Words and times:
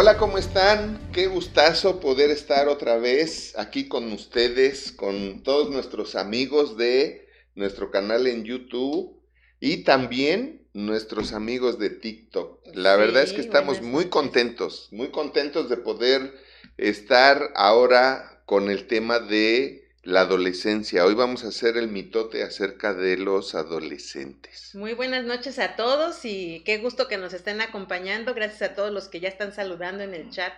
Hola, 0.00 0.16
¿cómo 0.16 0.38
están? 0.38 1.10
Qué 1.12 1.26
gustazo 1.26 1.98
poder 1.98 2.30
estar 2.30 2.68
otra 2.68 2.98
vez 2.98 3.58
aquí 3.58 3.88
con 3.88 4.12
ustedes, 4.12 4.92
con 4.92 5.42
todos 5.42 5.70
nuestros 5.70 6.14
amigos 6.14 6.76
de 6.76 7.26
nuestro 7.56 7.90
canal 7.90 8.28
en 8.28 8.44
YouTube 8.44 9.20
y 9.58 9.78
también 9.78 10.68
nuestros 10.72 11.32
amigos 11.32 11.80
de 11.80 11.90
TikTok. 11.90 12.60
La 12.74 12.94
verdad 12.94 13.24
es 13.24 13.32
que 13.32 13.40
estamos 13.40 13.82
muy 13.82 14.04
contentos, 14.04 14.86
muy 14.92 15.08
contentos 15.08 15.68
de 15.68 15.78
poder 15.78 16.32
estar 16.76 17.50
ahora 17.56 18.44
con 18.46 18.70
el 18.70 18.86
tema 18.86 19.18
de 19.18 19.87
la 20.08 20.22
adolescencia. 20.22 21.04
Hoy 21.04 21.12
vamos 21.12 21.44
a 21.44 21.48
hacer 21.48 21.76
el 21.76 21.88
mitote 21.88 22.42
acerca 22.42 22.94
de 22.94 23.18
los 23.18 23.54
adolescentes. 23.54 24.74
Muy 24.74 24.94
buenas 24.94 25.24
noches 25.24 25.58
a 25.58 25.76
todos 25.76 26.24
y 26.24 26.62
qué 26.64 26.78
gusto 26.78 27.08
que 27.08 27.18
nos 27.18 27.34
estén 27.34 27.60
acompañando. 27.60 28.32
Gracias 28.32 28.70
a 28.70 28.74
todos 28.74 28.90
los 28.90 29.08
que 29.08 29.20
ya 29.20 29.28
están 29.28 29.52
saludando 29.52 30.02
en 30.02 30.14
el 30.14 30.30
chat 30.30 30.54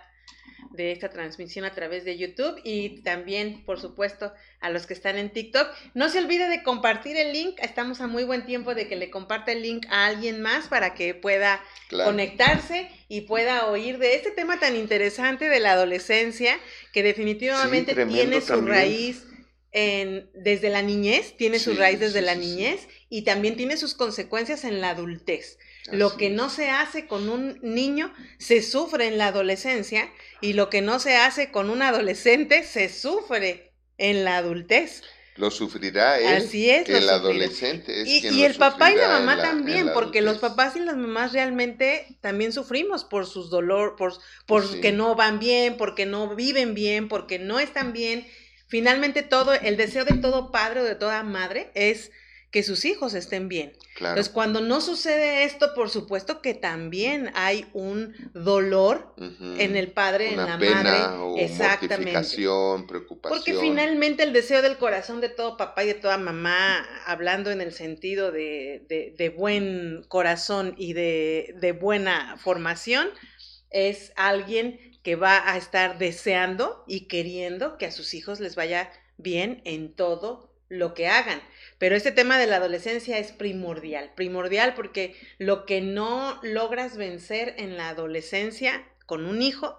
de 0.71 0.93
esta 0.93 1.09
transmisión 1.09 1.65
a 1.65 1.73
través 1.73 2.05
de 2.05 2.17
YouTube 2.17 2.61
y 2.63 3.01
también, 3.01 3.65
por 3.65 3.77
supuesto, 3.77 4.31
a 4.61 4.69
los 4.69 4.85
que 4.87 4.93
están 4.93 5.17
en 5.17 5.29
TikTok. 5.29 5.67
No 5.95 6.07
se 6.07 6.19
olvide 6.19 6.47
de 6.47 6.63
compartir 6.63 7.17
el 7.17 7.33
link. 7.33 7.59
Estamos 7.61 7.99
a 7.99 8.07
muy 8.07 8.23
buen 8.23 8.45
tiempo 8.45 8.73
de 8.73 8.87
que 8.87 8.95
le 8.95 9.09
comparta 9.09 9.51
el 9.51 9.63
link 9.63 9.85
a 9.89 10.05
alguien 10.05 10.41
más 10.41 10.69
para 10.69 10.93
que 10.93 11.13
pueda 11.13 11.61
conectarse 11.89 12.89
y 13.09 13.21
pueda 13.21 13.65
oír 13.65 13.97
de 13.97 14.15
este 14.15 14.31
tema 14.31 14.61
tan 14.61 14.77
interesante 14.77 15.49
de 15.49 15.59
la 15.59 15.73
adolescencia 15.73 16.57
que 16.93 17.03
definitivamente 17.03 17.93
tiene 17.93 18.39
su 18.39 18.61
raíz 18.61 19.25
en, 19.71 20.29
desde 20.33 20.69
la 20.69 20.81
niñez, 20.81 21.35
tiene 21.37 21.59
su 21.59 21.73
raíz 21.75 21.99
desde 21.99 22.21
la 22.21 22.35
niñez 22.35 22.87
y 23.09 23.23
también 23.23 23.55
tiene 23.55 23.77
sus 23.77 23.93
consecuencias 23.93 24.63
en 24.63 24.81
la 24.81 24.89
adultez. 24.91 25.57
lo 25.91 26.15
que 26.15 26.29
no 26.29 26.49
se 26.49 26.69
hace 26.69 27.07
con 27.07 27.29
un 27.29 27.59
niño 27.61 28.13
se 28.37 28.61
sufre 28.61 29.07
en 29.07 29.17
la 29.17 29.27
adolescencia 29.27 30.11
y 30.39 30.53
lo 30.53 30.69
que 30.69 30.81
no 30.81 30.99
se 30.99 31.15
hace 31.15 31.51
con 31.51 31.69
un 31.69 31.81
adolescente 31.81 32.63
se 32.63 32.89
sufre 32.89 33.73
en 33.97 34.23
la 34.23 34.37
adultez. 34.37 35.03
Lo 35.35 35.49
sufrirá 35.49 36.19
él, 36.19 36.43
Así 36.43 36.69
es, 36.69 36.89
el 36.89 37.07
adolescente. 37.09 38.01
Es 38.01 38.07
y, 38.07 38.27
y 38.27 38.43
el 38.43 38.55
papá 38.55 38.91
y 38.91 38.95
la 38.95 39.07
mamá 39.07 39.41
también, 39.41 39.91
porque 39.93 40.21
los 40.21 40.39
papás 40.39 40.75
y 40.75 40.81
las 40.81 40.97
mamás 40.97 41.31
realmente 41.31 42.17
también 42.19 42.51
sufrimos 42.51 43.05
por 43.05 43.25
sus 43.25 43.49
dolor, 43.49 43.95
por 43.95 44.13
porque 44.45 44.91
no 44.91 45.15
van 45.15 45.39
bien, 45.39 45.77
porque 45.77 46.05
no 46.05 46.35
viven 46.35 46.73
bien, 46.73 47.07
porque 47.07 47.39
no 47.39 47.59
están 47.59 47.93
bien 47.93 48.27
Finalmente 48.71 49.21
todo, 49.21 49.53
el 49.53 49.75
deseo 49.75 50.05
de 50.05 50.13
todo 50.13 50.49
padre 50.49 50.79
o 50.79 50.83
de 50.85 50.95
toda 50.95 51.23
madre 51.23 51.71
es 51.75 52.09
que 52.51 52.63
sus 52.63 52.85
hijos 52.85 53.13
estén 53.15 53.49
bien. 53.49 53.73
Entonces, 53.97 54.29
cuando 54.29 54.61
no 54.61 54.79
sucede 54.79 55.43
esto, 55.43 55.73
por 55.75 55.89
supuesto 55.89 56.41
que 56.41 56.53
también 56.53 57.31
hay 57.33 57.65
un 57.73 58.15
dolor 58.33 59.13
en 59.17 59.75
el 59.75 59.91
padre, 59.91 60.31
en 60.31 60.37
la 60.37 60.57
pena, 60.57 61.21
O 61.21 61.35
Mortificación, 61.35 62.87
preocupación. 62.87 63.37
Porque 63.37 63.59
finalmente 63.59 64.23
el 64.23 64.31
deseo 64.31 64.61
del 64.61 64.77
corazón 64.77 65.19
de 65.19 65.27
todo 65.27 65.57
papá 65.57 65.83
y 65.83 65.87
de 65.87 65.93
toda 65.95 66.17
mamá, 66.17 66.87
hablando 67.05 67.51
en 67.51 67.59
el 67.59 67.73
sentido 67.73 68.31
de, 68.31 69.35
buen 69.37 70.05
corazón 70.07 70.75
y 70.77 70.93
de, 70.93 71.55
de 71.59 71.73
buena 71.73 72.37
formación, 72.37 73.09
es 73.69 74.13
alguien 74.15 74.90
que 75.03 75.15
va 75.15 75.51
a 75.51 75.57
estar 75.57 75.97
deseando 75.97 76.83
y 76.87 77.07
queriendo 77.07 77.77
que 77.77 77.85
a 77.85 77.91
sus 77.91 78.13
hijos 78.13 78.39
les 78.39 78.55
vaya 78.55 78.91
bien 79.17 79.61
en 79.65 79.93
todo 79.93 80.51
lo 80.69 80.93
que 80.93 81.07
hagan. 81.07 81.41
Pero 81.77 81.95
este 81.95 82.11
tema 82.11 82.37
de 82.39 82.47
la 82.47 82.57
adolescencia 82.57 83.17
es 83.17 83.31
primordial, 83.31 84.13
primordial 84.15 84.73
porque 84.73 85.15
lo 85.37 85.65
que 85.65 85.81
no 85.81 86.39
logras 86.43 86.95
vencer 86.97 87.55
en 87.57 87.77
la 87.77 87.89
adolescencia 87.89 88.87
con 89.05 89.25
un 89.25 89.41
hijo, 89.41 89.77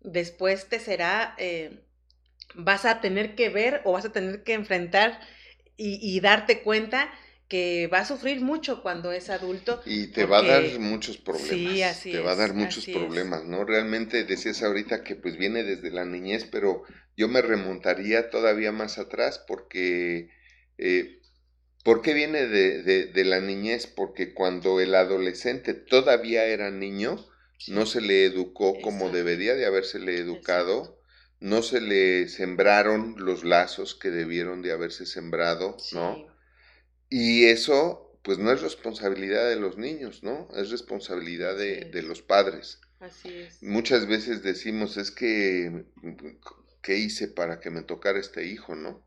después 0.00 0.68
te 0.68 0.80
será, 0.80 1.34
eh, 1.38 1.82
vas 2.54 2.86
a 2.86 3.00
tener 3.00 3.34
que 3.34 3.50
ver 3.50 3.82
o 3.84 3.92
vas 3.92 4.06
a 4.06 4.12
tener 4.12 4.42
que 4.42 4.54
enfrentar 4.54 5.20
y, 5.76 5.98
y 6.00 6.20
darte 6.20 6.62
cuenta 6.62 7.12
que 7.52 7.86
va 7.92 7.98
a 7.98 8.06
sufrir 8.06 8.40
mucho 8.40 8.80
cuando 8.80 9.12
es 9.12 9.28
adulto. 9.28 9.82
Y 9.84 10.06
te 10.06 10.24
va 10.24 10.38
a 10.38 10.42
dar 10.42 10.62
muchos 10.78 11.18
problemas. 11.18 11.50
Sí, 11.50 11.82
así 11.82 12.10
Te 12.10 12.20
va 12.20 12.32
a 12.32 12.34
dar 12.34 12.54
muchos 12.54 12.86
problemas, 12.86 13.44
¿no? 13.44 13.66
Realmente 13.66 14.24
decías 14.24 14.62
ahorita 14.62 15.04
que 15.04 15.16
pues 15.16 15.36
viene 15.36 15.62
desde 15.62 15.90
la 15.90 16.06
niñez, 16.06 16.46
pero 16.50 16.84
yo 17.14 17.28
me 17.28 17.42
remontaría 17.42 18.30
todavía 18.30 18.72
más 18.72 18.96
atrás 18.96 19.38
porque... 19.46 20.30
Eh, 20.78 21.18
¿Por 21.84 22.00
qué 22.00 22.14
viene 22.14 22.46
de, 22.46 22.82
de, 23.06 23.24
la 23.24 23.40
niñez? 23.40 23.86
Porque 23.86 24.32
cuando 24.32 24.80
el 24.80 24.94
adolescente 24.94 25.74
todavía 25.74 26.46
era 26.46 26.70
niño, 26.70 27.22
no 27.66 27.84
se 27.84 28.00
le 28.00 28.24
educó 28.24 28.80
como 28.80 29.10
debería 29.10 29.56
de 29.56 29.66
habérsele 29.66 30.16
educado, 30.16 30.98
no 31.40 31.60
se 31.60 31.80
le 31.80 32.28
sembraron 32.28 33.16
los 33.18 33.44
lazos 33.44 33.96
que 33.96 34.10
debieron 34.10 34.62
de 34.62 34.70
haberse 34.70 35.06
sembrado, 35.06 35.76
¿no? 35.92 36.31
Y 37.14 37.44
eso, 37.44 38.18
pues 38.22 38.38
no 38.38 38.50
es 38.52 38.62
responsabilidad 38.62 39.46
de 39.50 39.56
los 39.56 39.76
niños, 39.76 40.22
¿no? 40.22 40.48
Es 40.56 40.70
responsabilidad 40.70 41.58
de, 41.58 42.02
los 42.02 42.22
padres. 42.22 42.80
Así 43.00 43.28
es. 43.28 43.62
Muchas 43.62 44.06
veces 44.06 44.42
decimos, 44.42 44.96
es 44.96 45.10
que, 45.10 45.84
¿qué 46.80 46.96
hice 46.96 47.28
para 47.28 47.60
que 47.60 47.68
me 47.68 47.82
tocara 47.82 48.18
este 48.18 48.46
hijo, 48.46 48.74
no? 48.76 49.04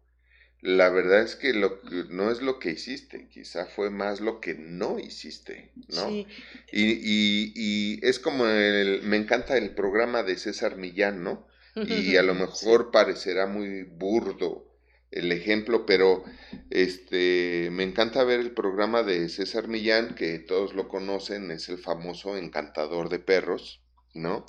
La 0.61 0.91
verdad 0.91 1.23
es 1.23 1.35
que 1.35 1.53
lo, 1.53 1.81
no 2.11 2.29
es 2.29 2.43
lo 2.43 2.59
que 2.59 2.73
hiciste, 2.73 3.27
quizá 3.27 3.65
fue 3.65 3.89
más 3.89 4.21
lo 4.21 4.39
que 4.39 4.53
no 4.53 4.99
hiciste, 4.99 5.71
¿no? 5.87 6.07
Sí. 6.07 6.27
Y, 6.71 6.83
y, 6.83 7.53
y 7.55 7.99
es 8.05 8.19
como 8.19 8.45
el, 8.45 9.01
me 9.01 9.17
encanta 9.17 9.57
el 9.57 9.73
programa 9.73 10.21
de 10.21 10.37
César 10.37 10.77
Millán, 10.77 11.23
¿no? 11.23 11.47
Y 11.75 12.17
a 12.17 12.21
lo 12.21 12.35
mejor 12.35 12.91
parecerá 12.91 13.47
muy 13.47 13.81
burdo 13.81 14.74
el 15.15 15.31
ejemplo, 15.31 15.85
pero 15.85 16.23
este 16.69 17.69
me 17.71 17.83
encanta 17.83 18.23
ver 18.23 18.41
el 18.41 18.51
programa 18.51 19.01
de 19.01 19.29
César 19.29 19.67
Millán, 19.67 20.13
que 20.13 20.39
todos 20.39 20.73
lo 20.75 20.87
conocen, 20.87 21.49
es 21.51 21.69
el 21.69 21.77
famoso 21.77 22.37
encantador 22.37 23.09
de 23.09 23.19
perros, 23.19 23.81
¿no? 24.13 24.45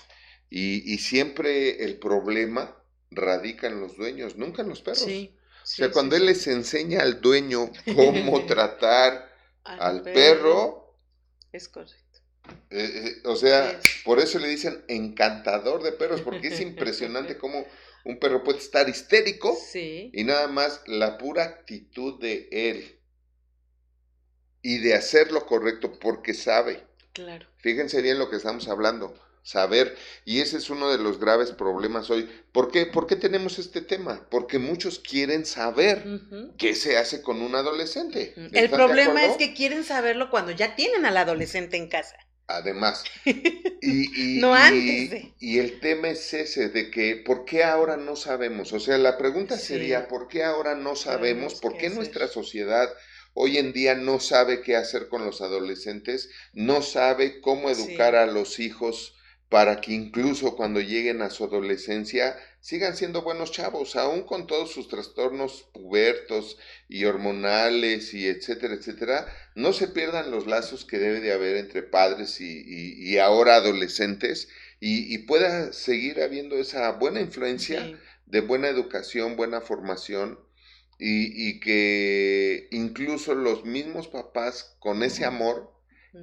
Y, 0.50 0.98
siempre 0.98 1.84
el 1.84 1.98
problema 1.98 2.76
radica 3.10 3.66
en 3.66 3.80
los 3.80 3.96
dueños, 3.96 4.36
nunca 4.36 4.62
en 4.62 4.68
los 4.68 4.80
perros. 4.80 5.02
Sí, 5.02 5.36
o 5.62 5.66
sea, 5.66 5.90
cuando 5.90 6.16
él 6.16 6.26
les 6.26 6.46
enseña 6.46 7.02
al 7.02 7.20
dueño 7.20 7.70
cómo 7.94 8.44
tratar 8.46 9.32
al, 9.64 10.02
perro, 10.02 10.96
Es 11.52 11.68
correcto. 11.68 12.20
Eh, 12.70 12.90
eh, 13.04 13.22
o 13.24 13.34
sea, 13.34 13.80
por 14.04 14.20
eso 14.20 14.38
le 14.38 14.48
dicen 14.48 14.84
encantador 14.88 15.82
de 15.82 15.92
perros, 15.92 16.20
porque 16.22 16.48
es 16.48 16.60
impresionante 16.60 17.36
cómo 17.36 17.66
un 18.06 18.20
perro 18.20 18.44
puede 18.44 18.58
estar 18.58 18.88
histérico 18.88 19.58
y 19.74 20.22
nada 20.22 20.46
más 20.46 20.80
la 20.86 21.18
pura 21.18 21.42
actitud 21.42 22.20
de 22.20 22.48
él 22.52 23.00
y 24.62 24.78
de 24.78 24.94
hacer 24.94 25.32
lo 25.32 25.44
correcto 25.44 25.98
porque 25.98 26.32
sabe. 26.32 26.86
Claro. 27.12 27.46
Fíjense 27.56 28.02
bien 28.02 28.20
lo 28.20 28.30
que 28.30 28.36
estamos 28.36 28.68
hablando, 28.68 29.12
saber. 29.42 29.96
Y 30.24 30.40
ese 30.40 30.58
es 30.58 30.70
uno 30.70 30.90
de 30.90 30.98
los 30.98 31.18
graves 31.18 31.50
problemas 31.50 32.08
hoy. 32.08 32.30
¿Por 32.52 32.70
qué, 32.70 32.86
¿Por 32.86 33.08
qué 33.08 33.16
tenemos 33.16 33.58
este 33.58 33.80
tema? 33.80 34.28
Porque 34.30 34.60
muchos 34.60 35.00
quieren 35.00 35.44
saber 35.44 36.04
qué 36.58 36.76
se 36.76 36.96
hace 36.98 37.22
con 37.22 37.42
un 37.42 37.56
adolescente. 37.56 38.34
El 38.52 38.70
problema 38.70 39.24
es 39.24 39.36
que 39.36 39.52
quieren 39.52 39.82
saberlo 39.82 40.30
cuando 40.30 40.52
ya 40.52 40.76
tienen 40.76 41.06
al 41.06 41.16
adolescente 41.16 41.76
en 41.76 41.88
casa. 41.88 42.16
Además. 42.48 43.04
Y, 43.88 44.38
no 44.40 44.52
antes 44.52 45.26
y, 45.38 45.58
el 45.58 45.78
tema 45.78 46.08
es 46.08 46.34
ese, 46.34 46.70
de 46.70 46.90
que 46.90 47.14
¿por 47.14 47.44
qué 47.44 47.62
ahora 47.62 47.96
no 47.96 48.16
sabemos? 48.16 48.72
O 48.72 48.80
sea, 48.80 48.98
la 48.98 49.16
pregunta 49.16 49.56
sería, 49.58 50.08
¿por 50.08 50.26
qué 50.26 50.42
ahora 50.42 50.74
no 50.74 50.96
sabemos? 50.96 51.60
¿Por 51.60 51.76
qué 51.76 51.90
nuestra 51.90 52.26
sociedad 52.26 52.88
hoy 53.32 53.58
en 53.58 53.72
día 53.72 53.94
no 53.94 54.18
sabe 54.18 54.60
qué 54.62 54.74
hacer 54.74 55.08
con 55.08 55.24
los 55.24 55.40
adolescentes? 55.40 56.30
No 56.52 56.82
sabe 56.82 57.40
cómo 57.40 57.70
educar 57.70 58.16
a 58.16 58.26
los 58.26 58.58
hijos 58.58 59.14
para 59.48 59.80
que 59.80 59.92
incluso 59.92 60.56
cuando 60.56 60.80
lleguen 60.80 61.22
a 61.22 61.30
su 61.30 61.44
adolescencia 61.44 62.36
sigan 62.60 62.96
siendo 62.96 63.22
buenos 63.22 63.52
chavos, 63.52 63.96
aún 63.96 64.22
con 64.22 64.46
todos 64.46 64.72
sus 64.72 64.88
trastornos 64.88 65.68
pubertos 65.72 66.58
y 66.88 67.04
hormonales 67.04 68.12
y 68.14 68.26
etcétera, 68.26 68.74
etcétera, 68.74 69.26
no 69.54 69.72
se 69.72 69.88
pierdan 69.88 70.30
los 70.30 70.46
lazos 70.46 70.84
que 70.84 70.98
debe 70.98 71.20
de 71.20 71.32
haber 71.32 71.56
entre 71.56 71.82
padres 71.82 72.40
y, 72.40 73.18
ahora 73.18 73.56
adolescentes 73.56 74.48
y, 74.80 75.18
pueda 75.18 75.72
seguir 75.72 76.20
habiendo 76.20 76.56
esa 76.56 76.90
buena 76.92 77.20
influencia 77.20 77.98
de 78.26 78.40
buena 78.40 78.68
educación, 78.68 79.36
buena 79.36 79.60
formación 79.60 80.38
y, 80.98 81.60
que 81.60 82.68
incluso 82.70 83.34
los 83.34 83.64
mismos 83.64 84.08
papás 84.08 84.76
con 84.78 85.02
ese 85.02 85.24
amor 85.24 85.75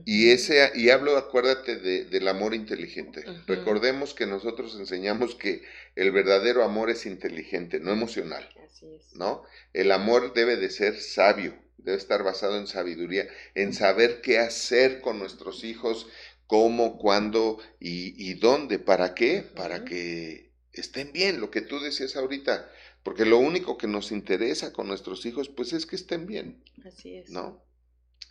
y 0.05 0.31
ese, 0.31 0.71
y 0.75 0.89
hablo, 0.89 1.17
acuérdate, 1.17 1.77
de, 1.77 2.05
del 2.05 2.27
amor 2.27 2.53
inteligente. 2.53 3.23
Recordemos 3.47 4.13
que 4.13 4.25
nosotros 4.25 4.75
enseñamos 4.79 5.35
que 5.35 5.63
el 5.95 6.11
verdadero 6.11 6.63
amor 6.63 6.89
es 6.89 7.05
inteligente, 7.05 7.79
no 7.79 7.91
emocional. 7.91 8.47
Así 8.65 8.87
es. 8.87 9.15
¿No? 9.15 9.43
El 9.73 9.91
amor 9.91 10.33
debe 10.33 10.57
de 10.57 10.69
ser 10.69 10.99
sabio, 10.99 11.55
debe 11.77 11.97
estar 11.97 12.23
basado 12.23 12.57
en 12.57 12.67
sabiduría, 12.67 13.27
en 13.55 13.73
saber 13.73 14.21
qué 14.21 14.39
hacer 14.39 15.01
con 15.01 15.19
nuestros 15.19 15.63
hijos, 15.63 16.07
cómo, 16.47 16.97
cuándo 16.97 17.59
y, 17.79 18.33
dónde, 18.35 18.79
para 18.79 19.15
qué, 19.15 19.43
para 19.55 19.85
que 19.85 20.51
estén 20.71 21.11
bien, 21.11 21.41
lo 21.41 21.49
que 21.49 21.61
tú 21.61 21.79
decías 21.79 22.15
ahorita, 22.15 22.69
porque 23.03 23.25
lo 23.25 23.37
único 23.37 23.77
que 23.77 23.87
nos 23.87 24.11
interesa 24.11 24.71
con 24.71 24.87
nuestros 24.87 25.25
hijos, 25.25 25.49
pues 25.49 25.73
es 25.73 25.85
que 25.85 25.95
estén 25.95 26.25
bien. 26.25 26.63
Así 26.85 27.15
es. 27.15 27.29
¿No? 27.29 27.63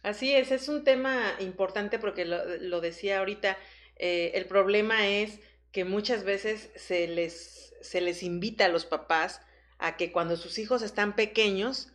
Así 0.03 0.35
es, 0.35 0.51
es 0.51 0.69
un 0.69 0.83
tema 0.85 1.37
importante 1.39 1.99
porque 1.99 2.25
lo, 2.25 2.81
decía 2.81 3.21
ahorita, 3.21 3.57
eh, 3.97 4.33
el 4.35 4.47
problema 4.47 5.07
es 5.07 5.39
que 5.71 5.85
muchas 5.85 6.25
veces 6.25 6.71
se 6.75 7.07
les, 7.07 7.75
se 7.81 8.01
les 8.01 8.23
invita 8.23 8.67
a 8.67 8.69
los 8.69 8.85
papás 8.85 9.41
a 9.79 9.97
que 9.97 10.11
cuando 10.13 10.37
sus 10.37 10.59
hijos 10.59 10.83
están 10.83 11.15
pequeños 11.15 11.93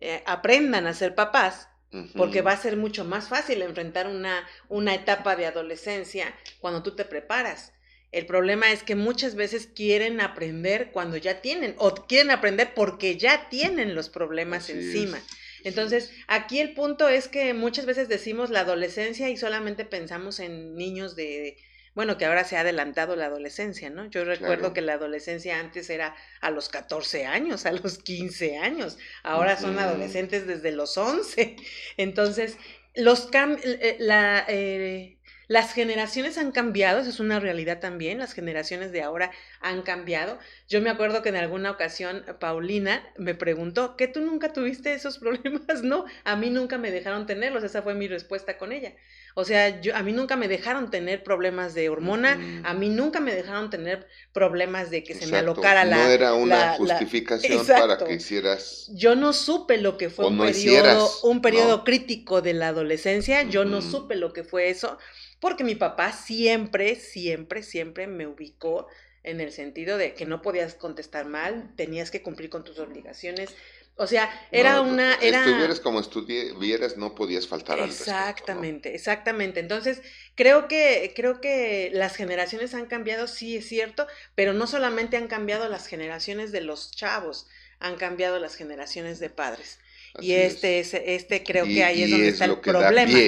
eh, 0.00 0.22
aprendan 0.26 0.86
a 0.86 0.94
ser 0.94 1.14
papás, 1.14 1.68
porque 2.16 2.42
va 2.42 2.52
a 2.52 2.60
ser 2.60 2.76
mucho 2.76 3.06
más 3.06 3.28
fácil 3.28 3.62
enfrentar 3.62 4.06
una, 4.08 4.46
una 4.68 4.94
etapa 4.94 5.36
de 5.36 5.46
adolescencia 5.46 6.34
cuando 6.60 6.82
tú 6.82 6.94
te 6.94 7.06
preparas. 7.06 7.72
El 8.12 8.26
problema 8.26 8.70
es 8.70 8.82
que 8.82 8.94
muchas 8.94 9.34
veces 9.34 9.66
quieren 9.66 10.20
aprender 10.20 10.90
cuando 10.92 11.16
ya 11.16 11.40
tienen, 11.40 11.74
o 11.78 11.94
quieren 11.94 12.30
aprender 12.30 12.74
porque 12.74 13.16
ya 13.16 13.48
tienen 13.48 13.94
los 13.94 14.10
problemas 14.10 14.68
encima. 14.68 15.18
Entonces, 15.64 16.12
aquí 16.26 16.60
el 16.60 16.74
punto 16.74 17.08
es 17.08 17.28
que 17.28 17.54
muchas 17.54 17.86
veces 17.86 18.08
decimos 18.08 18.50
la 18.50 18.60
adolescencia 18.60 19.28
y 19.28 19.36
solamente 19.36 19.84
pensamos 19.84 20.40
en 20.40 20.74
niños 20.74 21.16
de, 21.16 21.56
bueno, 21.94 22.16
que 22.16 22.26
ahora 22.26 22.44
se 22.44 22.56
ha 22.56 22.60
adelantado 22.60 23.16
la 23.16 23.26
adolescencia, 23.26 23.90
¿no? 23.90 24.08
Yo 24.08 24.24
recuerdo 24.24 24.72
que 24.72 24.80
la 24.80 24.94
adolescencia 24.94 25.58
antes 25.58 25.90
era 25.90 26.14
a 26.40 26.50
los 26.50 26.68
14 26.68 27.26
años, 27.26 27.66
a 27.66 27.72
los 27.72 27.98
15 27.98 28.58
años, 28.58 28.98
ahora 29.22 29.56
son 29.56 29.78
adolescentes 29.78 30.46
desde 30.46 30.72
los 30.72 30.96
11. 30.96 31.56
Entonces, 31.96 32.56
los 32.94 33.28
eh, 33.32 33.96
la, 34.00 34.44
eh, 34.48 35.17
las 35.48 35.72
generaciones 35.72 36.36
han 36.36 36.52
cambiado, 36.52 37.00
eso 37.00 37.08
es 37.08 37.20
una 37.20 37.40
realidad 37.40 37.80
también, 37.80 38.18
las 38.18 38.34
generaciones 38.34 38.92
de 38.92 39.02
ahora 39.02 39.30
han 39.60 39.80
cambiado. 39.80 40.38
Yo 40.68 40.82
me 40.82 40.90
acuerdo 40.90 41.22
que 41.22 41.30
en 41.30 41.36
alguna 41.36 41.70
ocasión 41.70 42.22
Paulina 42.38 43.02
me 43.16 43.34
preguntó, 43.34 43.96
¿qué 43.96 44.08
tú 44.08 44.20
nunca 44.20 44.52
tuviste 44.52 44.92
esos 44.92 45.18
problemas? 45.18 45.82
No, 45.82 46.04
a 46.24 46.36
mí 46.36 46.50
nunca 46.50 46.76
me 46.76 46.90
dejaron 46.90 47.26
tenerlos, 47.26 47.64
esa 47.64 47.80
fue 47.80 47.94
mi 47.94 48.08
respuesta 48.08 48.58
con 48.58 48.72
ella. 48.72 48.92
O 49.34 49.44
sea, 49.44 49.80
yo, 49.80 49.96
a 49.96 50.02
mí 50.02 50.12
nunca 50.12 50.36
me 50.36 50.48
dejaron 50.48 50.90
tener 50.90 51.22
problemas 51.22 51.72
de 51.72 51.88
hormona, 51.88 52.62
a 52.64 52.74
mí 52.74 52.88
nunca 52.88 53.20
me 53.20 53.34
dejaron 53.34 53.70
tener 53.70 54.06
problemas 54.32 54.90
de 54.90 55.04
que 55.04 55.14
se 55.14 55.28
me 55.28 55.38
alocara 55.38 55.84
la... 55.84 55.96
No 55.96 56.10
era 56.10 56.34
una 56.34 56.74
justificación 56.74 57.64
para 57.66 57.96
que 57.98 58.14
hicieras... 58.14 58.90
Yo 58.92 59.14
no 59.14 59.32
supe 59.32 59.78
lo 59.78 59.96
que 59.96 60.10
fue 60.10 60.26
un, 60.26 60.38
periodo, 60.38 61.08
un 61.22 61.40
periodo 61.40 61.84
crítico 61.84 62.42
de 62.42 62.52
la 62.52 62.68
adolescencia, 62.68 63.44
yo 63.44 63.64
no 63.64 63.80
supe 63.80 64.16
lo 64.16 64.32
que 64.32 64.42
fue 64.42 64.70
eso 64.70 64.98
porque 65.40 65.64
mi 65.64 65.74
papá 65.74 66.12
siempre, 66.12 66.96
siempre, 66.96 67.62
siempre 67.62 68.06
me 68.06 68.26
ubicó 68.26 68.86
en 69.22 69.40
el 69.40 69.52
sentido 69.52 69.98
de 69.98 70.14
que 70.14 70.26
no 70.26 70.42
podías 70.42 70.74
contestar 70.74 71.26
mal, 71.26 71.72
tenías 71.76 72.10
que 72.10 72.22
cumplir 72.22 72.50
con 72.50 72.64
tus 72.64 72.78
obligaciones. 72.78 73.54
O 73.96 74.06
sea, 74.06 74.30
era 74.52 74.80
una... 74.80 75.16
Era... 75.16 75.44
Estuvieras 75.44 75.80
como 75.80 76.00
estuvieras, 76.00 76.96
no 76.96 77.16
podías 77.16 77.48
faltar 77.48 77.80
al 77.80 77.90
Exactamente, 77.90 78.94
exactamente. 78.94 79.58
Entonces, 79.58 80.02
creo 80.36 80.68
que, 80.68 81.12
creo 81.16 81.40
que 81.40 81.90
las 81.92 82.14
generaciones 82.14 82.74
han 82.74 82.86
cambiado, 82.86 83.26
sí 83.26 83.56
es 83.56 83.68
cierto, 83.68 84.06
pero 84.36 84.52
no 84.52 84.68
solamente 84.68 85.16
han 85.16 85.26
cambiado 85.26 85.68
las 85.68 85.88
generaciones 85.88 86.52
de 86.52 86.60
los 86.60 86.92
chavos, 86.92 87.48
han 87.80 87.96
cambiado 87.96 88.38
las 88.38 88.54
generaciones 88.54 89.18
de 89.18 89.30
padres. 89.30 89.80
y 90.20 90.32
este, 90.32 90.78
es. 90.78 90.94
este 90.94 91.42
creo 91.42 91.64
que 91.64 91.82
ahí 91.84 92.04
es 92.04 92.10
donde 92.10 92.28
está 92.28 92.44
el 92.44 92.60
problema. 92.60 93.18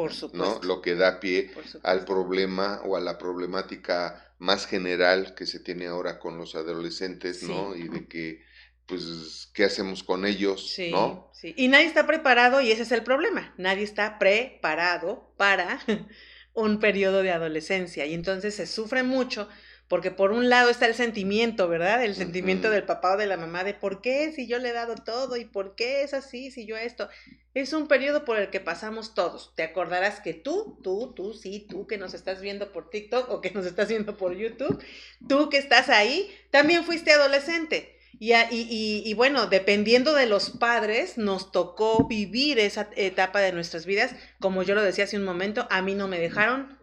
Por 0.00 0.12
supuesto. 0.14 0.60
¿no? 0.60 0.66
Lo 0.66 0.80
que 0.80 0.94
da 0.94 1.20
pie 1.20 1.50
al 1.82 2.04
problema 2.04 2.80
o 2.84 2.96
a 2.96 3.00
la 3.00 3.18
problemática 3.18 4.34
más 4.38 4.66
general 4.66 5.34
que 5.34 5.46
se 5.46 5.60
tiene 5.60 5.86
ahora 5.86 6.18
con 6.18 6.38
los 6.38 6.54
adolescentes, 6.54 7.42
¿no? 7.42 7.76
Y 7.76 7.88
de 7.88 8.06
que, 8.06 8.42
pues, 8.86 9.50
¿qué 9.52 9.64
hacemos 9.64 10.02
con 10.02 10.24
ellos? 10.24 10.70
Sí, 10.70 10.90
¿no? 10.90 11.30
Sí. 11.34 11.54
Y 11.56 11.68
nadie 11.68 11.86
está 11.86 12.06
preparado 12.06 12.60
y 12.60 12.70
ese 12.70 12.82
es 12.82 12.92
el 12.92 13.04
problema. 13.04 13.54
Nadie 13.58 13.84
está 13.84 14.18
preparado 14.18 15.34
para 15.36 15.78
un 16.54 16.80
periodo 16.80 17.22
de 17.22 17.32
adolescencia 17.32 18.06
y 18.06 18.14
entonces 18.14 18.54
se 18.54 18.66
sufre 18.66 19.02
mucho 19.02 19.48
porque 19.90 20.12
por 20.12 20.30
un 20.30 20.48
lado 20.48 20.70
está 20.70 20.86
el 20.86 20.94
sentimiento, 20.94 21.68
¿verdad? 21.68 22.04
El 22.04 22.14
sentimiento 22.14 22.70
del 22.70 22.84
papá 22.84 23.14
o 23.14 23.16
de 23.16 23.26
la 23.26 23.36
mamá 23.36 23.64
de 23.64 23.74
por 23.74 24.00
qué 24.00 24.30
si 24.30 24.46
yo 24.46 24.60
le 24.60 24.68
he 24.68 24.72
dado 24.72 24.94
todo 24.94 25.36
y 25.36 25.44
por 25.44 25.74
qué 25.74 26.04
es 26.04 26.14
así 26.14 26.52
si 26.52 26.64
yo 26.64 26.76
esto. 26.76 27.08
Es 27.54 27.72
un 27.72 27.88
periodo 27.88 28.24
por 28.24 28.38
el 28.38 28.50
que 28.50 28.60
pasamos 28.60 29.14
todos. 29.14 29.52
Te 29.56 29.64
acordarás 29.64 30.20
que 30.20 30.32
tú, 30.32 30.78
tú, 30.84 31.12
tú, 31.16 31.34
sí, 31.34 31.66
tú 31.68 31.88
que 31.88 31.98
nos 31.98 32.14
estás 32.14 32.40
viendo 32.40 32.70
por 32.70 32.88
TikTok 32.88 33.30
o 33.30 33.40
que 33.40 33.50
nos 33.50 33.66
estás 33.66 33.88
viendo 33.88 34.16
por 34.16 34.36
YouTube, 34.36 34.80
tú 35.28 35.50
que 35.50 35.58
estás 35.58 35.88
ahí, 35.88 36.30
también 36.52 36.84
fuiste 36.84 37.10
adolescente. 37.10 37.98
Y, 38.20 38.32
y, 38.32 39.02
y, 39.04 39.14
bueno, 39.14 39.48
dependiendo 39.48 40.14
de 40.14 40.26
los 40.26 40.50
padres, 40.50 41.18
nos 41.18 41.50
tocó 41.50 42.06
vivir 42.06 42.60
esa 42.60 42.90
etapa 42.94 43.40
de 43.40 43.50
nuestras 43.50 43.86
vidas. 43.86 44.14
Como 44.38 44.62
yo 44.62 44.76
lo 44.76 44.82
decía 44.82 45.02
hace 45.02 45.16
un 45.16 45.24
momento, 45.24 45.66
a 45.68 45.82
mí 45.82 45.96
no 45.96 46.06
me 46.06 46.20
dejaron 46.20 46.78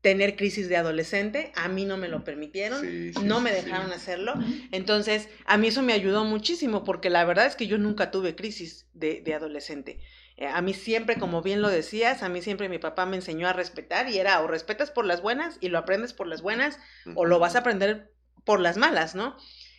tener 0.00 0.36
crisis 0.36 0.68
de 0.68 0.76
adolescente, 0.76 1.52
a 1.56 1.68
mí 1.68 1.84
no 1.84 1.96
me 1.96 2.08
lo 2.08 2.22
permitieron, 2.22 3.12
no 3.24 3.40
me 3.40 3.50
dejaron 3.50 3.90
hacerlo, 3.92 4.34
entonces 4.70 5.28
a 5.46 5.56
mí 5.56 5.68
eso 5.68 5.82
me 5.82 5.92
ayudó 5.92 6.24
muchísimo 6.24 6.84
porque 6.84 7.10
la 7.10 7.24
verdad 7.24 7.46
es 7.46 7.56
que 7.56 7.66
yo 7.66 7.78
nunca 7.78 8.10
tuve 8.10 8.36
crisis 8.36 8.86
de, 8.92 9.22
adolescente. 9.34 9.98
Eh, 10.36 10.46
a 10.46 10.60
mí 10.60 10.74
siempre, 10.74 11.16
como 11.18 11.42
bien 11.42 11.62
lo 11.62 11.70
decías, 11.70 12.22
a 12.22 12.28
mí 12.28 12.42
siempre 12.42 12.68
mi 12.68 12.78
papá 12.78 13.06
me 13.06 13.16
enseñó 13.16 13.48
a 13.48 13.52
respetar 13.52 14.08
y 14.08 14.18
era 14.18 14.40
o 14.42 14.46
respetas 14.46 14.90
por 14.90 15.06
las 15.06 15.22
buenas 15.22 15.56
y 15.60 15.70
lo 15.70 15.78
aprendes 15.78 16.12
por 16.12 16.26
las 16.26 16.42
buenas 16.42 16.78
o 17.14 17.24
lo 17.24 17.38
vas 17.38 17.56
a 17.56 17.60
aprender 17.60 18.12
por 18.44 18.60
las 18.60 18.76
malas, 18.76 19.14
¿no? 19.14 19.36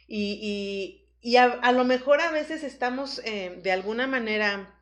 Y, 0.07 1.05
y, 1.21 1.35
a, 1.37 1.71
lo 1.71 1.85
mejor 1.85 2.21
a 2.21 2.31
veces 2.31 2.63
estamos 2.63 3.21
eh, 3.23 3.59
de 3.61 3.71
alguna 3.71 4.07
manera 4.07 4.81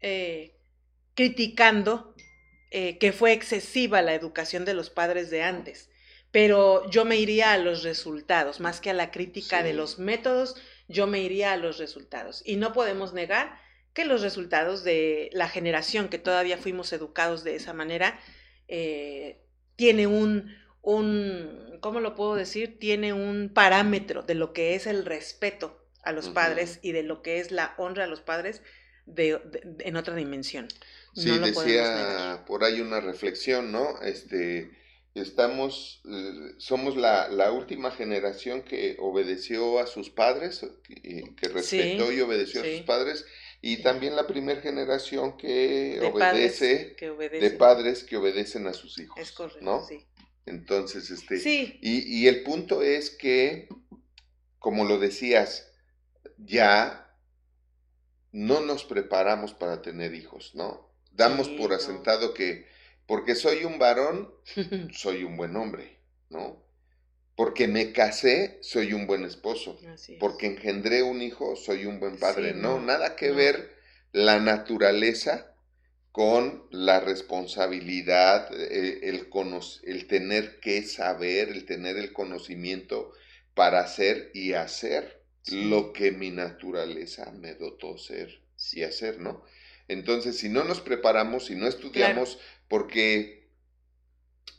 eh, 0.00 0.56
criticando 1.14 2.14
eh, 2.74 2.96
que 2.96 3.12
fue 3.12 3.32
excesiva 3.32 4.00
la 4.00 4.14
educación 4.14 4.64
de 4.64 4.72
los 4.72 4.88
padres 4.88 5.28
de 5.28 5.42
antes, 5.42 5.90
pero 6.30 6.88
yo 6.90 7.04
me 7.04 7.16
iría 7.16 7.52
a 7.52 7.58
los 7.58 7.82
resultados, 7.82 8.60
más 8.60 8.80
que 8.80 8.88
a 8.88 8.94
la 8.94 9.10
crítica 9.10 9.62
de 9.62 9.74
los 9.74 9.98
métodos, 9.98 10.56
yo 10.88 11.06
me 11.06 11.20
iría 11.20 11.52
a 11.52 11.58
los 11.58 11.76
resultados. 11.76 12.42
Y 12.46 12.56
no 12.56 12.72
podemos 12.72 13.12
negar 13.12 13.58
que 13.92 14.06
los 14.06 14.22
resultados 14.22 14.84
de 14.84 15.28
la 15.34 15.50
generación 15.50 16.08
que 16.08 16.16
todavía 16.16 16.56
fuimos 16.56 16.94
educados 16.94 17.44
de 17.44 17.56
esa 17.56 17.74
manera, 17.74 18.18
eh, 18.68 19.42
tiene 19.76 20.06
un, 20.06 20.56
un, 20.80 21.76
¿cómo 21.80 22.00
lo 22.00 22.14
puedo 22.14 22.36
decir? 22.36 22.78
Tiene 22.78 23.12
un 23.12 23.50
parámetro 23.52 24.22
de 24.22 24.34
lo 24.34 24.54
que 24.54 24.76
es 24.76 24.86
el 24.86 25.04
respeto 25.04 25.78
a 26.02 26.12
los 26.12 26.30
padres 26.30 26.78
y 26.80 26.92
de 26.92 27.02
lo 27.02 27.20
que 27.20 27.38
es 27.38 27.50
la 27.50 27.74
honra 27.76 28.04
a 28.04 28.06
los 28.08 28.22
padres 28.22 28.62
en 29.06 29.96
otra 29.96 30.14
dimensión. 30.14 30.68
Sí, 31.14 31.38
decía 31.38 32.44
por 32.46 32.64
ahí 32.64 32.80
una 32.80 33.00
reflexión, 33.00 33.70
¿no? 33.70 34.00
Este, 34.02 34.70
estamos, 35.14 36.00
eh, 36.10 36.54
somos 36.58 36.96
la, 36.96 37.28
la, 37.28 37.52
última 37.52 37.90
generación 37.90 38.62
que 38.62 38.96
obedeció 38.98 39.78
a 39.78 39.86
sus 39.86 40.10
padres, 40.10 40.66
que, 40.84 41.48
respetó 41.48 42.12
y 42.12 42.20
obedeció 42.20 42.62
a 42.62 42.64
sus 42.64 42.80
padres, 42.80 43.26
y 43.60 43.82
también 43.82 44.16
la 44.16 44.26
primera 44.26 44.60
generación 44.60 45.36
que 45.36 46.00
obedece, 46.02 46.96
de 46.98 47.50
padres 47.50 48.04
que 48.04 48.16
obedecen 48.16 48.66
a 48.66 48.72
sus 48.72 48.98
hijos. 48.98 49.20
Es 49.20 49.32
correcto, 49.32 49.64
¿no? 49.64 49.86
sí. 49.86 50.06
Entonces, 50.44 51.10
este, 51.10 51.38
sí. 51.38 51.78
y, 51.80 52.20
y 52.20 52.26
el 52.26 52.42
punto 52.42 52.82
es 52.82 53.10
que, 53.10 53.68
como 54.58 54.84
lo 54.84 54.98
decías, 54.98 55.70
ya 56.36 57.16
no 58.32 58.60
nos 58.60 58.84
preparamos 58.84 59.54
para 59.54 59.82
tener 59.82 60.14
hijos, 60.14 60.56
¿no? 60.56 60.91
Damos 61.14 61.48
por 61.48 61.72
asentado 61.72 62.34
que 62.34 62.66
porque 63.06 63.34
soy 63.34 63.64
un 63.64 63.78
varón, 63.78 64.32
soy 64.92 65.24
un 65.24 65.36
buen 65.36 65.56
hombre, 65.56 65.98
¿no? 66.30 66.62
Porque 67.34 67.66
me 67.66 67.92
casé, 67.92 68.58
soy 68.62 68.92
un 68.92 69.06
buen 69.06 69.24
esposo. 69.24 69.78
Porque 70.20 70.46
engendré 70.46 71.02
un 71.02 71.22
hijo, 71.22 71.56
soy 71.56 71.86
un 71.86 71.98
buen 71.98 72.18
padre. 72.18 72.54
no, 72.54 72.80
nada 72.80 73.16
que 73.16 73.32
ver 73.32 73.74
la 74.12 74.38
naturaleza 74.38 75.54
con 76.12 76.66
la 76.70 77.00
responsabilidad, 77.00 78.52
eh, 78.54 79.00
el, 79.04 79.28
el 79.84 80.06
tener 80.06 80.60
que 80.60 80.82
saber, 80.82 81.48
el 81.48 81.64
tener 81.64 81.96
el 81.96 82.12
conocimiento 82.12 83.12
para 83.54 83.80
hacer 83.80 84.30
y 84.34 84.52
hacer 84.52 85.22
lo 85.50 85.92
que 85.92 86.12
mi 86.12 86.30
naturaleza 86.30 87.32
me 87.32 87.54
dotó 87.54 87.96
ser 87.96 88.42
y 88.72 88.82
hacer, 88.82 89.18
¿no? 89.18 89.42
Entonces, 89.92 90.38
si 90.38 90.48
no 90.48 90.64
nos 90.64 90.80
preparamos, 90.80 91.46
si 91.46 91.54
no 91.54 91.66
estudiamos, 91.66 92.38
porque 92.68 93.42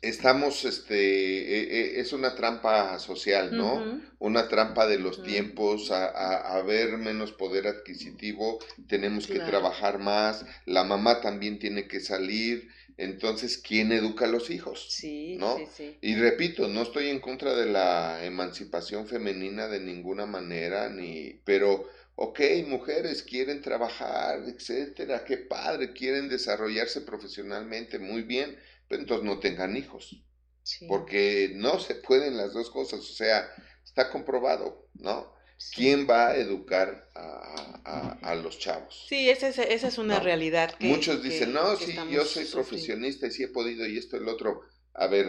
estamos, 0.02 0.66
este, 0.66 0.96
e, 0.96 1.98
e, 1.98 2.00
es 2.02 2.12
una 2.12 2.36
trampa 2.36 3.00
social, 3.00 3.56
¿no? 3.56 4.02
Una 4.20 4.50
trampa 4.50 4.86
de 4.86 5.00
los 5.00 5.24
tiempos, 5.24 5.92
a, 5.92 6.62
ver 6.66 6.98
menos 6.98 7.32
poder 7.32 7.68
adquisitivo, 7.68 8.60
tenemos 8.88 9.28
que 9.28 9.40
trabajar 9.40 10.00
más, 10.00 10.46
la 10.66 10.84
mamá 10.84 11.22
también 11.22 11.58
tiene 11.58 11.88
que 11.88 12.00
salir, 12.00 12.70
entonces, 12.98 13.58
¿quién 13.58 13.92
educa 13.92 14.26
a 14.26 14.28
los 14.28 14.50
hijos? 14.52 14.86
Sí, 14.90 15.38
¿no? 15.40 15.58
sí, 15.58 15.66
sí. 15.76 15.98
Y 16.02 16.16
repito, 16.16 16.68
no 16.68 16.84
estoy 16.84 17.08
en 17.08 17.20
contra 17.20 17.56
de 17.56 17.66
la 17.66 18.24
emancipación 18.24 19.08
femenina 19.08 19.68
de 19.68 19.80
ninguna 19.80 20.26
manera, 20.26 20.90
ni, 20.90 21.40
pero, 21.44 21.88
ok, 22.16 22.40
mujeres 22.68 23.24
quieren 23.24 23.62
trabajar, 23.62 24.44
etcétera, 24.48 25.24
qué 25.26 25.38
padre, 25.38 25.94
quieren 25.94 26.30
desarrollarse 26.30 27.02
profesionalmente, 27.02 28.00
muy 28.00 28.22
bien, 28.22 28.58
pero 28.88 29.02
entonces 29.02 29.26
no 29.26 29.40
tengan 29.40 29.76
hijos, 29.76 30.24
sí. 30.62 30.86
porque 30.88 31.52
no 31.56 31.80
se 31.80 31.96
pueden 31.96 32.38
las 32.38 32.54
dos 32.54 32.70
cosas, 32.70 33.00
o 33.00 33.14
sea, 33.14 33.50
está 33.84 34.10
comprobado, 34.10 34.88
¿no? 34.94 35.34
¿Quién 35.76 36.08
va 36.10 36.30
a 36.30 36.36
educar 36.36 37.10
a, 37.16 38.18
a, 38.22 38.36
los 38.36 38.60
chavos? 38.60 39.06
Sí, 39.08 39.30
esa 39.30 39.48
es, 39.48 39.58
esa 39.60 39.88
es 39.88 39.98
una 39.98 40.20
realidad. 40.20 40.76
Que, 40.76 40.88
Muchos 40.88 41.24
dicen, 41.24 41.54
no, 41.54 41.76
sí, 41.78 41.96
yo 42.12 42.26
soy 42.26 42.46
profesionista 42.46 43.28
y 43.28 43.32
sí 43.32 43.44
he 43.44 43.48
podido 43.48 43.88
y 43.88 43.98
esto 43.98 44.18
y 44.18 44.20
el 44.20 44.28
otro. 44.28 44.62
A 44.94 45.08
ver, 45.08 45.26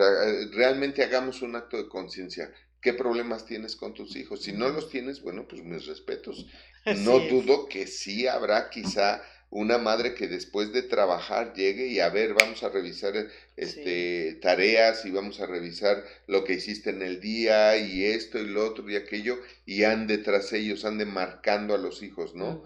realmente 0.53 1.03
hagamos 1.03 1.41
un 1.43 1.57
acto 1.57 1.77
de 1.77 1.89
conciencia. 1.89 2.53
¿Qué 2.85 2.93
problemas 2.93 3.47
tienes 3.47 3.77
con 3.77 3.95
tus 3.95 4.15
hijos? 4.15 4.43
Si 4.43 4.53
no 4.53 4.69
los 4.69 4.91
tienes, 4.91 5.23
bueno, 5.23 5.49
pues 5.49 5.65
mis 5.65 5.87
respetos. 5.87 6.47
no 6.99 7.19
dudo 7.19 7.67
que 7.67 7.87
sí 7.87 8.27
habrá 8.27 8.69
quizá 8.69 9.23
una 9.55 9.79
madre 9.79 10.15
que 10.15 10.27
después 10.27 10.73
de 10.73 10.83
trabajar 10.83 11.55
llegue 11.55 11.87
y 11.87 12.01
a 12.01 12.09
ver, 12.09 12.35
vamos 12.35 12.65
a 12.65 12.71
revisar 12.71 13.29
este, 13.57 14.37
tareas 14.43 15.05
y 15.05 15.13
vamos 15.13 15.39
a 15.39 15.47
revisar 15.47 16.05
lo 16.27 16.43
que 16.43 16.55
hiciste 16.55 16.91
en 16.91 17.03
el 17.03 17.21
día 17.21 17.77
y 17.77 18.05
esto 18.05 18.41
y 18.41 18.49
lo 18.49 18.67
otro 18.67 18.91
y 18.91 18.97
aquello 18.97 19.39
y 19.65 19.85
ande 19.85 20.19
tras 20.19 20.53
ellos, 20.53 20.85
ande 20.85 21.05
marcando 21.05 21.73
a 21.73 21.79
los 21.79 22.03
hijos, 22.03 22.35
¿no? 22.35 22.65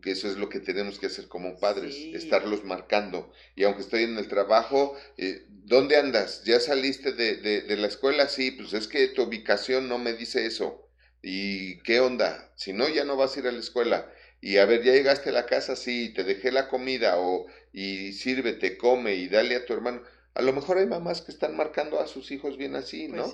Que 0.00 0.12
eso 0.12 0.28
es 0.28 0.38
lo 0.38 0.48
que 0.48 0.60
tenemos 0.60 0.98
que 0.98 1.06
hacer 1.06 1.28
como 1.28 1.58
padres, 1.60 2.08
estarlos 2.12 2.64
marcando. 2.64 3.30
Y 3.54 3.64
aunque 3.64 3.82
estoy 3.82 4.04
en 4.04 4.16
el 4.16 4.28
trabajo, 4.28 4.96
eh, 5.18 5.44
¿dónde 5.48 5.96
andas? 5.96 6.42
¿Ya 6.44 6.58
saliste 6.58 7.12
de, 7.12 7.36
de, 7.36 7.60
de 7.62 7.76
la 7.76 7.88
escuela? 7.88 8.28
Sí, 8.28 8.52
pues 8.52 8.72
es 8.72 8.88
que 8.88 9.08
tu 9.08 9.24
ubicación 9.24 9.88
no 9.88 9.98
me 9.98 10.14
dice 10.14 10.46
eso. 10.46 10.88
¿Y 11.22 11.82
qué 11.82 12.00
onda? 12.00 12.50
Si 12.56 12.72
no, 12.72 12.88
ya 12.88 13.04
no 13.04 13.16
vas 13.16 13.36
a 13.36 13.40
ir 13.40 13.46
a 13.46 13.52
la 13.52 13.58
escuela 13.60 14.10
y 14.40 14.56
a 14.56 14.64
ver, 14.64 14.82
ya 14.82 14.92
llegaste 14.92 15.30
a 15.30 15.32
la 15.32 15.46
casa, 15.46 15.76
sí, 15.76 16.12
te 16.14 16.24
dejé 16.24 16.50
la 16.50 16.68
comida 16.68 17.18
o 17.18 17.46
y 17.72 18.12
sírvete, 18.12 18.78
come 18.78 19.14
y 19.14 19.28
dale 19.28 19.56
a 19.56 19.66
tu 19.66 19.74
hermano. 19.74 20.02
A 20.34 20.42
lo 20.42 20.52
mejor 20.52 20.78
hay 20.78 20.86
mamás 20.86 21.20
que 21.22 21.32
están 21.32 21.56
marcando 21.56 22.00
a 22.00 22.06
sus 22.06 22.30
hijos 22.30 22.56
bien 22.56 22.74
así, 22.74 23.08
pues 23.08 23.20
¿no? 23.20 23.32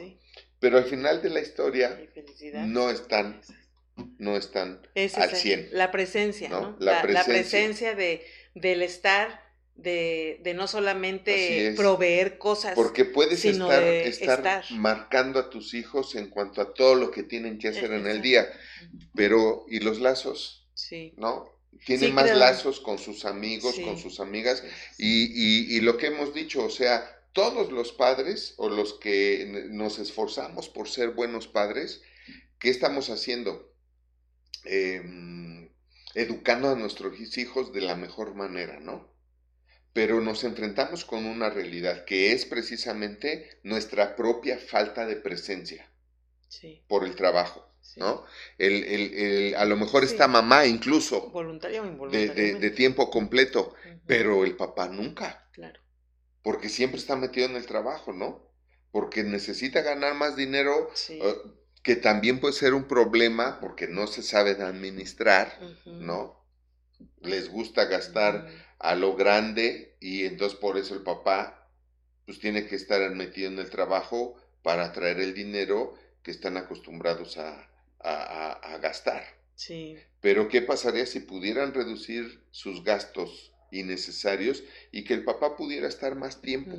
Pero 0.59 0.79
al 0.79 0.85
final 0.85 1.23
de 1.23 1.31
la 1.31 1.41
historia 1.41 2.01
no 2.67 2.91
están 2.91 3.41
no 4.19 4.37
están 4.37 4.81
al 4.95 5.31
100. 5.31 5.71
La 5.73 5.91
presencia, 5.91 6.49
¿no? 6.49 6.77
La, 6.79 7.03
presencia. 7.03 7.95
de, 7.95 8.23
del 8.55 8.83
estar, 8.83 9.43
de, 9.75 10.41
de 10.43 10.55
no 10.55 10.67
solamente 10.67 11.73
proveer 11.77 12.37
cosas. 12.39 12.75
Porque 12.75 13.05
puedes 13.05 13.45
estar, 13.45 13.83
estar, 13.83 14.65
marcando 14.73 15.39
a 15.39 15.51
tus 15.51 15.73
hijos 15.73 16.15
en 16.15 16.29
cuanto 16.29 16.61
a 16.61 16.75
todo 16.75 16.95
lo 16.95 17.11
que 17.11 17.23
tienen 17.23 17.59
que 17.59 17.69
hacer 17.69 17.93
en 17.93 18.07
el 18.07 18.21
día. 18.21 18.47
Pero, 19.15 19.65
¿y 19.69 19.81
los 19.81 20.01
lazos? 20.01 20.66
Sí. 20.77 21.15
¿No? 21.17 21.51
Tiene 21.85 22.09
más 22.09 22.35
lazos 22.37 22.81
con 22.81 22.99
sus 22.99 23.25
amigos, 23.25 23.79
con 23.81 23.99
sus 23.99 24.21
amigas. 24.21 24.63
Y, 24.99 25.77
y, 25.77 25.81
lo 25.81 25.97
que 25.97 26.07
hemos 26.07 26.33
dicho, 26.33 26.65
o 26.65 26.71
sea, 26.71 27.05
todos 27.33 27.73
los 27.73 27.93
padres 27.93 28.55
o 28.57 28.69
los 28.69 28.95
que 28.95 29.67
nos 29.71 29.99
esforzamos 29.99 30.69
por 30.69 30.89
ser 30.89 31.11
buenos 31.11 31.49
padres, 31.49 32.03
¿qué 32.59 32.71
estamos 32.71 33.11
haciendo? 33.11 33.75
Em, 34.65 35.69
educando 36.15 36.71
a 36.71 36.77
nuestros 36.77 37.19
hijos 37.37 37.73
de 37.73 37.83
la 37.83 37.95
mejor 37.97 38.35
manera, 38.35 38.81
¿no? 38.81 39.13
Pero 39.93 40.21
nos 40.21 40.45
enfrentamos 40.45 41.05
con 41.05 41.27
una 41.27 41.51
realidad 41.51 42.05
que 42.05 42.33
es 42.33 42.45
precisamente 42.45 43.61
nuestra 43.63 44.17
propia 44.17 44.59
falta 44.59 45.07
de 45.07 45.17
presencia 45.17 45.91
por 46.89 47.05
el 47.05 47.17
trabajo. 47.17 47.67
¿No? 47.97 48.25
El, 48.59 48.85
el, 48.85 49.15
el, 49.15 49.55
a 49.55 49.65
lo 49.65 49.77
mejor 49.77 50.05
esta 50.05 50.29
mamá 50.29 50.67
incluso 50.67 51.31
Voluntaria 51.31 51.83
de, 51.83 52.71
tiempo 52.71 53.11
completo, 53.11 53.75
pero 54.07 54.45
el 54.45 54.57
papá 54.57 54.89
nunca. 54.89 55.49
Claro. 55.53 55.81
Porque 56.43 56.69
siempre 56.69 56.99
está 56.99 57.17
metido 57.17 57.47
en 57.47 57.57
el 57.57 57.67
trabajo, 57.67 58.13
¿no? 58.13 58.51
Porque 58.91 59.25
necesita 59.25 59.83
ganar 59.83 60.15
más 60.15 60.37
dinero, 60.37 60.91
eh, 61.09 61.37
que 61.83 61.97
también 61.97 62.41
puede 62.41 62.55
ser 62.55 62.75
un 62.75 62.85
problema 62.85 63.59
porque 63.61 63.89
no 63.89 64.07
se 64.07 64.23
saben 64.23 64.63
administrar, 64.63 65.59
¿no? 65.85 66.45
Les 67.21 67.49
gusta 67.49 67.87
gastar 67.87 68.49
a 68.79 68.95
lo 68.95 69.17
grande 69.17 69.97
y 70.01 70.25
entonces 70.25 70.59
por 70.59 70.79
eso 70.79 70.95
el 70.95 71.03
papá 71.03 71.71
pues 72.25 72.39
tiene 72.41 72.67
que 72.67 72.77
estar 72.77 73.09
metido 73.15 73.49
en 73.49 73.59
el 73.59 73.71
trabajo 73.71 74.37
para 74.63 74.93
traer 74.93 75.21
el 75.21 75.33
dinero 75.33 75.95
que 76.23 76.33
están 76.33 76.57
acostumbrados 76.57 77.39
a, 77.39 77.69
a, 78.01 78.79
gastar. 78.81 79.25
Sí. 79.55 79.97
Pero 80.21 80.49
¿qué 80.49 80.63
pasaría 80.63 81.07
si 81.07 81.21
pudieran 81.21 81.73
reducir 81.73 82.43
sus 82.51 82.85
gastos 82.85 83.53
innecesarios 83.71 84.63
y 84.93 85.05
que 85.05 85.15
el 85.15 85.25
papá 85.25 85.57
pudiera 85.57 85.89
estar 85.89 86.15
más 86.15 86.41
tiempo? 86.41 86.77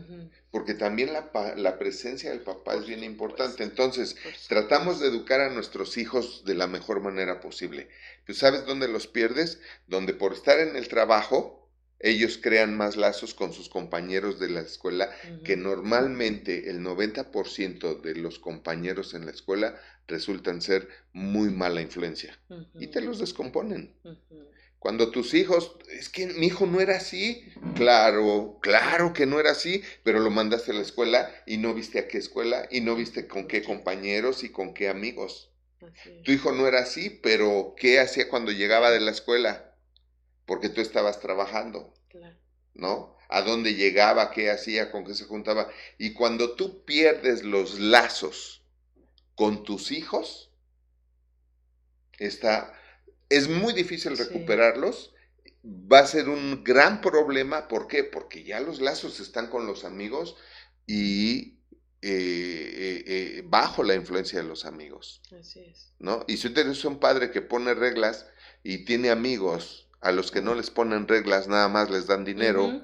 Porque 0.52 0.74
también 0.74 1.14
la, 1.14 1.30
la, 1.56 1.78
presencia 1.80 2.30
del 2.30 2.42
papá 2.42 2.76
es 2.76 2.86
bien 2.86 3.04
importante. 3.04 3.64
Entonces, 3.64 4.16
tratamos 4.48 5.00
de 5.00 5.08
educar 5.08 5.42
a 5.42 5.50
nuestros 5.50 5.98
hijos 5.98 6.44
de 6.46 6.56
la 6.56 6.68
mejor 6.68 7.02
manera 7.02 7.40
posible. 7.42 7.90
¿Tú 8.26 8.34
sabes 8.34 8.66
dónde 8.66 8.88
los 8.88 9.08
pierdes? 9.08 9.60
Donde 9.88 10.14
por 10.14 10.34
estar 10.34 10.60
en 10.60 10.76
el 10.76 10.88
trabajo, 10.88 11.67
ellos 12.00 12.40
crean 12.42 12.78
más 12.78 12.96
lazos 12.96 13.34
con 13.34 13.54
sus 13.54 13.70
compañeros 13.70 14.40
de 14.40 14.50
la 14.50 14.62
escuela, 14.62 15.10
que 15.44 15.58
normalmente 15.58 16.70
el 16.70 16.82
90% 16.82 18.02
de 18.02 18.16
los 18.16 18.40
compañeros 18.40 19.14
en 19.14 19.26
la 19.26 19.32
escuela 19.32 19.80
resultan 20.08 20.62
ser 20.62 20.88
muy 21.14 21.50
mala 21.50 21.82
influencia 21.82 22.40
y 22.80 22.88
te 22.88 23.02
los 23.02 23.20
descomponen. 23.20 23.94
Cuando 24.80 25.10
tus 25.10 25.34
hijos, 25.34 25.76
es 25.90 26.08
que 26.08 26.28
mi 26.28 26.48
hijo 26.48 26.68
no 26.68 26.80
era 26.80 26.98
así, 26.98 27.44
claro, 27.76 28.60
claro 28.62 29.12
que 29.12 29.26
no 29.26 29.40
era 29.40 29.52
así, 29.52 29.82
pero 30.04 30.20
lo 30.20 30.30
mandaste 30.30 30.72
a 30.72 30.76
la 30.76 30.82
escuela 30.82 31.32
y 31.48 31.58
no 31.58 31.74
viste 31.74 32.00
a 32.00 32.08
qué 32.08 32.20
escuela 32.20 32.68
y 32.70 32.82
no 32.82 32.96
viste 32.96 33.28
con 33.28 33.48
qué 33.48 33.64
compañeros 33.64 34.44
y 34.44 34.50
con 34.50 34.74
qué 34.76 34.88
amigos. 34.88 35.52
Tu 36.24 36.32
hijo 36.32 36.52
no 36.52 36.68
era 36.68 36.80
así, 36.80 37.10
pero 37.10 37.74
¿qué 37.76 38.00
hacía 38.00 38.30
cuando 38.30 38.52
llegaba 38.52 38.92
de 38.92 39.00
la 39.00 39.12
escuela? 39.12 39.67
Porque 40.48 40.70
tú 40.70 40.82
estabas 40.82 41.20
trabajando, 41.20 41.94
¿no? 42.74 43.16
A 43.30 43.42
dónde 43.42 43.76
llegaba, 43.76 44.32
qué 44.32 44.50
hacía, 44.50 44.92
con 44.92 45.06
qué 45.06 45.14
se 45.14 45.26
juntaba. 45.26 45.70
Y 46.00 46.14
cuando 46.14 46.56
tú 46.56 46.86
pierdes 46.86 47.44
los 47.44 47.80
lazos 47.80 48.64
con 49.36 49.64
tus 49.64 49.92
hijos, 49.92 50.50
está, 52.18 52.74
es 53.30 53.50
muy 53.50 53.74
difícil 53.74 54.18
recuperarlos. 54.18 55.14
Va 55.66 56.00
a 56.00 56.08
ser 56.08 56.30
un 56.30 56.64
gran 56.64 57.02
problema. 57.02 57.68
¿Por 57.68 57.88
qué? 57.88 58.06
Porque 58.06 58.46
ya 58.46 58.62
los 58.62 58.80
lazos 58.80 59.20
están 59.20 59.48
con 59.48 59.68
los 59.68 59.84
amigos 59.84 60.38
y 60.86 61.60
eh, 62.02 62.04
eh, 62.04 63.04
eh, 63.06 63.44
bajo 63.46 63.84
la 63.84 63.96
influencia 63.96 64.42
de 64.42 64.48
los 64.48 64.64
amigos. 64.64 65.22
Así 65.38 65.60
es. 65.60 65.92
¿no? 66.00 66.24
Y 66.26 66.38
si 66.38 66.48
usted 66.48 66.70
es 66.70 66.86
un 66.86 67.00
padre 67.00 67.32
que 67.32 67.42
pone 67.42 67.74
reglas 67.74 68.28
y 68.64 68.86
tiene 68.86 69.10
amigos 69.10 69.87
a 70.02 70.12
los 70.12 70.32
que 70.32 70.42
no 70.42 70.56
les 70.56 70.70
ponen 70.70 71.08
reglas 71.08 71.48
nada 71.48 71.68
más 71.70 71.90
les 71.90 72.08
dan 72.08 72.24
dinero. 72.24 72.82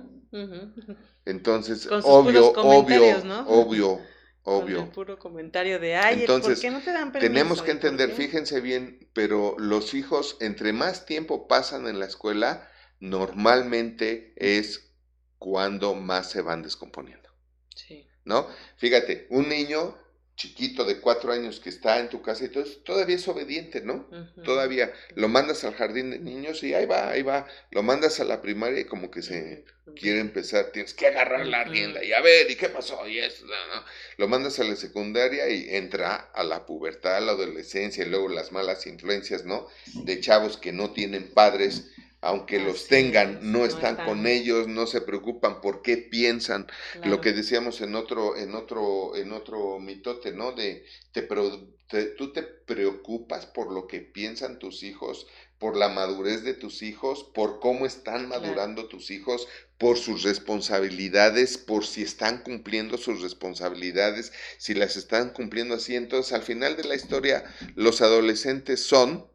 Entonces, 1.26 1.88
obvio, 2.04 2.52
obvio, 2.54 3.24
¿no? 3.24 3.48
obvio, 3.48 4.02
obvio. 4.44 4.84
el 4.84 4.90
puro 4.90 5.18
comentario 5.18 5.80
de, 5.80 5.96
ay, 5.96 6.22
Entonces, 6.22 6.56
¿por 6.56 6.62
qué 6.62 6.72
no 6.72 6.82
te 6.82 6.92
dan 6.92 7.12
permiso? 7.12 7.34
Tenemos 7.34 7.62
que 7.62 7.72
entender, 7.72 8.12
fíjense 8.12 8.60
bien, 8.60 9.08
pero 9.14 9.56
los 9.58 9.94
hijos, 9.94 10.38
entre 10.42 10.74
más 10.74 11.06
tiempo 11.06 11.48
pasan 11.48 11.88
en 11.88 12.00
la 12.00 12.06
escuela, 12.06 12.70
normalmente 13.00 14.34
es 14.36 14.92
cuando 15.38 15.94
más 15.94 16.30
se 16.32 16.42
van 16.42 16.64
descomponiendo. 16.64 17.30
Sí. 17.76 18.08
¿No? 18.26 18.48
Fíjate, 18.78 19.28
un 19.30 19.50
niño 19.50 19.98
chiquito 20.36 20.84
de 20.84 21.00
cuatro 21.00 21.32
años 21.32 21.60
que 21.60 21.70
está 21.70 22.00
en 22.00 22.10
tu 22.10 22.22
casa 22.22 22.46
y 22.46 22.50
todo 22.50 22.64
todavía 22.84 23.16
es 23.16 23.28
obediente, 23.28 23.82
¿no? 23.82 24.10
Todavía 24.44 24.92
lo 25.16 25.28
mandas 25.28 25.64
al 25.64 25.76
jardín 25.76 26.10
de 26.10 26.20
niños 26.20 26.64
y 26.64 26.74
ahí 26.74 26.86
va, 26.86 27.10
ahí 27.10 27.22
va, 27.22 27.48
lo 27.72 27.84
mandas 27.84 28.20
a 28.20 28.24
la 28.24 28.42
primaria 28.42 28.82
y 28.82 28.86
como 28.86 29.12
que 29.12 29.22
se 29.22 29.66
quiere 29.96 30.20
empezar, 30.20 30.72
tienes 30.72 30.94
que 30.94 31.08
agarrar 31.08 31.46
la 31.46 31.66
rienda 31.66 32.04
y 32.04 32.14
a 32.14 32.22
ver, 32.22 32.50
¿y 32.50 32.56
qué 32.56 32.70
pasó? 32.70 33.08
Y 33.08 33.20
eso, 33.20 33.46
¿no? 33.46 33.84
Lo 34.18 34.28
mandas 34.28 34.60
a 34.60 34.64
la 34.64 34.76
secundaria 34.76 35.50
y 35.50 35.76
entra 35.76 36.16
a 36.16 36.44
la 36.44 36.66
pubertad, 36.66 37.18
a 37.18 37.22
la 37.22 37.34
adolescencia 37.34 38.04
y 38.04 38.10
luego 38.10 38.30
las 38.30 38.52
malas 38.52 38.88
influencias, 38.88 39.46
¿no? 39.46 39.68
De 40.04 40.20
chavos 40.20 40.58
que 40.58 40.72
no 40.72 40.92
tienen 40.94 41.32
padres 41.32 41.92
aunque 42.24 42.60
los 42.60 42.88
tengan, 42.88 43.52
no 43.52 43.66
están, 43.66 43.98
con 43.98 44.26
ellos, 44.28 44.68
no 44.68 44.88
se 44.88 45.02
preocupan 45.02 45.60
por 45.62 45.82
qué 45.82 45.98
piensan, 45.98 46.68
lo 47.04 47.20
que 47.20 47.34
decíamos 47.34 47.82
en 47.82 47.96
otro, 47.96 48.38
en 48.38 48.56
otro, 48.56 49.16
en 49.16 49.34
otro 49.34 49.80
mitote, 49.80 50.32
¿no? 50.32 50.54
De 50.54 50.86
te, 51.12 52.06
tú 52.18 52.32
te 52.32 52.44
preocupas 52.44 53.46
por 53.46 53.72
lo 53.72 53.88
que 53.88 54.00
piensan 54.00 54.58
tus 54.58 54.84
hijos, 54.84 55.28
por 55.60 55.76
la 55.78 55.90
madurez 55.90 56.44
de 56.44 56.54
tus 56.54 56.82
hijos, 56.82 57.24
por 57.36 57.60
cómo 57.60 57.86
están 57.86 58.28
madurando 58.28 58.88
tus 58.88 59.12
hijos, 59.12 59.48
por 59.78 59.98
sus 59.98 60.24
responsabilidades, 60.24 61.58
por 61.58 61.86
si 61.86 62.04
están 62.04 62.42
cumpliendo 62.42 62.98
sus 62.98 63.22
responsabilidades, 63.22 64.32
si 64.58 64.74
las 64.74 64.96
están 64.96 65.32
cumpliendo 65.32 65.76
así. 65.76 65.96
Entonces, 65.96 66.34
al 66.34 66.44
final 66.44 66.78
de 66.78 66.86
la 66.86 66.96
historia, 66.96 67.44
los 67.76 68.02
adolescentes 68.02 68.82
son 68.82 69.28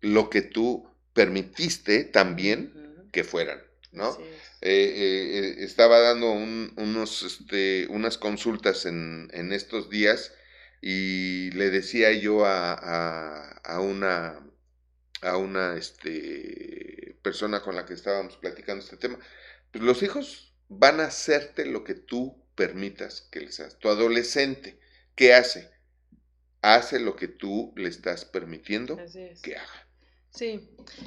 lo 0.00 0.30
que 0.30 0.42
tú 0.42 0.87
permitiste 1.18 2.04
también 2.04 2.72
que 3.10 3.24
fueran, 3.24 3.60
¿no? 3.90 4.16
Eh, 4.20 4.70
eh, 4.70 5.38
eh, 5.38 5.64
estaba 5.64 5.98
dando 5.98 6.30
unos, 6.30 7.24
este, 7.24 7.88
unas 7.90 8.18
consultas 8.18 8.86
en, 8.86 9.28
estos 9.52 9.90
días 9.90 10.32
y 10.80 11.50
le 11.50 11.70
decía 11.70 12.12
yo 12.12 12.46
a, 12.46 13.80
una, 13.80 14.38
a 15.22 15.36
una 15.38 15.76
este, 15.76 17.18
persona 17.22 17.62
con 17.62 17.74
la 17.74 17.84
que 17.84 17.94
estábamos 17.94 18.36
platicando 18.36 18.84
este 18.84 18.96
tema, 18.96 19.18
pues 19.72 19.82
los 19.82 20.04
hijos 20.04 20.54
van 20.68 21.00
a 21.00 21.06
hacerte 21.06 21.66
lo 21.66 21.82
que 21.82 21.94
tú 21.94 22.46
permitas 22.54 23.22
que 23.22 23.40
les 23.40 23.58
hagas. 23.58 23.76
Tu 23.80 23.88
adolescente, 23.88 24.78
¿qué 25.16 25.34
hace? 25.34 25.68
Hace 26.62 27.00
lo 27.00 27.16
que 27.16 27.26
tú 27.26 27.72
le 27.74 27.88
estás 27.88 28.24
permitiendo 28.24 28.96
que 29.42 29.56
haga. 29.56 29.87
Sí, 30.38 30.60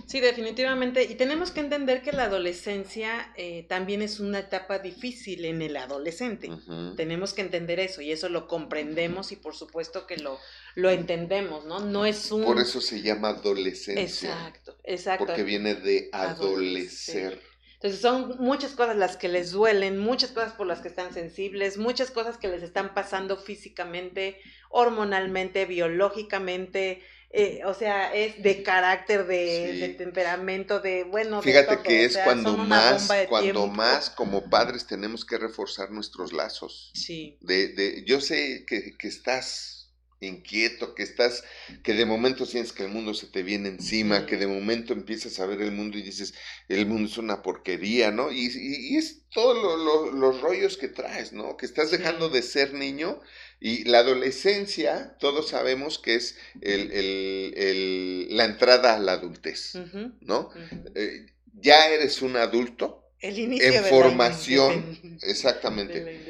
sí, 0.08 0.20
definitivamente. 0.20 1.04
Y 1.04 1.16
tenemos 1.16 1.52
que 1.52 1.62
entender 1.62 2.02
que 2.02 2.12
la 2.12 2.26
adolescencia 2.26 3.32
eh, 3.38 3.66
también 3.70 4.02
es 4.02 4.20
una 4.20 4.40
etapa 4.40 4.80
difícil 4.80 5.46
en 5.46 5.62
el 5.62 5.78
adolescente. 5.78 6.50
Tenemos 6.98 7.34
que 7.34 7.42
entender 7.42 7.80
eso 7.80 8.02
y 8.02 8.12
eso 8.12 8.28
lo 8.28 8.50
comprendemos 8.50 9.32
y 9.32 9.38
por 9.38 9.56
supuesto 9.56 10.06
que 10.06 10.18
lo, 10.18 10.38
lo 10.76 10.90
entendemos, 10.90 11.66
¿no? 11.66 11.80
No 11.80 12.06
es 12.06 12.30
un... 12.30 12.44
Por 12.44 12.60
eso 12.60 12.82
se 12.82 13.02
llama 13.02 13.30
adolescencia. 13.30 14.32
Exacto, 14.32 14.78
exacto. 14.84 15.26
Porque 15.28 15.44
viene 15.44 15.76
de 15.76 16.10
adolecer. 16.12 17.40
Entonces 17.76 18.02
son 18.02 18.36
muchas 18.38 18.74
cosas 18.74 18.98
las 18.98 19.18
que 19.18 19.30
les 19.30 19.52
duelen, 19.52 19.98
muchas 19.98 20.32
cosas 20.32 20.54
por 20.54 20.68
las 20.68 20.82
que 20.82 20.90
están 20.90 21.14
sensibles, 21.14 21.78
muchas 21.78 22.12
cosas 22.12 22.38
que 22.38 22.48
les 22.48 22.62
están 22.62 22.94
pasando 22.94 23.38
físicamente, 23.38 24.38
hormonalmente, 24.70 25.66
biológicamente, 25.66 27.02
eh, 27.34 27.62
o 27.66 27.74
sea, 27.74 28.14
es 28.14 28.42
de 28.44 28.62
carácter, 28.62 29.26
de, 29.26 29.96
temperamento, 29.98 30.82
de, 30.82 31.04
bueno, 31.06 31.42
Fíjate 31.42 31.82
que 31.82 32.04
es 32.04 32.18
cuando 32.18 32.58
más, 32.58 33.10
cuando 33.30 33.68
más 33.68 34.10
como 34.10 34.50
padres 34.50 34.86
tenemos 34.86 35.24
que 35.24 35.38
reforzar 35.38 35.92
nuestros 35.92 36.34
lazos. 36.34 36.92
Sí. 36.94 37.38
De, 37.40 37.70
de, 37.70 38.04
yo 38.06 38.20
sé 38.20 38.66
que, 38.68 38.98
que 38.98 39.08
estás 39.08 39.82
inquieto, 40.22 40.94
que 40.94 41.04
estás, 41.04 41.44
que 41.84 41.94
de 41.94 42.06
momento 42.06 42.46
sientes 42.46 42.74
que 42.74 42.84
el 42.84 42.90
mundo 42.90 43.14
se 43.14 43.28
te 43.28 43.44
viene 43.44 43.70
encima, 43.70 44.26
que 44.26 44.38
de 44.38 44.48
momento 44.48 44.94
empiezas 44.94 45.40
a 45.40 45.46
ver 45.46 45.62
el 45.62 45.72
mundo 45.72 45.98
y 45.98 46.04
dices, 46.04 46.34
el 46.70 46.86
mundo 46.86 47.10
es 47.10 47.18
una 47.18 47.42
porquería, 47.42 48.12
¿no? 48.12 48.32
Y, 48.32 48.52
y, 48.54 48.98
es 48.98 49.24
todos 49.30 50.14
los 50.14 50.42
rollos 50.42 50.78
que 50.78 50.90
traes, 50.90 51.34
¿no? 51.34 51.58
Que 51.58 51.66
estás 51.66 51.92
dejando 51.92 52.30
de 52.30 52.44
ser 52.44 52.74
niño 52.74 53.20
y 53.64 53.84
la 53.84 54.00
adolescencia, 54.00 55.16
todos 55.20 55.50
sabemos 55.50 56.00
que 56.00 56.16
es 56.16 56.36
el, 56.62 56.92
el, 56.92 58.36
la 58.36 58.46
entrada 58.46 58.96
a 58.96 59.00
la 59.00 59.14
adultez, 59.14 59.74
¿no? 60.22 60.50
Eh, 60.96 61.28
ya 61.54 61.88
eres 61.90 62.24
un 62.24 62.38
adulto. 62.38 63.08
El 63.20 63.38
inicio 63.38 63.72
en 63.72 63.84
formación, 63.84 65.20
exactamente. 65.22 66.26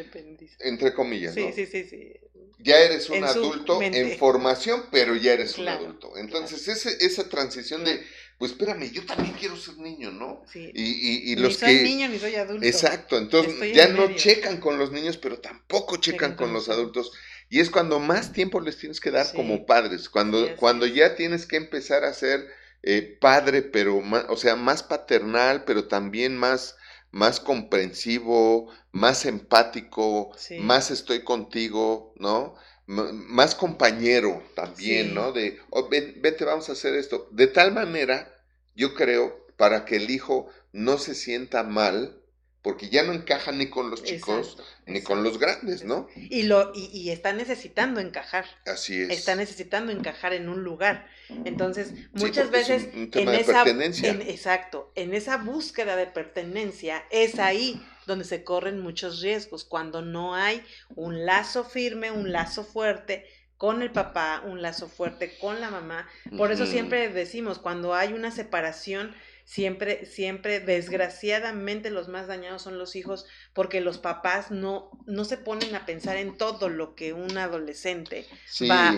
entre 0.60 0.94
comillas, 0.94 1.38
¿no? 1.38 1.54
Sí, 1.54 1.66
sí, 1.66 1.86
sí, 1.86 2.14
ya 2.60 2.80
eres 2.80 3.10
un 3.10 3.24
adulto 3.24 3.82
en 3.82 4.18
formación, 4.18 4.84
pero 4.92 5.16
ya 5.16 5.32
eres 5.32 5.58
un 5.58 5.70
adulto. 5.70 6.18
Entonces, 6.18 6.68
esa 6.86 7.30
transición 7.30 7.86
de, 7.86 8.04
pues 8.42 8.54
espérame, 8.54 8.92
yo 8.92 9.06
también 9.06 9.36
quiero 9.40 9.56
ser 9.56 9.78
niño, 9.78 10.10
¿no? 10.10 10.42
Sí. 10.52 10.72
Y, 10.74 11.32
y, 11.32 11.36
los 11.36 11.62
ni 11.62 11.68
soy 11.68 11.84
niño 11.84 12.10
ni 12.10 12.18
soy 12.18 12.34
adulto. 12.34 12.66
Exacto, 12.66 13.20
entonces 13.20 13.54
ya 13.72 13.88
no 13.90 14.16
checan 14.16 14.58
con 14.58 14.80
los 14.80 14.92
niños, 14.92 15.18
pero 15.18 15.38
tampoco 15.38 15.98
checan 15.98 16.36
con 16.36 16.52
los 16.52 16.68
adultos. 16.68 17.12
Y 17.52 17.60
es 17.60 17.70
cuando 17.70 18.00
más 18.00 18.34
tiempo 18.34 18.60
les 18.60 18.80
tienes 18.80 19.00
que 19.00 19.12
dar 19.12 19.32
como 19.32 19.68
padres, 19.68 20.10
cuando, 20.10 20.56
cuando 20.56 20.88
ya 20.88 21.14
tienes 21.16 21.46
que 21.46 21.58
empezar 21.58 22.04
a 22.04 22.16
ser 22.16 22.48
eh, 22.82 23.16
padre, 23.22 23.62
pero 23.62 24.02
más, 24.02 24.26
o 24.28 24.36
sea, 24.36 24.56
más 24.56 24.82
paternal, 24.82 25.64
pero 25.64 25.88
también 25.88 26.36
más 26.36 26.78
más 27.12 27.40
comprensivo, 27.40 28.70
más 28.92 29.26
empático, 29.26 30.32
más 30.62 30.90
estoy 30.90 31.24
contigo, 31.24 32.14
¿no? 32.18 32.56
Más 32.92 33.56
compañero 33.56 34.44
también, 34.54 35.14
¿no? 35.14 35.32
De, 35.32 35.60
oh, 35.70 35.88
vete, 35.90 36.44
vamos 36.44 36.68
a 36.70 36.74
hacer 36.74 36.94
esto. 36.96 37.30
De 37.32 37.48
tal 37.48 37.72
manera, 37.72 38.36
yo 38.76 38.94
creo, 38.94 39.48
para 39.56 39.86
que 39.86 39.96
el 39.96 40.10
hijo 40.10 40.50
no 40.74 40.98
se 40.98 41.16
sienta 41.16 41.64
mal, 41.64 42.18
porque 42.62 42.90
ya 42.90 43.04
no 43.04 43.14
encaja 43.14 43.52
ni 43.52 43.68
con 43.68 43.90
los 43.90 44.04
chicos 44.04 44.58
ni 44.86 45.02
con 45.02 45.24
los 45.24 45.40
grandes, 45.40 45.84
¿no? 45.84 46.08
Y 46.16 46.44
lo 46.44 46.72
y, 46.76 46.90
y, 46.94 47.10
está 47.10 47.34
necesitando 47.34 48.00
encajar. 48.00 48.46
Así 48.66 49.02
es. 49.02 49.10
Está 49.10 49.36
necesitando 49.36 49.92
encajar 49.92 50.34
en 50.34 50.50
un 50.50 50.64
lugar. 50.64 51.08
Entonces, 51.46 51.94
muchas 52.12 52.52
veces 52.52 52.90
en 52.94 53.30
esa 53.30 53.64
exacto, 53.68 54.92
en 54.96 55.14
esa 55.14 55.38
búsqueda 55.38 55.96
de 55.96 56.08
pertenencia 56.08 57.04
es 57.10 57.40
ahí 57.40 57.82
donde 58.06 58.26
se 58.26 58.44
corren 58.44 58.80
muchos 58.80 59.22
riesgos 59.22 59.64
cuando 59.64 60.02
no 60.02 60.36
hay 60.36 60.64
un 60.96 61.26
lazo 61.26 61.64
firme, 61.64 62.12
un 62.12 62.32
lazo 62.32 62.64
fuerte 62.64 63.26
con 63.62 63.84
el 63.84 63.92
papá, 63.92 64.42
un 64.44 64.64
lazo 64.64 64.88
fuerte 64.88 65.38
con 65.40 65.62
la 65.62 65.70
mamá. 65.70 66.10
Por 66.36 66.52
eso 66.52 66.66
siempre 66.66 67.10
decimos, 67.10 67.60
cuando 67.60 67.94
hay 67.94 68.12
una 68.12 68.32
separación, 68.32 69.14
siempre, 69.46 70.08
siempre, 70.08 70.60
desgraciadamente, 70.60 71.92
los 71.92 72.08
más 72.08 72.26
dañados 72.26 72.64
son 72.64 72.80
los 72.80 72.96
hijos 72.96 73.26
porque 73.54 73.80
los 73.82 74.00
papás 74.00 74.50
no, 74.50 74.90
no 75.06 75.26
se 75.26 75.38
ponen 75.38 75.76
a 75.76 75.86
pensar 75.86 76.18
en 76.18 76.38
todo 76.38 76.70
lo 76.70 76.96
que 76.96 77.14
un 77.14 77.38
adolescente 77.38 78.26
va 78.70 78.90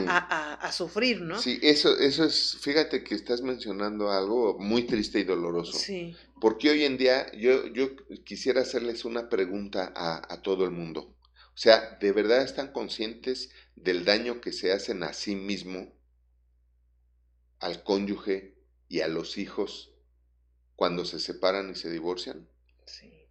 a, 0.62 0.72
sufrir, 0.72 1.22
¿no? 1.22 1.40
Sí, 1.40 1.60
eso, 1.62 1.98
eso 2.00 2.24
es, 2.24 2.58
fíjate 2.62 3.04
que 3.04 3.16
estás 3.16 3.42
mencionando 3.42 4.12
algo 4.12 4.58
muy 4.60 4.84
triste 4.84 5.20
y 5.20 5.24
doloroso. 5.24 5.78
Sí. 5.78 6.16
Porque 6.44 6.70
hoy 6.70 6.84
en 6.84 6.98
día 6.98 7.32
yo, 7.38 7.68
yo 7.68 7.96
quisiera 8.26 8.60
hacerles 8.60 9.06
una 9.06 9.30
pregunta 9.30 9.94
a, 9.96 10.22
a 10.34 10.42
todo 10.42 10.66
el 10.66 10.72
mundo. 10.72 11.16
O 11.32 11.58
sea, 11.58 11.98
¿de 12.02 12.12
verdad 12.12 12.44
están 12.44 12.74
conscientes 12.74 13.52
del 13.78 14.04
daño 14.04 14.42
que 14.42 14.52
se 14.52 14.74
hacen 14.74 15.04
a 15.04 15.14
sí 15.14 15.38
mismo, 15.38 15.94
al 17.62 17.82
cónyuge 17.84 18.58
y 18.90 19.00
a 19.00 19.08
los 19.08 19.38
hijos 19.38 19.94
cuando 20.76 21.06
se 21.06 21.22
separan 21.22 21.70
y 21.70 21.76
se 21.76 21.90
divorcian? 21.90 22.50
Sí. 22.88 23.30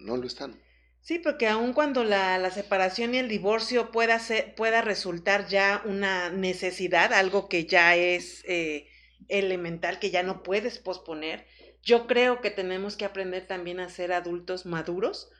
No 0.00 0.16
lo 0.16 0.26
están. 0.26 0.60
Sí, 1.00 1.20
porque 1.20 1.46
aun 1.46 1.72
cuando 1.72 2.02
la, 2.02 2.50
separación 2.50 3.14
y 3.14 3.18
el 3.18 3.28
divorcio 3.28 3.92
pueda, 3.92 4.18
ser, 4.18 4.56
pueda 4.56 4.82
resultar 4.82 5.46
ya 5.46 5.82
una 5.84 6.30
necesidad, 6.30 7.12
algo 7.12 7.48
que 7.48 7.66
ya 7.66 7.94
es 7.94 8.42
eh, 8.48 8.88
elemental, 9.28 10.00
que 10.00 10.10
ya 10.10 10.24
no 10.24 10.42
puedes 10.42 10.80
posponer, 10.80 11.46
yo 11.82 12.06
creo 12.06 12.40
que 12.40 12.50
tenemos 12.50 12.96
que 12.96 13.04
aprender 13.04 13.46
también 13.46 13.80
a 13.80 13.88
ser 13.88 14.12
adultos 14.12 14.66
maduros 14.66 15.30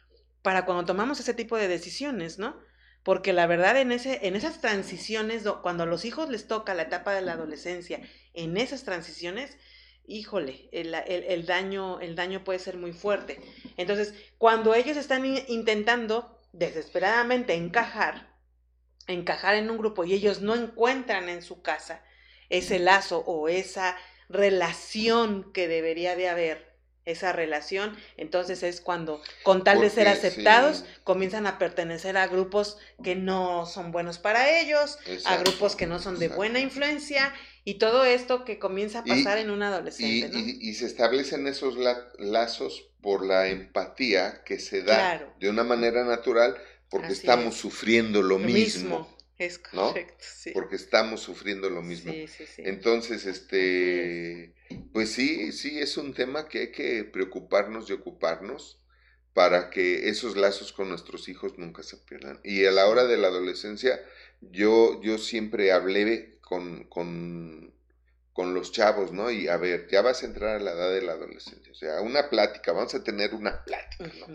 para 0.42 0.64
cuando 0.64 0.84
tomamos 0.84 1.20
ese 1.20 1.34
tipo 1.34 1.56
de 1.56 1.68
decisiones, 1.68 2.38
¿no? 2.38 2.58
Porque 3.02 3.32
la 3.32 3.46
verdad 3.46 3.76
en, 3.76 3.92
ese, 3.92 4.26
en 4.26 4.36
esas 4.36 4.60
transiciones, 4.60 5.44
cuando 5.62 5.84
a 5.84 5.86
los 5.86 6.04
hijos 6.04 6.28
les 6.28 6.46
toca 6.46 6.74
la 6.74 6.82
etapa 6.82 7.14
de 7.14 7.22
la 7.22 7.32
adolescencia, 7.32 8.00
en 8.34 8.56
esas 8.56 8.84
transiciones, 8.84 9.56
híjole, 10.06 10.68
el, 10.72 11.46
daño, 11.46 12.00
el 12.00 12.16
daño 12.16 12.42
puede 12.44 12.58
ser 12.58 12.76
muy 12.76 12.92
fuerte. 12.92 13.40
Entonces, 13.76 14.14
cuando 14.38 14.74
ellos 14.74 14.96
están 14.96 15.24
intentando 15.26 16.40
desesperadamente 16.52 17.54
encajar, 17.54 18.34
encajar 19.06 19.54
en 19.54 19.70
un 19.70 19.78
grupo 19.78 20.04
y 20.04 20.14
ellos 20.14 20.40
no 20.40 20.54
encuentran 20.54 21.28
en 21.28 21.42
su 21.42 21.62
casa 21.62 22.02
ese 22.48 22.78
lazo 22.78 23.18
o 23.18 23.48
esa 23.48 23.96
relación 24.28 25.52
que 25.52 25.68
debería 25.68 26.16
de 26.16 26.28
haber, 26.28 26.68
esa 27.08 27.32
relación, 27.32 27.96
entonces 28.18 28.62
es 28.62 28.82
cuando, 28.82 29.22
con 29.42 29.64
tal 29.64 29.80
de 29.80 29.88
ser 29.88 30.08
aceptados, 30.08 30.84
comienzan 31.04 31.46
a 31.46 31.58
pertenecer 31.58 32.18
a 32.18 32.26
grupos 32.26 32.76
que 33.02 33.16
no 33.16 33.64
son 33.64 33.92
buenos 33.92 34.18
para 34.18 34.60
ellos, 34.60 34.98
a 35.24 35.38
grupos 35.38 35.74
que 35.74 35.86
no 35.86 36.00
son 36.00 36.18
de 36.18 36.28
buena 36.28 36.60
influencia, 36.60 37.32
y 37.64 37.74
todo 37.74 38.04
esto 38.04 38.44
que 38.44 38.58
comienza 38.58 39.00
a 39.00 39.04
pasar 39.04 39.38
en 39.38 39.50
un 39.50 39.62
adolescente. 39.62 40.30
Y, 40.38 40.74
se 40.74 40.86
establecen 40.86 41.46
esos 41.46 41.76
lazos 42.18 42.90
por 43.00 43.24
la 43.24 43.48
empatía 43.48 44.42
que 44.44 44.58
se 44.58 44.82
da 44.82 45.32
de 45.40 45.48
una 45.48 45.64
manera 45.64 46.04
natural 46.04 46.56
porque 46.90 47.12
estamos 47.12 47.56
sufriendo 47.56 48.22
lo, 48.22 48.38
mismo. 48.38 49.08
Es 49.38 49.58
correcto, 49.58 50.24
sí. 50.26 50.50
Porque 50.52 50.76
estamos 50.76 51.20
sufriendo 51.20 51.70
lo 51.70 51.80
mismo. 51.82 52.12
Entonces, 52.58 53.24
este, 53.26 54.54
Pues 54.92 55.12
sí, 55.12 55.52
sí, 55.52 55.78
es 55.78 55.96
un 55.96 56.12
tema 56.14 56.48
que 56.48 56.58
hay 56.60 56.72
que 56.72 57.04
preocuparnos 57.04 57.88
y 57.88 57.92
ocuparnos 57.92 58.80
para 59.34 59.70
que 59.70 60.08
esos 60.08 60.36
lazos 60.36 60.72
con 60.72 60.88
nuestros 60.88 61.28
hijos 61.28 61.58
nunca 61.58 61.82
se 61.84 61.96
pierdan. 61.98 62.40
Y 62.42 62.64
a 62.66 62.72
la 62.72 62.88
hora 62.88 63.04
de 63.06 63.16
la 63.16 63.28
adolescencia, 63.28 64.00
yo, 64.40 65.00
yo 65.02 65.18
siempre 65.18 65.70
hablé 65.70 66.38
con, 66.40 66.84
con, 66.84 67.72
con 68.32 68.54
los 68.54 68.72
chavos, 68.72 69.12
¿no? 69.12 69.30
Y 69.30 69.46
a 69.48 69.56
ver, 69.56 69.86
ya 69.88 70.02
vas 70.02 70.22
a 70.22 70.26
entrar 70.26 70.56
a 70.56 70.58
la 70.60 70.72
edad 70.72 70.90
de 70.92 71.02
la 71.02 71.12
adolescencia, 71.12 71.70
o 71.72 71.74
sea, 71.74 72.00
una 72.00 72.30
plática, 72.30 72.72
vamos 72.72 72.94
a 72.94 73.04
tener 73.04 73.34
una 73.34 73.64
plática, 73.64 74.12
¿no? 74.18 74.26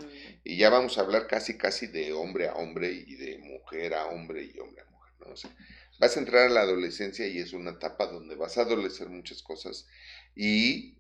Y 0.44 0.58
ya 0.58 0.70
vamos 0.70 0.98
a 0.98 1.02
hablar 1.02 1.28
casi, 1.28 1.58
casi 1.58 1.88
de 1.88 2.14
hombre 2.14 2.48
a 2.48 2.54
hombre 2.56 2.92
y 2.92 3.16
de 3.16 3.38
mujer 3.40 3.94
a 3.96 4.06
hombre 4.08 4.44
y 4.44 4.58
hombre 4.60 4.82
a 4.82 4.86
mujer, 4.86 4.93
¿no? 5.26 5.34
O 5.34 5.36
sea, 5.36 5.56
vas 6.00 6.16
a 6.16 6.20
entrar 6.20 6.48
a 6.48 6.50
la 6.50 6.62
adolescencia 6.62 7.28
y 7.28 7.40
es 7.40 7.54
una 7.54 7.72
etapa 7.72 8.08
donde 8.08 8.36
vas 8.36 8.58
a 8.58 8.62
adolecer 8.62 9.10
muchas 9.10 9.42
cosas 9.42 9.88
y 10.36 10.98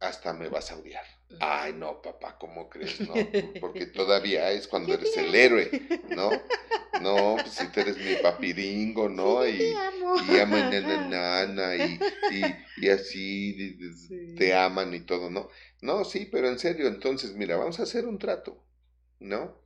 hasta 0.00 0.32
me 0.32 0.48
vas 0.48 0.70
a 0.70 0.76
odiar. 0.76 1.04
Ay, 1.40 1.72
no, 1.72 2.00
papá, 2.02 2.36
¿cómo 2.38 2.68
crees? 2.68 3.00
No, 3.00 3.14
porque 3.60 3.86
todavía 3.86 4.50
es 4.52 4.68
cuando 4.68 4.94
eres 4.94 5.16
el 5.16 5.34
héroe, 5.34 5.70
¿no? 6.10 6.30
No, 7.00 7.36
pues 7.40 7.54
si 7.54 7.66
tú 7.68 7.80
eres 7.80 7.98
mi 7.98 8.14
papiringo, 8.16 9.08
¿no? 9.08 9.46
y, 9.46 9.74
y 10.28 10.38
aman 10.38 10.72
a 10.74 11.06
nana 11.06 11.76
y, 11.76 11.98
y, 12.80 12.88
así 12.88 13.76
te 14.36 14.54
aman 14.54 14.94
y 14.94 15.00
todo, 15.00 15.30
¿no? 15.30 15.48
No, 15.82 16.04
sí, 16.04 16.28
pero 16.30 16.48
en 16.48 16.58
serio, 16.58 16.86
entonces, 16.86 17.34
mira, 17.34 17.56
vamos 17.56 17.80
a 17.80 17.82
hacer 17.82 18.06
un 18.06 18.18
trato, 18.18 18.64
¿no? 19.18 19.60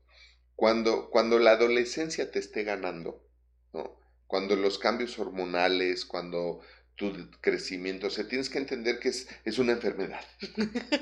Cuando, 0.57 1.11
cuando 1.11 1.39
la 1.39 1.53
adolescencia 1.53 2.31
te 2.31 2.39
esté 2.39 2.65
ganando, 2.65 3.25
¿no? 3.73 4.00
Cuando 4.31 4.55
los 4.55 4.79
cambios 4.79 5.19
hormonales, 5.19 6.05
cuando 6.05 6.61
tu 6.95 7.13
crecimiento. 7.41 8.07
O 8.07 8.11
sea, 8.11 8.29
tienes 8.29 8.49
que 8.49 8.59
entender 8.59 9.01
que 9.01 9.09
es, 9.09 9.27
es 9.45 9.59
una 9.59 9.73
enfermedad, 9.73 10.25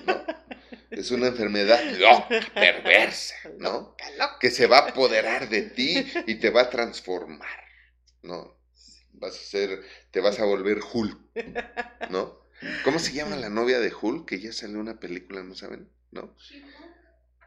¿no? 0.07 0.25
Es 0.91 1.11
una 1.11 1.27
enfermedad 1.27 1.85
loca, 1.99 2.41
perversa, 2.55 3.35
¿no? 3.59 3.95
Que 4.41 4.51
se 4.51 4.67
va 4.67 4.79
a 4.79 4.88
apoderar 4.88 5.51
de 5.51 5.62
ti 5.62 6.07
y 6.27 6.37
te 6.37 6.49
va 6.49 6.62
a 6.62 6.71
transformar, 6.71 7.64
¿no? 8.23 8.57
Vas 9.12 9.35
a 9.35 9.45
ser, 9.45 9.83
te 10.11 10.21
vas 10.21 10.38
a 10.41 10.47
volver 10.47 10.81
Hulk, 10.91 11.19
¿no? 12.09 12.41
¿Cómo 12.83 12.99
se 12.99 13.12
llama 13.12 13.37
la 13.37 13.51
novia 13.51 13.79
de 13.79 13.93
Hulk? 13.93 14.27
Que 14.27 14.41
ya 14.41 14.53
salió 14.53 14.81
una 14.81 14.99
película, 14.99 15.43
¿no 15.43 15.55
saben? 15.55 15.91
¿No? 16.12 16.35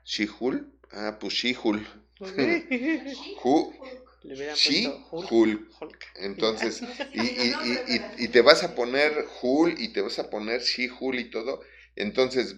¿She-Hulk? 0.06 0.68
Ah, 0.92 1.18
pues 1.20 1.34
She-Hulk. 1.34 1.88
Sí, 4.56 4.92
Hulk. 5.12 5.68
Entonces, 6.16 6.82
y, 7.14 8.28
te 8.28 8.42
vas 8.42 8.64
a 8.64 8.76
poner 8.76 9.26
Hulk 9.42 9.80
y 9.80 9.90
te 9.90 10.02
vas 10.02 10.20
a 10.20 10.30
poner 10.30 10.62
She 10.62 10.90
Hulk 10.90 11.20
y 11.20 11.30
todo. 11.30 11.62
Entonces, 11.96 12.56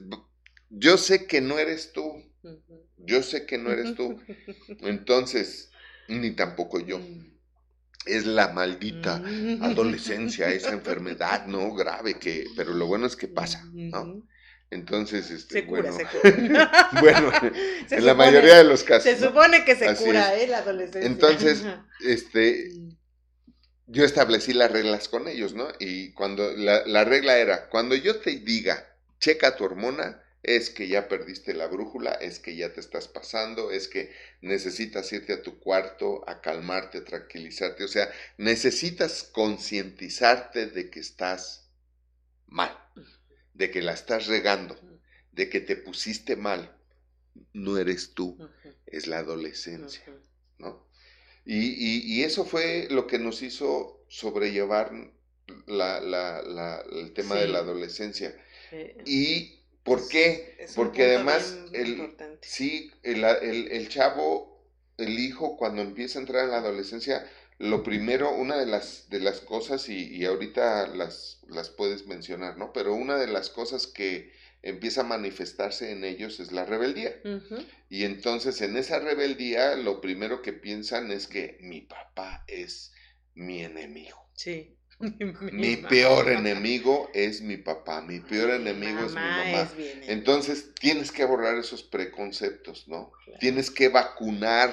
yo 0.70 0.98
sé 0.98 1.26
que 1.26 1.42
no 1.42 1.58
eres 1.58 1.94
tú. 1.94 2.24
Yo 2.98 3.24
sé 3.24 3.46
que 3.46 3.58
no 3.58 3.72
eres 3.72 3.96
tú. 3.96 4.20
Entonces, 4.82 5.72
ni 6.08 6.32
tampoco 6.32 6.80
yo. 6.80 7.00
Mm. 7.00 7.34
Es 8.06 8.26
la 8.26 8.50
maldita 8.50 9.20
mm. 9.20 9.64
adolescencia, 9.64 10.50
esa 10.50 10.74
enfermedad, 10.74 11.48
¿no? 11.48 11.74
Grave 11.74 12.16
que, 12.16 12.46
pero 12.58 12.74
lo 12.74 12.86
bueno 12.86 13.06
es 13.06 13.16
que 13.16 13.30
pasa, 13.30 13.64
¿no? 13.72 14.28
Entonces, 14.74 15.30
este, 15.30 15.62
se 15.62 15.66
cura, 15.66 15.92
bueno, 15.92 15.98
se 15.98 16.20
cura. 16.20 16.90
bueno, 17.00 17.32
en 17.90 18.06
la 18.06 18.14
mayoría 18.14 18.58
de 18.58 18.64
los 18.64 18.84
casos. 18.84 19.04
Se 19.04 19.18
supone 19.18 19.64
que 19.66 19.76
se 19.76 19.96
cura, 19.96 20.36
¿eh? 20.36 20.48
La 20.48 20.60
adolescencia. 20.60 21.06
Entonces, 21.06 21.64
este, 22.04 22.72
yo 23.88 24.04
establecí 24.04 24.54
las 24.54 24.72
reglas 24.72 25.08
con 25.08 25.28
ellos, 25.28 25.54
¿no? 25.54 25.68
Y 25.80 26.12
cuando 26.14 26.52
la, 26.54 26.86
la, 26.86 27.06
regla 27.06 27.38
era, 27.38 27.70
cuando 27.70 27.96
yo 27.96 28.20
te 28.20 28.32
diga, 28.32 28.98
checa 29.20 29.56
tu 29.56 29.64
hormona, 29.64 30.24
es 30.42 30.70
que 30.70 30.88
ya 30.88 31.08
perdiste 31.08 31.54
la 31.54 31.68
brújula, 31.68 32.12
es 32.14 32.40
que 32.40 32.56
ya 32.56 32.74
te 32.74 32.82
estás 32.82 33.08
pasando, 33.08 33.72
es 33.72 33.88
que 33.88 34.12
necesitas 34.42 35.14
irte 35.14 35.34
a 35.34 35.42
tu 35.42 35.60
cuarto 35.60 36.28
a 36.28 36.42
calmarte, 36.42 36.98
a 36.98 37.06
tranquilizarte, 37.06 37.84
o 37.86 37.88
sea, 37.88 38.12
necesitas 38.38 39.24
concientizarte 39.24 40.68
de 40.68 40.90
que 40.90 41.00
estás 41.00 41.70
mal 42.48 42.83
de 43.54 43.72
que 43.72 43.82
la 43.82 43.94
estás 43.94 44.28
regando, 44.28 44.76
de 45.32 45.50
que 45.50 45.60
te 45.60 45.76
pusiste 45.76 46.36
mal, 46.36 46.76
no 47.54 47.78
eres 47.78 48.14
tú, 48.14 48.38
es 48.86 49.08
la 49.08 49.20
adolescencia, 49.20 50.04
¿no? 50.58 50.88
Y, 51.46 52.24
eso 52.24 52.46
fue 52.46 52.88
lo 52.90 53.08
que 53.08 53.20
nos 53.20 53.42
hizo 53.42 54.06
sobrellevar 54.08 54.92
el 55.68 57.14
tema 57.14 57.36
de 57.36 57.48
la 57.48 57.60
adolescencia. 57.60 58.36
¿Y 59.06 59.60
por 59.84 60.08
qué? 60.08 60.68
Porque 60.76 61.04
además, 61.04 61.58
el, 61.74 62.16
sí, 62.42 62.92
el, 63.04 63.24
el, 63.24 63.90
chavo, 63.90 64.64
el 64.98 65.20
hijo, 65.20 65.58
cuando 65.58 65.82
empieza 65.82 66.20
a 66.20 66.22
entrar 66.22 66.46
en 66.46 66.52
la 66.52 66.58
adolescencia, 66.58 67.30
lo 67.60 67.84
primero, 67.84 68.32
una 68.32 68.58
de 68.58 68.66
las, 68.66 69.10
de 69.10 69.20
las 69.20 69.40
cosas, 69.40 69.88
y, 69.90 70.24
ahorita 70.26 70.88
las, 70.88 71.40
las 71.48 71.70
puedes 71.70 72.08
mencionar, 72.08 72.58
¿no? 72.58 72.74
Pero 72.74 72.94
una 72.94 73.18
de 73.18 73.28
las 73.28 73.50
cosas 73.50 73.88
que 73.88 74.32
empieza 74.62 75.02
a 75.02 75.06
manifestarse 75.06 75.92
en 75.92 76.04
ellos 76.04 76.40
es 76.40 76.52
la 76.52 76.66
rebeldía. 76.66 77.14
Y 77.90 78.06
entonces 78.06 78.62
en 78.62 78.78
esa 78.78 79.00
rebeldía 79.00 79.76
lo 79.76 80.02
primero 80.02 80.42
que 80.42 80.54
piensan 80.54 81.12
es 81.12 81.28
que 81.28 81.58
mi 81.62 81.82
papá 81.82 82.46
es 82.48 82.94
mi 83.36 83.62
enemigo. 83.62 84.18
Sí. 84.34 84.78
Mi, 85.52 85.76
peor 85.76 86.30
enemigo 86.30 87.10
es 87.14 87.42
mi 87.42 87.58
papá, 87.58 88.02
mi 88.02 88.20
peor 88.20 88.52
enemigo 88.52 89.00
es 89.06 89.12
mi 89.12 89.16
mamá. 89.16 89.70
Entonces 90.08 90.74
tienes 90.76 91.12
que 91.12 91.26
borrar 91.26 91.58
esos 91.58 91.84
preconceptos, 91.84 92.88
¿no? 92.88 93.12
Tienes 93.40 93.70
que 93.70 93.90
vacunar 93.90 94.72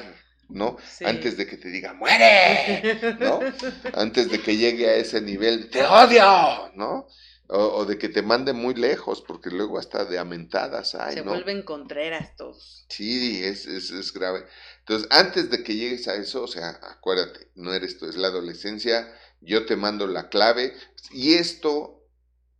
¿no? 0.53 0.77
Antes 1.05 1.37
de 1.37 1.47
que 1.47 1.57
te 1.57 1.69
diga, 1.69 1.93
muere, 1.93 3.17
¿no? 3.21 3.41
Antes 3.95 4.31
de 4.31 4.41
que 4.41 4.57
llegue 4.57 4.89
a 4.89 4.95
ese 4.95 5.21
nivel, 5.21 5.71
te 5.71 5.85
odio, 5.85 6.73
¿no? 6.75 7.07
O, 7.53 7.85
de 7.85 7.99
que 7.99 8.09
te 8.09 8.23
mande 8.23 8.53
muy 8.53 8.75
lejos, 8.75 9.23
porque 9.23 9.51
luego 9.51 9.79
hasta 9.79 10.05
de 10.05 10.21
amentadas 10.21 10.95
hay, 10.95 11.15
Se 11.15 11.23
vuelven 11.23 11.63
contreras 11.63 12.37
todos. 12.37 12.87
Sí, 12.89 13.43
es, 13.43 13.67
es, 13.67 13.91
es, 13.91 14.13
grave. 14.13 14.45
Entonces, 14.81 15.09
antes 15.11 15.51
de 15.51 15.65
que 15.65 15.75
llegues 15.75 16.07
a 16.07 16.15
eso, 16.15 16.45
o 16.45 16.47
sea, 16.47 16.79
acuérdate, 16.83 17.51
no 17.57 17.75
eres 17.75 17.99
tú, 17.99 18.07
es 18.07 18.15
la 18.15 18.29
adolescencia, 18.29 19.13
yo 19.41 19.67
te 19.67 19.75
mando 19.75 20.07
la 20.07 20.29
clave, 20.29 20.75
y 21.11 21.35
esto 21.35 22.05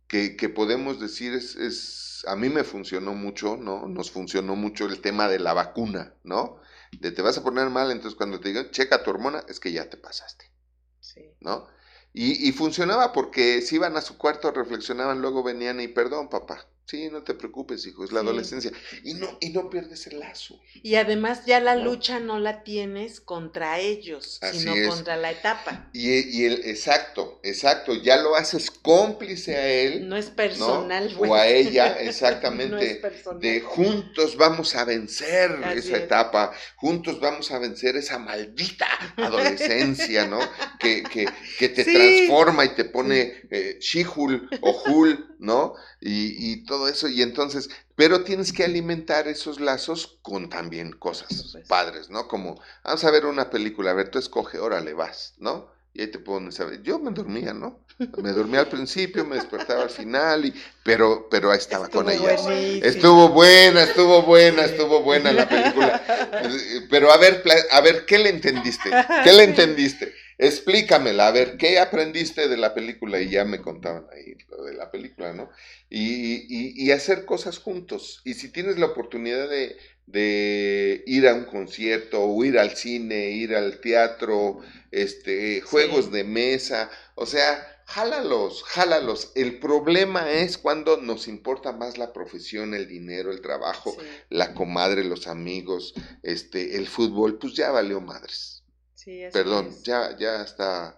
que, 0.09 0.35
que 0.35 0.49
podemos 0.49 0.99
decir 0.99 1.33
es, 1.35 1.55
es, 1.55 2.25
a 2.27 2.35
mí 2.35 2.49
me 2.49 2.65
funcionó 2.65 3.13
mucho, 3.13 3.55
¿no? 3.55 3.87
Nos 3.87 4.11
funcionó 4.11 4.57
mucho 4.57 4.87
el 4.87 4.99
tema 4.99 5.29
de 5.29 5.39
la 5.39 5.53
vacuna, 5.53 6.15
¿no? 6.23 6.59
De 6.91 7.11
te 7.11 7.21
vas 7.21 7.37
a 7.37 7.43
poner 7.43 7.69
mal, 7.69 7.91
entonces 7.91 8.17
cuando 8.17 8.39
te 8.39 8.49
digan, 8.49 8.71
checa 8.71 9.03
tu 9.03 9.09
hormona, 9.09 9.43
es 9.47 9.59
que 9.59 9.71
ya 9.71 9.89
te 9.89 9.97
pasaste. 9.97 10.51
Sí. 10.99 11.35
¿No? 11.39 11.67
Y, 12.13 12.47
y 12.47 12.51
funcionaba 12.51 13.13
porque 13.13 13.61
si 13.61 13.75
iban 13.75 13.95
a 13.95 14.01
su 14.01 14.17
cuarto, 14.17 14.51
reflexionaban, 14.51 15.21
luego 15.21 15.43
venían 15.43 15.79
y 15.79 15.87
perdón, 15.87 16.29
papá, 16.29 16.67
Sí, 16.91 17.09
no 17.09 17.23
te 17.23 17.35
preocupes, 17.35 17.87
hijo, 17.87 18.03
es 18.03 18.11
la 18.11 18.19
adolescencia. 18.19 18.69
Y 19.05 19.13
no, 19.13 19.37
y 19.39 19.51
no 19.51 19.69
pierdes 19.69 20.07
el 20.07 20.19
lazo. 20.19 20.59
Y 20.83 20.95
además 20.95 21.45
ya 21.45 21.61
la 21.61 21.77
lucha 21.77 22.19
no 22.19 22.37
la 22.37 22.65
tienes 22.65 23.21
contra 23.21 23.79
ellos, 23.79 24.41
sino 24.51 24.73
contra 24.89 25.15
la 25.15 25.31
etapa. 25.31 25.89
Y, 25.93 26.09
y, 26.09 26.43
el, 26.43 26.65
exacto, 26.65 27.39
exacto, 27.43 27.93
ya 27.93 28.17
lo 28.17 28.35
haces 28.35 28.69
cómplice 28.69 29.55
a 29.55 29.67
él. 29.69 30.09
No 30.09 30.17
es 30.17 30.31
personal. 30.31 31.15
O 31.17 31.33
a 31.33 31.47
ella, 31.47 31.97
exactamente. 31.97 33.01
De 33.39 33.61
juntos 33.61 34.35
vamos 34.35 34.75
a 34.75 34.83
vencer 34.83 35.61
esa 35.73 35.95
etapa, 35.95 36.51
juntos 36.75 37.21
vamos 37.21 37.51
a 37.51 37.59
vencer 37.59 37.95
esa 37.95 38.19
maldita 38.19 38.89
adolescencia, 39.15 40.27
¿no? 40.27 40.39
que, 40.77 41.03
que, 41.03 41.25
que 41.57 41.69
te 41.69 41.85
transforma 41.85 42.65
y 42.65 42.75
te 42.75 42.83
pone 42.83 43.43
eh, 43.49 43.77
Shihul 43.79 44.49
o 44.59 44.83
Hul, 44.87 45.37
¿no? 45.39 45.75
y, 46.03 46.51
y, 46.51 46.65
todo 46.65 46.80
eso. 46.87 47.07
Y 47.07 47.21
entonces, 47.21 47.69
pero 47.95 48.23
tienes 48.23 48.53
que 48.53 48.63
alimentar 48.63 49.27
esos 49.27 49.59
lazos 49.59 50.19
con 50.21 50.49
también 50.49 50.91
cosas 50.91 51.57
padres, 51.67 52.09
¿no? 52.09 52.27
Como, 52.27 52.61
vamos 52.83 53.03
a 53.03 53.11
ver 53.11 53.25
una 53.25 53.49
película, 53.49 53.91
a 53.91 53.95
ver, 53.95 54.09
tú 54.09 54.19
escoge, 54.19 54.59
órale, 54.59 54.93
vas, 54.93 55.33
¿no? 55.39 55.69
Y 55.93 56.01
ahí 56.01 56.07
te 56.07 56.19
pones 56.19 56.59
a 56.59 56.65
ver. 56.65 56.81
Yo 56.83 56.99
me 56.99 57.11
dormía, 57.11 57.53
¿no? 57.53 57.79
Me 58.17 58.31
dormía 58.31 58.61
al 58.61 58.69
principio, 58.69 59.25
me 59.25 59.35
despertaba 59.35 59.83
al 59.83 59.89
final, 59.89 60.45
y, 60.45 60.53
pero, 60.83 61.27
pero 61.29 61.51
ahí 61.51 61.57
estaba 61.57 61.87
con 61.87 62.09
ella. 62.09 62.33
Estuvo 62.81 63.29
buena, 63.29 63.83
estuvo 63.83 64.23
buena, 64.23 64.63
estuvo 64.63 65.01
buena 65.01 65.31
la 65.31 65.47
película. 65.47 66.01
Pero 66.89 67.11
a 67.11 67.17
ver, 67.17 67.43
a 67.71 67.81
ver, 67.81 68.05
¿qué 68.05 68.17
le 68.17 68.29
entendiste? 68.29 68.89
¿Qué 69.23 69.31
le 69.31 69.43
entendiste? 69.43 70.13
Explícamela, 70.41 71.27
a 71.27 71.31
ver, 71.31 71.55
¿qué 71.55 71.77
aprendiste 71.77 72.47
de 72.47 72.57
la 72.57 72.73
película? 72.73 73.21
Y 73.21 73.29
ya 73.29 73.45
me 73.45 73.61
contaban 73.61 74.07
ahí 74.11 74.35
lo 74.49 74.63
de 74.63 74.73
la 74.73 74.89
película, 74.89 75.33
¿no? 75.33 75.51
Y, 75.87 76.83
y, 76.83 76.91
hacer 76.91 77.25
cosas 77.25 77.59
juntos. 77.59 78.21
Y 78.25 78.33
si 78.33 78.49
tienes 78.49 78.79
la 78.79 78.87
oportunidad 78.87 79.47
de, 79.47 79.77
de, 80.07 81.03
ir 81.05 81.27
a 81.27 81.35
un 81.35 81.45
concierto, 81.45 82.23
o 82.23 82.43
ir 82.43 82.57
al 82.57 82.75
cine, 82.75 83.29
ir 83.29 83.55
al 83.55 83.79
teatro, 83.81 84.61
este, 84.89 85.61
juegos 85.61 86.11
de 86.11 86.23
mesa, 86.23 86.89
o 87.13 87.27
sea, 87.27 87.83
jálalos, 87.85 88.63
jálalos. 88.63 89.31
El 89.35 89.59
problema 89.59 90.31
es 90.31 90.57
cuando 90.57 90.97
nos 90.97 91.27
importa 91.27 91.71
más 91.71 91.99
la 91.99 92.13
profesión, 92.13 92.73
el 92.73 92.87
dinero, 92.87 93.31
el 93.31 93.41
trabajo, 93.41 93.95
la 94.29 94.55
comadre, 94.55 95.03
los 95.03 95.27
amigos, 95.27 95.93
este, 96.23 96.77
el 96.77 96.87
fútbol, 96.87 97.37
pues 97.37 97.53
ya 97.53 97.69
valió 97.69 98.01
madres. 98.01 98.60
Sí, 99.03 99.23
Perdón, 99.33 99.75
ya, 99.83 100.15
ya 100.19 100.43
está 100.43 100.95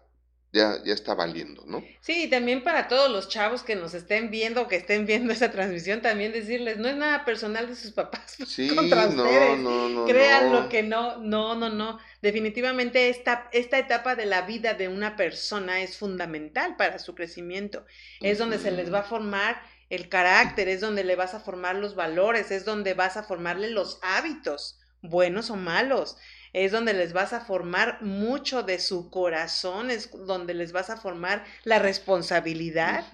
ya, 0.51 0.83
ya 0.83 0.93
está 0.93 1.15
valiendo, 1.15 1.63
¿no? 1.65 1.83
Sí, 2.01 2.25
y 2.25 2.29
también 2.29 2.63
para 2.63 2.89
todos 2.89 3.09
los 3.09 3.29
chavos 3.29 3.63
que 3.63 3.75
nos 3.75 3.93
estén 3.93 4.29
viendo, 4.29 4.67
que 4.67 4.75
estén 4.75 5.05
viendo 5.07 5.31
esa 5.31 5.49
transmisión, 5.49 6.01
también 6.01 6.33
decirles, 6.33 6.77
no 6.77 6.89
es 6.89 6.97
nada 6.97 7.23
personal 7.23 7.67
de 7.67 7.75
sus 7.75 7.91
papás 7.91 8.35
sí, 8.47 8.67
contra 8.75 9.07
no, 9.07 9.23
ustedes. 9.23 9.59
No, 9.59 9.89
no, 9.89 10.05
Crean 10.05 10.51
lo 10.51 10.67
que 10.67 10.83
no, 10.83 11.17
no, 11.17 11.55
no, 11.55 11.69
no. 11.69 11.97
Definitivamente 12.21 13.09
esta, 13.09 13.49
esta 13.53 13.79
etapa 13.79 14.15
de 14.15 14.25
la 14.25 14.41
vida 14.41 14.73
de 14.73 14.89
una 14.89 15.15
persona 15.15 15.81
es 15.81 15.97
fundamental 15.97 16.75
para 16.75 16.99
su 16.99 17.15
crecimiento. 17.15 17.85
Es 18.19 18.37
donde 18.37 18.59
se 18.59 18.71
les 18.71 18.93
va 18.93 18.99
a 18.99 19.03
formar 19.03 19.59
el 19.89 20.09
carácter, 20.09 20.67
es 20.67 20.81
donde 20.81 21.05
le 21.05 21.15
vas 21.15 21.33
a 21.33 21.39
formar 21.39 21.77
los 21.77 21.95
valores, 21.95 22.51
es 22.51 22.65
donde 22.65 22.93
vas 22.93 23.15
a 23.15 23.23
formarle 23.23 23.71
los 23.71 23.97
hábitos, 24.03 24.79
buenos 25.01 25.49
o 25.49 25.55
malos 25.55 26.17
es 26.53 26.71
donde 26.71 26.93
les 26.93 27.13
vas 27.13 27.33
a 27.33 27.41
formar 27.41 28.01
mucho 28.01 28.61
de 28.61 28.79
su 28.79 29.09
corazón, 29.09 29.89
es 29.89 30.11
donde 30.11 30.53
les 30.53 30.71
vas 30.71 30.91
a 30.91 30.97
formar 30.97 31.43
la 31.63 31.79
responsabilidad. 31.79 33.05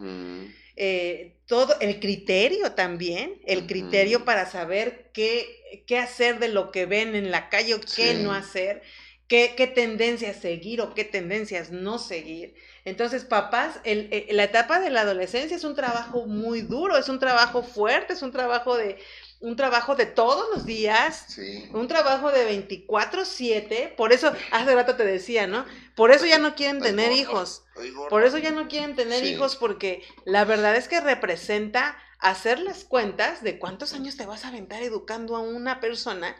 Eh, 0.75 1.35
todo 1.45 1.77
el 1.79 1.99
criterio 1.99 2.73
también, 2.73 3.41
el 3.45 3.65
criterio 3.65 4.23
para 4.23 4.45
saber 4.45 5.09
qué, 5.13 5.83
qué, 5.87 5.97
hacer 5.97 6.39
de 6.39 6.49
lo 6.49 6.71
que 6.71 6.85
ven 6.85 7.15
en 7.15 7.31
la 7.31 7.49
calle 7.49 7.73
o 7.73 7.81
qué 7.81 8.13
no 8.13 8.33
hacer, 8.33 8.81
qué, 9.27 9.55
qué, 9.57 9.67
tendencias 9.67 10.37
seguir 10.37 10.79
o 10.79 10.93
qué 10.93 11.03
tendencias 11.03 11.71
no 11.71 11.97
seguir. 11.97 12.55
Entonces, 12.85 13.25
papás, 13.25 13.79
el, 13.83 14.25
la 14.31 14.45
etapa 14.45 14.79
de 14.79 14.89
la 14.89 15.01
adolescencia 15.01 15.57
es 15.57 15.63
un 15.63 15.75
trabajo 15.75 16.25
muy 16.25 16.61
duro, 16.61 16.97
es 16.97 17.09
un 17.09 17.19
trabajo 17.19 17.61
fuerte, 17.61 18.13
es 18.13 18.21
un 18.21 18.31
trabajo 18.31 18.77
de, 18.77 18.97
un 19.41 19.55
trabajo 19.55 19.95
de 19.95 20.05
todos 20.05 20.45
los 20.53 20.65
días, 20.65 21.37
un 21.73 21.87
trabajo 21.87 22.31
de 22.31 22.45
24/7, 22.45 23.95
por 23.95 24.11
eso 24.11 24.33
hace 24.51 24.75
rato 24.75 24.95
te 24.95 25.05
decía, 25.05 25.47
¿no? 25.47 25.65
Por 25.95 26.11
eso 26.11 26.25
ya 26.25 26.39
no 26.39 26.55
quieren 26.55 26.81
tener 26.81 27.13
hijos, 27.13 27.63
por 28.09 28.23
eso 28.25 28.37
ya 28.37 28.51
no 28.51 28.67
quieren 28.67 28.95
tener 28.95 29.25
hijos 29.25 29.55
porque 29.55 30.03
la 30.25 30.43
verdad 30.43 30.75
es 30.75 30.87
que 30.87 30.99
representa 30.99 31.97
hacer 32.19 32.59
las 32.59 32.83
cuentas 32.83 33.41
de 33.41 33.59
cuántos 33.59 33.93
años 33.93 34.17
te 34.17 34.25
vas 34.25 34.43
a 34.43 34.49
aventar 34.49 34.83
educando 34.83 35.37
a 35.37 35.39
una 35.39 35.79
persona, 35.79 36.35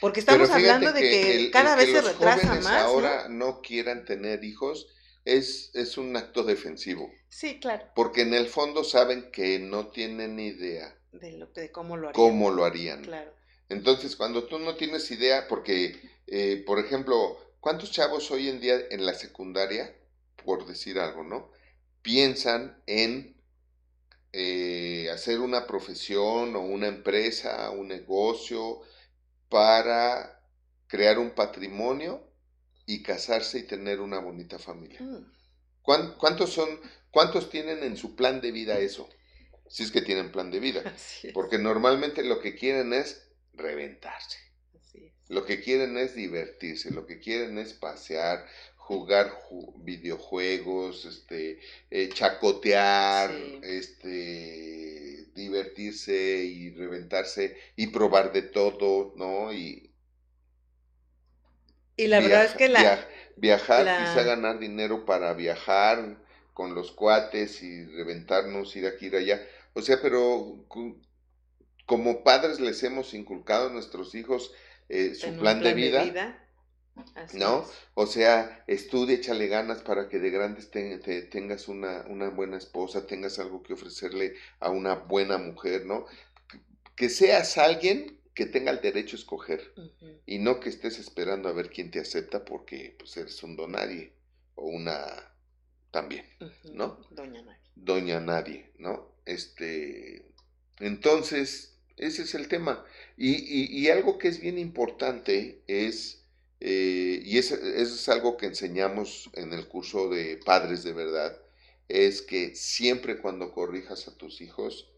porque 0.00 0.20
estamos 0.20 0.48
hablando 0.48 0.92
de 0.92 1.00
que, 1.00 1.50
cada 1.52 1.76
vez 1.76 1.90
se 1.90 2.00
retrasa 2.00 2.54
más. 2.54 2.84
Ahora 2.84 3.28
¿no? 3.28 3.60
quieran 3.60 4.06
tener 4.06 4.44
hijos 4.44 4.86
es, 5.26 5.70
es 5.74 5.98
un 5.98 6.16
acto 6.16 6.42
defensivo. 6.42 7.10
Sí, 7.28 7.60
claro. 7.60 7.84
Porque 7.94 8.22
en 8.22 8.32
el 8.32 8.46
fondo 8.46 8.82
saben 8.82 9.30
que 9.30 9.58
no 9.58 9.88
tienen 9.88 10.40
idea 10.40 10.97
de, 11.12 11.32
lo, 11.32 11.46
de 11.46 11.70
cómo 11.70 11.96
lo 11.96 12.08
harían. 12.08 12.14
Cómo 12.14 12.50
lo 12.50 12.64
harían. 12.64 13.02
Claro. 13.02 13.32
Entonces, 13.68 14.16
cuando 14.16 14.44
tú 14.44 14.58
no 14.58 14.76
tienes 14.76 15.10
idea, 15.10 15.46
porque, 15.48 16.00
eh, 16.26 16.62
por 16.66 16.78
ejemplo, 16.78 17.38
¿cuántos 17.60 17.90
chavos 17.90 18.30
hoy 18.30 18.48
en 18.48 18.60
día 18.60 18.78
en 18.90 19.04
la 19.04 19.14
secundaria, 19.14 19.94
por 20.44 20.66
decir 20.66 20.98
algo, 20.98 21.22
¿no? 21.22 21.50
Piensan 22.02 22.82
en 22.86 23.36
eh, 24.32 25.10
hacer 25.12 25.40
una 25.40 25.66
profesión 25.66 26.56
o 26.56 26.60
una 26.60 26.86
empresa, 26.86 27.70
un 27.70 27.88
negocio 27.88 28.80
para 29.48 30.42
crear 30.86 31.18
un 31.18 31.30
patrimonio 31.30 32.26
y 32.86 33.02
casarse 33.02 33.58
y 33.58 33.62
tener 33.64 34.00
una 34.00 34.18
bonita 34.18 34.58
familia. 34.58 35.00
Mm. 35.02 35.30
¿Cuántos 35.82 36.52
son, 36.52 36.68
cuántos 37.10 37.48
tienen 37.48 37.82
en 37.82 37.96
su 37.96 38.14
plan 38.14 38.40
de 38.40 38.52
vida 38.52 38.78
eso? 38.78 39.08
Si 39.68 39.82
es 39.82 39.90
que 39.90 40.02
tienen 40.02 40.32
plan 40.32 40.50
de 40.50 40.60
vida. 40.60 40.82
Porque 41.34 41.58
normalmente 41.58 42.24
lo 42.24 42.40
que 42.40 42.54
quieren 42.54 42.92
es 42.92 43.28
reventarse. 43.54 44.38
Lo 45.28 45.44
que 45.44 45.60
quieren 45.60 45.98
es 45.98 46.14
divertirse, 46.14 46.90
lo 46.90 47.06
que 47.06 47.18
quieren 47.18 47.58
es 47.58 47.74
pasear, 47.74 48.46
jugar 48.76 49.30
videojuegos, 49.76 51.04
este, 51.04 51.60
eh, 51.90 52.08
chacotear, 52.08 53.30
este, 53.62 55.26
divertirse 55.34 56.14
y 56.14 56.70
reventarse 56.70 57.58
y 57.76 57.88
probar 57.88 58.32
de 58.32 58.40
todo, 58.40 59.12
¿no? 59.16 59.52
Y, 59.52 59.90
y 61.96 62.06
la 62.06 62.20
verdad 62.20 62.46
es 62.46 62.54
que 62.54 62.68
la... 62.70 63.06
viajar, 63.36 63.84
quizá 63.84 64.22
ganar 64.22 64.58
dinero 64.58 65.04
para 65.04 65.34
viajar 65.34 66.16
con 66.54 66.74
los 66.74 66.90
cuates 66.90 67.62
y 67.62 67.84
reventarnos, 67.84 68.74
ir 68.76 68.86
aquí, 68.86 69.06
ir 69.06 69.16
allá 69.16 69.46
o 69.78 69.82
sea, 69.82 70.00
pero 70.02 70.66
como 71.86 72.24
padres 72.24 72.58
les 72.58 72.82
hemos 72.82 73.14
inculcado 73.14 73.68
a 73.68 73.72
nuestros 73.72 74.14
hijos 74.16 74.52
eh, 74.88 75.14
su 75.14 75.32
plan, 75.38 75.62
de 75.62 75.74
vida. 75.74 76.44
¿No? 77.34 77.64
O 77.94 78.06
sea, 78.06 78.64
estudia, 78.66 79.14
échale 79.14 79.46
ganas 79.46 79.82
para 79.82 80.08
que 80.08 80.18
de 80.18 80.30
grandes 80.30 80.68
tengas 81.30 81.68
una, 81.68 82.04
una, 82.08 82.28
buena 82.30 82.56
esposa, 82.56 83.06
tengas 83.06 83.38
algo 83.38 83.62
que 83.62 83.74
ofrecerle 83.74 84.34
a 84.58 84.70
una 84.70 84.96
buena 84.96 85.38
mujer, 85.38 85.86
¿no? 85.86 86.06
Que 86.96 87.08
seas 87.08 87.56
alguien 87.56 88.18
que 88.34 88.46
tenga 88.46 88.72
el 88.72 88.80
derecho 88.80 89.14
a 89.14 89.20
escoger 89.20 89.72
y 90.26 90.38
no 90.38 90.58
que 90.58 90.70
estés 90.70 90.98
esperando 90.98 91.48
a 91.48 91.52
ver 91.52 91.70
quién 91.70 91.92
te 91.92 92.00
acepta 92.00 92.44
porque 92.44 92.96
pues 92.98 93.16
eres 93.16 93.40
un 93.44 93.54
donadie 93.54 94.12
o 94.56 94.66
una 94.66 95.06
también, 95.92 96.26
¿no? 96.72 96.98
Doña 97.10 97.42
Nadie. 97.42 97.60
Doña 97.76 98.20
Nadie, 98.20 98.72
¿no? 98.78 99.17
Este, 99.28 100.24
entonces, 100.78 101.76
ese 101.98 102.22
es 102.22 102.34
el 102.34 102.48
tema. 102.48 102.82
Y, 103.18 103.88
algo 103.88 104.16
que 104.16 104.28
es 104.28 104.40
bien 104.40 104.58
importante 104.58 105.62
es, 105.66 106.24
eh, 106.60 107.20
y 107.22 107.36
eso 107.36 107.56
es 107.56 108.08
algo 108.08 108.38
que 108.38 108.46
enseñamos 108.46 109.28
en 109.34 109.52
el 109.52 109.68
curso 109.68 110.08
de 110.08 110.40
Padres 110.44 110.82
de 110.82 110.94
Verdad, 110.94 111.38
es 111.88 112.22
que 112.22 112.54
siempre 112.54 113.18
cuando 113.18 113.52
corrijas 113.52 114.08
a 114.08 114.16
tus 114.16 114.40
hijos, 114.40 114.90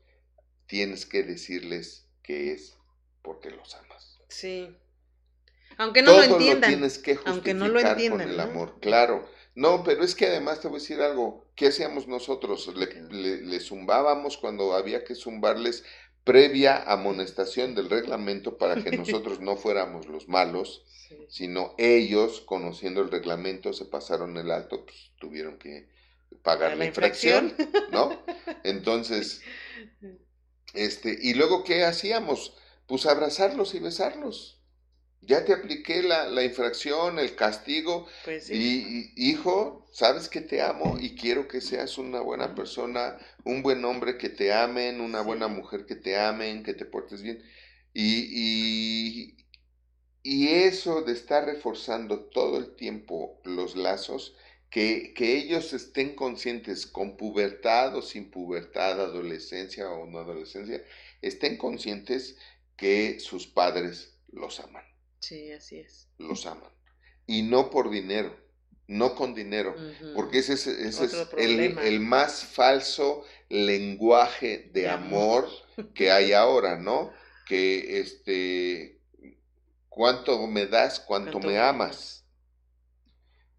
tienes 0.67 1.07
que 1.07 1.25
decirles 1.25 2.07
que 2.23 2.53
es 2.53 2.77
porque 3.23 3.51
los 3.51 3.75
amas. 3.75 4.21
Sí. 4.29 4.77
Aunque 5.77 6.03
no 6.03 6.13
lo 6.13 6.23
entiendan. 6.23 6.71
tienes 6.71 6.99
que 6.99 7.17
justificar 7.17 7.33
aunque 7.33 7.55
no 7.55 7.69
lo 7.69 7.81
entiendan, 7.81 8.29
con 8.29 8.31
el 8.31 8.41
amor, 8.41 8.79
claro. 8.81 9.29
No, 9.55 9.83
pero 9.83 10.05
es 10.05 10.15
que 10.15 10.27
además 10.27 10.61
te 10.61 10.69
voy 10.69 10.79
a 10.79 10.81
decir 10.81 11.01
algo. 11.01 11.47
¿Qué 11.57 11.69
hacíamos 11.69 12.07
nosotros? 12.07 12.71
Le, 12.75 13.61
zumbábamos 13.61 14.37
cuando 14.37 14.75
había 14.75 15.05
que 15.05 15.15
zumbarles 15.15 15.85
previa 16.25 16.83
amonestación 16.91 17.75
del 17.75 17.91
reglamento 17.91 18.59
para 18.59 18.83
que 18.83 18.91
nosotros 18.97 19.41
no 19.41 19.57
fuéramos 19.57 20.07
los 20.07 20.29
malos, 20.29 20.85
sino 21.29 21.75
ellos, 21.79 22.41
conociendo 22.43 23.03
el 23.03 23.11
reglamento, 23.11 23.73
se 23.73 23.85
pasaron 23.85 24.37
el 24.37 24.51
alto, 24.51 24.85
pues 24.85 25.11
tuvieron 25.19 25.59
que 25.59 25.89
pagar 26.43 26.77
la, 26.77 26.87
infracción, 26.87 27.55
¿no? 27.91 28.23
Entonces, 28.63 29.43
este, 30.75 31.19
y 31.21 31.35
luego, 31.35 31.65
¿qué 31.65 31.85
hacíamos? 31.85 32.55
Pues 32.87 33.07
abrazarlos 33.07 33.75
y 33.75 33.81
besarlos 33.81 34.60
ya 35.23 35.45
te 35.45 35.53
apliqué 35.53 36.03
la, 36.03 36.43
infracción, 36.43 37.19
el 37.19 37.37
castigo. 37.37 38.07
Pues 38.25 38.51
y, 38.51 39.13
hijo, 39.17 39.87
sabes 39.93 40.29
que 40.29 40.41
te 40.41 40.63
amo 40.63 40.97
y 40.99 41.15
quiero 41.15 41.47
que 41.47 41.61
seas 41.61 41.99
una 41.99 42.21
buena 42.21 42.55
persona, 42.55 43.19
un 43.45 43.63
buen 43.63 43.85
hombre 43.85 44.17
que 44.17 44.31
te 44.31 44.53
amen, 44.53 45.01
una 45.01 45.21
buena 45.21 45.49
mujer 45.49 45.87
que 45.87 45.97
te 45.97 46.19
amen, 46.19 46.63
que 46.63 46.75
te 46.75 46.87
portes 46.87 47.23
bien. 47.23 47.43
Y, 47.93 49.37
y, 50.23 50.49
eso 50.49 51.03
de 51.03 51.13
estar 51.13 51.45
reforzando 51.45 52.27
todo 52.27 52.59
el 52.59 52.77
tiempo 52.77 53.41
los 53.45 53.77
lazos, 53.77 54.37
que, 54.71 55.13
que, 55.15 55.37
ellos 55.37 55.73
estén 55.73 56.15
conscientes 56.15 56.87
con 56.87 57.17
pubertad 57.17 57.97
o 57.97 58.03
sin 58.03 58.31
pubertad, 58.31 59.01
adolescencia 59.01 59.91
o 59.91 60.07
no 60.07 60.19
adolescencia, 60.19 60.85
estén 61.23 61.57
conscientes 61.57 62.37
que 62.77 63.19
sus 63.19 63.47
padres 63.47 64.17
los 64.33 64.61
aman. 64.61 64.90
Sí, 65.21 65.53
así 65.53 65.79
es. 65.79 66.09
Los 66.19 66.47
aman. 66.47 66.71
Y 67.27 67.43
no 67.43 67.71
por 67.71 67.91
dinero, 67.91 68.35
no 68.89 69.15
con 69.15 69.35
dinero, 69.35 69.77
porque 70.17 70.39
ese 70.39 70.55
es, 70.55 70.67
el, 71.37 72.01
más 72.01 72.45
falso 72.45 73.25
lenguaje 73.49 74.71
de 74.73 74.89
amor 74.89 75.49
que 75.95 76.11
hay 76.13 76.33
ahora, 76.33 76.77
¿no? 76.77 77.13
Que 77.47 78.01
este, 78.01 78.99
cuánto 79.89 80.47
me 80.49 80.67
das, 80.67 80.99
cuánto, 80.99 81.39
me 81.39 81.59
amas. 81.59 82.25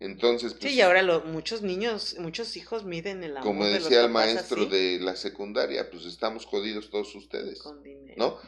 Entonces, 0.01 0.53
pues, 0.55 0.73
sí, 0.73 0.79
y 0.79 0.81
ahora 0.81 1.03
muchos 1.19 1.61
niños, 1.61 2.15
muchos 2.19 2.57
hijos 2.57 2.83
miden 2.83 3.23
el 3.23 3.37
amor. 3.37 3.43
Como 3.43 3.65
decía 3.65 4.01
el 4.01 4.09
maestro 4.09 4.65
de 4.65 4.99
la 4.99 5.15
secundaria, 5.15 5.89
pues 5.91 6.05
estamos 6.05 6.45
jodidos 6.45 6.89
todos 6.89 7.13
ustedes. 7.15 7.61
Con 7.61 7.83
dinero. 7.83 8.15
¿No? 8.17 8.39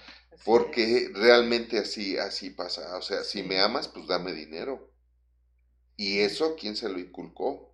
Porque 0.46 1.10
realmente 1.14 1.80
así, 1.80 2.18
así 2.18 2.50
pasa. 2.50 2.98
O 2.98 3.02
sea, 3.02 3.24
si 3.24 3.44
me 3.44 3.60
amas, 3.60 3.88
pues 3.88 4.08
dame 4.08 4.34
dinero. 4.34 4.92
¿Y 5.96 6.20
eso 6.20 6.56
quién 6.60 6.76
se 6.76 6.90
lo 6.90 7.00
inculcó? 7.00 7.74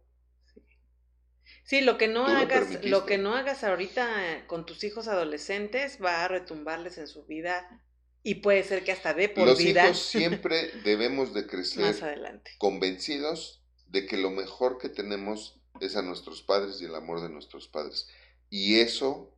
Sí, 1.63 1.81
lo 1.81 1.97
que 1.97 2.07
no 2.07 2.25
hagas, 2.25 2.83
lo, 2.83 3.05
que 3.05 3.17
no 3.17 3.35
hagas 3.35 3.63
ahorita 3.63 4.45
con 4.47 4.65
tus 4.65 4.83
hijos 4.83 5.07
adolescentes 5.07 5.99
va 6.03 6.25
a 6.25 6.27
retumbarles 6.27 6.97
en 6.97 7.07
su 7.07 7.25
vida 7.25 7.83
y 8.23 8.35
puede 8.35 8.63
ser 8.63 8.83
que 8.83 8.91
hasta 8.91 9.13
de 9.13 9.29
por 9.29 9.47
Los 9.47 9.59
vida. 9.59 9.85
hijos 9.85 9.99
siempre 9.99 10.71
debemos 10.83 11.33
de 11.33 11.45
crecer 11.47 11.83
más 11.83 12.01
adelante. 12.01 12.51
convencidos 12.57 13.63
de 13.87 14.05
que 14.05 14.17
lo 14.17 14.31
mejor 14.31 14.77
que 14.77 14.89
tenemos 14.89 15.59
es 15.79 15.95
a 15.95 16.01
nuestros 16.01 16.41
padres 16.41 16.81
y 16.81 16.85
el 16.85 16.95
amor 16.95 17.21
de 17.21 17.29
nuestros 17.29 17.67
padres. 17.67 18.07
Y 18.49 18.79
eso 18.79 19.31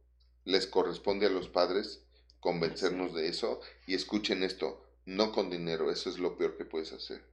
les 0.46 0.68
corresponde 0.68 1.26
a 1.28 1.30
los 1.30 1.50
padres 1.50 2.04
convencernos 2.42 3.16
de 3.16 3.30
eso 3.30 3.62
y 3.88 3.96
escuchen 3.96 4.44
esto, 4.44 4.86
no 5.06 5.32
con 5.32 5.50
dinero, 5.50 5.90
eso 5.90 6.10
es 6.10 6.20
lo 6.20 6.38
peor 6.38 6.58
que 6.58 6.66
puedes 6.66 6.92
hacer. 6.92 7.24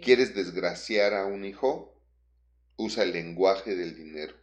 ¿Quieres 0.00 0.34
desgraciar 0.34 1.12
a 1.12 1.26
un 1.26 1.44
hijo? 1.44 1.94
usa 2.76 3.04
el 3.04 3.12
lenguaje 3.12 3.74
del 3.74 3.96
dinero. 3.96 4.34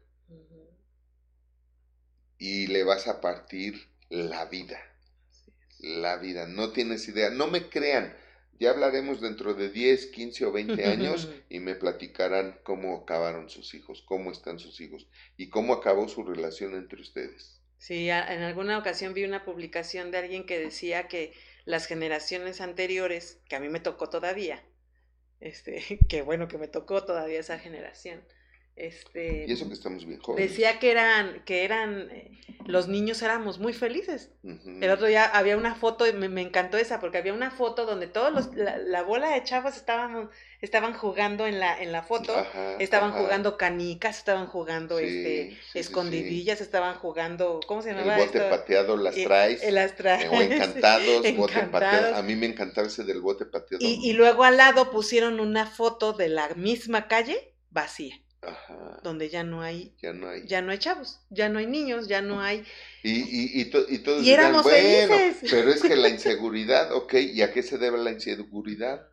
Y 2.37 2.67
le 2.67 2.83
vas 2.83 3.07
a 3.07 3.21
partir 3.21 3.87
la 4.09 4.45
vida. 4.45 4.79
La 5.79 6.17
vida. 6.17 6.47
No 6.47 6.71
tienes 6.71 7.07
idea. 7.07 7.29
No 7.29 7.47
me 7.47 7.69
crean. 7.69 8.15
Ya 8.59 8.71
hablaremos 8.71 9.21
dentro 9.21 9.53
de 9.53 9.69
10, 9.69 10.07
15 10.07 10.45
o 10.45 10.51
20 10.51 10.85
años 10.85 11.29
y 11.49 11.59
me 11.59 11.75
platicarán 11.75 12.59
cómo 12.63 12.95
acabaron 12.97 13.49
sus 13.49 13.73
hijos, 13.73 14.03
cómo 14.05 14.31
están 14.31 14.59
sus 14.59 14.79
hijos 14.81 15.07
y 15.35 15.49
cómo 15.49 15.73
acabó 15.73 16.07
su 16.07 16.23
relación 16.23 16.75
entre 16.75 17.01
ustedes. 17.01 17.60
Sí, 17.81 18.11
en 18.11 18.43
alguna 18.43 18.77
ocasión 18.77 19.15
vi 19.15 19.23
una 19.23 19.43
publicación 19.43 20.11
de 20.11 20.19
alguien 20.19 20.45
que 20.45 20.59
decía 20.59 21.07
que 21.07 21.33
las 21.65 21.87
generaciones 21.87 22.61
anteriores, 22.61 23.39
que 23.49 23.55
a 23.55 23.59
mí 23.59 23.69
me 23.69 23.79
tocó 23.79 24.07
todavía, 24.07 24.63
este, 25.39 25.81
que 26.09 26.21
bueno 26.21 26.47
que 26.47 26.59
me 26.59 26.67
tocó 26.67 27.03
todavía 27.05 27.39
esa 27.39 27.57
generación. 27.57 28.23
Este, 28.81 29.45
y 29.47 29.51
eso 29.51 29.67
que 29.67 29.75
estamos 29.75 30.07
bien 30.07 30.19
jóvenes. 30.19 30.49
Decía 30.49 30.79
que 30.79 30.89
eran, 30.89 31.43
que 31.45 31.65
eran, 31.65 32.09
eh, 32.09 32.31
los 32.65 32.87
niños 32.87 33.21
éramos 33.21 33.59
muy 33.59 33.73
felices. 33.73 34.31
El 34.43 34.89
otro 34.89 35.05
día 35.05 35.25
había 35.25 35.55
una 35.55 35.75
foto, 35.75 36.07
y 36.07 36.13
me, 36.13 36.41
encantó 36.41 36.77
esa, 36.77 36.99
porque 36.99 37.19
había 37.19 37.31
una 37.31 37.51
foto 37.51 37.85
donde 37.85 38.07
todos 38.07 38.33
los, 38.33 38.49
la, 38.55 39.03
bola 39.03 39.29
de 39.29 39.43
chavos 39.43 39.77
estaban, 39.77 40.31
estaban 40.61 40.93
jugando 40.93 41.45
en 41.45 41.59
la, 41.59 41.79
en 41.79 41.91
la 41.91 42.01
foto, 42.01 42.33
estaban 42.79 43.11
jugando 43.11 43.55
canicas, 43.55 44.17
estaban 44.17 44.47
jugando 44.47 44.97
este, 44.97 45.59
escondidillas, 45.75 46.59
estaban 46.59 46.95
jugando, 46.95 47.59
¿cómo 47.67 47.83
se 47.83 47.93
llamaba? 47.93 48.17
El 48.17 48.25
bote 48.25 48.39
pateado 48.39 48.97
las 48.97 49.15
eh, 49.15 49.25
traes. 49.25 49.61
Eh, 49.61 49.71
las 49.71 49.95
traes. 49.95 50.27
o 50.27 50.41
encantados, 50.41 51.21
bote 51.37 51.61
pateado. 51.67 52.15
A 52.15 52.23
mí 52.23 52.35
me 52.35 52.47
encantaba 52.47 52.87
ese 52.87 53.03
del 53.03 53.21
bote 53.21 53.45
pateado. 53.45 53.85
Y, 53.85 53.99
y 54.03 54.13
luego 54.13 54.43
al 54.43 54.57
lado 54.57 54.89
pusieron 54.89 55.39
una 55.39 55.67
foto 55.67 56.13
de 56.13 56.29
la 56.29 56.55
misma 56.55 57.07
calle 57.07 57.53
vacía. 57.69 58.19
Ajá. 58.41 58.99
donde 59.03 59.29
ya 59.29 59.43
no 59.43 59.61
hay 59.61 59.95
ya 60.01 60.13
no 60.13 60.27
hay. 60.27 60.47
ya 60.47 60.61
no 60.61 60.71
hay 60.71 60.79
chavos 60.79 61.19
ya 61.29 61.47
no 61.47 61.59
hay 61.59 61.67
niños 61.67 62.07
ya 62.07 62.21
no 62.21 62.41
hay 62.41 62.65
y, 63.03 63.11
y, 63.11 63.61
y, 63.61 63.71
y 63.89 63.97
todos 63.99 64.23
y 64.23 64.31
éramos 64.31 64.63
bueno 64.63 65.15
felices. 65.15 65.37
pero 65.51 65.71
es 65.71 65.81
que 65.81 65.95
la 65.95 66.09
inseguridad 66.09 66.91
ok 66.91 67.13
y 67.13 67.41
a 67.43 67.51
qué 67.51 67.61
se 67.61 67.77
debe 67.77 67.99
la 67.99 68.11
inseguridad 68.11 69.07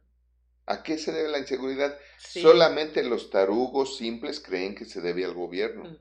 a 0.68 0.82
qué 0.82 0.98
se 0.98 1.12
debe 1.12 1.28
la 1.28 1.38
inseguridad 1.38 1.98
solamente 2.18 3.02
los 3.02 3.30
tarugos 3.30 3.96
simples 3.96 4.40
creen 4.40 4.74
que 4.74 4.84
se 4.84 5.00
debe 5.00 5.24
al 5.24 5.34
gobierno. 5.34 5.98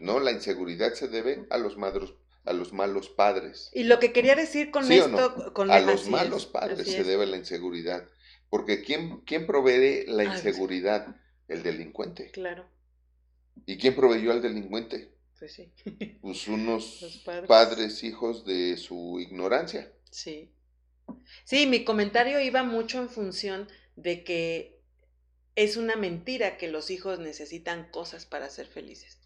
No 0.00 0.18
la 0.20 0.32
inseguridad 0.32 0.94
se 0.94 1.08
debe 1.08 1.46
a 1.50 1.58
los 1.58 1.76
madros 1.76 2.14
a 2.44 2.52
los 2.52 2.72
malos 2.72 3.08
padres. 3.08 3.70
Y 3.72 3.84
lo 3.84 4.00
que 4.00 4.12
quería 4.12 4.34
decir 4.34 4.72
con 4.72 4.90
esto 4.90 5.52
con 5.52 5.70
a 5.70 5.78
los 5.78 6.08
malos 6.08 6.46
padres 6.46 6.90
se 6.90 7.04
debe 7.04 7.26
la 7.26 7.36
inseguridad. 7.36 8.08
Porque 8.48 8.82
quién 8.82 9.20
quién 9.20 9.46
provee 9.46 10.04
la 10.06 10.24
inseguridad 10.24 11.16
el 11.48 11.62
delincuente. 11.62 12.30
Claro. 12.30 12.66
¿Y 13.66 13.76
quién 13.76 13.94
proveyó 13.94 14.32
al 14.32 14.42
delincuente? 14.42 15.12
Pues 15.38 15.52
sí. 15.52 15.72
Pues 16.20 16.46
unos 16.48 17.22
padres. 17.46 18.04
hijos 18.04 18.46
de 18.46 18.76
su 18.76 19.18
ignorancia. 19.20 19.92
Sí. 20.10 20.52
Sí, 21.44 21.66
mi 21.66 21.84
comentario 21.84 22.40
iba 22.40 22.62
mucho 22.62 22.98
en 23.00 23.08
función 23.08 23.68
de 23.96 24.24
que 24.24 24.80
es 25.56 25.76
una 25.76 25.96
mentira 25.96 26.56
que 26.56 26.68
los 26.68 26.90
hijos 26.90 27.18
necesitan 27.18 27.90
cosas 27.90 28.24
para 28.24 28.48
ser 28.48 28.66
felices. 28.66 29.18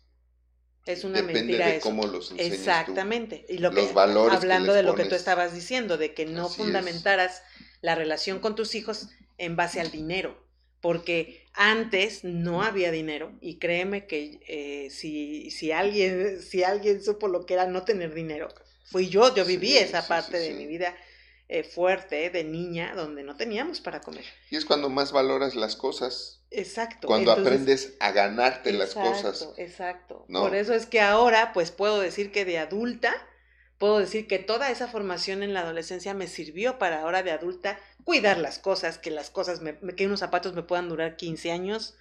Es 0.86 1.04
una 1.04 1.20
Depende 1.20 1.40
mentira 1.40 1.66
de 1.68 1.80
cómo 1.80 2.06
los 2.06 2.30
enseñas 2.30 2.52
Exactamente. 2.52 3.44
Y 3.48 3.58
lo 3.58 3.70
los 3.70 3.88
que, 3.88 3.92
valores 3.92 4.36
hablando 4.36 4.72
que 4.72 4.76
de 4.76 4.82
lo 4.84 4.94
que 4.94 5.04
tú 5.04 5.16
estabas 5.16 5.52
diciendo, 5.52 5.98
de 5.98 6.14
que 6.14 6.26
no 6.26 6.46
Así 6.46 6.56
fundamentaras 6.56 7.42
la 7.82 7.94
relación 7.94 8.38
con 8.38 8.54
tus 8.54 8.74
hijos 8.74 9.10
en 9.36 9.56
base 9.56 9.80
al 9.80 9.90
dinero 9.90 10.46
porque 10.86 11.45
antes 11.56 12.22
no 12.22 12.62
había 12.62 12.90
dinero 12.90 13.32
y 13.40 13.56
créeme 13.56 14.06
que 14.06 14.40
eh, 14.46 14.90
si, 14.90 15.50
si, 15.50 15.72
alguien, 15.72 16.40
si 16.42 16.62
alguien 16.64 17.02
supo 17.02 17.28
lo 17.28 17.46
que 17.46 17.54
era 17.54 17.66
no 17.66 17.82
tener 17.84 18.14
dinero, 18.14 18.48
fui 18.84 19.08
yo, 19.08 19.34
yo 19.34 19.44
viví 19.44 19.70
Sí, 19.70 19.78
esa 19.78 20.02
sí, 20.02 20.08
parte 20.08 20.40
sí, 20.40 20.48
de 20.48 20.54
mi 20.54 20.66
vida 20.66 20.94
eh, 21.48 21.62
fuerte, 21.64 22.28
de 22.30 22.44
niña, 22.44 22.94
donde 22.94 23.22
no 23.22 23.36
teníamos 23.36 23.80
para 23.80 24.00
comer. 24.00 24.24
Y 24.50 24.56
es 24.56 24.64
cuando 24.64 24.88
más 24.88 25.12
valoras 25.12 25.54
las 25.54 25.76
cosas. 25.76 26.40
Exacto. 26.50 27.06
Cuando 27.08 27.30
entonces- 27.32 27.52
aprendes 27.52 27.94
a 28.00 28.12
ganarte 28.12 28.72
las 28.72 28.94
cosas. 28.94 29.48
Exacto. 29.56 30.24
¿no? 30.28 30.40
Por 30.42 30.54
eso 30.54 30.74
es 30.74 30.86
que 30.86 31.00
ahora, 31.00 31.52
pues 31.52 31.70
puedo 31.70 32.00
decir 32.00 32.32
que 32.32 32.44
de 32.44 32.58
adulta, 32.58 33.14
puedo 33.78 33.98
decir 33.98 34.26
que 34.26 34.38
toda 34.38 34.70
esa 34.70 34.88
formación 34.88 35.42
en 35.42 35.54
la 35.54 35.60
adolescencia 35.60 36.14
me 36.14 36.26
sirvió 36.26 36.78
para 36.78 37.02
ahora 37.02 37.22
de 37.22 37.30
adulta 37.30 37.78
cuidar 38.04 38.38
las 38.38 38.58
cosas, 38.58 38.98
que 38.98 39.10
las 39.10 39.30
cosas, 39.30 39.60
me, 39.60 39.76
que 39.94 40.06
unos 40.06 40.20
zapatos 40.20 40.54
me 40.54 40.62
puedan 40.62 40.88
durar 40.88 41.16
15 41.16 41.50
años, 41.52 41.96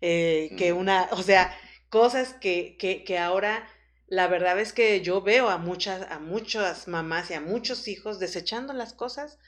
eh, 0.00 0.50
que 0.56 0.72
una, 0.72 1.08
o 1.12 1.22
sea, 1.22 1.56
cosas 1.90 2.34
que, 2.34 2.76
que, 2.78 3.04
que 3.04 3.18
ahora 3.18 3.68
la 4.12 4.28
verdad 4.28 4.58
es 4.60 4.72
que 4.72 5.00
yo 5.00 5.22
veo 5.22 5.48
a 5.48 5.58
muchas, 5.58 6.10
a 6.10 6.18
muchas 6.18 6.86
mamás 6.86 7.30
y 7.30 7.34
a 7.34 7.40
muchos 7.40 7.88
hijos 7.88 8.18
desechando 8.18 8.74
las 8.74 8.92
cosas 8.92 9.38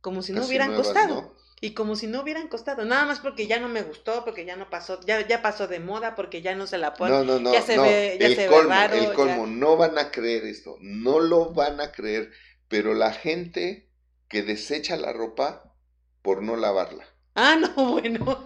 como 0.00 0.22
si 0.22 0.32
no 0.32 0.46
hubieran 0.46 0.68
nuevas, 0.68 0.86
costado. 0.86 1.14
¿no? 1.22 1.45
Y 1.66 1.74
como 1.74 1.96
si 1.96 2.06
no 2.06 2.22
hubieran 2.22 2.48
costado, 2.48 2.84
nada 2.84 3.06
más 3.06 3.20
porque 3.20 3.46
ya 3.46 3.58
no 3.60 3.68
me 3.68 3.82
gustó, 3.82 4.24
porque 4.24 4.44
ya 4.44 4.56
no 4.56 4.70
pasó, 4.70 5.00
ya, 5.06 5.26
ya 5.26 5.42
pasó 5.42 5.66
de 5.68 5.80
moda, 5.80 6.14
porque 6.14 6.42
ya 6.42 6.54
no 6.54 6.66
se 6.66 6.78
la 6.78 6.94
ponen. 6.94 7.12
No, 7.12 7.24
no, 7.24 7.38
no, 7.40 7.52
ya 7.52 7.62
se 7.62 7.76
no. 7.76 7.82
ve- 7.82 8.16
ya 8.20 8.26
el 8.26 8.36
se 8.36 8.48
ve 8.48 8.48
colmo, 8.50 8.70
raro, 8.70 8.94
el 8.96 9.12
ya. 9.14 9.14
colmo. 9.14 9.46
No 9.46 9.76
van 9.76 9.98
a 9.98 10.10
creer 10.10 10.44
esto, 10.44 10.76
no 10.80 11.20
lo 11.20 11.52
van 11.54 11.80
a 11.80 11.92
creer, 11.92 12.32
pero 12.68 12.94
la 12.94 13.12
gente 13.12 13.90
que 14.28 14.42
desecha 14.42 14.96
la 14.96 15.12
ropa 15.12 15.74
por 16.22 16.42
no 16.42 16.56
lavarla. 16.56 17.06
Ah, 17.34 17.56
no, 17.56 17.68
bueno. 17.92 18.44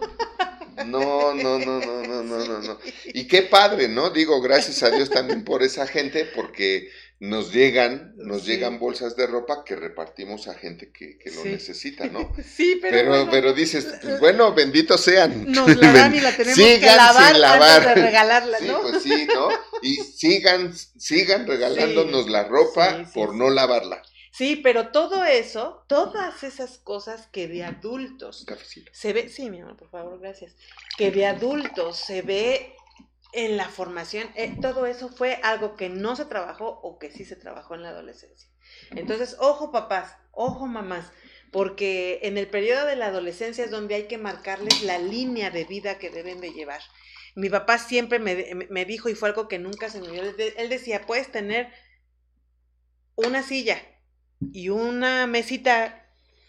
No, 0.73 1.33
no, 1.33 1.59
no, 1.59 1.79
no, 1.79 2.01
no, 2.03 2.23
no, 2.23 2.45
no, 2.45 2.61
no. 2.61 2.79
Y 3.13 3.27
qué 3.27 3.43
padre, 3.43 3.87
¿no? 3.87 4.09
Digo, 4.09 4.41
gracias 4.41 4.83
a 4.83 4.91
Dios 4.91 5.11
también 5.11 5.43
por 5.43 5.63
esa 5.63 5.85
gente, 5.87 6.25
porque 6.25 6.89
nos 7.21 7.53
llegan, 7.53 8.13
nos 8.17 8.41
Sí. 8.41 8.47
llegan 8.53 8.79
bolsas 8.79 9.15
de 9.15 9.27
ropa 9.27 9.63
que 9.63 9.75
repartimos 9.75 10.47
a 10.47 10.55
gente 10.55 10.91
que, 10.91 11.19
que 11.19 11.29
lo 11.29 11.43
Sí. 11.43 11.49
necesita, 11.49 12.07
¿no? 12.07 12.33
Sí, 12.43 12.79
pero. 12.81 12.97
Pero, 12.97 13.09
bueno, 13.11 13.27
pero 13.31 13.53
dices, 13.53 13.87
pues, 14.01 14.19
bueno, 14.19 14.53
benditos 14.55 15.01
sean. 15.01 15.51
Nos 15.51 15.77
la 15.77 15.93
dan 15.93 16.15
y 16.15 16.19
la 16.19 16.31
tenemos 16.35 16.57
que 16.57 16.75
Sigan 16.77 16.97
lavar, 16.97 17.31
sin 17.33 17.41
lavar. 17.41 17.81
antes 17.81 17.95
de 17.95 18.01
regalarla, 18.01 18.57
Sí, 18.57 18.67
¿no? 18.67 18.81
pues 18.81 19.03
sí, 19.03 19.27
¿no? 19.33 19.49
Y 19.83 19.95
sigan, 19.97 20.73
sigan 20.97 21.45
regalándonos 21.45 22.25
Sí, 22.25 22.31
la 22.31 22.43
ropa 22.45 22.97
sí, 22.97 23.05
sí, 23.05 23.11
por 23.13 23.31
sí. 23.33 23.37
no 23.37 23.49
lavarla. 23.51 24.01
Sí, 24.33 24.55
pero 24.55 24.87
todo 24.87 25.23
eso, 25.23 25.83
todas 25.87 26.43
esas 26.43 26.79
cosas 26.79 27.27
que 27.27 27.47
de 27.47 27.63
adultos 27.65 28.47
Un 28.49 28.57
se 28.93 29.13
ve, 29.13 29.29
sí, 29.29 29.49
mi 29.51 29.59
amor, 29.61 29.77
por 29.77 29.89
favor, 29.91 30.19
gracias, 30.19 30.55
que 30.97 31.11
de 31.11 31.27
adultos 31.27 31.97
se 31.97 32.23
ve 32.23 32.73
en 33.33 33.57
la 33.57 33.69
formación, 33.69 34.29
eh, 34.35 34.57
todo 34.61 34.85
eso 34.85 35.09
fue 35.09 35.39
algo 35.43 35.75
que 35.75 35.89
no 35.89 36.15
se 36.15 36.25
trabajó 36.25 36.79
o 36.83 36.99
que 36.99 37.11
sí 37.11 37.25
se 37.25 37.35
trabajó 37.35 37.75
en 37.75 37.83
la 37.83 37.89
adolescencia. 37.89 38.49
Entonces, 38.95 39.35
ojo 39.39 39.71
papás, 39.71 40.15
ojo 40.31 40.67
mamás, 40.67 41.11
porque 41.51 42.19
en 42.23 42.37
el 42.37 42.47
periodo 42.47 42.85
de 42.85 42.95
la 42.95 43.07
adolescencia 43.07 43.63
es 43.65 43.71
donde 43.71 43.95
hay 43.95 44.07
que 44.07 44.17
marcarles 44.17 44.83
la 44.83 44.97
línea 44.99 45.49
de 45.51 45.65
vida 45.65 45.97
que 45.97 46.09
deben 46.09 46.41
de 46.41 46.51
llevar. 46.51 46.81
Mi 47.35 47.49
papá 47.49 47.77
siempre 47.77 48.19
me, 48.19 48.55
me 48.69 48.85
dijo, 48.85 49.09
y 49.09 49.15
fue 49.15 49.29
algo 49.29 49.47
que 49.47 49.59
nunca 49.59 49.89
se 49.89 49.99
me 50.01 50.07
olvidó, 50.07 50.23
él 50.23 50.37
de- 50.37 50.53
él 50.57 50.69
decía, 50.69 51.05
puedes 51.05 51.31
tener 51.31 51.71
una 53.15 53.43
silla 53.43 53.81
y 54.51 54.69
una 54.69 55.27
mesita 55.27 56.07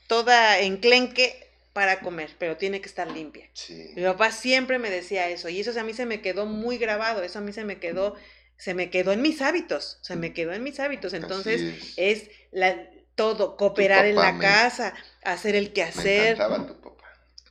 toda 0.09 0.61
enclenque 0.61 1.52
para 1.73 2.03
comer, 2.03 2.31
pero 2.39 2.57
tiene 2.57 2.81
que 2.81 2.89
estar 2.89 3.11
limpia. 3.11 3.49
Sí. 3.55 3.93
Mi 3.97 4.03
papá 4.03 4.31
siempre 4.33 4.79
me 4.79 4.91
decía 4.91 5.29
eso 5.29 5.49
y 5.49 5.61
eso 5.61 5.79
a 5.79 5.85
mí 5.85 5.95
se 5.95 6.07
me 6.07 6.21
quedó 6.21 6.47
muy 6.47 6.79
grabado, 6.79 7.23
eso 7.23 7.39
a 7.39 7.43
mí 7.43 7.53
se 7.53 7.65
me 7.65 7.79
quedó, 7.79 8.15
se 8.57 8.75
me 8.75 8.91
quedó 8.91 9.13
en 9.13 9.23
mis 9.23 9.43
hábitos, 9.43 9.99
se 10.03 10.17
me 10.17 10.33
quedó 10.33 10.53
en 10.53 10.63
mis 10.63 10.81
hábitos. 10.81 11.13
Entonces 11.15 11.95
es 11.97 12.31
la, 12.51 12.77
todo, 13.15 13.57
cooperar 13.57 14.05
en 14.07 14.17
la 14.17 14.33
me- 14.33 14.41
casa, 14.41 14.95
hacer 15.23 15.55
el 15.57 15.67
Me 15.67 15.73
quehacer, 15.73 16.33
encantaba 16.33 16.67
tu 16.67 16.81
papá. 16.81 17.05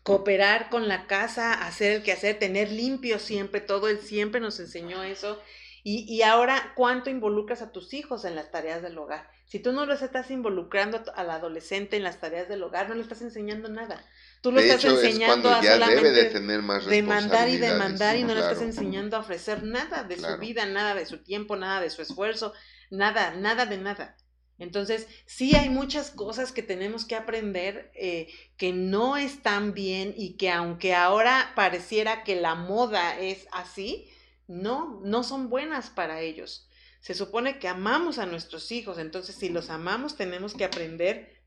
cooperar 0.04 0.70
con 0.70 0.88
la 0.88 1.08
casa, 1.08 1.54
hacer 1.54 1.92
el 1.94 2.04
quehacer, 2.04 2.40
tener 2.40 2.72
limpio 2.72 3.20
siempre, 3.20 3.62
todo 3.62 3.88
él 3.88 4.00
siempre 4.00 4.42
nos 4.42 4.60
enseñó 4.60 5.04
eso. 5.04 5.40
Y, 5.84 6.04
y 6.14 6.22
ahora, 6.24 6.74
¿cuánto 6.76 7.10
involucras 7.10 7.62
a 7.62 7.72
tus 7.72 7.94
hijos 7.94 8.26
en 8.26 8.36
las 8.36 8.52
tareas 8.52 8.82
del 8.82 8.98
hogar? 8.98 9.30
Si 9.46 9.60
tú 9.60 9.74
no 9.74 9.86
los 9.86 10.02
estás 10.02 10.32
involucrando 10.32 11.04
al 11.16 11.30
adolescente 11.30 11.98
en 11.98 12.04
las 12.04 12.20
tareas 12.20 12.48
del 12.48 12.64
hogar, 12.64 12.88
no 12.90 12.96
le 12.96 13.02
estás 13.02 13.22
enseñando 13.22 13.68
nada. 13.70 14.06
Tú 14.42 14.52
lo 14.52 14.60
estás 14.60 14.84
enseñando 14.84 15.50
a 15.50 15.62
solamente 15.62 16.12
de 16.12 16.26
tener 16.26 16.64
más 16.64 16.86
demandar 16.88 17.48
y 17.48 17.58
demandar 17.58 18.16
y 18.16 18.24
no 18.24 18.34
le 18.34 18.40
estás 18.40 18.62
enseñando 18.62 19.16
a 19.16 19.20
ofrecer 19.20 19.64
nada 19.64 20.04
de 20.04 20.18
su 20.18 20.38
vida, 20.40 20.66
nada 20.66 20.96
de 20.96 21.06
su 21.06 21.20
tiempo, 21.20 21.56
nada 21.56 21.80
de 21.80 21.92
su 21.92 22.02
esfuerzo, 22.02 22.54
nada, 22.90 23.36
nada 23.36 23.68
de 23.68 23.78
nada. 23.78 24.18
Entonces, 24.58 25.08
sí 25.26 25.56
hay 25.56 25.70
muchas 25.70 26.12
cosas 26.12 26.52
que 26.52 26.62
tenemos 26.62 27.06
que 27.06 27.16
aprender 27.16 27.92
eh, 27.96 28.28
que 28.58 28.74
no 28.74 29.18
están 29.18 29.74
bien 29.74 30.14
y 30.16 30.38
que 30.38 30.52
aunque 30.52 30.94
ahora 30.94 31.52
pareciera 31.56 32.24
que 32.24 32.40
la 32.40 32.54
moda 32.56 33.20
es 33.20 33.48
así, 33.52 34.08
no, 34.48 35.02
no 35.04 35.24
son 35.24 35.50
buenas 35.50 35.90
para 35.90 36.22
ellos. 36.22 36.68
Se 37.00 37.16
supone 37.16 37.58
que 37.58 37.68
amamos 37.68 38.20
a 38.20 38.28
nuestros 38.28 38.72
hijos, 38.72 39.00
entonces 39.00 39.36
si 39.36 39.50
los 39.50 39.72
amamos 39.72 40.16
tenemos 40.16 40.54
que 40.54 40.66
aprender 40.66 41.42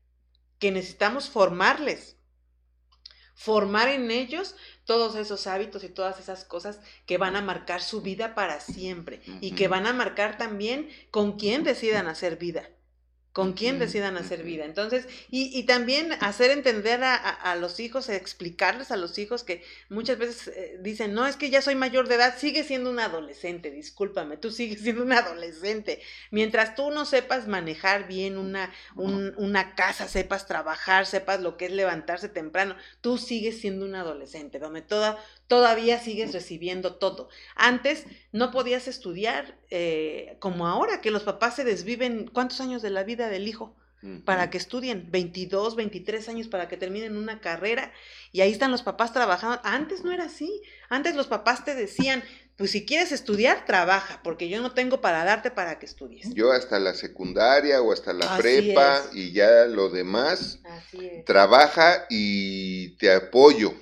que 0.59 0.71
necesitamos 0.71 1.29
formarles, 1.29 2.14
formar 3.35 3.89
en 3.89 4.09
ellos 4.11 4.55
todos 4.85 5.15
esos 5.15 5.45
hábitos 5.45 5.83
y 5.83 5.89
todas 5.89 6.19
esas 6.19 6.45
cosas 6.45 6.79
que 7.05 7.17
van 7.17 7.35
a 7.35 7.41
marcar 7.41 7.81
su 7.81 8.01
vida 8.01 8.33
para 8.33 8.59
siempre 8.61 9.21
y 9.41 9.51
que 9.51 9.67
van 9.67 9.85
a 9.85 9.93
marcar 9.93 10.37
también 10.37 10.89
con 11.11 11.37
quién 11.37 11.63
decidan 11.63 12.07
hacer 12.07 12.37
vida 12.37 12.69
con 13.35 13.51
quién 13.51 13.79
decidan 13.79 14.15
hacer 14.15 14.43
vida. 14.43 14.63
Entonces, 14.63 15.09
y, 15.29 15.61
también 15.63 16.13
hacer 16.21 16.51
entender 16.51 17.03
a, 17.03 17.55
los 17.57 17.81
hijos, 17.81 18.07
explicarles 18.07 18.91
a 18.91 18.95
los 18.95 19.17
hijos 19.17 19.43
que 19.43 19.61
muchas 19.89 20.17
veces 20.17 20.47
eh, 20.55 20.79
dicen, 20.79 21.13
no, 21.13 21.27
es 21.27 21.35
que 21.35 21.49
ya 21.49 21.61
soy 21.61 21.75
mayor 21.75 22.07
de 22.07 22.15
edad, 22.15 22.37
sigue 22.37 22.63
siendo 22.63 22.89
un 22.89 23.01
adolescente, 23.01 23.71
discúlpame, 23.71 24.37
tú 24.37 24.51
sigues 24.51 24.79
siendo 24.83 25.03
un 25.03 25.11
adolescente. 25.11 26.01
Mientras 26.31 26.75
tú 26.75 26.91
no 26.91 27.03
sepas 27.03 27.45
manejar 27.45 28.07
bien 28.07 28.37
una, 28.37 28.73
una 28.95 29.75
casa, 29.75 30.07
sepas 30.07 30.47
trabajar, 30.47 31.05
sepas 31.05 31.41
lo 31.41 31.57
que 31.57 31.65
es 31.65 31.73
levantarse 31.73 32.29
temprano, 32.29 32.77
tú 33.01 33.17
sigues 33.17 33.59
siendo 33.59 33.85
un 33.85 33.95
adolescente, 33.95 34.59
donde 34.59 34.81
toda, 34.81 35.21
todavía 35.47 35.99
sigues 35.99 36.33
recibiendo 36.33 36.95
todo. 36.95 37.29
Antes 37.55 38.05
no 38.31 38.51
podías 38.51 38.87
estudiar 38.87 39.57
eh, 39.69 40.37
como 40.39 40.67
ahora, 40.67 41.01
que 41.01 41.11
los 41.11 41.23
papás 41.23 41.55
se 41.55 41.63
desviven, 41.63 42.29
¿cuántos 42.31 42.61
años 42.61 42.81
de 42.81 42.89
la 42.89 43.03
vida 43.03 43.29
del 43.29 43.47
hijo? 43.47 43.75
Para 44.23 44.51
que 44.51 44.59
estudien, 44.59 45.07
22, 45.09 45.75
23 45.75 46.29
años 46.29 46.47
para 46.47 46.67
que 46.67 46.77
terminen 46.77 47.17
una 47.17 47.41
carrera 47.41 47.91
y 48.31 48.41
ahí 48.41 48.51
están 48.51 48.69
los 48.69 48.83
papás 48.83 49.11
trabajando. 49.11 49.59
Antes 49.63 50.03
no 50.03 50.11
era 50.11 50.25
así. 50.25 50.61
Antes 50.89 51.15
los 51.15 51.25
papás 51.25 51.65
te 51.65 51.73
decían, 51.73 52.23
pues 52.55 52.69
si 52.69 52.85
quieres 52.85 53.11
estudiar, 53.11 53.65
trabaja, 53.65 54.21
porque 54.23 54.47
yo 54.47 54.61
no 54.61 54.73
tengo 54.73 55.01
para 55.01 55.23
darte 55.23 55.49
para 55.49 55.79
que 55.79 55.87
estudies. 55.87 56.31
Yo 56.35 56.51
hasta 56.51 56.77
la 56.77 56.93
secundaria 56.93 57.81
o 57.81 57.91
hasta 57.91 58.13
la 58.13 58.37
prepa 58.37 59.01
y 59.11 59.31
ya 59.31 59.65
lo 59.65 59.89
demás, 59.89 60.59
trabaja 61.25 62.05
y 62.07 62.89
te 62.97 63.11
apoyo 63.11 63.73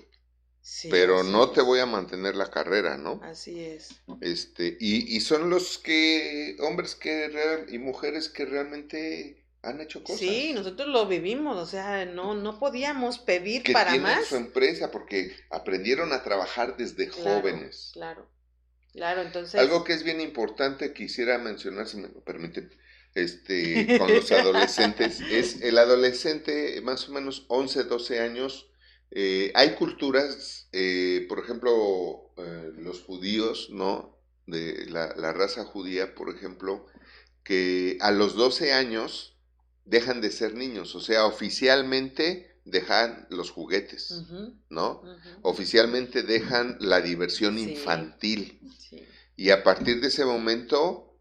pero 0.89 1.24
no 1.24 1.49
te 1.49 1.61
voy 1.61 1.80
a 1.80 1.86
mantener 1.86 2.36
la 2.36 2.49
carrera, 2.49 2.97
¿no? 2.97 3.20
Así 3.24 3.59
es. 3.59 4.01
Este, 4.22 4.78
y, 4.80 5.16
y 5.16 5.20
son 5.20 5.49
los 5.49 5.78
que, 5.78 6.55
hombres 6.59 6.95
que 6.95 7.66
y 7.70 7.78
mujeres 7.80 8.30
que 8.30 8.45
realmente 8.45 9.43
han 9.61 9.82
hecho 9.82 10.03
cosas. 10.03 10.20
Sí, 10.20 10.53
nosotros 10.53 10.88
lo 10.89 11.07
vivimos, 11.07 11.57
o 11.57 11.66
sea, 11.66 12.05
no, 12.05 12.36
no 12.36 12.59
podíamos 12.59 13.18
pedir 13.20 13.64
que 13.64 13.74
para 13.74 13.91
tienen 13.91 14.03
más. 14.03 14.26
su 14.26 14.36
empresa 14.36 14.91
porque 14.91 15.36
aprendieron 15.49 16.14
a 16.14 16.24
trabajar 16.24 16.78
desde 16.78 17.07
jóvenes. 17.07 17.91
Claro, 17.93 18.30
claro, 18.91 19.22
entonces. 19.22 19.59
Algo 19.59 19.84
que 19.84 19.93
es 19.93 20.03
bien 20.03 20.22
importante, 20.22 20.93
quisiera 20.93 21.38
mencionar, 21.39 21.88
si 21.88 21.97
me 21.97 22.07
lo 22.07 22.22
permiten, 22.24 22.74
este, 23.16 23.97
con 23.97 24.14
los 24.14 24.32
adolescentes, 24.32 25.22
es 25.22 25.61
el 25.61 25.78
adolescente, 25.78 26.80
más 26.82 27.07
o 27.09 27.14
menos 27.14 27.45
11, 27.47 27.84
12 27.86 28.20
años, 28.20 28.70
eh, 29.16 29.51
hay 29.53 29.76
culturas, 29.76 30.68
eh, 30.72 31.28
por 31.30 31.38
ejemplo, 31.38 32.34
eh, 32.38 32.72
los 32.78 33.01
judíos, 33.03 33.70
¿no? 33.72 34.18
De 34.47 34.88
la, 34.88 35.32
raza 35.34 35.66
judía, 35.66 36.16
por 36.16 36.36
ejemplo, 36.36 36.88
que 37.43 37.97
a 38.01 38.09
los 38.09 38.36
12 38.36 38.74
años 38.74 39.38
dejan 39.86 40.20
de 40.20 40.32
ser 40.32 40.55
niños, 40.55 40.95
o 40.95 40.99
sea, 40.99 41.28
oficialmente 41.28 42.57
dejan 42.66 43.28
los 43.30 43.51
juguetes, 43.51 44.24
¿no? 44.70 45.03
Oficialmente 45.43 46.24
dejan 46.24 46.78
la 46.80 46.99
diversión 46.99 47.59
infantil. 47.59 48.59
Y 49.36 49.51
a 49.51 49.64
partir 49.64 50.01
de 50.01 50.07
ese 50.07 50.26
momento, 50.26 51.20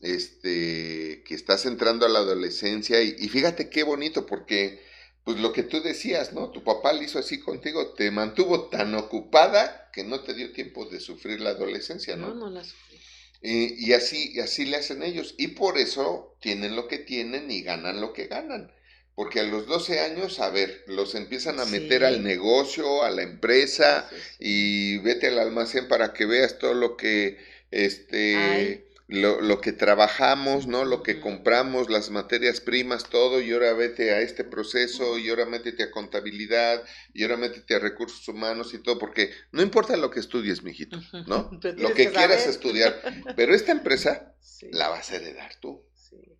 este, 0.00 1.22
que 1.26 1.34
estás 1.34 1.66
entrando 1.66 2.06
a 2.06 2.08
la 2.08 2.20
adolescencia, 2.20 3.02
y 3.02 3.28
fíjate 3.28 3.68
qué 3.68 3.82
bonito, 3.82 4.24
porque 4.24 4.80
pues 5.24 5.38
lo 5.38 5.52
que 5.52 5.62
tú 5.62 5.82
decías, 5.82 6.32
¿no? 6.32 6.50
Tu 6.50 6.62
papá 6.62 6.92
lo 6.92 7.02
hizo 7.02 7.18
así 7.18 7.40
contigo, 7.40 7.94
te 7.94 8.10
mantuvo 8.10 8.68
tan 8.68 8.94
ocupada 8.94 9.90
que 9.92 10.04
no 10.04 10.20
te 10.20 10.34
dio 10.34 10.52
tiempo 10.52 10.84
de 10.84 11.00
sufrir 11.00 11.40
la 11.40 11.50
adolescencia, 11.50 12.14
¿no? 12.16 12.28
No, 12.28 12.34
no 12.34 12.50
la 12.50 12.64
sufrí. 12.64 12.98
Y, 13.46 13.92
así, 13.92 14.40
así 14.40 14.64
le 14.64 14.78
hacen 14.78 15.02
ellos. 15.02 15.34
Y 15.36 15.48
por 15.48 15.76
eso 15.76 16.34
tienen 16.40 16.76
lo 16.76 16.88
que 16.88 16.96
tienen 16.96 17.50
y 17.50 17.60
ganan 17.60 18.00
lo 18.00 18.14
que 18.14 18.26
ganan. 18.26 18.72
Porque 19.14 19.40
a 19.40 19.42
los 19.42 19.66
12 19.66 20.00
años, 20.00 20.40
a 20.40 20.48
ver, 20.48 20.82
los 20.86 21.14
empiezan 21.14 21.60
a 21.60 21.66
meter 21.66 22.04
al 22.04 22.22
negocio, 22.22 23.02
a 23.02 23.10
la 23.10 23.22
empresa, 23.22 24.08
y 24.38 24.96
vete 24.98 25.28
al 25.28 25.38
almacén 25.38 25.88
para 25.88 26.14
que 26.14 26.24
veas 26.24 26.58
todo 26.58 26.72
lo 26.72 26.96
que 26.96 27.38
este 27.70 28.83
lo, 29.06 29.40
lo, 29.40 29.60
que 29.60 29.72
trabajamos, 29.72 30.66
¿no? 30.66 30.84
Lo 30.84 31.02
que 31.02 31.20
compramos, 31.20 31.90
las 31.90 32.10
materias 32.10 32.60
primas, 32.60 33.10
todo, 33.10 33.40
y 33.40 33.52
ahora 33.52 33.72
vete 33.74 34.12
a 34.12 34.20
este 34.20 34.44
proceso, 34.44 35.18
y 35.18 35.28
ahora 35.28 35.44
métete 35.44 35.82
a 35.82 35.90
contabilidad, 35.90 36.82
y 37.12 37.22
ahora 37.22 37.36
métete 37.36 37.74
a 37.74 37.78
recursos 37.80 38.26
humanos 38.28 38.72
y 38.72 38.78
todo, 38.78 38.98
porque 38.98 39.30
no 39.52 39.62
importa 39.62 39.96
lo 39.96 40.10
que 40.10 40.20
estudies, 40.20 40.62
mijito, 40.62 40.98
¿no? 41.26 41.50
lo 41.76 41.92
que, 41.92 42.10
quieras 42.10 42.46
estudiar, 42.46 43.00
pero 43.36 43.54
esta 43.54 43.72
empresa 43.72 44.34
la 44.70 44.88
vas 44.88 45.10
a 45.10 45.16
heredar 45.16 45.54
tú 45.60 45.84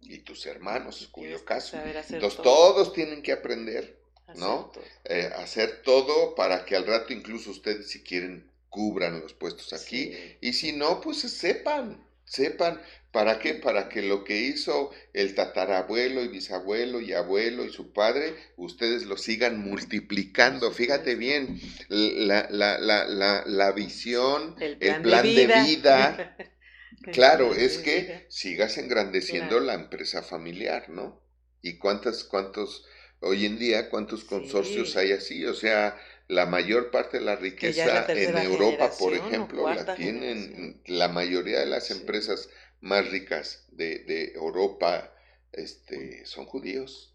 y 0.01 0.19
tus 0.19 0.47
hermanos, 0.47 1.09
cuyo 1.11 1.45
caso. 1.45 1.77
Entonces 1.77 2.43
todos 2.43 2.93
tienen 2.93 3.23
que 3.23 3.33
aprender, 3.33 3.99
¿no? 4.37 4.73
Eh, 5.05 5.31
hacer 5.37 5.83
todo 5.83 6.35
para 6.35 6.65
que 6.65 6.77
al 6.77 6.87
rato 6.87 7.13
incluso 7.13 7.51
ustedes 7.51 7.91
si 7.91 8.03
quieren 8.03 8.51
cubran 8.69 9.21
los 9.21 9.35
puestos 9.35 9.73
aquí 9.73 10.13
y 10.41 10.53
si 10.55 10.73
no, 10.73 11.01
pues 11.01 11.19
sepan, 11.19 12.04
sepan 12.25 12.81
para 13.13 13.39
qué, 13.39 13.55
para 13.55 13.89
que 13.89 14.03
lo 14.03 14.25
que 14.25 14.41
hizo 14.41 14.91
el 15.13 15.37
tatarabuelo 15.37 16.23
y 16.25 16.29
bisabuelo 16.29 17.01
y 17.01 17.13
abuelo 17.13 17.65
y 17.65 17.73
su 17.73 17.93
padre, 17.93 18.35
ustedes 18.57 19.05
lo 19.05 19.17
sigan 19.17 19.61
multiplicando. 19.61 20.73
Fíjate 20.73 21.15
bien, 21.15 21.61
la, 21.89 22.49
la, 22.51 22.79
la, 22.79 23.45
la 23.47 23.73
visión, 23.73 24.57
el 24.59 25.01
plan, 25.01 25.23
de 25.23 25.47
vida. 25.47 26.37
claro, 27.13 27.55
es 27.55 27.79
que 27.79 28.27
sigas 28.29 28.79
engrandeciendo 28.79 29.61
la 29.61 29.75
empresa 29.75 30.23
familiar, 30.23 30.89
¿no? 30.89 31.23
Y 31.63 31.79
cuántas, 31.79 32.25
cuántos, 32.25 32.85
hoy 33.21 33.47
en 33.47 33.59
día, 33.59 33.91
cuántos 33.91 34.25
consorcios 34.25 34.97
hay 34.97 35.13
así, 35.13 35.45
o 35.47 35.55
sea, 35.55 35.97
la 36.29 36.47
mayor 36.47 36.91
parte 36.91 37.19
de 37.19 37.25
la 37.25 37.37
riqueza 37.37 38.07
en 38.09 38.37
Europa, 38.39 38.91
por 38.99 39.15
ejemplo, 39.15 39.73
la 39.73 39.95
tienen 39.95 40.81
la 40.87 41.09
mayoría 41.09 41.61
de 41.61 41.67
las 41.67 41.91
empresas 41.91 42.49
más 42.81 43.09
ricas 43.11 43.67
de, 43.73 44.01
de 44.01 44.33
Europa, 44.33 45.13
este, 45.53 46.25
son 46.27 46.47
judíos. 46.47 47.11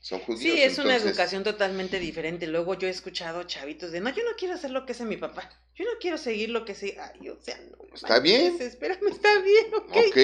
Son 0.00 0.20
judíos. 0.20 0.54
Sí, 0.54 0.62
es 0.62 0.78
una 0.78 0.94
educación 0.94 1.42
totalmente 1.42 1.98
diferente. 1.98 2.46
Luego 2.46 2.74
yo 2.74 2.86
he 2.86 2.90
escuchado 2.90 3.42
chavitos 3.42 3.90
de, 3.90 4.00
no, 4.00 4.10
yo 4.10 4.22
no 4.22 4.36
quiero 4.38 4.54
hacer 4.54 4.70
lo 4.70 4.86
que 4.86 4.92
hace 4.92 5.04
mi 5.04 5.16
papá. 5.16 5.50
Yo 5.74 5.84
no 5.84 5.98
quiero 6.00 6.16
seguir 6.16 6.50
lo 6.50 6.64
que 6.64 6.76
sé. 6.76 6.96
Ay, 7.00 7.28
o 7.28 7.40
sea, 7.40 7.58
no. 7.58 7.76
Está 7.92 8.20
bien. 8.20 8.56
Espérame, 8.60 9.08
está 9.08 9.40
bien, 9.40 9.66
ok. 9.74 10.16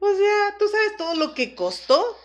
O 0.00 0.16
sea, 0.16 0.56
tú 0.58 0.68
sabes 0.68 0.96
todo 0.98 1.14
lo 1.14 1.34
que 1.34 1.54
costó 1.54 2.16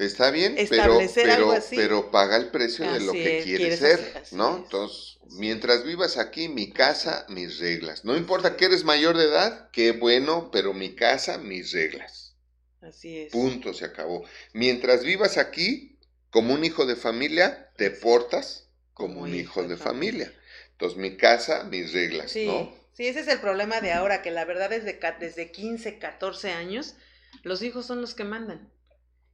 Está 0.00 0.30
bien, 0.30 0.56
pero, 0.70 0.98
pero, 1.14 1.54
pero 1.68 2.10
paga 2.10 2.36
el 2.36 2.50
precio 2.50 2.90
de 2.90 3.00
lo 3.00 3.12
que 3.12 3.42
quieres, 3.44 3.80
ser, 3.80 4.22
¿no? 4.32 4.56
Entonces, 4.56 5.18
mientras 5.32 5.84
vivas 5.84 6.16
aquí, 6.16 6.48
mi 6.48 6.70
casa, 6.70 7.26
mis 7.28 7.58
reglas. 7.58 8.02
No 8.06 8.16
importa 8.16 8.56
que 8.56 8.64
eres 8.64 8.82
mayor 8.82 9.18
de 9.18 9.24
edad, 9.24 9.68
qué 9.72 9.92
bueno, 9.92 10.50
pero 10.50 10.72
mi 10.72 10.94
casa, 10.94 11.36
mis 11.36 11.72
reglas. 11.72 12.34
Así 12.80 13.18
es. 13.18 13.32
Punto, 13.32 13.74
se 13.74 13.84
acabó. 13.84 14.24
Mientras 14.54 15.04
vivas 15.04 15.36
aquí, 15.36 15.98
como 16.30 16.54
un 16.54 16.64
hijo 16.64 16.86
de 16.86 16.96
familia, 16.96 17.70
te 17.76 17.90
portas 17.90 18.70
como, 18.94 19.20
un 19.20 19.34
hijo, 19.34 19.64
de, 19.64 19.76
familia. 19.76 20.32
Entonces, 20.72 20.98
mi 20.98 21.18
casa, 21.18 21.64
mis 21.64 21.92
reglas, 21.92 22.34
¿no? 22.36 22.74
Sí, 22.94 23.06
ese 23.06 23.20
es 23.20 23.28
el 23.28 23.40
problema 23.40 23.82
de 23.82 23.92
ahora, 23.92 24.22
que 24.22 24.30
la 24.30 24.46
verdad 24.46 24.72
es 24.72 24.84
de, 24.84 24.98
desde 25.20 25.50
15, 25.50 25.98
14 25.98 26.52
años, 26.52 26.94
los 27.42 27.62
hijos 27.62 27.84
son 27.84 28.00
los 28.00 28.14
que 28.14 28.24
mandan. 28.24 28.70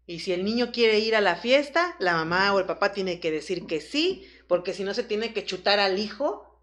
Y 0.06 0.20
si 0.20 0.32
el 0.32 0.44
niño 0.44 0.70
quiere 0.72 1.00
ir 1.00 1.16
a 1.16 1.20
la 1.20 1.36
fiesta, 1.36 1.96
la 1.98 2.14
mamá 2.14 2.54
o 2.54 2.60
el 2.60 2.66
papá 2.66 2.92
tiene 2.92 3.18
que 3.18 3.30
decir 3.32 3.66
que 3.66 3.80
sí, 3.80 4.26
porque 4.46 4.72
si 4.72 4.84
no 4.84 4.94
se 4.94 5.02
tiene 5.02 5.32
que 5.32 5.44
chutar 5.44 5.80
al 5.80 5.98
hijo, 5.98 6.60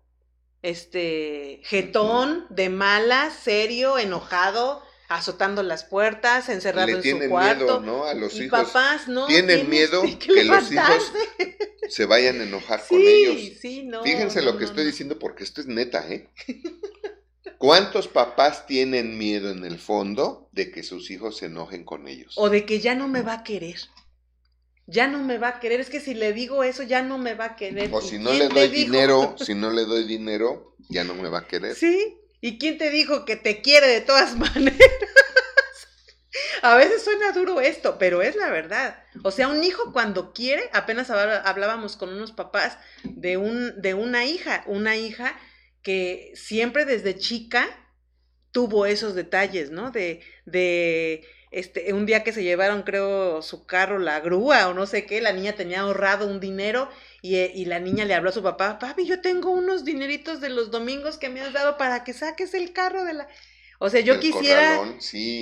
este, 0.61 1.59
jetón, 1.63 2.47
de 2.49 2.69
mala, 2.69 3.29
serio, 3.31 3.99
enojado, 3.99 4.81
azotando 5.09 5.61
las 5.61 5.83
puertas, 5.83 6.47
encerrado 6.47 6.87
en 6.87 7.03
su 7.03 7.29
cuarto. 7.29 7.81
Miedo, 7.81 7.81
¿no? 7.81 8.05
A 8.05 8.13
los 8.13 8.33
y 8.35 8.45
hijos. 8.45 8.59
papás, 8.63 9.07
¿no? 9.09 9.27
Tienen 9.27 9.69
miedo 9.69 10.01
que, 10.01 10.43
los 10.45 10.71
hijos 10.71 11.11
se 11.89 12.05
vayan 12.05 12.39
a 12.39 12.43
enojar 12.43 12.81
con 12.87 13.01
ellos. 13.01 13.59
Sí, 13.59 13.83
no, 13.83 14.03
Fíjense 14.03 14.41
lo 14.41 14.57
que 14.57 14.63
estoy 14.63 14.85
diciendo 14.85 15.19
porque 15.19 15.43
esto 15.43 15.59
es 15.59 15.67
neta, 15.67 16.07
¿eh? 16.09 16.29
¿Cuántos 17.63 18.09
papás 18.09 18.67
tienen 18.67 19.17
miedo 19.17 19.49
en 19.49 19.63
el 19.63 19.79
fondo 19.79 20.49
de 20.51 20.69
que 20.69 20.83
sus 20.83 21.09
hijos 21.09 21.37
se 21.37 21.45
enojen 21.45 21.85
con 21.85 22.09
ellos? 22.09 22.33
O 22.35 22.49
de 22.49 22.65
que 22.65 22.81
ya 22.81 22.93
no 22.93 23.07
me 23.07 23.21
va 23.21 23.35
a 23.35 23.43
querer. 23.45 23.77
Ya 24.85 25.07
no 25.07 25.19
me 25.19 25.37
va 25.37 25.47
a 25.47 25.59
querer. 25.61 25.79
Es 25.79 25.89
que 25.89 26.01
si 26.01 26.13
le 26.13 26.33
digo 26.33 26.65
eso, 26.65 26.83
ya 26.83 27.01
no 27.01 27.17
me 27.17 27.35
va 27.35 27.45
a 27.45 27.55
querer. 27.55 27.89
O 27.93 28.01
si 28.01 28.19
no 28.19 28.33
le 28.33 28.49
doy 28.49 28.67
dinero, 28.67 29.37
si 29.39 29.55
no 29.55 29.71
le 29.71 29.85
doy 29.85 30.03
dinero, 30.03 30.75
ya 30.89 31.05
no 31.05 31.13
me 31.13 31.29
va 31.29 31.39
a 31.39 31.47
querer. 31.47 31.73
Sí. 31.73 32.17
¿Y 32.41 32.57
quién 32.57 32.77
te 32.77 32.89
dijo 32.89 33.23
que 33.23 33.37
te 33.37 33.61
quiere 33.61 33.87
de 33.87 34.01
todas 34.01 34.35
maneras? 34.37 34.77
A 36.63 36.75
veces 36.75 37.01
suena 37.01 37.31
duro 37.31 37.61
esto, 37.61 37.95
pero 37.97 38.21
es 38.21 38.35
la 38.35 38.49
verdad. 38.49 39.01
O 39.23 39.31
sea, 39.31 39.47
un 39.47 39.63
hijo 39.63 39.93
cuando 39.93 40.33
quiere, 40.33 40.69
apenas 40.73 41.09
hablábamos 41.09 41.95
con 41.95 42.09
unos 42.09 42.33
papás 42.33 42.77
de, 43.05 43.37
un, 43.37 43.81
de 43.81 43.93
una 43.93 44.25
hija, 44.25 44.65
una 44.67 44.97
hija 44.97 45.39
que 45.83 46.31
siempre 46.35 46.85
desde 46.85 47.17
chica 47.17 47.67
tuvo 48.51 48.85
esos 48.85 49.15
detalles, 49.15 49.71
¿no? 49.71 49.91
De, 49.91 50.21
de 50.45 51.25
este, 51.51 51.93
un 51.93 52.05
día 52.05 52.23
que 52.23 52.33
se 52.33 52.43
llevaron, 52.43 52.83
creo, 52.83 53.41
su 53.41 53.65
carro, 53.65 53.99
la 53.99 54.19
grúa 54.21 54.69
o 54.69 54.73
no 54.73 54.87
sé 54.87 55.05
qué, 55.05 55.21
la 55.21 55.33
niña 55.33 55.53
tenía 55.53 55.81
ahorrado 55.81 56.25
un 56.27 56.39
dinero 56.39 56.89
y, 57.21 57.37
y, 57.37 57.65
la 57.65 57.79
niña 57.79 58.05
le 58.05 58.15
habló 58.15 58.29
a 58.29 58.33
su 58.33 58.41
papá, 58.41 58.79
papi, 58.79 59.05
yo 59.05 59.21
tengo 59.21 59.51
unos 59.51 59.85
dineritos 59.85 60.41
de 60.41 60.49
los 60.49 60.71
domingos 60.71 61.17
que 61.17 61.29
me 61.29 61.41
has 61.41 61.53
dado 61.53 61.77
para 61.77 62.03
que 62.03 62.13
saques 62.13 62.53
el 62.53 62.73
carro 62.73 63.03
de 63.03 63.13
la... 63.13 63.27
O 63.79 63.89
sea, 63.89 63.99
yo 63.99 64.19
quisiera, 64.19 64.79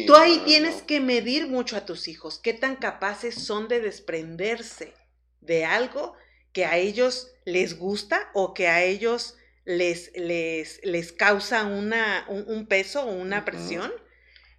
tú 0.08 0.16
ahí 0.16 0.42
tienes 0.46 0.82
que 0.82 1.00
medir 1.00 1.48
mucho 1.48 1.78
a 1.78 1.86
tus 1.86 2.08
hijos, 2.08 2.40
qué 2.40 2.54
tan 2.54 2.76
capaces 2.76 3.36
son 3.36 3.68
de 3.68 3.80
desprenderse 3.80 4.94
de 5.42 5.64
algo 5.64 6.16
que 6.52 6.66
a 6.66 6.78
ellos 6.78 7.32
les 7.46 7.78
gusta 7.78 8.32
o 8.34 8.54
que 8.54 8.68
a 8.68 8.84
ellos 8.84 9.36
les, 9.66 10.12
les, 10.16 10.80
les 10.84 11.12
causa 11.12 11.66
una, 11.66 12.26
un, 12.28 12.66
peso 12.68 13.04
o 13.04 13.12
una 13.12 13.46
presión. 13.46 13.92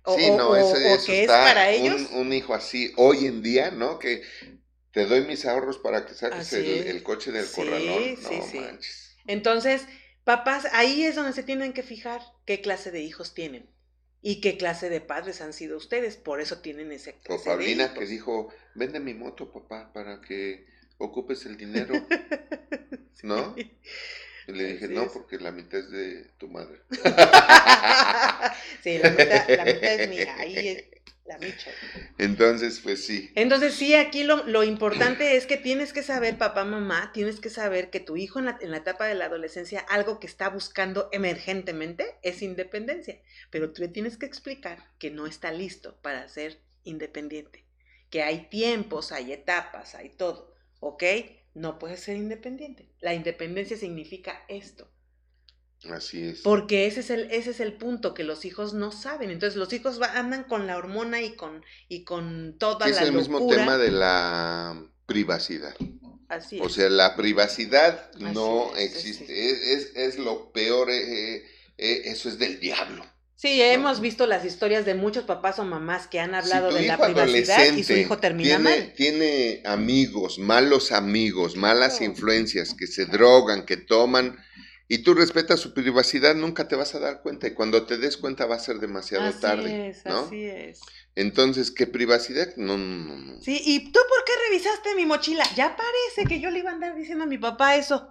O, 0.05 0.17
sí, 0.17 0.31
no, 0.31 0.57
eso, 0.57 1.07
que 1.07 1.23
es 1.23 1.29
para 1.29 1.71
ellos. 1.71 2.09
Un, 2.13 2.33
hijo 2.33 2.55
así, 2.55 2.93
hoy 2.97 3.27
en 3.27 3.43
día, 3.43 3.71
¿no? 3.71 3.99
Que 3.99 4.23
te 4.93 5.07
doy 5.07 5.23
mis 5.23 5.47
ahorros 5.47 5.79
para 5.79 6.07
que 6.07 6.15
saques 6.15 6.53
el, 6.53 7.03
coche 7.03 7.33
del 7.33 7.51
corralón. 7.51 8.15
No 8.23 8.29
sí, 8.29 8.59
manches. 8.59 9.17
Entonces, 9.27 9.87
papás, 10.25 10.67
ahí 10.73 11.05
es 11.05 11.15
donde 11.15 11.33
se 11.33 11.43
tienen 11.43 11.73
que 11.73 11.83
fijar 11.83 12.21
qué 12.45 12.61
clase 12.61 12.91
de 12.91 13.01
hijos 13.01 13.35
tienen 13.35 13.71
y 14.21 14.41
qué 14.41 14.57
clase 14.57 14.89
de 14.89 15.01
padres 15.01 15.41
han 15.41 15.53
sido 15.53 15.77
ustedes, 15.77 16.17
por 16.17 16.41
eso 16.41 16.61
tienen 16.61 16.93
ese 16.93 17.17
O 17.29 17.43
Paulina 17.43 17.93
que 17.93 18.07
dijo, 18.07 18.53
vende 18.75 19.01
mi 19.01 19.15
moto, 19.15 19.53
papá, 19.53 19.93
para 19.93 20.21
que 20.21 20.65
ocupes 20.99 21.45
el 21.45 21.57
dinero, 21.59 21.95
¿no? 23.23 23.55
Y 24.47 24.53
le 24.53 24.73
dije, 24.73 24.89
no, 24.89 25.11
porque 25.11 25.39
la 25.39 25.53
mitad 25.53 25.81
es 25.81 25.91
de 25.91 26.31
tu 26.39 26.49
madre. 26.49 26.81
sí, 28.83 28.99
la 28.99 29.11
mitad, 29.11 29.49
la 29.49 29.65
mitad 29.65 30.01
es 30.01 30.09
mía, 30.09 30.37
ahí 30.39 30.69
es 30.69 30.85
la 31.25 31.39
micha. 31.39 31.71
Entonces, 32.19 32.81
pues 32.81 33.05
sí. 33.05 33.31
Entonces, 33.35 33.75
sí, 33.75 33.95
aquí 33.95 34.25
lo, 34.25 34.45
lo, 34.45 34.65
importante 34.65 35.37
es 35.37 35.47
que 35.47 35.57
tienes 35.57 35.93
que 35.93 36.03
saber, 36.03 36.37
papá, 36.39 36.65
mamá, 36.65 37.13
tienes 37.13 37.41
que 37.41 37.51
saber 37.51 37.91
que 37.91 38.01
tu 38.01 38.17
hijo 38.17 38.39
en 38.39 38.47
la, 38.47 38.59
en 38.61 38.71
la 38.71 38.79
etapa 38.79 39.07
de 39.07 39.15
la 39.15 39.27
adolescencia, 39.27 39.81
algo 39.81 40.19
que 40.19 40.27
está 40.27 40.49
buscando 40.49 41.09
emergentemente 41.13 42.17
es 42.23 42.43
independencia. 42.43 43.21
Pero 43.51 43.73
tú 43.73 43.83
le 43.83 43.89
tienes 43.89 44.17
que 44.17 44.27
explicar 44.27 44.91
que 44.99 45.11
no 45.11 45.27
está 45.27 45.53
listo 45.53 46.01
para 46.03 46.29
ser 46.29 46.61
independiente. 46.85 47.65
Que 48.11 48.23
hay 48.23 48.49
tiempos, 48.49 49.13
hay 49.13 49.33
etapas, 49.33 49.95
hay 49.95 50.11
todo. 50.11 50.55
¿Ok? 50.81 51.05
No 51.55 51.79
puedes 51.79 52.01
ser 52.01 52.17
independiente. 52.17 52.89
La 53.01 53.15
independencia 53.15 53.77
significa 53.77 54.45
esto. 54.49 54.89
Así 55.91 56.23
es. 56.29 56.41
Porque 56.43 56.87
ese 56.87 57.01
es 57.01 57.11
el, 57.11 57.31
ese 57.31 57.51
es 57.51 57.61
el 57.61 57.73
punto 57.75 58.15
que 58.15 58.25
los 58.25 58.45
hijos 58.45 58.73
no 58.73 58.93
saben. 58.93 59.31
Entonces 59.31 59.57
los 59.57 59.73
hijos 59.73 60.01
andan 60.01 60.45
con 60.45 60.67
la 60.67 60.77
hormona 60.77 61.23
y 61.23 61.35
con, 61.35 61.65
y 61.89 62.05
con 62.05 62.57
toda 62.59 62.87
la 62.87 62.95
Es 62.95 63.01
el 63.01 63.13
mismo 63.13 63.47
tema 63.49 63.77
de 63.79 63.91
la 63.91 64.87
privacidad. 65.07 65.75
Así 66.29 66.59
es. 66.59 66.63
O 66.65 66.69
sea, 66.69 66.89
la 66.89 67.17
privacidad 67.17 68.13
no 68.15 68.75
existe. 68.77 69.73
Es, 69.75 69.93
es, 69.97 70.19
lo 70.19 70.53
peor. 70.53 70.91
Eh, 70.91 71.37
eh, 71.37 71.45
eh, 71.79 72.03
eso 72.07 72.29
es 72.29 72.39
del 72.39 72.61
diablo. 72.61 73.05
Sí, 73.43 73.61
hemos 73.61 74.01
visto 74.01 74.29
las 74.29 74.45
historias 74.45 74.85
de 74.85 74.95
muchos 74.95 75.25
papás 75.25 75.59
o 75.59 75.65
mamás 75.65 76.07
que 76.07 76.21
han 76.21 76.33
hablado 76.33 76.73
de 76.73 76.87
la 76.87 76.97
privacidad 76.97 77.73
y 77.73 77.83
su 77.83 77.93
hijo 77.95 78.19
termina 78.19 78.51
tiene, 78.51 78.63
mal. 78.63 78.93
Tiene 78.95 79.63
amigos, 79.65 80.39
malos 80.39 80.93
amigos, 80.93 81.57
malas 81.57 82.01
influencias 82.03 82.73
que 82.73 82.87
se 82.87 83.05
drogan, 83.07 83.67
que 83.67 83.77
toman 83.77 84.39
y 84.87 84.99
tú 84.99 85.15
respetas 85.15 85.59
su 85.59 85.75
privacidad, 85.75 86.37
nunca 86.37 86.69
te 86.69 86.77
vas 86.77 86.95
a 86.95 87.01
dar 87.01 87.21
cuenta 87.21 87.49
y 87.49 87.55
cuando 87.55 87.85
te 87.85 87.99
des 87.99 88.17
cuenta 88.17 88.47
va 88.47 88.55
a 88.55 88.61
ser 88.61 88.79
demasiado 88.79 89.25
así 89.25 89.41
tarde, 89.41 89.89
es, 89.89 90.07
Así 90.07 90.45
es. 90.45 90.79
Entonces, 91.17 91.73
¿qué 91.73 91.89
privacidad? 91.89 92.55
No, 92.55 92.79
no, 92.79 93.17
no. 93.17 93.43
Sí, 93.43 93.61
¿y 93.65 93.91
tú 93.91 93.99
por 94.09 94.25
qué 94.25 94.33
revisaste 94.51 94.95
mi 94.95 95.05
mochila? 95.05 95.43
Ya 95.57 95.77
parece 95.77 96.29
que 96.29 96.39
yo 96.39 96.53
le 96.53 96.61
iba 96.61 96.71
a 96.71 96.75
andar 96.75 96.95
diciendo 96.95 97.25
a 97.25 97.27
mi 97.27 97.39
papá 97.39 97.75
eso. 97.75 98.09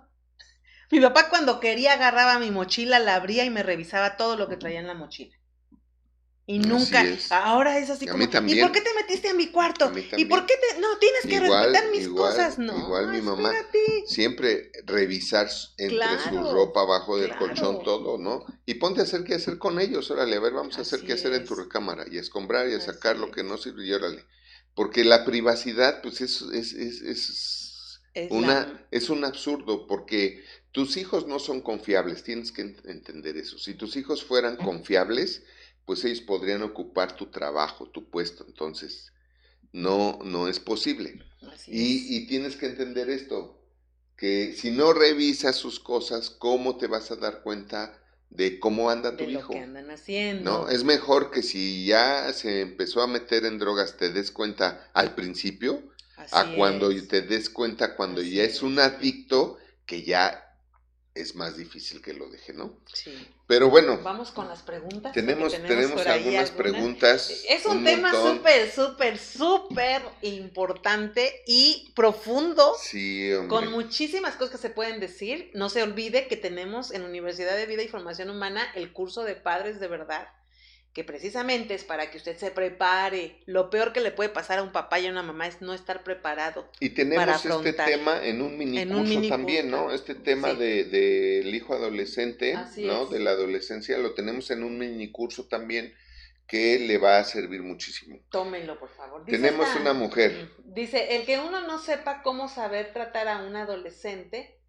Mi 0.92 1.00
papá 1.00 1.30
cuando 1.30 1.60
quería 1.60 1.94
agarraba 1.94 2.38
mi 2.40 2.52
mochila, 2.52 3.00
la 3.00 3.16
abría 3.16 3.46
y 3.46 3.50
me 3.50 3.64
revisaba 3.64 4.18
todo 4.18 4.36
lo 4.36 4.50
que 4.50 4.58
traía 4.58 4.80
en 4.80 4.88
la 4.88 4.94
mochila. 4.94 5.36
Y 6.48 6.60
nunca, 6.60 7.06
ahora 7.30 7.78
es 7.78 7.90
así 7.90 8.06
como, 8.06 8.24
¿y 8.24 8.28
por 8.28 8.72
qué 8.74 8.82
te 8.82 8.94
metiste 8.96 9.30
a 9.30 9.34
mi 9.34 9.52
cuarto? 9.52 9.90
¿Y 10.18 10.26
por 10.26 10.46
qué 10.46 10.56
te, 10.56 10.82
no, 10.82 10.98
tienes 10.98 11.22
que 11.22 11.40
respetar 11.40 11.90
mis 11.92 12.10
cosas? 12.10 12.60
No, 12.60 12.78
igual 12.78 13.08
mi 13.08 13.22
mamá, 13.22 13.54
siempre 14.06 14.70
revisar 14.84 15.50
entre 15.78 16.20
su 16.30 16.52
ropa 16.52 16.82
abajo 16.82 17.18
del 17.18 17.38
colchón 17.38 17.84
todo, 17.84 18.18
¿no? 18.18 18.44
Y 18.66 18.74
ponte 18.74 19.00
a 19.00 19.04
hacer 19.04 19.24
qué 19.24 19.36
hacer 19.36 19.60
con 19.60 19.80
ellos, 19.80 20.12
órale, 20.12 20.36
a 20.36 20.40
ver, 20.42 20.52
vamos 20.52 20.78
a 20.78 20.82
hacer 20.82 21.06
qué 21.06 21.14
hacer 21.14 21.32
en 21.34 21.46
tu 21.46 21.56
recámara 21.56 22.06
y 22.12 22.18
a 22.18 22.22
escombrar 22.22 22.68
y 22.68 22.74
a 22.74 22.82
sacar 22.82 23.18
lo 23.18 23.32
que 23.32 23.44
no 23.44 23.58
sirve 23.58 23.86
y 23.86 23.94
órale. 23.94 24.26
Porque 24.74 25.06
la 25.06 25.24
privacidad, 25.24 26.02
pues 26.02 26.20
es, 26.20 26.42
es, 26.42 26.74
es, 26.74 27.02
es 27.02 28.30
una, 28.30 28.88
es 28.92 29.10
un 29.10 29.24
absurdo, 29.24 29.88
porque 29.88 30.44
tus 30.72 30.98
hijos 30.98 31.28
no 31.28 31.40
son 31.40 31.62
confiables, 31.62 32.24
tienes 32.24 32.52
que 32.52 32.62
entender 32.62 33.38
eso. 33.38 33.58
Si 33.58 33.74
tus 33.74 33.96
hijos 33.98 34.24
fueran 34.24 34.56
confiables, 34.56 35.44
pues 35.86 36.06
ellos 36.06 36.22
podrían 36.22 36.62
ocupar 36.62 37.16
tu 37.16 37.28
trabajo, 37.28 37.90
tu 37.90 38.10
puesto. 38.10 38.46
Entonces, 38.48 39.12
no, 39.74 40.20
no 40.24 40.48
es 40.48 40.60
posible. 40.60 41.24
y, 41.68 42.16
y, 42.16 42.28
tienes 42.28 42.56
que 42.56 42.68
entender 42.68 43.10
esto, 43.10 43.62
que 44.16 44.54
si 44.56 44.72
no 44.72 44.94
revisas 44.94 45.56
sus 45.56 45.80
cosas, 45.80 46.30
¿cómo 46.30 46.78
te 46.78 46.88
vas 46.88 47.12
a 47.12 47.16
dar 47.18 47.42
cuenta 47.42 47.98
de 48.30 48.60
cómo 48.60 48.90
anda 48.90 49.18
tu 49.18 49.26
hijo? 49.26 49.54
andan 49.54 49.92
haciendo. 49.92 50.52
¿No? 50.52 50.70
Es 50.70 50.84
mejor 50.86 51.32
que 51.32 51.44
si 51.44 51.86
ya 51.86 52.32
se 52.32 52.62
empezó 52.62 53.02
a 53.02 53.08
meter 53.08 53.46
en 53.46 53.60
drogas, 53.60 53.98
te 53.98 54.10
des 54.10 54.32
cuenta 54.32 54.90
al 54.94 55.16
principio, 55.16 55.84
a 56.32 56.54
cuando 56.56 56.90
te 57.08 57.24
des 57.24 57.50
cuenta 57.50 57.96
cuando 57.96 58.22
ya 58.22 58.44
es 58.44 58.62
un 58.62 58.80
adicto 58.80 59.58
que 59.86 60.04
ya 60.04 60.51
es 61.14 61.36
más 61.36 61.58
difícil 61.58 62.02
que 62.02 62.14
lo 62.14 62.30
deje, 62.30 62.54
¿no? 62.54 62.74
Sí. 62.94 63.28
Pero 63.48 63.70
bueno. 63.70 64.00
Vamos 64.02 64.32
con 64.32 64.48
las 64.48 64.62
preguntas. 64.62 65.12
Tenemos, 65.14 65.52
tenemos, 65.52 66.06
algunas, 66.08 66.52
preguntas. 66.52 67.44
Es 67.50 67.66
un, 67.66 67.84
tema 67.84 68.12
súper, 68.14 68.72
súper, 68.72 69.18
súper 69.18 70.02
importante 70.22 71.44
y 71.46 71.92
profundo. 71.96 72.76
Sí, 72.82 73.34
hombre. 73.34 73.50
Con 73.50 73.72
muchísimas 73.72 74.36
cosas 74.36 74.52
que 74.52 74.62
se 74.62 74.70
pueden 74.70 75.00
decir. 75.02 75.52
No 75.54 75.70
se 75.70 75.84
olvide 75.84 76.28
que 76.28 76.38
tenemos 76.38 76.92
en 76.92 77.04
Universidad 77.04 77.58
de 77.58 77.66
Vida 77.66 77.84
y 77.84 77.90
Formación 77.90 78.30
Humana 78.30 78.66
el 78.76 78.94
curso 78.94 79.24
de 79.24 79.36
Padres 79.36 79.80
de 79.80 79.88
Verdad 79.88 80.28
que 80.94 81.04
precisamente 81.06 81.74
es 81.74 81.84
para 81.84 82.12
que 82.12 82.18
usted 82.18 82.38
se 82.38 82.52
prepare. 82.52 83.38
Lo 83.46 83.70
peor 83.70 83.94
que 83.94 84.02
le 84.02 84.12
puede 84.12 84.30
pasar 84.30 84.60
a 84.60 84.64
un 84.64 84.72
papá 84.72 85.00
y 85.00 85.08
a 85.08 85.12
una 85.12 85.24
mamá 85.24 85.48
es 85.48 85.62
no 85.62 85.74
estar 85.74 86.04
preparado. 86.04 86.70
Y 86.80 86.90
tenemos 86.90 87.46
este 87.46 87.74
tema 87.74 88.26
en 88.26 88.42
un 88.42 88.58
mini 88.58 88.86
curso 88.86 89.22
también, 89.30 89.72
¿no? 89.72 89.92
Este 89.92 90.16
tema 90.16 90.54
del 90.54 90.92
de, 90.92 91.50
hijo 91.54 91.74
adolescente, 91.74 92.58
¿no? 92.78 93.06
De 93.06 93.20
la 93.20 93.32
adolescencia, 93.32 93.98
lo 93.98 94.14
tenemos 94.14 94.52
en 94.52 94.64
un 94.64 94.78
mini 94.78 95.12
curso 95.12 95.48
también 95.48 95.94
que 96.46 96.80
le 96.80 96.98
va 96.98 97.20
a 97.20 97.24
servir 97.24 97.62
muchísimo. 97.62 98.20
Tómenlo, 98.30 98.78
por 98.78 98.90
favor. 98.90 99.24
tenemos 99.26 99.74
una 99.80 99.94
mujer. 99.94 100.50
Dice, 100.66 101.16
el 101.16 101.26
que 101.26 101.40
uno 101.40 101.62
no 101.62 101.80
sepa 101.80 102.22
cómo 102.24 102.50
saber 102.50 102.92
tratar 102.92 103.30
a 103.30 103.46
un 103.46 103.56
adolescente, 103.56 104.60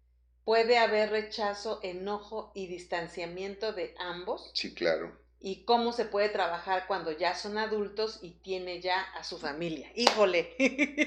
puede 0.45 0.77
haber 0.77 1.09
rechazo, 1.09 1.81
enojo 1.83 2.53
y 2.55 2.67
distanciamiento 2.67 3.73
de 3.73 3.93
ambos. 3.99 4.51
Sí, 4.53 4.73
claro 4.73 5.22
y 5.45 5.65
cómo 5.65 5.91
se 5.91 6.05
puede 6.05 6.29
trabajar 6.29 6.85
cuando 6.87 7.11
ya 7.11 7.35
son 7.35 7.57
adultos 7.57 8.19
y 8.21 8.31
tiene 8.31 8.79
ya 8.79 9.01
a 9.01 9.25
su 9.25 9.37
familia. 9.37 9.91
Híjole. 9.93 10.55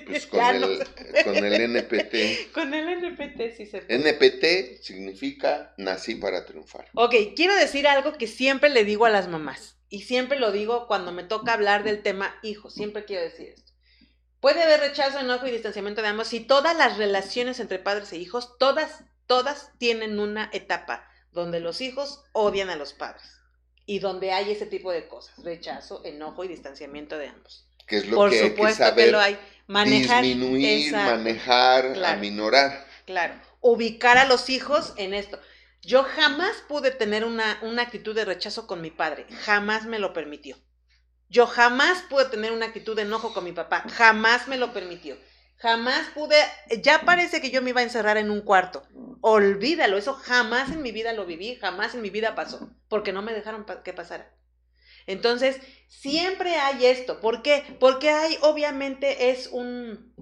Pues 0.06 0.26
con, 0.26 0.44
el, 0.44 0.86
con 1.24 1.36
el 1.36 1.74
NPT. 1.74 2.52
Con 2.52 2.74
el 2.74 3.02
NPT 3.02 3.56
sí 3.56 3.64
se 3.64 3.80
puede. 3.80 3.94
NPT 3.94 4.82
significa 4.82 5.72
nací 5.78 6.16
para 6.16 6.44
triunfar. 6.44 6.86
Ok, 6.92 7.14
quiero 7.34 7.54
decir 7.54 7.88
algo 7.88 8.18
que 8.18 8.26
siempre 8.26 8.68
le 8.68 8.84
digo 8.84 9.06
a 9.06 9.10
las 9.10 9.26
mamás 9.26 9.78
y 9.88 10.02
siempre 10.02 10.38
lo 10.38 10.52
digo 10.52 10.86
cuando 10.86 11.12
me 11.12 11.24
toca 11.24 11.54
hablar 11.54 11.82
del 11.82 12.02
tema 12.02 12.38
hijo, 12.42 12.68
siempre 12.68 13.06
quiero 13.06 13.22
decir 13.22 13.54
esto. 13.56 13.72
Puede 14.40 14.62
haber 14.62 14.80
rechazo, 14.80 15.18
enojo 15.18 15.46
y 15.46 15.50
distanciamiento 15.50 16.02
de 16.02 16.08
ambos 16.08 16.28
si 16.28 16.40
todas 16.40 16.76
las 16.76 16.98
relaciones 16.98 17.58
entre 17.58 17.78
padres 17.78 18.12
e 18.12 18.18
hijos, 18.18 18.58
todas, 18.58 19.02
todas 19.26 19.70
tienen 19.78 20.20
una 20.20 20.50
etapa 20.52 21.08
donde 21.32 21.60
los 21.60 21.80
hijos 21.80 22.22
odian 22.32 22.68
a 22.68 22.76
los 22.76 22.92
padres 22.92 23.35
y 23.86 24.00
donde 24.00 24.32
hay 24.32 24.50
ese 24.50 24.66
tipo 24.66 24.90
de 24.90 25.06
cosas, 25.06 25.42
rechazo, 25.42 26.02
enojo 26.04 26.44
y 26.44 26.48
distanciamiento 26.48 27.16
de 27.16 27.28
ambos. 27.28 27.64
Que 27.86 27.98
es 27.98 28.08
lo 28.08 28.16
Por 28.16 28.30
que 28.30 28.40
supuesto 28.50 28.84
hay 28.84 28.90
que, 28.90 28.90
saber 28.90 29.12
lo 29.12 29.20
hay. 29.20 29.38
Manejar, 29.68 30.24
disminuir, 30.24 30.92
manejar, 30.92 32.04
aminorar. 32.04 32.84
Claro, 33.06 33.34
ubicar 33.60 34.18
a 34.18 34.26
los 34.26 34.50
hijos 34.50 34.92
en 34.96 35.14
esto. 35.14 35.38
Yo 35.82 36.02
jamás 36.02 36.56
pude 36.68 36.90
tener 36.90 37.24
una, 37.24 37.58
una 37.62 37.82
actitud 37.82 38.14
de 38.14 38.24
rechazo 38.24 38.66
con 38.66 38.80
mi 38.80 38.90
padre, 38.90 39.26
jamás 39.44 39.86
me 39.86 40.00
lo 40.00 40.12
permitió. 40.12 40.56
Yo 41.28 41.46
jamás 41.46 42.02
pude 42.08 42.26
tener 42.26 42.52
una 42.52 42.66
actitud 42.66 42.96
de 42.96 43.02
enojo 43.02 43.32
con 43.32 43.44
mi 43.44 43.52
papá, 43.52 43.84
jamás 43.88 44.48
me 44.48 44.56
lo 44.56 44.72
permitió. 44.72 45.16
Jamás 45.58 46.08
pude, 46.14 46.36
ya 46.82 47.02
parece 47.02 47.40
que 47.40 47.50
yo 47.50 47.62
me 47.62 47.70
iba 47.70 47.80
a 47.80 47.84
encerrar 47.84 48.18
en 48.18 48.30
un 48.30 48.42
cuarto. 48.42 48.82
Olvídalo, 49.22 49.96
eso 49.96 50.14
jamás 50.14 50.70
en 50.70 50.82
mi 50.82 50.92
vida 50.92 51.12
lo 51.12 51.24
viví, 51.24 51.56
jamás 51.56 51.94
en 51.94 52.02
mi 52.02 52.10
vida 52.10 52.34
pasó, 52.34 52.70
porque 52.88 53.12
no 53.12 53.22
me 53.22 53.32
dejaron 53.32 53.64
que 53.82 53.92
pasara. 53.94 54.32
Entonces, 55.06 55.58
siempre 55.88 56.56
hay 56.56 56.86
esto. 56.86 57.20
¿Por 57.20 57.42
qué? 57.42 57.64
Porque 57.80 58.10
hay, 58.10 58.36
obviamente, 58.42 59.30
es 59.30 59.46
un, 59.46 60.14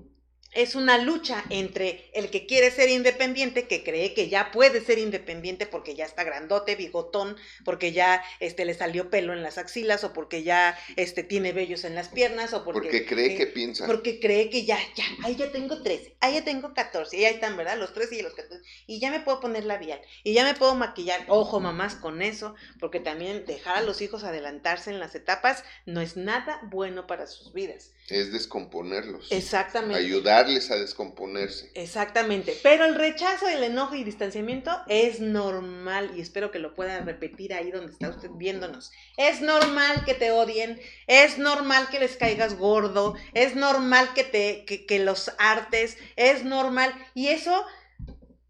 es 0.54 0.74
una 0.74 0.98
lucha 0.98 1.44
entre 1.50 2.10
el 2.14 2.30
que 2.30 2.46
quiere 2.46 2.70
ser 2.70 2.88
independiente, 2.88 3.66
que 3.66 3.82
cree 3.82 4.14
que 4.14 4.28
ya 4.28 4.50
puede 4.52 4.80
ser 4.80 4.98
independiente 4.98 5.66
porque 5.66 5.94
ya 5.94 6.04
está 6.04 6.24
grandote, 6.24 6.76
bigotón, 6.76 7.36
porque 7.64 7.92
ya 7.92 8.22
este, 8.40 8.64
le 8.64 8.74
salió 8.74 9.10
pelo 9.10 9.32
en 9.32 9.42
las 9.42 9.58
axilas 9.58 10.04
o 10.04 10.12
porque 10.12 10.42
ya 10.42 10.78
este, 10.96 11.22
tiene 11.22 11.52
vellos 11.52 11.84
en 11.84 11.94
las 11.94 12.08
piernas 12.08 12.52
o 12.52 12.64
porque... 12.64 12.88
Porque 12.88 13.06
cree 13.06 13.36
que 13.36 13.46
piensa. 13.46 13.86
Porque 13.86 14.20
cree 14.20 14.50
que 14.50 14.64
ya, 14.64 14.78
ya, 14.94 15.04
ahí 15.24 15.36
ya 15.36 15.50
tengo 15.50 15.82
13, 15.82 16.16
ahí 16.20 16.34
ya 16.34 16.44
tengo 16.44 16.72
14, 16.72 17.16
y 17.16 17.24
ahí 17.24 17.34
están, 17.34 17.56
¿verdad? 17.56 17.78
Los 17.78 17.92
13 17.92 18.16
y 18.16 18.22
los 18.22 18.34
14. 18.34 18.62
Y 18.86 19.00
ya 19.00 19.10
me 19.10 19.20
puedo 19.20 19.40
poner 19.40 19.64
labial, 19.64 20.00
y 20.22 20.32
ya 20.34 20.44
me 20.44 20.54
puedo 20.54 20.74
maquillar. 20.74 21.24
Ojo, 21.28 21.60
mamás, 21.60 21.96
con 21.96 22.22
eso, 22.22 22.54
porque 22.78 23.00
también 23.00 23.44
dejar 23.46 23.78
a 23.78 23.82
los 23.82 24.00
hijos 24.00 24.24
adelantarse 24.24 24.90
en 24.90 25.00
las 25.00 25.14
etapas 25.14 25.64
no 25.86 26.00
es 26.00 26.16
nada 26.16 26.60
bueno 26.70 27.06
para 27.06 27.26
sus 27.26 27.52
vidas 27.52 27.92
es 28.08 28.32
descomponerlos. 28.32 29.32
Exactamente. 29.32 29.96
Ayudarles 29.96 30.70
a 30.70 30.76
descomponerse. 30.76 31.70
Exactamente. 31.74 32.56
Pero 32.62 32.84
el 32.84 32.96
rechazo, 32.96 33.48
el 33.48 33.62
enojo 33.62 33.94
y 33.94 34.04
distanciamiento 34.04 34.70
es 34.88 35.20
normal 35.20 36.12
y 36.16 36.20
espero 36.20 36.50
que 36.50 36.58
lo 36.58 36.74
puedan 36.74 37.06
repetir 37.06 37.54
ahí 37.54 37.70
donde 37.70 37.92
está 37.92 38.10
usted 38.10 38.30
viéndonos. 38.34 38.92
Es 39.16 39.40
normal 39.40 40.04
que 40.04 40.14
te 40.14 40.32
odien, 40.32 40.80
es 41.06 41.38
normal 41.38 41.88
que 41.90 42.00
les 42.00 42.16
caigas 42.16 42.58
gordo, 42.58 43.14
es 43.32 43.56
normal 43.56 44.12
que 44.14 44.24
te 44.24 44.64
que, 44.66 44.84
que 44.84 44.98
los 44.98 45.32
hartes, 45.38 45.96
es 46.16 46.44
normal 46.44 46.94
y 47.14 47.28
eso 47.28 47.64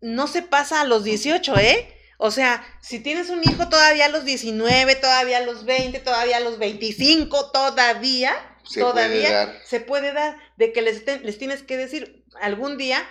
no 0.00 0.26
se 0.26 0.42
pasa 0.42 0.80
a 0.80 0.84
los 0.84 1.04
18, 1.04 1.56
¿eh? 1.58 1.90
O 2.18 2.30
sea, 2.30 2.64
si 2.80 3.00
tienes 3.00 3.28
un 3.30 3.40
hijo 3.42 3.68
todavía 3.68 4.06
a 4.06 4.08
los 4.08 4.24
19, 4.24 4.94
todavía 4.96 5.38
a 5.38 5.42
los 5.42 5.64
20, 5.64 5.98
todavía 6.00 6.36
a 6.36 6.40
los 6.40 6.58
25, 6.58 7.50
todavía, 7.50 8.34
se 8.64 8.80
todavía 8.80 9.60
se 9.64 9.80
puede 9.80 10.12
dar 10.12 10.38
de 10.56 10.72
que 10.72 10.82
les, 10.82 11.06
les 11.22 11.38
tienes 11.38 11.62
que 11.62 11.76
decir 11.76 12.24
algún 12.40 12.76
día 12.78 13.06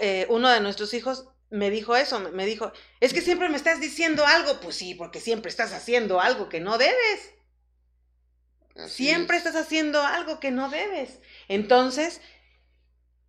eh, 0.00 0.26
uno 0.28 0.48
de 0.48 0.60
nuestros 0.60 0.94
hijos 0.94 1.28
me 1.50 1.70
dijo 1.70 1.96
eso, 1.96 2.18
me 2.18 2.46
dijo, 2.46 2.72
es 3.00 3.12
que 3.12 3.20
siempre 3.20 3.50
me 3.50 3.56
estás 3.56 3.78
diciendo 3.78 4.24
algo, 4.26 4.58
pues 4.60 4.76
sí, 4.76 4.94
porque 4.94 5.20
siempre 5.20 5.50
estás 5.50 5.72
haciendo 5.72 6.18
algo 6.18 6.48
que 6.48 6.60
no 6.60 6.78
debes. 6.78 7.34
siempre 8.86 9.36
estás 9.36 9.54
haciendo 9.54 10.00
algo 10.00 10.40
que 10.40 10.50
no 10.50 10.70
debes. 10.70 11.20
Entonces, 11.48 12.22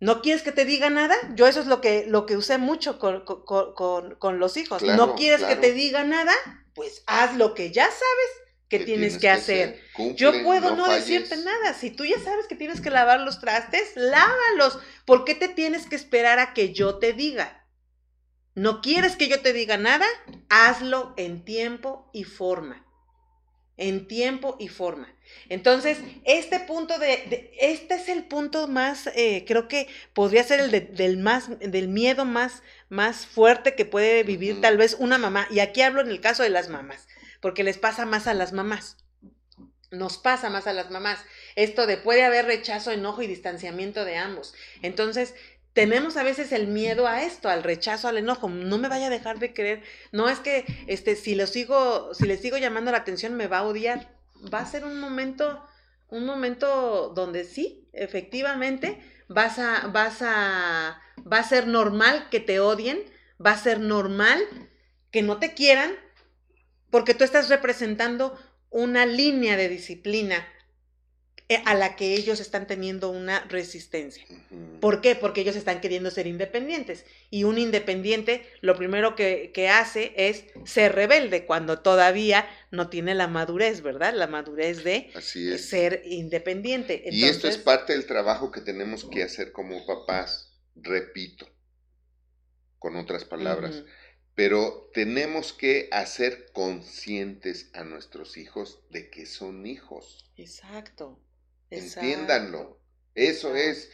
¿no 0.00 0.22
quieres 0.22 0.42
que 0.42 0.52
te 0.52 0.64
diga 0.64 0.88
nada? 0.88 1.14
Yo 1.34 1.46
eso 1.46 1.60
es 1.60 1.66
lo 1.66 1.82
que, 1.82 2.06
lo 2.08 2.24
que 2.24 2.38
usé 2.38 2.56
mucho 2.56 2.98
con, 2.98 3.24
con, 3.24 4.38
los 4.38 4.56
hijos. 4.56 4.82
¿No 4.82 5.16
quieres 5.16 5.44
que 5.44 5.56
te 5.56 5.72
diga 5.72 6.02
nada? 6.04 6.32
Pues 6.74 7.02
haz 7.06 7.36
lo 7.36 7.52
que 7.52 7.72
ya 7.72 7.84
sabes 7.84 8.43
que 8.68 8.80
tienes, 8.80 9.18
que 9.18 9.28
hacer. 9.28 9.80
Yo 10.14 10.32
puedo 10.42 10.74
no, 10.74 10.88
decirte 10.88 11.36
nada. 11.36 11.74
Si 11.74 11.90
tú 11.90 12.04
ya 12.04 12.18
sabes 12.18 12.46
que 12.46 12.56
tienes 12.56 12.80
que 12.80 12.90
lavar 12.90 13.20
los 13.20 13.40
trastes, 13.40 13.92
lávalos. 13.94 14.78
¿Por 15.04 15.24
qué 15.24 15.34
te 15.34 15.48
tienes 15.48 15.86
que 15.86 15.96
esperar 15.96 16.38
a 16.38 16.54
que 16.54 16.72
yo 16.72 16.98
te 16.98 17.12
diga? 17.12 17.66
¿No 18.54 18.80
quieres 18.80 19.16
que 19.16 19.28
yo 19.28 19.40
te 19.40 19.52
diga 19.52 19.76
nada? 19.76 20.06
Hazlo 20.48 21.14
en 21.16 21.44
tiempo 21.44 22.10
y 22.12 22.24
forma. 22.24 22.86
En 23.76 24.06
tiempo 24.06 24.56
y 24.60 24.68
forma. 24.68 25.12
Entonces, 25.48 25.98
este 26.24 26.60
punto 26.60 26.98
de, 26.98 27.52
este 27.60 27.94
es 27.94 28.08
el 28.08 28.24
punto 28.24 28.68
más, 28.68 29.08
eh, 29.16 29.44
creo 29.46 29.66
que 29.68 29.88
podría 30.12 30.44
ser 30.44 30.60
el 30.60 30.94
del 30.94 31.16
más, 31.16 31.58
del 31.58 31.88
miedo 31.88 32.24
más, 32.24 32.62
más 32.88 33.26
fuerte 33.26 33.74
que 33.74 33.84
puede 33.84 34.22
vivir 34.22 34.60
tal 34.60 34.76
vez 34.76 34.96
una 34.98 35.18
mamá. 35.18 35.48
Y 35.50 35.58
aquí 35.58 35.82
hablo 35.82 36.00
en 36.00 36.08
el 36.08 36.20
caso 36.20 36.44
de 36.44 36.50
las 36.50 36.68
mamás 36.68 37.08
porque 37.44 37.62
les 37.62 37.76
pasa 37.76 38.06
más 38.06 38.26
a 38.26 38.32
las 38.32 38.54
mamás. 38.54 38.96
Nos 39.90 40.16
pasa 40.16 40.48
más 40.48 40.66
a 40.66 40.72
las 40.72 40.90
mamás. 40.90 41.18
Esto 41.56 41.86
de 41.86 41.98
puede 41.98 42.24
haber 42.24 42.46
rechazo, 42.46 42.90
enojo 42.90 43.20
y 43.20 43.26
distanciamiento 43.26 44.06
de 44.06 44.16
ambos. 44.16 44.54
Entonces, 44.80 45.34
tenemos 45.74 46.16
a 46.16 46.22
veces 46.22 46.52
el 46.52 46.68
miedo 46.68 47.06
a 47.06 47.22
esto, 47.22 47.50
al 47.50 47.62
rechazo, 47.62 48.08
al 48.08 48.16
enojo. 48.16 48.48
No 48.48 48.78
me 48.78 48.88
vaya 48.88 49.08
a 49.08 49.10
dejar 49.10 49.40
de 49.40 49.52
creer. 49.52 49.82
No 50.10 50.30
es 50.30 50.40
que 50.40 50.64
este, 50.86 51.16
si 51.16 51.34
lo 51.34 51.46
sigo, 51.46 52.14
si 52.14 52.26
le 52.26 52.38
sigo 52.38 52.56
llamando 52.56 52.90
la 52.92 52.96
atención, 52.96 53.34
me 53.34 53.46
va 53.46 53.58
a 53.58 53.64
odiar. 53.64 54.16
Va 54.50 54.60
a 54.60 54.66
ser 54.66 54.86
un 54.86 54.98
momento, 54.98 55.62
un 56.08 56.24
momento 56.24 57.12
donde 57.14 57.44
sí, 57.44 57.90
efectivamente, 57.92 58.98
vas 59.28 59.58
a, 59.58 59.88
vas 59.88 60.22
a, 60.22 60.98
va 61.30 61.40
a 61.40 61.44
ser 61.46 61.66
normal 61.66 62.30
que 62.30 62.40
te 62.40 62.58
odien, 62.58 63.02
va 63.38 63.50
a 63.50 63.58
ser 63.58 63.80
normal 63.80 64.42
que 65.10 65.20
no 65.20 65.36
te 65.36 65.52
quieran, 65.52 65.92
porque 66.94 67.14
tú 67.14 67.24
estás 67.24 67.48
representando 67.48 68.38
una 68.70 69.04
línea 69.04 69.56
de 69.56 69.68
disciplina 69.68 70.46
eh, 71.48 71.60
a 71.66 71.74
la 71.74 71.96
que 71.96 72.14
ellos 72.14 72.38
están 72.38 72.68
teniendo 72.68 73.10
una 73.10 73.40
resistencia. 73.46 74.24
¿Por 74.80 75.00
qué? 75.00 75.16
Porque 75.16 75.40
ellos 75.40 75.56
están 75.56 75.80
queriendo 75.80 76.12
ser 76.12 76.28
independientes. 76.28 77.04
Y 77.30 77.42
un 77.42 77.58
independiente 77.58 78.46
lo 78.60 78.76
primero 78.76 79.16
que, 79.16 79.68
hace 79.68 80.14
es 80.16 80.44
ser 80.66 80.94
rebelde 80.94 81.46
cuando 81.46 81.80
todavía 81.80 82.48
no 82.70 82.88
tiene 82.90 83.16
la 83.16 83.26
madurez, 83.26 83.82
¿verdad? 83.82 84.14
La 84.14 84.28
madurez 84.28 84.84
de 84.84 85.10
ser 85.58 86.02
independiente. 86.04 87.02
y 87.10 87.24
esto 87.24 87.48
es 87.48 87.58
parte 87.58 87.92
del 87.92 88.06
trabajo 88.06 88.52
que 88.52 88.60
tenemos 88.60 89.04
que 89.04 89.24
hacer 89.24 89.50
como 89.50 89.84
papás, 89.84 90.60
repito, 90.76 91.48
con 92.78 92.94
otras 92.94 93.24
palabras 93.24 93.82
pero 94.34 94.90
tenemos 94.92 95.52
que 95.52 95.88
hacer 95.92 96.50
conscientes 96.52 97.70
a 97.72 97.84
nuestros 97.84 98.36
hijos 98.36 98.80
de 98.90 99.08
que 99.10 99.26
son 99.26 99.66
hijos. 99.66 100.24
Exacto. 100.36 101.20
Entiéndanlo. 101.70 102.80
Eso 103.14 103.54
es. 103.54 103.90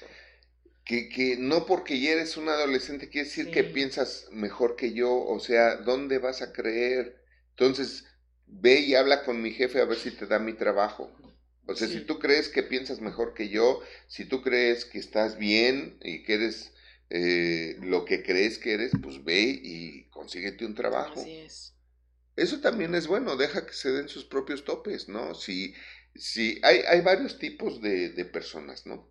Que, 0.84 1.36
no 1.38 1.66
porque 1.66 2.00
ya 2.00 2.12
eres 2.12 2.36
un 2.36 2.48
adolescente 2.48 3.08
quiere 3.08 3.28
decir 3.28 3.52
que 3.52 3.62
piensas 3.62 4.26
mejor 4.32 4.74
que 4.74 4.92
yo. 4.92 5.24
O 5.24 5.38
sea, 5.38 5.76
¿dónde 5.76 6.18
vas 6.18 6.42
a 6.42 6.52
creer? 6.52 7.22
Entonces, 7.50 8.06
ve 8.46 8.80
y 8.80 8.94
habla 8.96 9.22
con 9.24 9.40
mi 9.40 9.52
jefe 9.52 9.80
a 9.80 9.84
ver 9.84 9.98
si 9.98 10.10
te 10.10 10.26
da 10.26 10.40
mi 10.40 10.54
trabajo. 10.54 11.12
O 11.66 11.76
sea, 11.76 11.86
si 11.86 12.00
tú 12.00 12.18
crees 12.18 12.48
que 12.48 12.64
piensas 12.64 13.00
mejor 13.00 13.34
que 13.34 13.48
yo, 13.48 13.80
si 14.08 14.24
tú 14.24 14.42
crees 14.42 14.84
que 14.84 14.98
estás 14.98 15.38
bien 15.38 15.98
y 16.02 16.24
que 16.24 16.34
eres 16.34 16.72
eh, 17.10 17.76
lo 17.82 18.04
que 18.04 18.22
crees 18.22 18.58
que 18.58 18.72
eres, 18.74 18.92
pues 19.02 19.22
ve 19.24 19.60
y 19.62 20.04
consíguete 20.10 20.64
un 20.64 20.74
trabajo. 20.74 21.20
Así 21.20 21.32
es. 21.38 21.74
Eso 22.36 22.60
también 22.60 22.94
es 22.94 23.08
bueno, 23.08 23.36
deja 23.36 23.66
que 23.66 23.72
se 23.72 23.90
den 23.90 24.08
sus 24.08 24.24
propios 24.24 24.64
topes, 24.64 25.08
¿no? 25.08 25.34
Si, 25.34 25.74
si 26.14 26.60
hay, 26.62 26.78
hay 26.88 27.00
varios 27.00 27.38
tipos 27.38 27.82
de, 27.82 28.10
de 28.10 28.24
personas, 28.24 28.86
¿no? 28.86 29.10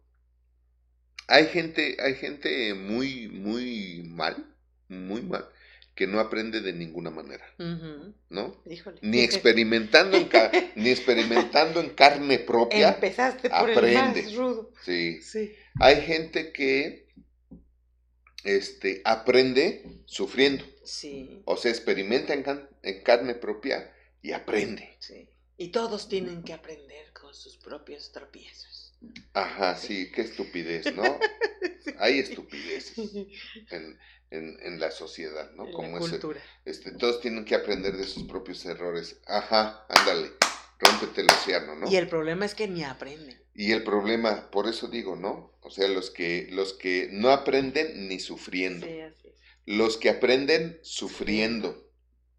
Hay 1.27 1.45
gente, 1.47 1.97
hay 1.99 2.15
gente 2.15 2.73
muy, 2.73 3.27
muy 3.27 4.01
mal, 4.03 4.55
muy 4.87 5.21
mal, 5.21 5.47
que 5.93 6.07
no 6.07 6.19
aprende 6.19 6.61
de 6.61 6.73
ninguna 6.73 7.11
manera, 7.11 7.45
¿no? 8.29 8.63
Ni 9.01 9.19
experimentando 9.19 10.17
en 10.17 10.29
ni 10.75 10.89
experimentando 10.89 11.81
en 11.81 11.89
carne 11.89 12.39
propia. 12.39 12.93
Empezaste 12.93 13.49
por 13.49 13.69
aprende. 13.69 14.21
el 14.21 14.25
más 14.25 14.33
rudo. 14.33 14.71
Sí. 14.81 15.21
sí. 15.21 15.53
Hay 15.79 16.01
gente 16.01 16.51
que 16.51 17.08
este, 18.43 19.01
aprende 19.05 20.01
sufriendo. 20.05 20.65
Sí. 20.83 21.41
O 21.45 21.57
sea, 21.57 21.71
experimenta 21.71 22.33
en, 22.33 23.03
carne 23.03 23.35
propia 23.35 23.93
y 24.21 24.31
aprende. 24.31 24.95
Sí. 24.99 25.29
Y 25.57 25.69
todos 25.69 26.07
tienen 26.07 26.43
que 26.43 26.53
aprender 26.53 27.11
con 27.13 27.33
sus 27.33 27.57
propios 27.57 28.11
tropiezos. 28.11 28.93
Ajá, 29.33 29.77
sí, 29.77 30.11
qué 30.11 30.21
estupidez, 30.21 30.93
¿no? 30.95 31.03
Hay 31.99 32.19
estupideces 32.19 32.97
en, 33.69 34.79
la 34.79 34.91
sociedad, 34.91 35.51
¿no? 35.51 35.71
Como 35.71 35.99
la 35.99 35.99
cultura. 35.99 36.41
este, 36.65 36.91
todos 36.91 37.21
tienen 37.21 37.45
que 37.45 37.55
aprender 37.55 37.97
de 37.97 38.05
sus 38.05 38.23
propios 38.23 38.65
errores. 38.65 39.19
Ajá, 39.25 39.85
ándale. 39.89 40.31
rómpete 40.79 41.21
el 41.21 41.27
océano, 41.31 41.75
¿no? 41.75 41.91
Y 41.91 41.95
el 41.95 42.07
problema 42.07 42.45
es 42.45 42.55
que 42.55 42.67
ni 42.67 42.83
aprenden. 42.83 43.41
Y 43.53 43.73
el 43.73 43.83
problema, 43.83 44.49
por 44.51 44.67
eso 44.67 44.87
digo, 44.87 45.15
¿no? 45.15 45.58
O 45.69 45.71
sea, 45.71 45.87
los 45.87 46.09
que, 46.09 46.47
los 46.49 46.73
que 46.73 47.09
no 47.11 47.29
aprenden 47.29 48.07
ni 48.07 48.19
sufriendo. 48.19 48.87
Sí, 48.87 49.01
así 49.01 49.27
es. 49.27 49.35
Los 49.67 49.97
que 49.97 50.09
aprenden 50.09 50.79
sufriendo. 50.81 51.87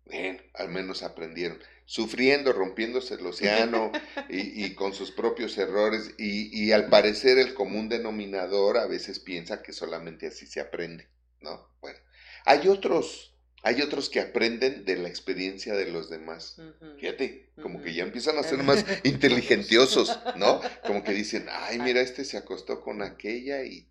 Bueno, 0.04 0.42
al 0.54 0.68
menos 0.68 1.04
aprendieron. 1.04 1.60
Sufriendo, 1.84 2.52
rompiéndose 2.52 3.14
el 3.14 3.24
océano 3.24 3.92
y, 4.28 4.64
y 4.64 4.74
con 4.74 4.94
sus 4.94 5.12
propios 5.12 5.56
errores. 5.58 6.12
Y, 6.18 6.50
y 6.60 6.72
al 6.72 6.88
parecer 6.88 7.38
el 7.38 7.54
común 7.54 7.88
denominador 7.88 8.78
a 8.78 8.88
veces 8.88 9.20
piensa 9.20 9.62
que 9.62 9.72
solamente 9.72 10.26
así 10.26 10.44
se 10.46 10.58
aprende, 10.58 11.06
¿no? 11.40 11.68
Bueno, 11.80 12.00
hay 12.44 12.66
otros 12.66 13.29
hay 13.62 13.82
otros 13.82 14.08
que 14.08 14.20
aprenden 14.20 14.84
de 14.84 14.96
la 14.96 15.08
experiencia 15.08 15.74
de 15.74 15.90
los 15.90 16.08
demás. 16.08 16.56
Fíjate, 16.98 17.50
como 17.60 17.82
que 17.82 17.92
ya 17.92 18.04
empiezan 18.04 18.38
a 18.38 18.42
ser 18.42 18.62
más 18.62 18.84
inteligentiosos, 19.04 20.18
¿no? 20.36 20.60
Como 20.86 21.04
que 21.04 21.12
dicen, 21.12 21.46
ay, 21.50 21.78
mira, 21.78 22.00
este 22.00 22.24
se 22.24 22.38
acostó 22.38 22.80
con 22.80 23.02
aquella 23.02 23.62
y 23.64 23.88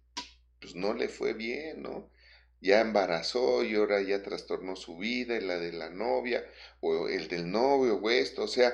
pues 0.59 0.75
no 0.75 0.93
le 0.93 1.07
fue 1.07 1.33
bien, 1.33 1.83
¿no? 1.83 2.09
Ya 2.61 2.81
embarazó 2.81 3.63
y 3.63 3.75
ahora 3.75 4.01
ya 4.01 4.21
trastornó 4.21 4.75
su 4.75 4.97
vida 4.97 5.37
y 5.37 5.41
la 5.41 5.57
de 5.57 5.71
la 5.71 5.89
novia, 5.89 6.43
o 6.81 7.07
el 7.07 7.29
del 7.29 7.49
novio, 7.49 7.95
o 7.95 8.09
esto, 8.09 8.43
o 8.43 8.47
sea, 8.47 8.73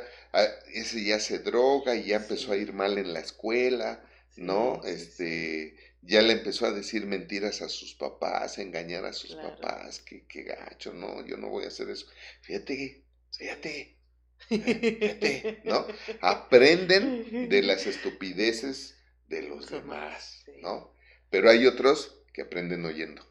ese 0.73 1.03
ya 1.03 1.19
se 1.19 1.39
droga 1.39 1.95
y 1.95 2.05
ya 2.05 2.15
empezó 2.15 2.51
a 2.51 2.57
ir 2.57 2.73
mal 2.73 2.97
en 2.97 3.13
la 3.13 3.19
escuela, 3.19 4.03
¿no? 4.37 4.81
Sí, 4.83 4.89
sí, 4.89 4.97
sí. 4.97 5.03
Este, 5.03 5.75
ya 6.05 6.21
le 6.21 6.33
empezó 6.33 6.65
a 6.67 6.71
decir 6.71 7.05
mentiras 7.05 7.61
a 7.61 7.69
sus 7.69 7.95
papás, 7.95 8.57
a 8.57 8.61
engañar 8.61 9.05
a 9.05 9.13
sus 9.13 9.35
Claro. 9.35 9.59
papás, 9.59 9.99
que, 10.01 10.25
que 10.27 10.43
gacho, 10.43 10.93
no, 10.93 11.25
yo 11.25 11.37
no 11.37 11.49
voy 11.49 11.65
a 11.65 11.67
hacer 11.69 11.89
eso. 11.89 12.07
Fíjate, 12.41 13.03
fíjate, 13.31 13.97
fíjate, 14.99 15.59
¿no? 15.63 15.87
Aprenden 16.21 17.21
de 17.41 17.61
las 17.63 17.87
estupideces 17.87 18.97
de 19.27 19.43
los 19.43 19.69
demás, 19.69 20.45
sí. 20.45 20.53
¿no? 20.61 20.93
Pero 21.29 21.49
hay 21.49 21.65
otros 21.67 22.21
que 22.33 22.43
aprenden 22.43 22.85
oyendo. 22.85 23.25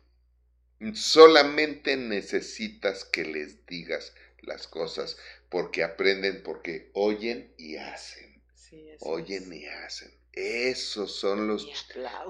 Solamente 0.94 1.96
necesitas 1.96 3.04
que 3.04 3.24
les 3.24 3.66
digas 3.66 4.14
las 4.40 4.68
cosas, 4.68 5.16
porque 5.48 5.82
aprenden, 5.82 6.42
porque 6.44 6.90
oyen 6.94 7.52
y 7.58 7.76
hacen. 7.76 8.42
Sí, 8.54 8.88
Oyen 8.98 9.52
es. 9.52 9.52
y 9.52 9.66
hacen. 9.66 10.12
Esos 10.36 11.12
son 11.14 11.46
los, 11.46 11.68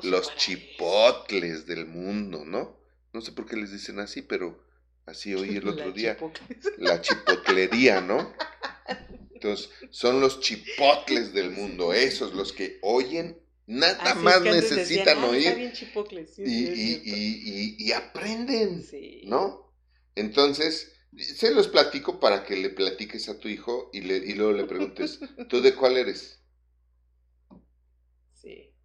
los 0.03 0.37
chipotles 0.37 1.67
del 1.67 1.87
mundo, 1.87 2.45
¿no? 2.45 2.77
No 3.13 3.21
sé 3.21 3.33
por 3.33 3.47
qué 3.47 3.57
les 3.57 3.73
dicen 3.73 3.99
así, 3.99 4.21
pero 4.23 4.63
así 5.07 5.35
oí 5.35 5.57
el 5.57 5.65
La 5.65 5.71
otro 5.73 5.93
día. 5.93 6.15
chipocles. 6.15 6.73
La 6.79 7.01
chipotlería, 7.01 8.01
¿no? 8.01 8.33
Entonces, 9.35 9.71
son 9.91 10.21
los 10.21 10.41
chipotles 10.41 11.33
del 11.35 11.51
mundo, 11.51 11.93
esos, 11.93 12.35
los 12.35 12.53
que 12.53 12.79
oyen, 12.83 13.39
nada 13.67 13.99
Así 14.01 14.19
es 14.19 14.25
más 14.25 14.41
que 14.41 14.51
necesitan 14.53 14.79
decían, 14.79 15.09
"Ah, 15.09 15.13
está 15.13 15.29
oír 15.29 15.57
bien 15.57 15.73
chipocles", 15.73 16.35
sí, 16.35 16.43
y, 16.43 16.67
sí, 16.67 17.03
y- 17.05 17.11
y- 17.11 17.77
y- 17.79 17.89
y 17.89 17.93
aprenden, 17.93 18.83
Sí. 18.83 19.23
¿no? 19.27 19.73
Entonces, 20.15 20.93
se 21.17 21.51
los 21.53 21.69
platico 21.69 22.21
para 22.21 22.45
que 22.45 22.57
le 22.57 22.71
platiques 22.71 23.29
a 23.29 23.39
tu 23.39 23.49
hijo 23.49 23.91
y, 23.93 24.01
le, 24.03 24.17
y 24.17 24.35
luego 24.35 24.53
le 24.53 24.65
preguntes, 24.65 25.19
¿tú 25.51 25.61
de 25.61 25.75
cuál 25.75 25.97
eres? 25.97 26.41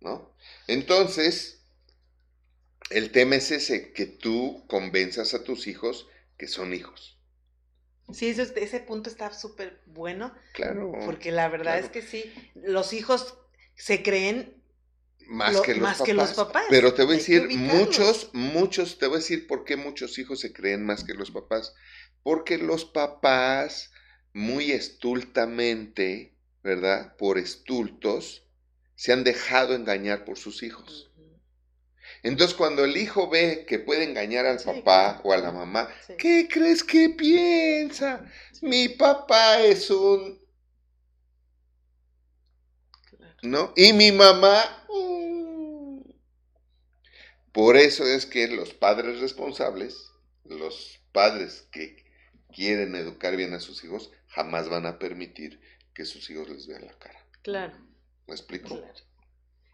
¿No? 0.02 0.34
Entonces, 0.68 1.62
el 2.92 3.12
tema 3.12 3.36
es 3.38 3.50
ese, 3.50 3.94
que 3.94 4.06
tú 4.06 4.64
convenzas 4.68 5.34
a 5.34 5.44
tus 5.44 5.66
hijos 5.66 6.08
que 6.38 6.48
son 6.48 6.76
hijos. 6.76 7.18
Sí, 8.12 8.30
eso 8.30 8.42
ese 8.56 8.80
punto 8.80 9.10
está 9.10 9.32
súper 9.34 9.82
bueno, 9.86 10.34
Claro. 10.52 10.92
porque 11.06 11.32
la 11.32 11.48
verdad 11.48 11.78
claro. 11.78 11.86
es 11.86 11.90
que 11.90 12.02
sí, 12.02 12.24
los 12.56 12.92
hijos 12.94 13.38
se 13.76 14.02
creen 14.02 14.64
Más, 15.28 15.54
lo- 15.54 15.62
que, 15.62 15.76
los 15.76 15.82
más 15.84 15.98
papás. 15.98 16.08
que 16.08 16.14
los 16.14 16.34
papás. 16.34 16.66
Pero 16.70 16.94
te 16.94 17.04
voy 17.04 17.16
a 17.16 17.18
decir, 17.18 17.50
muchos, 17.52 18.32
muchos, 18.34 18.98
te 18.98 19.08
voy 19.08 19.16
a 19.18 19.20
decir 19.20 19.48
por 19.48 19.64
qué 19.66 19.76
muchos 19.78 20.18
hijos 20.20 20.40
se 20.40 20.54
creen 20.54 20.86
más 20.86 21.04
que 21.04 21.14
los 21.14 21.32
papás. 21.32 21.74
Porque 22.24 22.58
los 22.58 22.86
papás, 22.86 23.92
muy 24.34 24.72
estultamente, 24.72 26.36
¿verdad? 26.64 27.16
Por 27.18 27.38
estultos, 27.38 28.49
se 29.00 29.14
han 29.14 29.24
dejado 29.24 29.76
engañar 29.76 30.26
por 30.26 30.38
sus 30.38 30.62
hijos. 30.62 31.10
Entonces, 32.22 32.54
cuando 32.58 32.84
el 32.84 32.98
hijo 32.98 33.30
ve 33.30 33.66
que 33.66 33.80
puede 33.80 34.04
engañar 34.04 34.46
al 34.46 34.60
Sí, 34.60 34.66
papá 34.66 35.22
claro. 35.22 35.22
o 35.24 35.32
a 35.32 35.38
la 35.38 35.52
mamá, 35.54 35.90
Sí. 36.06 36.14
¿qué 36.18 36.50
crees 36.52 36.84
que 36.84 37.10
piensa? 37.10 38.30
Sí, 38.52 38.66
Mi 38.66 38.90
papá 38.90 39.62
es 39.62 39.90
un 39.90 40.38
claro. 43.10 43.36
¿no? 43.42 43.74
Y 43.76 43.94
mi 43.94 44.12
mamá. 44.12 44.86
mm. 44.90 46.02
Por 47.52 47.78
eso 47.78 48.06
es 48.08 48.26
que 48.26 48.48
los 48.48 48.74
padres 48.74 49.20
responsables, 49.20 50.12
los 50.46 51.00
padres 51.12 51.68
que 51.72 52.06
quieren 52.54 52.96
educar 52.96 53.36
bien 53.36 53.54
a 53.54 53.60
sus 53.60 53.84
hijos, 53.84 54.12
jamás 54.28 54.70
van 54.70 54.86
a 54.86 55.00
permitir 55.00 55.60
que 55.94 56.06
sus 56.06 56.30
hijos 56.30 56.50
les 56.50 56.68
vean 56.68 56.86
la 56.86 56.98
cara. 56.98 57.20
Claro, 57.42 57.78
¿Me 58.30 58.36
explico? 58.36 58.70
claro. 58.78 58.94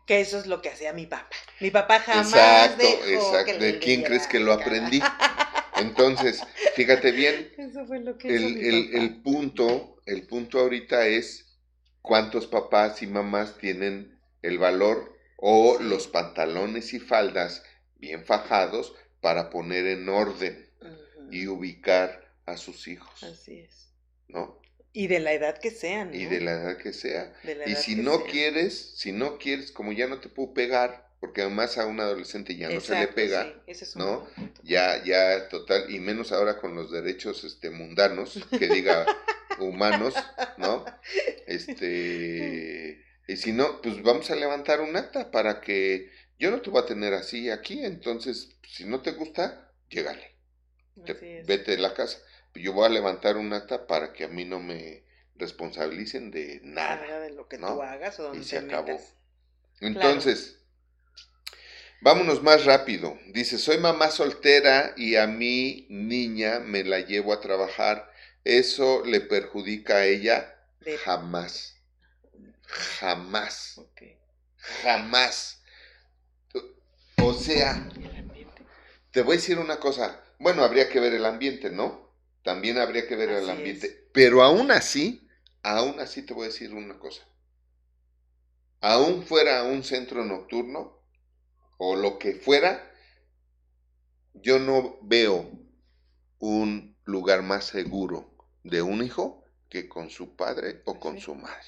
Que 0.07 0.21
eso 0.21 0.37
es 0.37 0.45
lo 0.45 0.61
que 0.61 0.69
hacía 0.69 0.93
mi 0.93 1.07
papá. 1.07 1.27
Mi 1.59 1.71
papá 1.71 1.99
jamás 1.99 2.25
Exacto, 2.27 2.83
dejó 2.83 3.07
exacto. 3.09 3.51
que 3.51 3.57
¿De 3.59 3.79
quién 3.79 4.03
crees 4.03 4.27
que 4.27 4.39
lo 4.39 4.53
aprendí? 4.53 5.01
Entonces, 5.77 6.43
fíjate 6.75 7.11
bien, 7.11 7.51
Eso 7.57 7.85
fue 7.85 7.99
lo 7.99 8.17
que 8.17 8.29
el, 8.29 8.57
el- 8.57 8.95
el 8.95 9.21
punto, 9.21 9.97
el 10.05 10.27
punto 10.27 10.59
ahorita 10.59 11.07
es 11.07 11.57
cuántos 12.01 12.47
papás 12.47 13.01
y 13.01 13.07
mamás 13.07 13.57
tienen 13.57 14.19
el 14.43 14.57
valor 14.59 15.17
o 15.37 15.77
los 15.79 16.07
pantalones 16.07 16.93
y 16.93 16.99
faldas 16.99 17.63
bien 17.95 18.25
fajados 18.25 18.93
para 19.21 19.49
poner 19.49 19.87
en 19.87 20.07
orden 20.07 20.69
y 21.31 21.47
ubicar 21.47 22.31
a 22.45 22.57
sus 22.57 22.87
hijos, 22.87 23.23
Así 23.23 23.59
es. 23.59 23.91
¿no? 24.27 24.59
Y 24.95 25.07
de 25.07 25.19
la 25.19 25.33
edad 25.33 25.59
que 25.59 25.71
sean. 25.71 26.09
¿no? 26.09 26.15
Y 26.15 26.25
de 26.25 26.41
la 26.41 26.51
edad 26.53 26.77
que 26.77 26.93
sea. 26.93 27.33
Y 27.65 27.75
si 27.75 27.95
no 27.95 28.23
quieres, 28.23 28.93
si 28.95 29.11
no 29.11 29.37
quieres, 29.37 29.71
como 29.71 29.91
ya 29.91 30.07
no 30.07 30.19
te 30.19 30.29
puedo 30.29 30.53
pegar, 30.53 31.05
porque 31.19 31.41
además 31.41 31.77
a 31.77 31.85
un 31.85 31.99
adolescente 31.99 32.55
ya 32.55 32.69
no 32.69 32.79
se 32.81 32.95
le 32.95 33.07
pega, 33.07 33.43
sí, 33.45 33.53
ese 33.67 33.85
es 33.85 33.95
un 33.95 34.01
¿no? 34.01 34.25
punto. 34.35 34.61
ya, 34.63 35.03
ya 35.03 35.49
total, 35.49 35.89
y 35.89 35.99
menos 35.99 36.31
ahora 36.31 36.57
con 36.57 36.75
los 36.75 36.91
derechos 36.91 37.43
este, 37.43 37.69
mundanos, 37.69 38.39
que 38.57 38.67
diga 38.67 39.05
humanos, 39.59 40.13
¿no? 40.57 40.85
Este, 41.47 43.03
y 43.27 43.35
si 43.37 43.51
no, 43.51 43.81
pues 43.81 44.01
vamos 44.03 44.29
a 44.31 44.35
levantar 44.35 44.81
un 44.81 44.95
acta 44.95 45.31
para 45.31 45.61
que 45.61 46.09
yo 46.39 46.51
no 46.51 46.61
te 46.61 46.69
voy 46.69 46.81
a 46.81 46.85
tener 46.85 47.13
así 47.13 47.49
aquí, 47.49 47.83
entonces, 47.83 48.49
si 48.67 48.85
no 48.85 49.01
te 49.01 49.11
gusta, 49.11 49.71
llégale, 49.89 50.35
te- 51.05 51.43
vete 51.45 51.71
de 51.71 51.77
la 51.77 51.93
casa. 51.93 52.19
Yo 52.55 52.73
voy 52.73 52.85
a 52.85 52.89
levantar 52.89 53.37
un 53.37 53.53
acta 53.53 53.87
para 53.87 54.13
que 54.13 54.23
a 54.25 54.27
mí 54.27 54.45
no 54.45 54.59
me 54.59 55.03
responsabilicen 55.35 56.31
de 56.31 56.61
nada. 56.63 56.95
Nada 57.05 57.19
de 57.19 57.29
lo 57.31 57.47
que 57.47 57.57
¿no? 57.57 57.75
tú 57.75 57.81
hagas 57.81 58.19
o 58.19 58.23
donde 58.23 58.39
Y 58.41 58.43
se 58.43 58.59
te 58.59 58.65
acabó. 58.65 58.87
metas. 58.87 59.13
Entonces, 59.81 60.57
vámonos 62.01 62.41
más 62.43 62.65
rápido. 62.65 63.17
Dice, 63.27 63.57
soy 63.57 63.77
mamá 63.77 64.09
soltera 64.11 64.93
y 64.95 65.15
a 65.15 65.27
mi 65.27 65.85
niña 65.89 66.59
me 66.59 66.83
la 66.83 66.99
llevo 67.01 67.33
a 67.33 67.41
trabajar. 67.41 68.09
¿Eso 68.43 69.03
le 69.05 69.21
perjudica 69.21 69.95
a 69.97 70.05
ella? 70.05 70.55
De- 70.81 70.97
Jamás. 70.97 71.75
Jamás. 72.99 73.79
Jamás. 74.83 75.59
O 77.17 77.33
sea, 77.33 77.89
te 79.11 79.21
voy 79.21 79.33
a 79.35 79.37
decir 79.37 79.59
una 79.59 79.79
cosa. 79.79 80.21
Bueno, 80.39 80.63
habría 80.63 80.89
que 80.89 80.99
ver 80.99 81.13
el 81.13 81.25
ambiente, 81.25 81.69
¿no? 81.69 82.04
También 82.45 82.77
habría 82.77 83.07
que 83.07 83.15
ver 83.15 83.29
el 83.29 83.49
ambiente. 83.49 83.87
es. 83.87 83.95
Pero 84.13 84.43
aún 84.43 84.69
así, 84.69 85.27
aún 85.63 85.99
así 85.99 86.21
te 86.21 86.35
voy 86.35 86.43
a 86.43 86.49
decir 86.49 86.75
una 86.75 86.99
cosa. 86.99 87.27
Aún 88.81 89.23
fuera 89.23 89.63
un 89.63 89.83
centro 89.83 90.23
nocturno 90.23 91.01
o 91.79 91.95
lo 91.95 92.19
que 92.19 92.35
fuera, 92.35 92.93
yo 94.35 94.59
no 94.59 94.99
veo 95.01 95.49
un 96.37 96.95
lugar 97.03 97.41
más 97.41 97.65
seguro 97.65 98.37
de 98.63 98.83
un 98.83 99.01
hijo 99.01 99.43
que 99.67 99.89
con 99.89 100.11
su 100.11 100.35
padre 100.35 100.83
o 100.85 100.99
con 100.99 101.15
sí. 101.15 101.21
su 101.21 101.33
madre. 101.33 101.65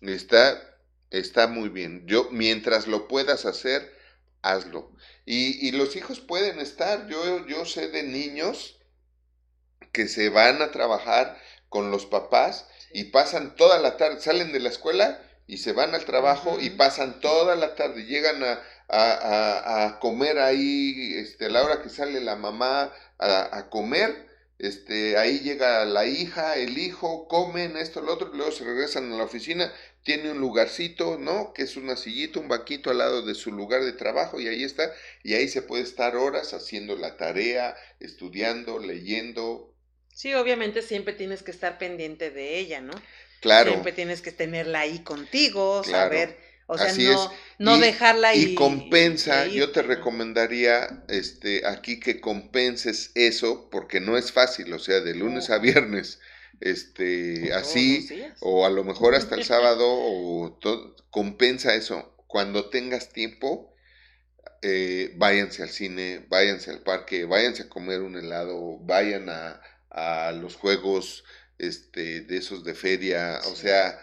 Está, 0.00 0.80
está 1.10 1.46
muy 1.46 1.68
bien. 1.68 2.08
Yo, 2.08 2.28
mientras 2.32 2.88
lo 2.88 3.06
puedas 3.06 3.46
hacer, 3.46 3.97
hazlo. 4.42 4.92
Y, 5.26 5.66
y 5.68 5.72
los 5.72 5.96
hijos 5.96 6.20
pueden 6.20 6.60
estar. 6.60 7.08
Yo, 7.08 7.46
yo 7.46 7.64
sé 7.66 7.88
de 7.88 8.02
niños 8.04 8.78
que 9.92 10.08
se 10.08 10.28
van 10.28 10.62
a 10.62 10.70
trabajar 10.70 11.38
con 11.68 11.90
los 11.90 12.06
papás 12.06 12.66
y 12.92 13.04
pasan 13.04 13.56
toda 13.56 13.78
la 13.78 13.96
tarde, 13.96 14.20
salen 14.20 14.52
de 14.52 14.60
la 14.60 14.68
escuela 14.70 15.20
y 15.46 15.58
se 15.58 15.72
van 15.72 15.94
al 15.94 16.04
trabajo 16.04 16.58
y 16.60 16.70
pasan 16.70 17.20
toda 17.20 17.56
la 17.56 17.74
tarde, 17.74 18.04
llegan 18.04 18.42
a, 18.44 18.60
a- 18.88 19.12
a- 19.12 19.86
a 19.86 19.98
comer 20.00 20.38
ahí, 20.38 21.14
este, 21.16 21.46
a 21.46 21.48
la 21.50 21.62
hora 21.64 21.82
que 21.82 21.88
sale 21.88 22.20
la 22.20 22.36
mamá 22.36 22.92
a, 23.18 23.56
a 23.58 23.70
comer, 23.70 24.26
este, 24.58 25.16
ahí 25.18 25.40
llega 25.40 25.84
la 25.84 26.06
hija, 26.06 26.56
el 26.56 26.78
hijo, 26.78 27.28
comen 27.28 27.76
esto, 27.76 28.00
lo 28.00 28.12
otro, 28.14 28.28
luego 28.34 28.52
se 28.52 28.64
regresan 28.64 29.12
a 29.12 29.16
la 29.16 29.24
oficina, 29.24 29.72
tiene 30.08 30.30
un 30.30 30.40
lugarcito, 30.40 31.18
¿no? 31.18 31.52
Que 31.52 31.64
es 31.64 31.76
una 31.76 31.94
sillita, 31.94 32.40
un 32.40 32.48
banquito 32.48 32.88
al 32.88 32.96
lado 32.96 33.20
de 33.20 33.34
su 33.34 33.52
lugar 33.52 33.84
de 33.84 33.92
trabajo 33.92 34.40
y 34.40 34.48
ahí 34.48 34.64
está, 34.64 34.90
y 35.22 35.34
ahí 35.34 35.48
se 35.48 35.60
puede 35.60 35.82
estar 35.82 36.16
horas 36.16 36.54
haciendo 36.54 36.96
la 36.96 37.18
tarea, 37.18 37.76
estudiando, 38.00 38.78
leyendo. 38.78 39.74
Sí, 40.14 40.32
obviamente 40.32 40.80
siempre 40.80 41.12
tienes 41.12 41.42
que 41.42 41.50
estar 41.50 41.76
pendiente 41.76 42.30
de 42.30 42.58
ella, 42.58 42.80
¿no? 42.80 42.94
Claro. 43.42 43.72
Siempre 43.72 43.92
tienes 43.92 44.22
que 44.22 44.32
tenerla 44.32 44.80
ahí 44.80 45.00
contigo, 45.00 45.84
saber, 45.84 46.38
o 46.66 46.78
sea, 46.78 46.90
no, 46.94 47.30
no 47.58 47.76
dejarla 47.76 48.34
y, 48.34 48.44
y 48.44 48.54
compensa, 48.54 49.46
yo 49.46 49.72
te 49.72 49.82
recomendaría 49.82 51.04
este 51.08 51.66
aquí 51.66 52.00
que 52.00 52.22
compenses 52.22 53.10
eso 53.14 53.68
porque 53.70 54.00
no 54.00 54.16
es 54.16 54.32
fácil, 54.32 54.72
o 54.72 54.78
sea, 54.78 55.00
de 55.00 55.14
lunes 55.14 55.50
a 55.50 55.58
viernes 55.58 56.18
este 56.60 57.52
así 57.52 58.08
o 58.40 58.66
a 58.66 58.70
lo 58.70 58.84
mejor 58.84 59.14
hasta 59.14 59.34
el 59.34 59.44
sábado 59.52 59.84
o 59.86 60.58
compensa 61.10 61.74
eso. 61.74 62.14
Cuando 62.26 62.68
tengas 62.68 63.10
tiempo, 63.12 63.74
eh, 64.62 65.14
váyanse 65.16 65.62
al 65.62 65.70
cine, 65.70 66.26
váyanse 66.28 66.70
al 66.70 66.82
parque, 66.82 67.24
váyanse 67.24 67.64
a 67.64 67.68
comer 67.68 68.02
un 68.02 68.16
helado, 68.16 68.78
vayan 68.80 69.28
a, 69.30 69.60
a 69.90 70.32
los 70.32 70.56
juegos 70.56 71.24
este, 71.58 72.20
de 72.22 72.36
esos 72.36 72.64
de 72.64 72.74
feria, 72.74 73.40
o 73.46 73.54
sea, 73.54 74.00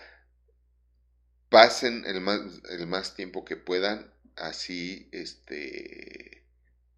pasen 1.49 2.03
el 2.05 2.21
más, 2.21 2.41
el 2.69 2.87
más 2.87 3.15
tiempo 3.15 3.45
que 3.45 3.55
puedan 3.55 4.13
así, 4.35 5.09
este, 5.11 6.45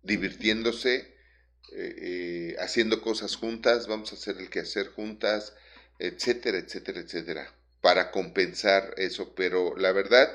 divirtiéndose, 0.02 1.17
eh, 1.74 1.96
eh, 1.98 2.56
haciendo 2.60 3.02
cosas 3.02 3.36
juntas, 3.36 3.88
vamos 3.88 4.12
a 4.12 4.16
hacer 4.16 4.38
el 4.38 4.50
quehacer 4.50 4.88
juntas, 4.88 5.54
etcétera, 6.00 6.58
etcétera, 6.58 7.00
etcétera, 7.00 7.54
para 7.82 8.12
compensar 8.12 8.94
eso, 8.98 9.34
pero 9.36 9.76
la 9.78 9.92
verdad, 9.92 10.30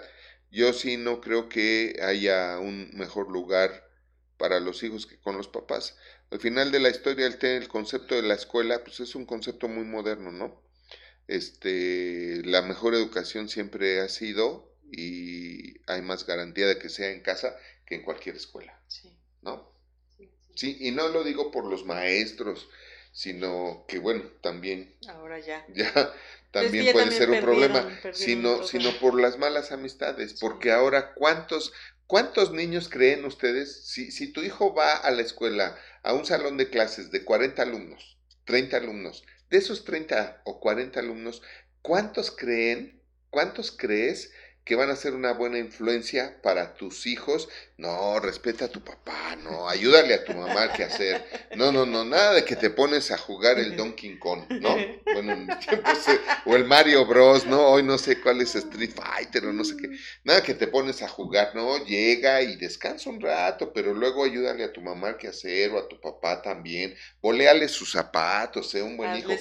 yo 0.50 0.72
sí 0.72 0.96
no 0.96 1.20
creo 1.20 1.48
que 1.48 1.98
haya 2.02 2.58
un 2.58 2.90
mejor 2.94 3.30
lugar 3.30 3.88
para 4.36 4.60
los 4.60 4.82
hijos 4.82 5.06
que 5.06 5.18
con 5.18 5.36
los 5.36 5.48
papás. 5.48 5.96
Al 6.30 6.40
final 6.40 6.72
de 6.72 6.80
la 6.80 6.90
historia, 6.90 7.26
el, 7.26 7.38
el 7.40 7.68
concepto 7.68 8.14
de 8.16 8.22
la 8.22 8.34
escuela, 8.34 8.82
pues 8.84 9.00
es 9.00 9.14
un 9.14 9.26
concepto 9.26 9.68
muy 9.68 9.84
moderno, 9.84 10.32
¿no? 10.32 10.62
Este, 11.28 12.42
la 12.44 12.62
mejor 12.62 12.94
educación 12.94 13.48
siempre 13.48 14.00
ha 14.00 14.08
sido 14.08 14.76
y 14.90 15.80
hay 15.86 16.02
más 16.02 16.26
garantía 16.26 16.66
de 16.66 16.78
que 16.78 16.88
sea 16.88 17.10
en 17.10 17.22
casa 17.22 17.56
que 17.86 17.94
en 17.94 18.02
cualquier 18.02 18.36
escuela, 18.36 18.78
sí. 18.88 19.16
¿no? 19.40 19.71
Sí, 20.54 20.76
y 20.80 20.90
no 20.90 21.08
lo 21.08 21.24
digo 21.24 21.50
por 21.50 21.64
los 21.64 21.84
maestros, 21.84 22.68
sino 23.12 23.84
que 23.88 23.98
bueno, 23.98 24.24
también. 24.40 24.94
Ahora 25.08 25.38
ya. 25.38 25.64
Ya, 25.74 26.12
también 26.50 26.92
puede 26.92 27.10
ser 27.12 27.30
un 27.30 27.40
problema, 27.40 27.98
sino, 28.12 28.62
sino 28.64 28.90
por 29.00 29.18
las 29.18 29.38
malas 29.38 29.72
amistades, 29.72 30.34
porque 30.38 30.70
ahora 30.70 31.14
cuántos, 31.14 31.72
cuántos 32.06 32.52
niños 32.52 32.90
creen 32.90 33.24
ustedes, 33.24 33.86
si, 33.86 34.10
si 34.10 34.32
tu 34.32 34.42
hijo 34.42 34.74
va 34.74 34.96
a 34.96 35.10
la 35.10 35.22
escuela 35.22 35.78
a 36.02 36.12
un 36.12 36.26
salón 36.26 36.58
de 36.58 36.68
clases 36.68 37.10
de 37.10 37.24
40 37.24 37.62
alumnos, 37.62 38.18
30 38.44 38.76
alumnos, 38.76 39.24
de 39.48 39.58
esos 39.58 39.84
30 39.84 40.42
o 40.44 40.60
40 40.60 41.00
alumnos, 41.00 41.42
¿cuántos 41.80 42.30
creen, 42.30 43.00
cuántos 43.30 43.70
crees 43.70 44.32
que 44.64 44.76
van 44.76 44.90
a 44.90 44.96
ser 44.96 45.14
una 45.14 45.32
buena 45.32 45.58
influencia 45.58 46.40
para 46.42 46.74
tus 46.74 47.06
hijos. 47.06 47.48
No, 47.78 48.20
respeta 48.20 48.66
a 48.66 48.68
tu 48.68 48.84
papá, 48.84 49.36
no, 49.42 49.68
ayúdale 49.68 50.14
a 50.14 50.24
tu 50.24 50.34
mamá 50.34 50.72
qué 50.72 50.84
hacer. 50.84 51.24
No, 51.56 51.72
no, 51.72 51.84
no, 51.84 52.04
nada 52.04 52.34
de 52.34 52.44
que 52.44 52.54
te 52.54 52.70
pones 52.70 53.10
a 53.10 53.18
jugar 53.18 53.58
el 53.58 53.76
Donkey 53.76 54.18
Kong, 54.20 54.44
¿no? 54.60 54.76
Bueno, 55.12 55.32
en 55.32 55.48
o 56.44 56.56
el 56.56 56.64
Mario 56.64 57.04
Bros, 57.06 57.44
¿no? 57.44 57.60
Hoy 57.66 57.82
no 57.82 57.98
sé 57.98 58.20
cuál 58.20 58.40
es 58.40 58.54
Street 58.54 58.92
Fighter 58.94 59.46
o 59.46 59.52
no 59.52 59.64
sé 59.64 59.76
qué. 59.76 59.90
Nada 60.22 60.42
que 60.42 60.54
te 60.54 60.68
pones 60.68 61.02
a 61.02 61.08
jugar, 61.08 61.52
¿no? 61.54 61.84
Llega 61.84 62.40
y 62.42 62.56
descansa 62.56 63.10
un 63.10 63.20
rato, 63.20 63.72
pero 63.72 63.92
luego 63.94 64.24
ayúdale 64.24 64.62
a 64.62 64.72
tu 64.72 64.80
mamá 64.80 65.18
qué 65.18 65.28
hacer 65.28 65.72
o 65.72 65.78
a 65.78 65.88
tu 65.88 66.00
papá 66.00 66.40
también. 66.40 66.94
Voleale 67.20 67.68
sus 67.68 67.92
zapatos, 67.92 68.70
sea 68.70 68.84
un 68.84 68.96
buen 68.96 69.16
hijo. 69.16 69.32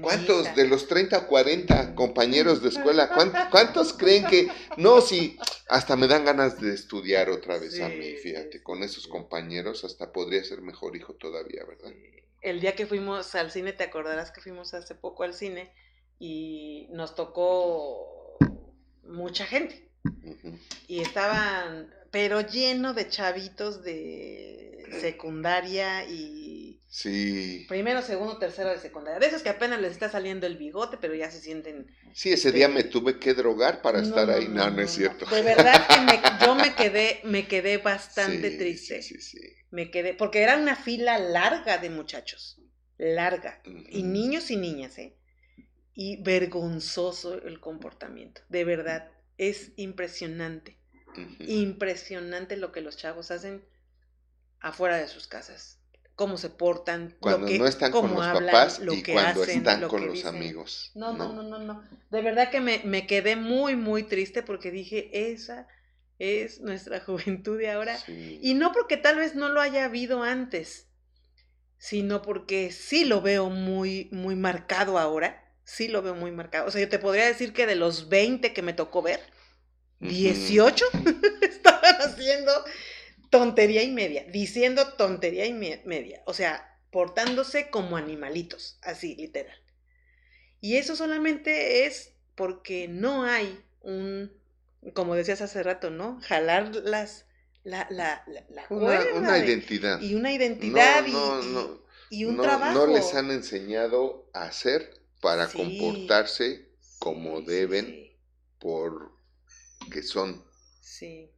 ¿Cuántos 0.00 0.54
de 0.54 0.66
los 0.66 0.88
30 0.88 1.18
o 1.18 1.26
40 1.26 1.94
compañeros 1.94 2.62
de 2.62 2.70
escuela, 2.70 3.10
cuántos 3.50 3.92
creen 3.92 4.24
que 4.24 4.48
no, 4.76 5.00
sí, 5.00 5.38
hasta 5.68 5.96
me 5.96 6.06
dan 6.06 6.24
ganas 6.24 6.60
de 6.60 6.74
estudiar 6.74 7.30
otra 7.30 7.58
vez 7.58 7.80
a 7.80 7.88
mí, 7.88 8.16
fíjate, 8.16 8.62
con 8.62 8.82
esos 8.82 9.06
compañeros 9.06 9.84
hasta 9.84 10.12
podría 10.12 10.42
ser 10.44 10.62
mejor 10.62 10.96
hijo 10.96 11.14
todavía, 11.14 11.64
¿verdad? 11.64 11.92
El 12.40 12.60
día 12.60 12.74
que 12.74 12.86
fuimos 12.86 13.34
al 13.34 13.50
cine, 13.50 13.72
te 13.72 13.84
acordarás 13.84 14.30
que 14.30 14.40
fuimos 14.40 14.72
hace 14.74 14.94
poco 14.94 15.24
al 15.24 15.34
cine 15.34 15.72
y 16.18 16.86
nos 16.90 17.14
tocó 17.14 18.38
mucha 19.04 19.44
gente. 19.46 19.88
Y 20.86 21.00
estaban, 21.00 21.92
pero 22.10 22.40
lleno 22.40 22.94
de 22.94 23.08
chavitos 23.08 23.82
de 23.82 24.86
secundaria 25.00 26.04
y 26.08 26.69
Sí. 26.92 27.66
Primero, 27.68 28.02
segundo, 28.02 28.36
tercero 28.38 28.70
de 28.70 28.78
secundaria. 28.78 29.20
De 29.20 29.26
esos 29.26 29.42
que 29.42 29.48
apenas 29.48 29.80
les 29.80 29.92
está 29.92 30.10
saliendo 30.10 30.48
el 30.48 30.56
bigote, 30.56 30.98
pero 31.00 31.14
ya 31.14 31.30
se 31.30 31.40
sienten. 31.40 31.86
Sí, 32.12 32.32
ese 32.32 32.50
día 32.50 32.66
me 32.66 32.82
tuve 32.82 33.20
que 33.20 33.32
drogar 33.32 33.80
para 33.80 34.02
estar 34.02 34.28
ahí. 34.28 34.48
No, 34.48 34.68
no, 34.70 34.82
es 34.82 34.90
cierto. 34.90 35.24
De 35.26 35.40
verdad 35.40 35.86
que 35.86 36.44
yo 36.44 36.56
me 36.56 36.74
quedé, 36.74 37.20
me 37.22 37.46
quedé 37.46 37.78
bastante 37.78 38.50
triste. 38.50 39.02
Sí, 39.02 39.20
sí, 39.20 39.38
Me 39.70 39.92
quedé, 39.92 40.14
porque 40.14 40.42
era 40.42 40.56
una 40.56 40.74
fila 40.74 41.16
larga 41.20 41.78
de 41.78 41.90
muchachos. 41.90 42.60
Larga. 42.98 43.62
Y 43.88 44.02
niños 44.02 44.50
y 44.50 44.56
niñas, 44.56 44.98
¿eh? 44.98 45.16
Y 45.94 46.20
vergonzoso 46.24 47.34
el 47.34 47.60
comportamiento. 47.60 48.42
De 48.48 48.64
verdad. 48.64 49.12
Es 49.38 49.70
impresionante. 49.76 50.76
Impresionante 51.38 52.56
lo 52.56 52.72
que 52.72 52.80
los 52.80 52.96
chavos 52.96 53.30
hacen 53.30 53.64
afuera 54.58 54.98
de 54.98 55.06
sus 55.06 55.28
casas 55.28 55.79
cómo 56.20 56.36
se 56.36 56.50
portan, 56.50 57.16
cuando 57.18 57.48
no 57.48 57.66
están 57.66 57.90
con 57.92 58.12
los 58.12 58.26
papás 58.26 58.78
y 58.92 59.02
cuando 59.02 59.42
están 59.42 59.88
con 59.88 60.06
los 60.06 60.26
amigos. 60.26 60.90
No, 60.94 61.14
no, 61.14 61.32
no, 61.32 61.42
no, 61.42 61.58
no. 61.58 61.82
De 62.10 62.20
verdad 62.20 62.50
que 62.50 62.60
me, 62.60 62.82
me, 62.84 63.06
quedé 63.06 63.36
muy, 63.36 63.74
muy 63.74 64.02
triste 64.02 64.42
porque 64.42 64.70
dije, 64.70 65.32
esa 65.32 65.66
es 66.18 66.60
nuestra 66.60 67.00
juventud 67.06 67.56
de 67.56 67.70
ahora. 67.70 67.98
Y 68.06 68.52
no 68.52 68.72
porque 68.72 68.98
tal 68.98 69.16
vez 69.16 69.34
no 69.34 69.48
lo 69.48 69.62
haya 69.62 69.86
habido 69.86 70.22
antes, 70.22 70.90
sino 71.78 72.20
porque 72.20 72.70
sí 72.70 73.06
lo 73.06 73.22
veo 73.22 73.48
muy, 73.48 74.10
muy 74.12 74.36
marcado 74.36 74.98
ahora. 74.98 75.50
Sí 75.64 75.88
lo 75.88 76.02
veo 76.02 76.14
muy 76.14 76.32
marcado. 76.32 76.66
O 76.66 76.70
sea, 76.70 76.82
yo 76.82 76.90
te 76.90 76.98
podría 76.98 77.24
decir 77.24 77.54
que 77.54 77.66
de 77.66 77.76
los 77.76 78.10
20 78.10 78.52
que 78.52 78.60
me 78.60 78.74
tocó 78.74 79.00
ver, 79.00 79.20
18 80.00 80.84
estaban 81.40 81.94
haciendo 82.02 82.52
tontería 83.30 83.82
y 83.82 83.90
media, 83.90 84.24
diciendo 84.24 84.94
tontería 84.94 85.46
y 85.46 85.52
media, 85.52 86.22
o 86.26 86.34
sea, 86.34 86.78
portándose 86.90 87.70
como 87.70 87.96
animalitos, 87.96 88.78
así, 88.82 89.14
literal. 89.14 89.56
Y 90.60 90.76
eso 90.76 90.96
solamente 90.96 91.86
es 91.86 92.12
porque 92.34 92.88
no 92.88 93.24
hay 93.24 93.64
un, 93.80 94.32
como 94.92 95.14
decías 95.14 95.40
hace 95.40 95.62
rato, 95.62 95.90
¿no? 95.90 96.20
Jalar 96.22 96.74
las, 96.74 97.26
la, 97.62 97.86
la, 97.90 98.24
la, 98.26 98.66
una, 98.70 99.38
identidad. 99.38 100.00
Y 100.00 100.14
una 100.14 100.32
identidad 100.32 101.04
y, 102.10 102.24
un 102.24 102.36
trabajo. 102.36 102.74
No 102.74 102.86
les 102.86 103.14
han 103.14 103.30
enseñado 103.30 104.28
a 104.34 104.44
hacer 104.44 105.00
para 105.20 105.48
comportarse 105.48 106.68
como 106.98 107.40
deben 107.40 108.10
por 108.58 109.12
que 109.90 110.02
son 110.02 110.44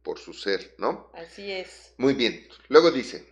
por 0.01 0.19
su 0.19 0.33
ser, 0.33 0.75
¿no? 0.77 1.11
Así 1.13 1.51
es. 1.51 1.93
Muy 1.97 2.13
bien. 2.13 2.47
Luego 2.67 2.91
dice. 2.91 3.25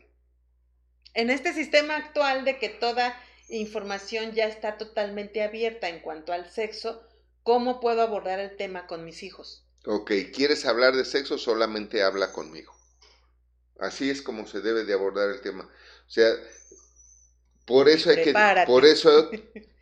En 1.14 1.30
este 1.30 1.54
sistema 1.54 1.98
actual 1.98 2.46
de 2.46 2.58
que 2.58 2.70
toda 2.70 3.20
información 3.50 4.32
ya 4.34 4.46
está 4.46 4.78
totalmente 4.78 5.44
abierta 5.44 5.90
en 5.90 6.00
cuanto 6.00 6.32
al 6.32 6.50
sexo, 6.50 7.04
¿cómo 7.44 7.80
puedo 7.80 8.02
abordar 8.02 8.40
el 8.40 8.56
tema 8.56 8.88
con 8.88 9.04
mis 9.04 9.24
hijos? 9.24 9.66
Ok, 9.86 10.12
¿quieres 10.34 10.66
hablar 10.66 10.96
de 10.96 11.04
sexo? 11.04 11.38
Solamente 11.38 12.04
habla 12.04 12.32
conmigo. 12.32 12.74
Así 13.80 14.10
es 14.10 14.22
como 14.22 14.48
se 14.48 14.62
debe 14.62 14.86
de 14.86 14.94
abordar 14.94 15.30
el 15.32 15.42
tema. 15.42 15.64
O 16.08 16.10
sea, 16.10 16.32
por 17.66 17.90
eso 17.90 18.10
hay 18.10 18.24
que, 18.24 18.34
por 18.68 18.86
eso 18.86 19.32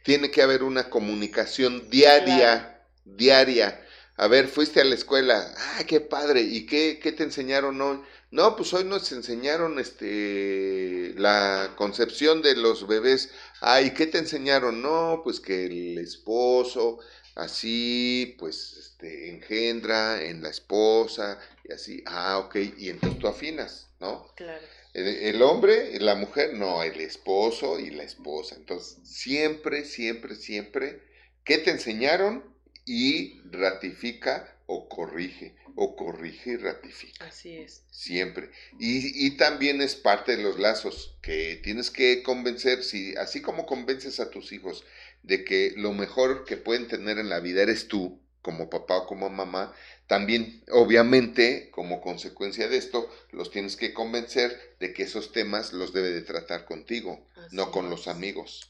tiene 0.03 0.31
que 0.31 0.41
haber 0.41 0.63
una 0.63 0.89
comunicación 0.89 1.89
diaria, 1.89 2.81
diaria 3.05 3.85
a 4.19 4.27
ver, 4.27 4.49
fuiste 4.49 4.81
a 4.81 4.83
la 4.83 4.95
escuela, 4.95 5.53
ah, 5.57 5.83
qué 5.87 6.01
padre, 6.01 6.41
¿y 6.41 6.65
qué, 6.65 6.99
qué 7.01 7.13
te 7.13 7.23
enseñaron 7.23 7.79
hoy? 7.81 8.01
No, 8.31 8.55
pues 8.57 8.73
hoy 8.73 8.83
nos 8.83 9.11
enseñaron 9.13 9.79
este 9.79 11.13
la 11.17 11.73
concepción 11.77 12.41
de 12.41 12.55
los 12.57 12.85
bebés. 12.85 13.31
Ah, 13.61 13.81
¿y 13.81 13.91
qué 13.91 14.05
te 14.07 14.19
enseñaron? 14.19 14.81
No, 14.81 15.21
pues 15.23 15.39
que 15.39 15.65
el 15.65 15.97
esposo 15.97 16.99
así, 17.35 18.35
pues 18.37 18.75
este 18.77 19.29
engendra 19.29 20.21
en 20.21 20.43
la 20.43 20.49
esposa 20.49 21.39
y 21.63 21.71
así. 21.71 22.03
Ah, 22.05 22.39
ok, 22.39 22.55
y 22.77 22.89
entonces 22.89 23.19
tú 23.19 23.27
afinas, 23.27 23.87
¿no? 23.99 24.27
Claro. 24.35 24.61
El, 24.93 25.41
hombre, 25.41 25.97
la 25.99 26.15
mujer, 26.15 26.55
no, 26.55 26.83
el 26.83 26.99
esposo 26.99 27.79
y 27.79 27.91
la 27.91 28.03
esposa. 28.03 28.55
Entonces, 28.55 28.97
siempre, 29.03 29.85
siempre, 29.85 30.35
siempre, 30.35 31.01
¿qué 31.45 31.59
te 31.59 31.71
enseñaron? 31.71 32.43
Y 32.91 33.39
ratifica 33.51 34.55
o 34.65 34.89
corrige, 34.89 35.53
o 35.75 35.95
corrige 35.95 36.51
y 36.51 36.55
ratifica. 36.57 37.25
Así 37.25 37.57
es. 37.57 37.83
Siempre. 37.91 38.49
Y, 38.79 39.27
y, 39.27 39.37
también 39.37 39.79
es 39.81 39.95
parte 39.95 40.35
de 40.35 40.41
los 40.41 40.57
lazos 40.57 41.15
que 41.21 41.59
tienes 41.63 41.91
que 41.91 42.23
convencer, 42.23 42.83
si, 42.83 43.15
así 43.15 43.41
como 43.41 43.67
convences 43.67 44.19
a 44.19 44.31
tus 44.31 44.51
hijos 44.51 44.85
de 45.21 45.43
que 45.43 45.73
lo 45.77 45.93
mejor 45.93 46.45
que 46.45 46.57
pueden 46.57 46.87
tener 46.87 47.19
en 47.19 47.29
la 47.29 47.39
vida 47.39 47.61
eres 47.61 47.87
tú, 47.87 48.19
como 48.41 48.69
papá 48.69 48.97
o 48.97 49.05
como 49.05 49.29
mamá, 49.29 49.73
también, 50.09 50.63
obviamente, 50.71 51.69
como 51.69 52.01
consecuencia 52.01 52.67
de 52.67 52.77
esto, 52.77 53.07
los 53.29 53.51
tienes 53.51 53.75
que 53.75 53.93
convencer 53.93 54.75
de 54.79 54.91
que 54.91 55.03
esos 55.03 55.31
temas 55.31 55.71
los 55.71 55.93
debe 55.93 56.09
de 56.09 56.23
tratar 56.23 56.65
contigo, 56.65 57.23
no 57.51 57.69
con 57.69 57.91
los 57.91 58.07
amigos. 58.07 58.67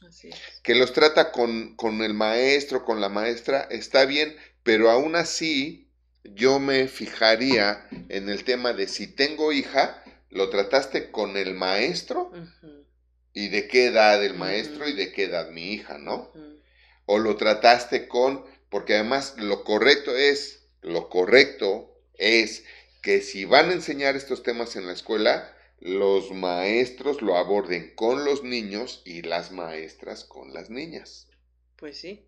Que 0.64 0.76
los 0.76 0.92
trata 0.92 1.32
con, 1.32 1.78
con 1.78 2.02
el 2.02 2.14
maestro, 2.14 2.84
con 2.84 3.00
la 3.00 3.08
maestra, 3.08 3.62
está 3.72 4.04
bien, 4.04 4.36
pero 4.64 4.92
aún 4.92 5.16
así 5.16 5.88
yo 6.26 6.60
me 6.60 6.90
fijaría 6.90 7.88
en 8.10 8.28
el 8.28 8.44
tema 8.44 8.74
de 8.74 8.90
si 8.90 9.08
tengo 9.08 9.54
hija, 9.54 10.04
lo 10.30 10.50
trataste 10.50 11.10
con 11.10 11.38
el 11.38 11.54
maestro 11.54 12.34
y 13.32 13.48
de 13.48 13.70
qué 13.70 13.86
edad 13.86 14.22
el 14.26 14.34
maestro 14.34 14.90
y 14.90 14.92
de 14.92 15.14
qué 15.14 15.24
edad 15.24 15.52
mi 15.52 15.72
hija, 15.72 16.00
¿no? 16.00 16.34
O 17.06 17.18
lo 17.18 17.38
trataste 17.38 18.10
con, 18.10 18.44
porque 18.70 18.96
además 18.96 19.36
lo 19.38 19.64
correcto 19.64 20.18
es 20.18 20.59
lo 20.82 21.10
correcto 21.10 21.96
es 22.18 22.64
que 23.02 23.22
si 23.22 23.46
van 23.46 23.70
a 23.70 23.74
enseñar 23.74 24.16
estos 24.16 24.44
temas 24.44 24.76
en 24.76 24.86
la 24.86 24.94
escuela, 24.94 25.56
los 25.80 26.32
maestros 26.32 27.22
lo 27.22 27.38
aborden 27.38 27.94
con 27.96 28.26
los 28.26 28.44
niños 28.44 29.02
y 29.06 29.22
las 29.22 29.52
maestras 29.52 30.26
con 30.26 30.54
las 30.54 30.70
niñas. 30.70 31.28
Pues 31.78 31.98
sí. 31.98 32.26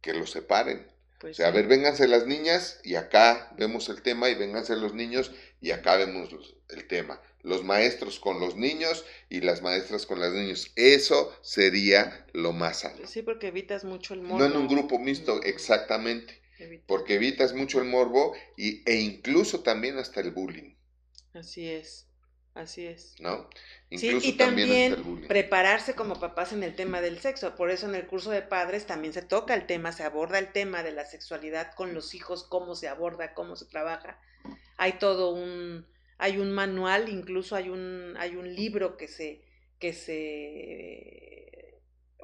Que 0.00 0.14
lo 0.14 0.26
separen. 0.26 0.86
Pues 1.20 1.32
o 1.32 1.36
sea, 1.36 1.48
a 1.48 1.50
ver, 1.50 1.66
vénganse 1.66 2.08
las 2.08 2.26
niñas 2.26 2.80
y 2.82 2.96
acá 2.96 3.54
vemos 3.56 3.88
el 3.88 4.02
tema 4.02 4.28
y 4.28 4.34
vénganse 4.34 4.76
los 4.76 4.94
niños 4.94 5.32
y 5.60 5.70
acá 5.70 5.96
vemos 5.96 6.30
el 6.70 6.86
tema. 6.86 7.20
Los 7.42 7.62
maestros 7.62 8.20
con 8.20 8.40
los 8.40 8.56
niños 8.56 9.04
y 9.28 9.42
las 9.42 9.60
maestras 9.60 10.06
con 10.06 10.20
las 10.20 10.32
niños. 10.32 10.72
Eso 10.76 11.34
sería 11.42 12.26
lo 12.32 12.52
más 12.52 12.80
sano. 12.80 13.06
Sí, 13.06 13.22
porque 13.22 13.48
evitas 13.48 13.84
mucho 13.84 14.14
el. 14.14 14.22
No 14.26 14.44
en 14.44 14.56
un 14.56 14.66
grupo 14.66 14.98
mixto, 14.98 15.42
exactamente 15.42 16.43
porque 16.86 17.14
evitas 17.14 17.54
mucho 17.54 17.80
el 17.80 17.88
morbo 17.88 18.34
y, 18.56 18.82
e 18.88 18.96
incluso 18.96 19.62
también 19.62 19.98
hasta 19.98 20.20
el 20.20 20.30
bullying. 20.30 20.74
Así 21.32 21.68
es, 21.68 22.06
así 22.54 22.86
es. 22.86 23.14
¿No? 23.18 23.48
Incluso 23.90 24.26
y 24.26 24.32
también, 24.32 25.26
prepararse 25.26 25.94
como 25.94 26.20
papás 26.20 26.52
en 26.52 26.62
el 26.62 26.76
tema 26.76 27.00
del 27.00 27.20
sexo. 27.20 27.54
Por 27.56 27.70
eso 27.70 27.88
en 27.88 27.94
el 27.94 28.06
curso 28.06 28.30
de 28.30 28.42
padres 28.42 28.86
también 28.86 29.12
se 29.12 29.22
toca 29.22 29.54
el 29.54 29.66
tema, 29.66 29.92
se 29.92 30.04
aborda 30.04 30.38
el 30.38 30.52
tema 30.52 30.82
de 30.82 30.92
la 30.92 31.04
sexualidad 31.04 31.74
con 31.74 31.94
los 31.94 32.14
hijos, 32.14 32.44
cómo 32.44 32.74
se 32.74 32.88
aborda, 32.88 33.34
cómo 33.34 33.56
se 33.56 33.66
trabaja. 33.66 34.20
Hay 34.76 34.94
todo 34.94 35.34
un, 35.34 35.86
hay 36.18 36.38
un 36.38 36.52
manual, 36.52 37.08
incluso 37.08 37.56
hay 37.56 37.68
un, 37.68 38.14
hay 38.18 38.36
un 38.36 38.54
libro 38.54 38.96
que 38.96 39.08
se, 39.08 39.42
que 39.78 39.92
se 39.92 41.33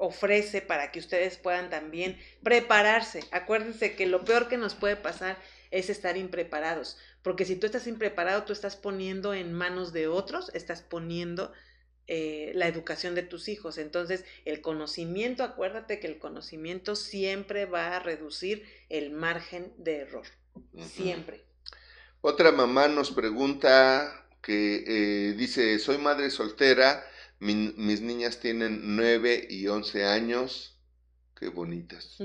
ofrece 0.01 0.61
para 0.61 0.91
que 0.91 0.99
ustedes 0.99 1.37
puedan 1.37 1.69
también 1.69 2.17
prepararse. 2.41 3.23
Acuérdense 3.31 3.95
que 3.95 4.07
lo 4.07 4.25
peor 4.25 4.49
que 4.49 4.57
nos 4.57 4.73
puede 4.73 4.95
pasar 4.95 5.37
es 5.69 5.91
estar 5.91 6.17
impreparados, 6.17 6.97
porque 7.21 7.45
si 7.45 7.55
tú 7.55 7.67
estás 7.67 7.85
impreparado, 7.85 8.43
tú 8.43 8.51
estás 8.51 8.75
poniendo 8.75 9.35
en 9.35 9.53
manos 9.53 9.93
de 9.93 10.07
otros, 10.07 10.49
estás 10.55 10.81
poniendo 10.81 11.53
eh, 12.07 12.51
la 12.55 12.67
educación 12.67 13.13
de 13.13 13.21
tus 13.21 13.47
hijos. 13.47 13.77
Entonces, 13.77 14.25
el 14.43 14.61
conocimiento, 14.61 15.43
acuérdate 15.43 15.99
que 15.99 16.07
el 16.07 16.17
conocimiento 16.17 16.95
siempre 16.95 17.65
va 17.65 17.95
a 17.95 17.99
reducir 17.99 18.65
el 18.89 19.11
margen 19.11 19.71
de 19.77 19.97
error. 19.97 20.25
Siempre. 20.79 21.45
Otra 22.21 22.51
mamá 22.51 22.87
nos 22.87 23.11
pregunta 23.11 24.25
que 24.41 24.83
eh, 24.87 25.33
dice, 25.33 25.77
soy 25.77 25.99
madre 25.99 26.31
soltera, 26.31 27.05
mis 27.41 28.01
niñas 28.01 28.39
tienen 28.39 28.95
9 28.95 29.47
y 29.49 29.67
11 29.67 30.05
años. 30.05 30.77
Qué 31.35 31.49
bonitas. 31.49 32.17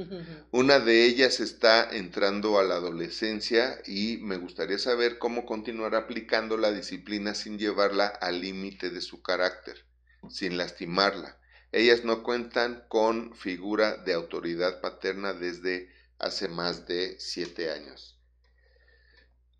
Una 0.50 0.78
de 0.78 1.06
ellas 1.06 1.40
está 1.40 1.88
entrando 1.90 2.58
a 2.58 2.64
la 2.64 2.74
adolescencia 2.74 3.80
y 3.86 4.18
me 4.18 4.36
gustaría 4.36 4.78
saber 4.78 5.16
cómo 5.16 5.46
continuar 5.46 5.94
aplicando 5.94 6.58
la 6.58 6.70
disciplina 6.70 7.34
sin 7.34 7.58
llevarla 7.58 8.08
al 8.08 8.42
límite 8.42 8.90
de 8.90 9.00
su 9.00 9.22
carácter, 9.22 9.86
sin 10.28 10.58
lastimarla. 10.58 11.40
Ellas 11.72 12.04
no 12.04 12.22
cuentan 12.22 12.84
con 12.88 13.34
figura 13.34 13.96
de 13.96 14.12
autoridad 14.12 14.82
paterna 14.82 15.32
desde 15.32 15.90
hace 16.18 16.48
más 16.48 16.86
de 16.86 17.16
7 17.18 17.70
años. 17.70 18.15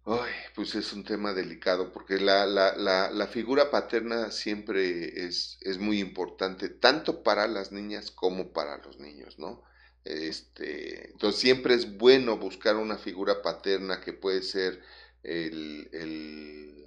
Ay, 0.09 0.33
pues 0.55 0.77
es 0.77 0.93
un 0.93 1.03
tema 1.03 1.33
delicado 1.33 1.93
porque 1.93 2.21
la, 2.21 2.47
la, 2.47 2.77
la, 3.11 3.27
figura 3.27 3.73
paterna 3.73 4.31
siempre 4.31 5.27
es, 5.27 5.59
es, 5.63 5.79
muy 5.79 5.99
importante, 5.99 6.69
tanto 6.69 7.25
para 7.25 7.49
las 7.49 7.73
niñas 7.73 8.13
como 8.13 8.53
para 8.53 8.77
los 8.85 9.01
niños, 9.01 9.37
¿no? 9.41 9.65
Este, 10.05 11.11
entonces 11.11 11.41
siempre 11.41 11.75
es 11.75 11.99
bueno 11.99 12.39
buscar 12.39 12.77
una 12.77 12.99
figura 12.99 13.43
paterna 13.43 14.01
que 14.01 14.13
puede 14.13 14.43
ser 14.43 14.81
el, 15.25 15.89
el, 15.93 16.87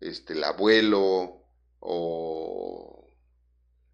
este, 0.00 0.34
el 0.34 0.44
abuelo 0.44 1.46
o 1.80 3.08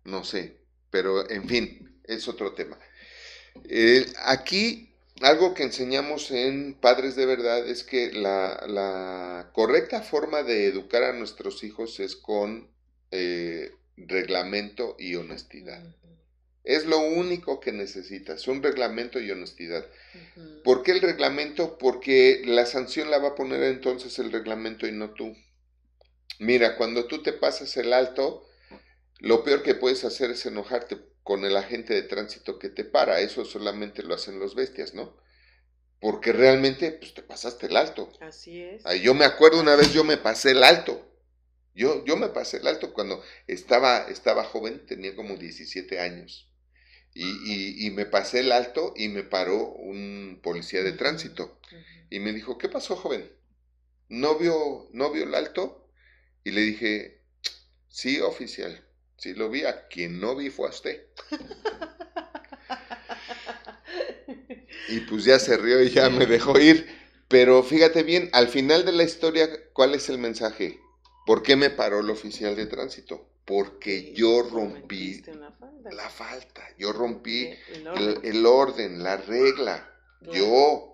no 0.04 0.24
sé, 0.24 0.60
pero 0.90 1.30
en 1.30 1.48
fin, 1.48 2.00
es 2.02 2.26
otro 2.26 2.52
tema. 2.52 2.76
Eh, 3.64 4.12
aquí 4.24 4.91
algo 5.22 5.54
que 5.54 5.62
enseñamos 5.62 6.30
en 6.30 6.74
Padres 6.74 7.16
de 7.16 7.26
Verdad 7.26 7.66
es 7.68 7.84
que 7.84 8.12
la, 8.12 9.50
correcta 9.52 10.02
forma 10.02 10.42
de 10.42 10.66
educar 10.66 11.02
a 11.02 11.12
nuestros 11.12 11.64
hijos 11.64 12.00
es 12.00 12.16
con 12.16 12.70
eh, 13.10 13.72
reglamento 13.96 14.96
y 14.98 15.14
honestidad. 15.16 15.82
Es 16.64 16.86
lo 16.86 16.98
único 16.98 17.58
que 17.58 17.72
necesitas, 17.72 18.46
un 18.46 18.62
reglamento 18.62 19.20
y 19.20 19.30
honestidad. 19.30 19.84
¿Por 20.62 20.82
qué 20.82 20.92
el 20.92 21.00
reglamento? 21.00 21.76
Porque 21.76 22.42
la 22.44 22.66
sanción 22.66 23.10
la 23.10 23.18
va 23.18 23.30
a 23.30 23.34
poner 23.34 23.62
entonces 23.64 24.18
el 24.20 24.30
reglamento 24.30 24.86
y 24.86 24.92
no 24.92 25.10
tú. 25.10 25.36
Mira, 26.38 26.76
cuando 26.76 27.06
tú 27.06 27.22
te 27.22 27.32
pasas 27.32 27.76
el 27.76 27.92
alto, 27.92 28.46
lo 29.18 29.44
peor 29.44 29.62
que 29.62 29.74
puedes 29.74 30.04
hacer 30.04 30.30
es 30.30 30.46
enojarte 30.46 30.96
con 31.22 31.44
el 31.44 31.56
agente 31.56 31.94
de 31.94 32.02
tránsito 32.02 32.58
que 32.58 32.68
te 32.68 32.84
para. 32.84 33.20
Eso 33.20 33.44
solamente 33.44 34.02
lo 34.02 34.14
hacen 34.14 34.38
los 34.38 34.54
bestias, 34.54 34.94
¿no? 34.94 35.16
Porque 36.00 36.32
realmente, 36.32 36.90
pues 36.92 37.14
te 37.14 37.22
pasaste 37.22 37.66
el 37.66 37.76
alto. 37.76 38.12
Así 38.20 38.60
es. 38.60 38.82
yo 39.02 39.14
me 39.14 39.24
acuerdo 39.24 39.60
una 39.60 39.76
vez, 39.76 39.92
yo 39.92 40.02
me 40.04 40.16
pasé 40.16 40.50
el 40.50 40.64
alto. 40.64 41.08
Yo, 41.74 42.04
yo 42.04 42.16
me 42.16 42.28
pasé 42.28 42.58
el 42.58 42.66
alto 42.66 42.92
cuando 42.92 43.22
estaba, 43.46 44.08
estaba 44.08 44.44
joven, 44.44 44.84
tenía 44.84 45.14
como 45.16 45.36
17 45.36 46.00
años. 46.00 46.50
Y, 47.14 47.86
y, 47.86 47.90
me 47.90 48.06
pasé 48.06 48.40
el 48.40 48.52
alto 48.52 48.94
y 48.96 49.08
me 49.08 49.22
paró 49.22 49.68
un 49.68 50.40
policía 50.42 50.82
de 50.82 50.92
tránsito. 50.92 51.60
Y 52.08 52.20
me 52.20 52.32
dijo, 52.32 52.56
¿qué 52.56 52.70
pasó, 52.70 52.96
joven? 52.96 53.30
¿No 54.08 54.38
vio, 54.38 54.88
¿No 54.92 55.12
vio 55.12 55.24
el 55.24 55.34
alto? 55.34 55.90
Y 56.42 56.52
le 56.52 56.62
dije, 56.62 57.22
sí, 57.88 58.20
oficial. 58.20 58.86
Sí, 59.22 59.34
lo 59.34 59.48
vi. 59.48 59.64
A 59.64 59.86
quien 59.86 60.20
no 60.20 60.34
vi 60.34 60.50
fue 60.50 60.66
a 60.66 60.70
usted. 60.70 61.00
y 64.88 64.98
pues 65.00 65.24
ya 65.24 65.38
se 65.38 65.56
rió 65.56 65.80
y 65.80 65.90
ya 65.90 66.10
me 66.10 66.26
dejó 66.26 66.58
ir. 66.58 66.88
Pero 67.28 67.62
fíjate 67.62 68.02
bien, 68.02 68.28
al 68.32 68.48
final 68.48 68.84
de 68.84 68.90
la 68.90 69.04
historia, 69.04 69.48
¿cuál 69.72 69.94
es 69.94 70.08
el 70.08 70.18
mensaje? 70.18 70.80
¿Por 71.24 71.44
qué 71.44 71.54
me 71.54 71.70
paró 71.70 72.00
el 72.00 72.10
oficial 72.10 72.56
de 72.56 72.66
tránsito? 72.66 73.24
Porque 73.44 74.12
yo 74.12 74.42
rompí 74.42 75.22
la 75.92 76.10
falta, 76.10 76.66
yo 76.76 76.92
rompí 76.92 77.48
el 78.24 78.44
orden, 78.44 79.04
la 79.04 79.18
regla, 79.18 79.88
yo. 80.32 80.91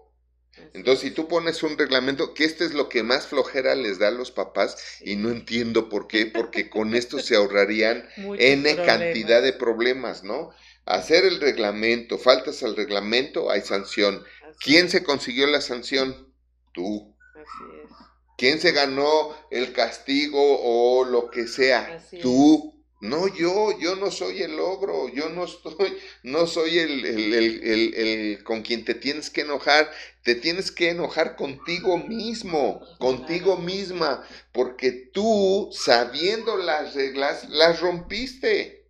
Entonces, 0.74 1.00
si 1.00 1.10
tú 1.10 1.28
pones 1.28 1.62
un 1.62 1.76
reglamento, 1.78 2.34
que 2.34 2.44
este 2.44 2.64
es 2.64 2.74
lo 2.74 2.88
que 2.88 3.02
más 3.02 3.26
flojera 3.26 3.74
les 3.74 3.98
da 3.98 4.08
a 4.08 4.12
los 4.12 4.30
papás, 4.30 5.00
y 5.00 5.16
no 5.16 5.30
entiendo 5.30 5.88
por 5.88 6.06
qué, 6.06 6.26
porque 6.26 6.68
con 6.70 6.94
esto 6.94 7.18
se 7.18 7.36
ahorrarían 7.36 8.08
N 8.16 8.76
cantidad 8.76 9.42
de 9.42 9.52
problemas, 9.52 10.24
¿no? 10.24 10.50
Hacer 10.84 11.24
el 11.24 11.40
reglamento, 11.40 12.18
faltas 12.18 12.62
al 12.62 12.76
reglamento, 12.76 13.50
hay 13.50 13.60
sanción. 13.60 14.24
¿Quién 14.60 14.88
se 14.88 15.02
consiguió 15.02 15.46
la 15.46 15.60
sanción? 15.60 16.32
Tú. 16.72 17.14
Así 17.34 17.64
es. 17.84 17.90
¿Quién 18.38 18.60
se 18.60 18.72
ganó 18.72 19.34
el 19.50 19.72
castigo 19.72 20.40
o 20.40 21.04
lo 21.04 21.30
que 21.30 21.46
sea? 21.46 22.00
Tú. 22.22 22.77
No 23.00 23.28
yo, 23.28 23.78
yo 23.78 23.94
no 23.94 24.10
soy 24.10 24.42
el 24.42 24.58
ogro, 24.58 25.08
yo 25.08 25.28
no 25.28 25.44
estoy, 25.44 25.96
no 26.24 26.46
soy 26.46 26.78
el, 26.78 27.04
el, 27.04 27.32
el, 27.32 27.94
el, 27.94 28.44
con 28.44 28.62
quien 28.62 28.84
te 28.84 28.94
tienes 28.94 29.30
que 29.30 29.42
enojar, 29.42 29.90
te 30.24 30.34
tienes 30.34 30.72
que 30.72 30.90
enojar 30.90 31.36
contigo 31.36 31.96
mismo, 31.98 32.80
contigo 32.98 33.56
misma, 33.56 34.26
porque 34.52 34.90
tú, 34.90 35.70
sabiendo 35.72 36.56
las 36.56 36.94
reglas, 36.94 37.48
las 37.50 37.80
rompiste. 37.80 38.88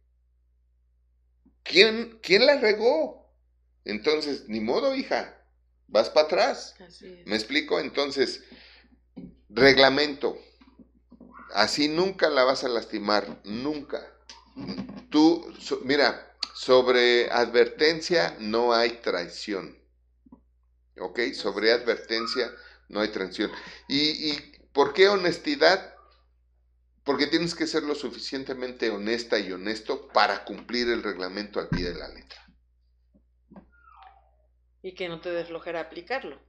¿Quién, 1.63 2.19
quién 2.23 2.47
las 2.47 2.63
regó? 2.63 3.31
Entonces, 3.85 4.49
ni 4.49 4.61
modo, 4.61 4.95
hija, 4.95 5.39
vas 5.87 6.09
para 6.09 6.27
atrás. 6.27 6.75
¿Me 7.27 7.37
explico? 7.37 7.79
Entonces, 7.79 8.43
reglamento 9.51 10.39
Así 11.55 11.89
nunca 11.89 12.29
la 12.31 12.45
vas 12.45 12.65
a 12.65 12.69
lastimar, 12.69 13.41
nunca. 13.45 14.13
Tú, 15.11 15.55
mira, 15.85 16.37
sobre 16.55 17.31
advertencia 17.31 18.37
no 18.41 18.73
hay 18.73 18.91
traición. 19.01 19.79
¿Ok? 20.99 21.21
Sobre 21.33 21.73
advertencia 21.73 22.53
no 22.89 23.01
hay 23.01 23.09
traición. 23.09 23.51
¿Y, 23.89 24.31
¿Y 24.31 24.53
por 24.73 24.93
qué 24.93 25.09
honestidad? 25.09 25.95
Porque 27.05 27.27
tienes 27.27 27.55
que 27.55 27.67
ser 27.67 27.85
lo 27.85 27.95
suficientemente 27.95 28.91
honesta 28.91 29.39
y 29.39 29.53
honesto 29.53 30.09
para 30.09 30.45
cumplir 30.45 30.89
el 30.89 31.03
reglamento 31.03 31.61
al 31.61 31.69
pie 31.69 31.93
de 31.93 31.99
la 31.99 32.09
letra. 32.09 32.45
Y 34.83 34.95
que 34.95 35.09
no 35.09 35.21
te 35.21 35.31
dé 35.31 35.47
aplicarlo 35.79 36.48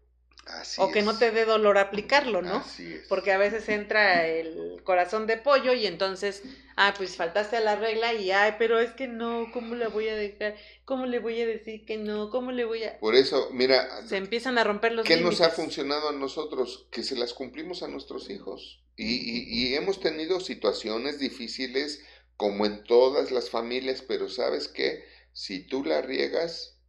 o 0.77 0.91
que 0.91 1.01
no 1.01 1.17
te 1.17 1.31
dé 1.31 1.45
dolor 1.45 1.77
aplicarlo, 1.77 2.41
¿no? 2.41 2.63
Porque 3.07 3.31
a 3.31 3.37
veces 3.37 3.69
entra 3.69 4.27
el 4.27 4.81
corazón 4.83 5.27
de 5.27 5.37
pollo 5.37 5.73
y 5.73 5.85
entonces, 5.85 6.43
ah, 6.75 6.93
pues 6.97 7.15
faltaste 7.15 7.57
a 7.57 7.61
la 7.61 7.75
regla 7.75 8.13
y, 8.13 8.31
ay, 8.31 8.55
pero 8.57 8.79
es 8.79 8.91
que 8.91 9.07
no, 9.07 9.51
¿cómo 9.53 9.75
le 9.75 9.87
voy 9.87 10.07
a 10.07 10.15
dejar? 10.15 10.55
¿Cómo 10.85 11.05
le 11.05 11.19
voy 11.19 11.39
a 11.41 11.45
decir 11.45 11.85
que 11.85 11.97
no? 11.97 12.29
¿Cómo 12.29 12.51
le 12.51 12.65
voy 12.65 12.83
a...? 12.83 12.99
Por 12.99 13.15
eso, 13.15 13.49
mira... 13.51 14.07
Se 14.07 14.17
empiezan 14.17 14.57
a 14.57 14.63
romper 14.63 14.93
los 14.93 15.05
¿Qué 15.05 15.17
nos 15.17 15.41
ha 15.41 15.49
funcionado 15.49 16.09
a 16.09 16.13
nosotros? 16.13 16.87
Que 16.91 17.03
se 17.03 17.15
las 17.15 17.33
cumplimos 17.33 17.83
a 17.83 17.87
nuestros 17.87 18.29
hijos. 18.29 18.83
Y, 18.95 19.45
y 19.47 19.75
hemos 19.75 20.01
tenido 20.01 20.39
situaciones 20.41 21.19
difíciles 21.19 22.03
como 22.35 22.65
en 22.65 22.83
todas 22.83 23.31
las 23.31 23.49
familias, 23.49 24.01
pero 24.01 24.29
¿sabes 24.29 24.67
qué? 24.67 25.05
Si 25.31 25.59
tú 25.67 25.83
la 25.83 26.01
riegas, 26.01 26.79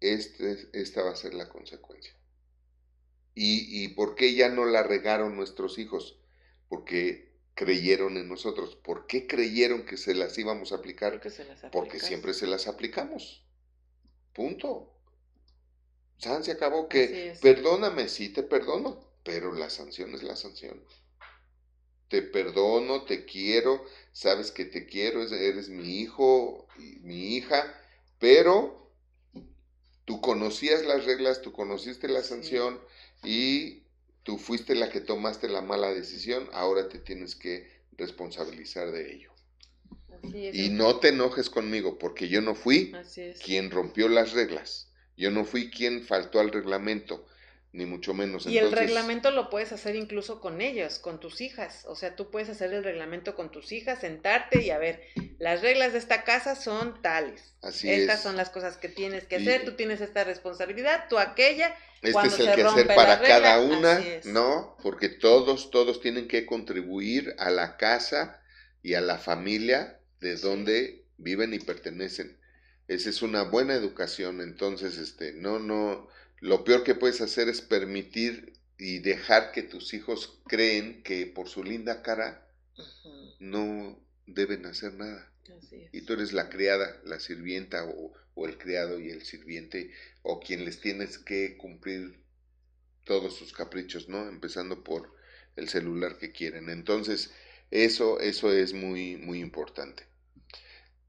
este, 0.00 0.68
esta 0.72 1.02
va 1.02 1.10
a 1.10 1.16
ser 1.16 1.34
la 1.34 1.48
consecuencia. 1.48 2.17
¿Y, 3.40 3.88
por 3.88 4.16
qué 4.16 4.34
ya 4.34 4.48
no 4.48 4.64
la 4.64 4.82
regaron 4.82 5.36
nuestros 5.36 5.78
hijos? 5.78 6.18
Porque 6.68 7.36
creyeron 7.54 8.16
en 8.16 8.28
nosotros. 8.28 8.74
¿Por 8.74 9.06
qué 9.06 9.28
creyeron 9.28 9.86
que 9.86 9.96
se 9.96 10.14
las 10.14 10.36
íbamos 10.38 10.72
a 10.72 10.76
aplicar? 10.76 11.20
Porque, 11.70 12.00
siempre 12.00 12.34
se 12.34 12.48
las 12.48 12.66
aplicamos. 12.66 13.44
Punto. 14.32 14.92
San 16.16 16.42
se 16.42 16.50
acabó 16.50 16.88
que, 16.88 17.36
perdóname, 17.40 18.08
sí 18.08 18.28
te 18.30 18.42
perdono, 18.42 19.08
pero 19.22 19.52
la 19.52 19.70
sanción 19.70 20.14
es 20.16 20.24
la 20.24 20.34
sanción. 20.34 20.82
Te 22.08 22.22
perdono, 22.22 23.04
te 23.04 23.24
quiero, 23.24 23.84
sabes 24.10 24.50
que 24.50 24.64
te 24.64 24.86
quiero, 24.86 25.22
eres 25.22 25.68
mi 25.68 26.00
hijo, 26.00 26.66
mi 27.02 27.36
hija, 27.36 27.72
pero 28.18 28.90
tú 30.06 30.20
conocías 30.20 30.84
las 30.84 31.04
reglas, 31.04 31.40
tú 31.40 31.52
conociste 31.52 32.08
la 32.08 32.24
sanción, 32.24 32.80
y 33.24 33.82
tú 34.22 34.38
fuiste 34.38 34.74
la 34.74 34.90
que 34.90 35.00
tomaste 35.00 35.48
la 35.48 35.62
mala 35.62 35.92
decisión, 35.92 36.48
ahora 36.52 36.88
te 36.88 36.98
tienes 36.98 37.34
que 37.34 37.68
responsabilizar 37.96 38.90
de 38.92 39.12
ello. 39.12 39.32
y 40.32 40.70
no 40.70 40.98
te 40.98 41.08
enojes 41.08 41.48
conmigo, 41.48 41.98
porque 41.98 42.28
yo 42.28 42.40
no 42.40 42.54
fui 42.54 42.92
quien 43.44 43.70
rompió 43.70 44.08
las 44.08 44.32
reglas, 44.32 44.90
yo 45.16 45.30
no 45.30 45.44
fui 45.44 45.70
quien 45.70 46.02
faltó 46.02 46.40
al 46.40 46.50
reglamento, 46.50 47.26
ni 47.72 47.84
mucho 47.84 48.14
menos. 48.14 48.46
Y 48.46 48.58
el 48.58 48.72
reglamento 48.72 49.30
lo 49.30 49.50
puedes 49.50 49.72
hacer 49.72 49.94
incluso 49.94 50.40
con 50.40 50.60
ellas, 50.60 50.98
con 50.98 51.20
tus 51.20 51.40
hijas. 51.40 51.84
O 51.86 51.94
sea, 51.94 52.16
tú 52.16 52.30
puedes 52.30 52.48
hacer 52.48 52.72
el 52.72 52.82
reglamento 52.82 53.34
con 53.34 53.50
tus 53.50 53.72
hijas, 53.72 54.00
sentarte 54.00 54.62
y 54.62 54.70
a 54.70 54.78
ver, 54.78 55.02
las 55.38 55.60
reglas 55.60 55.92
de 55.92 55.98
esta 55.98 56.24
casa 56.24 56.56
son 56.56 57.00
tales. 57.02 57.54
Así 57.60 57.90
Estas 57.90 58.22
son 58.22 58.36
las 58.36 58.50
cosas 58.50 58.78
que 58.78 58.88
tienes 58.88 59.26
que 59.26 59.36
hacer, 59.36 59.64
tú 59.64 59.72
tienes 59.72 60.00
esta 60.00 60.24
responsabilidad, 60.24 61.06
tú 61.10 61.18
aquella. 61.18 61.76
Este 62.00 62.26
es 62.28 62.38
el 62.38 62.54
que 62.54 62.62
hacer 62.62 62.86
para 62.86 63.20
cada 63.20 63.60
una, 63.60 64.00
¿no? 64.24 64.76
Porque 64.82 65.08
todos, 65.08 65.70
todos 65.70 66.00
tienen 66.00 66.28
que 66.28 66.46
contribuir 66.46 67.34
a 67.38 67.50
la 67.50 67.76
casa 67.76 68.40
y 68.82 68.94
a 68.94 69.00
la 69.00 69.18
familia 69.18 69.98
de 70.20 70.36
donde 70.36 71.04
viven 71.18 71.52
y 71.52 71.58
pertenecen. 71.58 72.38
Esa 72.86 73.10
es 73.10 73.20
una 73.20 73.42
buena 73.42 73.74
educación, 73.74 74.40
entonces, 74.40 74.96
este, 74.96 75.32
no, 75.34 75.58
no, 75.58 76.08
lo 76.40 76.64
peor 76.64 76.84
que 76.84 76.94
puedes 76.94 77.20
hacer 77.20 77.48
es 77.48 77.60
permitir 77.60 78.52
y 78.78 79.00
dejar 79.00 79.52
que 79.52 79.62
tus 79.62 79.92
hijos 79.94 80.40
creen 80.46 81.02
que 81.02 81.26
por 81.26 81.48
su 81.48 81.64
linda 81.64 82.02
cara 82.02 82.48
no 83.40 83.98
deben 84.26 84.66
hacer 84.66 84.94
nada. 84.94 85.32
Y 85.92 86.02
tú 86.02 86.12
eres 86.12 86.32
la 86.32 86.48
criada, 86.50 87.00
la 87.04 87.18
sirvienta 87.18 87.84
o, 87.84 88.12
o, 88.34 88.46
el 88.46 88.58
criado 88.58 89.00
y 89.00 89.10
el 89.10 89.24
sirviente 89.24 89.90
o 90.22 90.40
quien 90.40 90.64
les 90.64 90.80
tienes 90.80 91.18
que 91.18 91.56
cumplir 91.56 92.22
todos 93.04 93.36
sus 93.36 93.52
caprichos, 93.52 94.08
¿no? 94.08 94.28
Empezando 94.28 94.84
por 94.84 95.14
el 95.56 95.68
celular 95.68 96.18
que 96.18 96.30
quieren. 96.32 96.68
Entonces, 96.68 97.32
eso, 97.70 98.20
eso 98.20 98.52
es 98.52 98.74
muy, 98.74 99.16
muy 99.16 99.40
importante. 99.40 100.04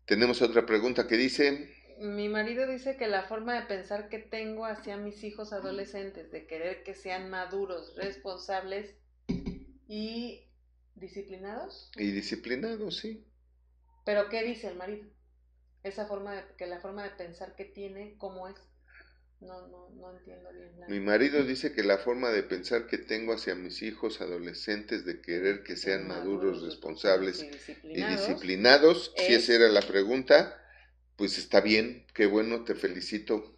Tenemos 0.05 0.41
otra 0.41 0.65
pregunta 0.65 1.07
que 1.07 1.17
dice, 1.17 1.69
mi 2.00 2.30
marido 2.30 2.66
dice 2.66 2.95
que 2.95 3.08
la 3.08 3.24
forma 3.24 3.60
de 3.60 3.68
pensar 3.68 4.08
que 4.10 4.20
tengo 4.20 4.66
hacia 4.66 4.95
mis 4.97 5.24
hijos 5.24 5.52
adolescentes, 5.52 6.32
de 6.32 6.47
querer 6.47 6.84
que 6.84 6.93
sean 6.93 7.30
maduros, 7.30 7.95
responsables 7.97 8.95
y 9.88 10.47
disciplinados. 10.95 11.91
Y 11.97 12.12
disciplinados, 12.12 12.97
sí. 12.97 13.26
Pero 14.06 14.30
¿qué 14.30 14.43
dice 14.43 14.68
el 14.68 14.76
marido? 14.76 15.08
Esa 15.84 16.06
forma 16.06 16.36
de, 16.36 16.43
que 16.58 16.68
la 16.68 16.80
forma 16.80 17.04
de 17.04 17.12
pensar 17.12 17.56
que 17.56 17.66
tiene, 17.66 18.16
¿cómo 18.18 18.47
es? 18.47 18.56
No, 19.41 19.68
no, 19.68 19.89
no 19.89 20.18
entiendo 20.18 20.52
bien. 20.52 20.80
Nada. 20.80 20.88
Mi 20.89 21.00
marido 21.00 21.43
dice 21.43 21.74
que 21.74 21.84
la 21.84 21.97
forma 21.97 22.30
de 22.30 22.43
pensar 22.43 22.88
que 22.88 22.97
tengo 22.97 23.34
hacia 23.34 23.56
mis 23.56 23.82
hijos 23.82 24.20
adolescentes 24.20 25.06
de 25.06 25.22
querer 25.22 25.64
que 25.64 25.78
sean 25.78 26.08
maduros, 26.08 26.62
responsables 26.62 27.45
y 27.84 28.04
disciplinados, 28.04 29.14
si 29.16 29.34
esa 29.34 29.54
era 29.54 29.70
la 29.70 29.82
pregunta, 29.82 30.60
pues 31.20 31.38
está 31.38 31.59
bien, 31.59 32.05
qué 32.13 32.28
bueno, 32.28 32.63
te 32.63 32.76
felicito. 32.76 33.53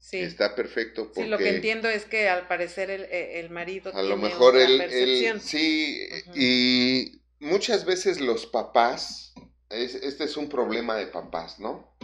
Sí. 0.00 0.18
Está 0.18 0.56
perfecto. 0.56 1.04
Porque 1.06 1.22
sí, 1.22 1.28
lo 1.28 1.38
que 1.38 1.48
entiendo 1.48 1.88
es 1.88 2.06
que 2.06 2.28
al 2.28 2.48
parecer 2.48 2.90
el, 2.90 3.04
e, 3.04 3.38
el 3.38 3.50
marido 3.50 3.94
a 3.94 4.02
lo 4.02 4.16
mejor 4.16 4.56
el, 4.56 5.40
sí, 5.40 6.00
y 6.34 7.22
muchas 7.38 7.84
veces 7.84 8.20
los 8.20 8.46
papás, 8.46 9.32
este 9.70 10.24
es 10.24 10.36
un 10.36 10.48
problema 10.48 10.96
de 10.96 11.06
papás, 11.06 11.60
¿no? 11.60 11.96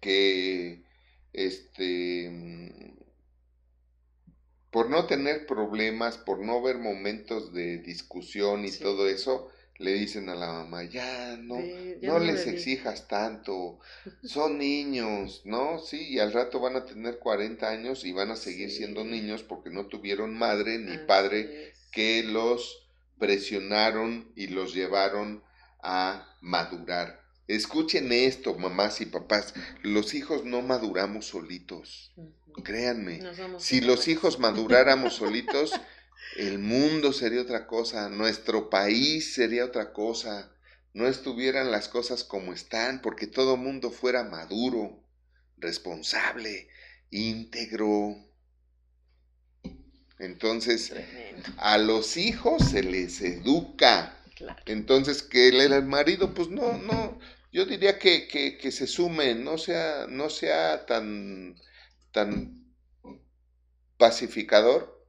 Que, 0.00 0.84
este, 1.32 2.30
por 4.70 4.90
no 4.90 5.06
tener 5.06 5.44
problemas, 5.46 6.18
por 6.18 6.38
no 6.38 6.62
ver 6.62 6.78
momentos 6.78 7.52
de 7.52 7.78
discusión 7.78 8.64
y 8.64 8.70
todo 8.70 9.08
eso, 9.08 9.50
le 9.82 9.94
dicen 9.94 10.28
a 10.28 10.34
la 10.34 10.46
mamá, 10.46 10.84
ya 10.84 11.36
no, 11.36 11.58
no, 12.00 12.18
les 12.18 12.46
exijas 12.46 13.08
tanto, 13.08 13.80
son 14.24 14.58
niños, 14.58 15.42
¿no? 15.44 15.78
Sí, 15.78 16.08
y 16.08 16.18
al 16.18 16.32
rato 16.32 16.60
van 16.60 16.76
a 16.76 16.86
tener 16.86 17.18
40 17.18 17.68
años 17.68 18.04
y 18.04 18.12
van 18.12 18.30
a 18.30 18.36
seguir 18.36 18.70
siendo 18.70 19.04
niños 19.04 19.42
porque 19.42 19.70
no 19.70 19.86
tuvieron 19.86 20.38
madre 20.38 20.78
ni 20.78 20.98
padre 20.98 21.74
que 21.90 22.22
los 22.22 22.86
presionaron 23.18 24.32
y 24.36 24.48
los 24.48 24.74
llevaron 24.74 25.42
a 25.82 26.36
madurar. 26.40 27.20
Escuchen 27.48 28.12
esto, 28.12 28.54
mamás 28.54 29.00
y 29.00 29.06
papás, 29.06 29.54
los 29.82 30.14
hijos 30.14 30.44
no 30.44 30.62
maduramos 30.62 31.26
solitos, 31.26 32.12
créanme, 32.64 33.20
si 33.58 33.80
los 33.80 34.08
hijos 34.08 34.38
maduráramos 34.38 35.14
solitos, 35.14 35.72
el 36.36 36.58
mundo 36.58 37.12
sería 37.12 37.42
otra 37.42 37.66
cosa, 37.66 38.08
nuestro 38.08 38.70
país 38.70 39.34
sería 39.34 39.64
otra 39.64 39.92
cosa, 39.92 40.52
no 40.94 41.06
estuvieran 41.06 41.70
las 41.70 41.88
cosas 41.88 42.24
como 42.24 42.52
están, 42.52 43.00
porque 43.02 43.26
todo 43.26 43.56
mundo 43.56 43.90
fuera 43.90 44.24
maduro, 44.24 45.02
responsable, 45.56 46.68
íntegro. 47.10 48.16
Entonces, 50.18 50.92
a 51.56 51.78
los 51.78 52.16
hijos 52.16 52.62
se 52.70 52.82
les 52.82 53.20
educa. 53.20 54.18
Entonces, 54.66 55.22
que 55.22 55.48
el, 55.48 55.84
marido, 55.84 56.34
pues 56.34 56.48
no, 56.48 56.78
no, 56.78 57.18
yo 57.52 57.64
diría 57.64 57.98
que, 57.98 58.28
que, 58.28 58.58
que 58.58 58.72
se 58.72 58.86
sume, 58.86 59.34
no 59.34 59.58
sea, 59.58 60.06
no 60.08 60.30
sea 60.30 60.86
tan, 60.86 61.56
tan 62.12 62.62
pacificador, 63.96 65.01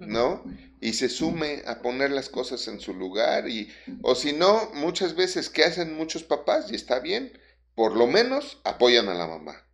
¿no? 0.00 0.44
Y 0.80 0.94
se 0.94 1.08
sume 1.08 1.62
a 1.66 1.82
poner 1.82 2.10
las 2.10 2.28
cosas 2.28 2.66
en 2.68 2.80
su 2.80 2.94
lugar 2.94 3.48
y, 3.48 3.70
o 4.02 4.14
si 4.14 4.32
no, 4.32 4.70
muchas 4.74 5.14
veces 5.14 5.48
que 5.48 5.64
hacen 5.64 5.94
muchos 5.94 6.22
papás 6.22 6.70
y 6.70 6.74
está 6.74 7.00
bien, 7.00 7.38
por 7.74 7.96
lo 7.96 8.06
menos 8.06 8.60
apoyan 8.64 9.08
a 9.08 9.14
la 9.14 9.26
mamá. 9.26 9.66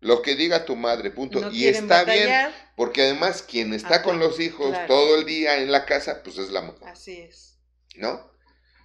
Lo 0.00 0.20
que 0.20 0.34
diga 0.34 0.66
tu 0.66 0.76
madre, 0.76 1.10
punto. 1.10 1.50
y 1.50 1.66
está 1.66 2.04
bien, 2.04 2.30
porque 2.76 3.02
además 3.02 3.42
quien 3.42 3.72
está 3.72 4.02
con 4.02 4.18
los 4.18 4.38
hijos 4.38 4.76
todo 4.86 5.16
el 5.16 5.24
día 5.24 5.58
en 5.58 5.72
la 5.72 5.86
casa, 5.86 6.22
pues 6.22 6.36
es 6.36 6.50
la 6.50 6.60
mamá. 6.60 6.78
Así 6.84 7.20
es. 7.20 7.58
¿No? 7.96 8.30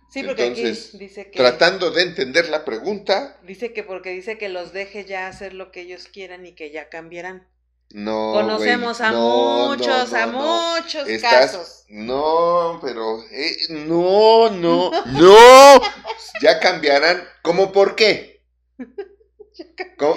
Sí, 0.10 0.24
porque 0.24 0.48
Entonces, 0.48 0.98
dice 0.98 1.30
que... 1.30 1.38
Tratando 1.38 1.92
de 1.92 2.02
entender 2.02 2.50
la 2.50 2.66
pregunta. 2.66 3.38
Dice 3.44 3.74
que 3.74 3.84
porque 3.84 4.10
dice 4.12 4.38
que 4.38 4.50
los 4.50 4.74
deje 4.74 5.06
ya 5.06 5.28
hacer 5.28 5.54
lo 5.54 5.72
que 5.72 5.82
ellos 5.82 6.08
quieran 6.08 6.46
y 6.46 6.54
que 6.54 6.72
ya 6.72 6.90
cambiarán. 6.90 7.48
No. 7.92 8.34
Conocemos 8.34 9.02
a 9.02 9.12
muchos, 9.12 10.14
a 10.14 10.28
muchos 10.28 11.08
casos. 11.22 11.86
No, 11.90 12.80
pero 12.84 13.24
eh, 13.32 13.58
no, 13.70 14.50
no, 14.52 14.92
no. 15.06 15.82
ya 16.42 16.60
cambiarán. 16.60 17.28
¿Cómo 17.42 17.72
por 17.72 17.96
qué? 17.96 18.44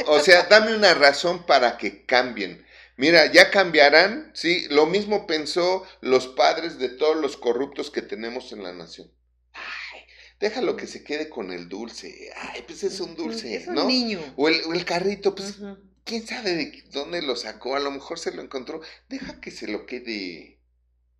o 0.06 0.20
sea, 0.20 0.44
dame 0.44 0.74
una 0.74 0.94
razón 0.94 1.46
para 1.46 1.78
que 1.78 2.04
cambien. 2.04 2.64
Mira, 2.96 3.32
ya 3.32 3.50
cambiarán, 3.50 4.30
sí. 4.34 4.66
Lo 4.68 4.86
mismo 4.86 5.26
pensó 5.26 5.84
los 6.02 6.28
padres 6.28 6.78
de 6.78 6.90
todos 6.90 7.16
los 7.16 7.38
corruptos 7.38 7.90
que 7.90 8.02
tenemos 8.02 8.52
en 8.52 8.62
la 8.62 8.72
nación. 8.72 9.10
Ay, 9.54 10.02
déjalo 10.38 10.76
que 10.76 10.86
se 10.86 11.02
quede 11.02 11.30
con 11.30 11.50
el 11.52 11.70
dulce. 11.70 12.30
Ay, 12.36 12.62
pues 12.66 12.84
es 12.84 13.00
un 13.00 13.16
dulce, 13.16 13.56
es 13.56 13.66
un 13.66 13.74
¿no? 13.76 13.84
Niño. 13.86 14.20
O 14.36 14.48
el, 14.48 14.60
el 14.74 14.84
carrito, 14.84 15.34
pues 15.34 15.56
quién 16.04 16.26
sabe 16.26 16.54
de 16.54 16.84
dónde 16.90 17.22
lo 17.22 17.36
sacó, 17.36 17.76
a 17.76 17.80
lo 17.80 17.90
mejor 17.90 18.18
se 18.18 18.32
lo 18.32 18.42
encontró, 18.42 18.80
deja 19.08 19.40
que 19.40 19.50
se 19.50 19.68
lo 19.68 19.86
quede, 19.86 20.58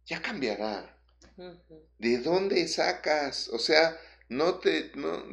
ya 0.07 0.23
cambiará. 0.23 0.99
¿De 1.99 2.19
dónde 2.19 2.67
sacas? 2.69 3.49
O 3.49 3.59
sea, 3.59 3.97
no 4.29 4.59
te, 4.59 4.93
no, 4.95 5.25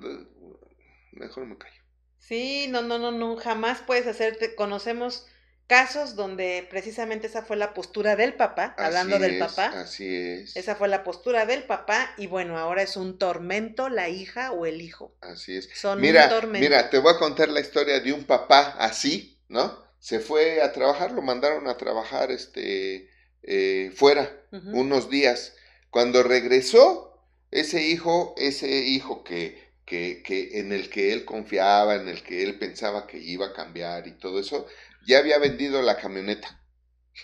mejor 1.11 1.45
me 1.45 1.57
callo. 1.57 1.81
Sí, 2.17 2.67
no, 2.69 2.81
no, 2.81 2.99
no, 2.99 3.11
no, 3.11 3.37
jamás 3.37 3.81
puedes 3.81 4.07
hacerte, 4.07 4.55
conocemos 4.55 5.25
casos 5.69 6.15
donde 6.15 6.67
precisamente 6.69 7.27
esa 7.27 7.43
fue 7.43 7.55
la 7.55 7.75
postura 7.75 8.15
del 8.15 8.33
papá, 8.33 8.73
hablando 8.77 9.19
del 9.19 9.37
papá. 9.37 9.67
Así 9.67 10.07
es. 10.15 10.55
Esa 10.55 10.75
fue 10.75 10.87
la 10.87 11.03
postura 11.03 11.45
del 11.45 11.63
papá 11.63 12.11
y 12.17 12.25
bueno, 12.25 12.57
ahora 12.57 12.81
es 12.81 12.97
un 12.97 13.19
tormento 13.19 13.87
la 13.87 14.09
hija 14.09 14.51
o 14.51 14.65
el 14.65 14.81
hijo. 14.81 15.15
Así 15.21 15.55
es. 15.55 15.69
Son 15.75 16.01
mira, 16.01 16.23
un 16.23 16.29
tormento. 16.29 16.67
Mira, 16.67 16.89
te 16.89 16.97
voy 16.97 17.13
a 17.13 17.19
contar 17.19 17.49
la 17.49 17.59
historia 17.59 17.99
de 17.99 18.11
un 18.11 18.25
papá 18.25 18.75
así, 18.79 19.38
¿no? 19.49 19.77
Se 19.99 20.19
fue 20.19 20.61
a 20.61 20.71
trabajar, 20.71 21.11
lo 21.11 21.21
mandaron 21.21 21.67
a 21.67 21.75
trabajar 21.75 22.31
este, 22.31 23.09
eh, 23.43 23.91
fuera 23.93 24.43
unos 24.51 25.09
días. 25.09 25.55
Cuando 25.89 26.23
regresó, 26.23 27.09
ese 27.51 27.83
hijo, 27.83 28.35
ese 28.37 28.69
hijo 28.69 29.23
que, 29.23 29.71
que, 29.85 30.21
que, 30.23 30.59
en 30.59 30.71
el 30.71 30.89
que 30.89 31.11
él 31.13 31.25
confiaba, 31.25 31.95
en 31.95 32.07
el 32.07 32.23
que 32.23 32.43
él 32.43 32.57
pensaba 32.59 33.07
que 33.07 33.17
iba 33.17 33.47
a 33.47 33.53
cambiar 33.53 34.07
y 34.07 34.11
todo 34.11 34.39
eso, 34.39 34.67
ya 35.05 35.17
había 35.17 35.39
vendido 35.39 35.81
la 35.81 35.97
camioneta. 35.97 36.63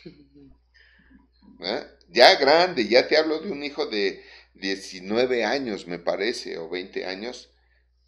¿Eh? 1.61 1.83
Ya 2.09 2.35
grande, 2.35 2.87
ya 2.87 3.07
te 3.07 3.17
hablo 3.17 3.39
de 3.39 3.51
un 3.51 3.63
hijo 3.63 3.85
de 3.85 4.23
19 4.55 5.45
años, 5.45 5.87
me 5.87 5.99
parece, 5.99 6.57
o 6.57 6.69
20 6.69 7.05
años, 7.05 7.49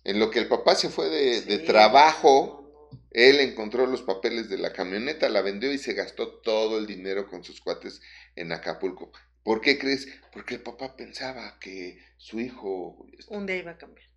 en 0.04 0.20
lo 0.20 0.32
que 0.32 0.40
el 0.40 0.48
papá 0.48 0.76
se 0.76 0.90
fue 0.90 1.10
de, 1.10 1.42
de 1.42 1.60
trabajo 1.60 2.67
él 3.12 3.40
encontró 3.40 3.86
los 3.86 4.02
papeles 4.02 4.50
de 4.50 4.58
la 4.58 4.74
camioneta, 4.74 5.30
la 5.30 5.42
vendió 5.42 5.72
y 5.72 5.78
se 5.78 5.94
gastó 5.94 6.40
todo 6.40 6.78
el 6.78 6.88
dinero 6.88 7.28
con 7.28 7.44
sus 7.44 7.62
cuates 7.62 8.02
en 8.36 8.52
Acapulco. 8.52 9.12
¿Por 9.44 9.62
qué 9.62 9.80
crees? 9.80 10.08
Porque 10.34 10.56
el 10.56 10.62
papá 10.62 10.96
pensaba 10.96 11.58
que 11.60 12.04
su 12.18 12.40
hijo... 12.40 13.08
Un 13.30 13.46
día 13.46 13.58
iba 13.58 13.72
a 13.72 13.78
cambiar. 13.78 14.08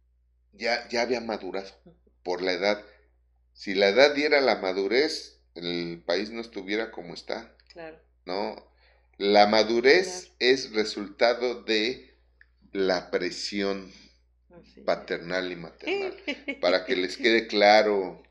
Ya, 0.53 0.89
ya 0.89 1.03
había 1.03 1.21
madurado 1.21 1.71
por 2.23 2.43
la 2.43 2.53
edad. 2.53 2.85
Si 3.53 3.75
la 3.75 3.89
edad 3.89 4.15
diera 4.15 4.41
la 4.41 4.57
madurez, 4.57 5.41
el 5.55 6.03
país 6.05 6.31
no 6.31 6.41
estuviera 6.41 6.91
como 6.91 7.15
está. 7.15 7.55
Claro. 7.69 7.99
No. 8.25 8.57
La 9.19 9.47
madurez 9.47 10.33
es 10.41 10.73
resultado 10.73 11.63
de 11.63 12.17
la 12.73 13.11
presión 13.11 13.93
paternal 14.85 15.53
y 15.53 15.57
maternal. 15.57 16.17
Para 16.61 16.85
que 16.85 16.97
les 16.97 17.17
quede 17.17 17.47
claro 17.47 18.23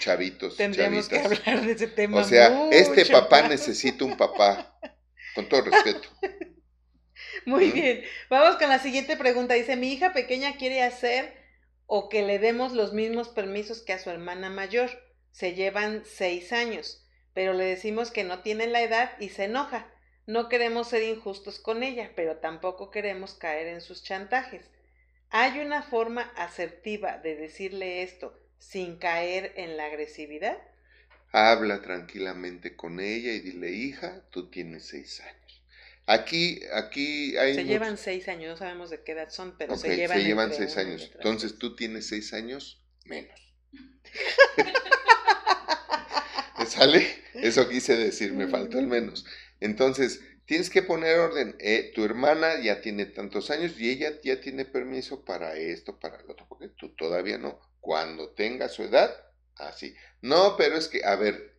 chavitos. 0.00 0.56
Tendríamos 0.56 1.08
que 1.08 1.18
hablar 1.18 1.62
de 1.62 1.72
ese 1.72 1.86
tema. 1.86 2.20
O 2.20 2.24
sea, 2.24 2.68
este 2.70 3.06
papá 3.06 3.48
necesita 3.48 4.04
un 4.04 4.16
papá, 4.16 4.78
con 5.34 5.48
todo 5.48 5.62
respeto. 5.62 6.08
Muy 7.46 7.68
¿Mm? 7.68 7.72
bien, 7.72 8.02
vamos 8.28 8.56
con 8.56 8.68
la 8.68 8.78
siguiente 8.78 9.16
pregunta. 9.16 9.54
Dice, 9.54 9.76
mi 9.76 9.92
hija 9.92 10.12
pequeña 10.12 10.56
quiere 10.56 10.82
hacer 10.82 11.34
o 11.86 12.08
que 12.08 12.22
le 12.22 12.38
demos 12.38 12.72
los 12.72 12.92
mismos 12.92 13.28
permisos 13.28 13.82
que 13.82 13.92
a 13.92 13.98
su 13.98 14.10
hermana 14.10 14.50
mayor. 14.50 14.90
Se 15.32 15.54
llevan 15.54 16.02
seis 16.04 16.52
años, 16.52 17.06
pero 17.34 17.52
le 17.52 17.64
decimos 17.64 18.10
que 18.10 18.24
no 18.24 18.42
tiene 18.42 18.66
la 18.66 18.82
edad 18.82 19.12
y 19.20 19.28
se 19.28 19.44
enoja. 19.44 19.92
No 20.26 20.48
queremos 20.48 20.88
ser 20.88 21.02
injustos 21.02 21.60
con 21.60 21.82
ella, 21.82 22.12
pero 22.14 22.38
tampoco 22.38 22.90
queremos 22.90 23.34
caer 23.34 23.68
en 23.68 23.80
sus 23.80 24.02
chantajes. 24.02 24.70
¿Hay 25.30 25.60
una 25.60 25.82
forma 25.82 26.22
asertiva 26.36 27.18
de 27.18 27.36
decirle 27.36 28.02
esto 28.02 28.39
sin 28.60 28.96
caer 28.96 29.52
en 29.56 29.76
la 29.76 29.86
agresividad? 29.86 30.56
Habla 31.32 31.82
tranquilamente 31.82 32.76
con 32.76 33.00
ella 33.00 33.32
y 33.32 33.40
dile, 33.40 33.70
hija, 33.70 34.22
tú 34.30 34.50
tienes 34.50 34.86
seis 34.86 35.20
años. 35.20 35.62
Aquí, 36.06 36.60
aquí 36.72 37.36
hay... 37.36 37.54
Se 37.54 37.64
llevan 37.64 37.96
seis 37.96 38.28
años, 38.28 38.50
no 38.50 38.56
sabemos 38.56 38.90
de 38.90 39.02
qué 39.02 39.12
edad 39.12 39.30
son, 39.30 39.56
pero 39.56 39.76
se 39.76 39.96
llevan... 39.96 40.18
Se 40.18 40.24
llevan 40.24 40.52
seis 40.52 40.76
años. 40.76 41.10
Entonces 41.14 41.58
tú 41.58 41.74
tienes 41.74 42.06
seis 42.06 42.32
años 42.32 42.84
menos. 43.04 43.40
¿Sale? 46.66 47.06
Eso 47.34 47.68
quise 47.68 47.96
decir, 47.96 48.32
me 48.32 48.46
faltó 48.46 48.78
el 48.78 48.86
menos. 48.86 49.24
Entonces, 49.60 50.20
tienes 50.44 50.68
que 50.68 50.82
poner 50.82 51.18
orden. 51.18 51.56
Eh, 51.58 51.92
tu 51.94 52.04
hermana 52.04 52.60
ya 52.60 52.80
tiene 52.80 53.06
tantos 53.06 53.50
años 53.50 53.78
y 53.78 53.90
ella 53.90 54.12
ya 54.22 54.40
tiene 54.40 54.64
permiso 54.64 55.24
para 55.24 55.56
esto, 55.56 55.98
para 55.98 56.20
lo 56.22 56.32
otro, 56.32 56.46
porque 56.48 56.68
tú 56.68 56.94
todavía 56.96 57.38
no 57.38 57.60
cuando 57.80 58.30
tenga 58.30 58.68
su 58.68 58.82
edad, 58.82 59.12
así. 59.56 59.94
No, 60.20 60.56
pero 60.56 60.76
es 60.76 60.88
que, 60.88 61.04
a 61.04 61.16
ver, 61.16 61.58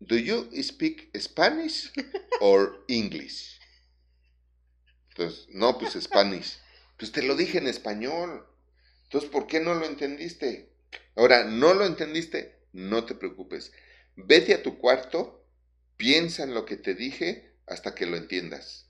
¿do 0.00 0.16
you 0.16 0.50
speak 0.62 1.10
Spanish 1.18 1.92
or 2.40 2.84
English? 2.88 3.58
Entonces, 5.10 5.46
no, 5.50 5.78
pues 5.78 5.94
Spanish. 5.94 6.58
Pues 6.96 7.12
te 7.12 7.22
lo 7.22 7.36
dije 7.36 7.58
en 7.58 7.68
español. 7.68 8.46
Entonces, 9.04 9.30
¿por 9.30 9.46
qué 9.46 9.60
no 9.60 9.74
lo 9.74 9.86
entendiste? 9.86 10.72
Ahora, 11.14 11.44
¿no 11.44 11.74
lo 11.74 11.86
entendiste? 11.86 12.58
No 12.72 13.04
te 13.04 13.14
preocupes. 13.14 13.72
Vete 14.16 14.54
a 14.54 14.62
tu 14.62 14.78
cuarto, 14.78 15.46
piensa 15.96 16.42
en 16.42 16.54
lo 16.54 16.64
que 16.64 16.76
te 16.76 16.94
dije 16.94 17.56
hasta 17.66 17.94
que 17.94 18.06
lo 18.06 18.16
entiendas. 18.16 18.83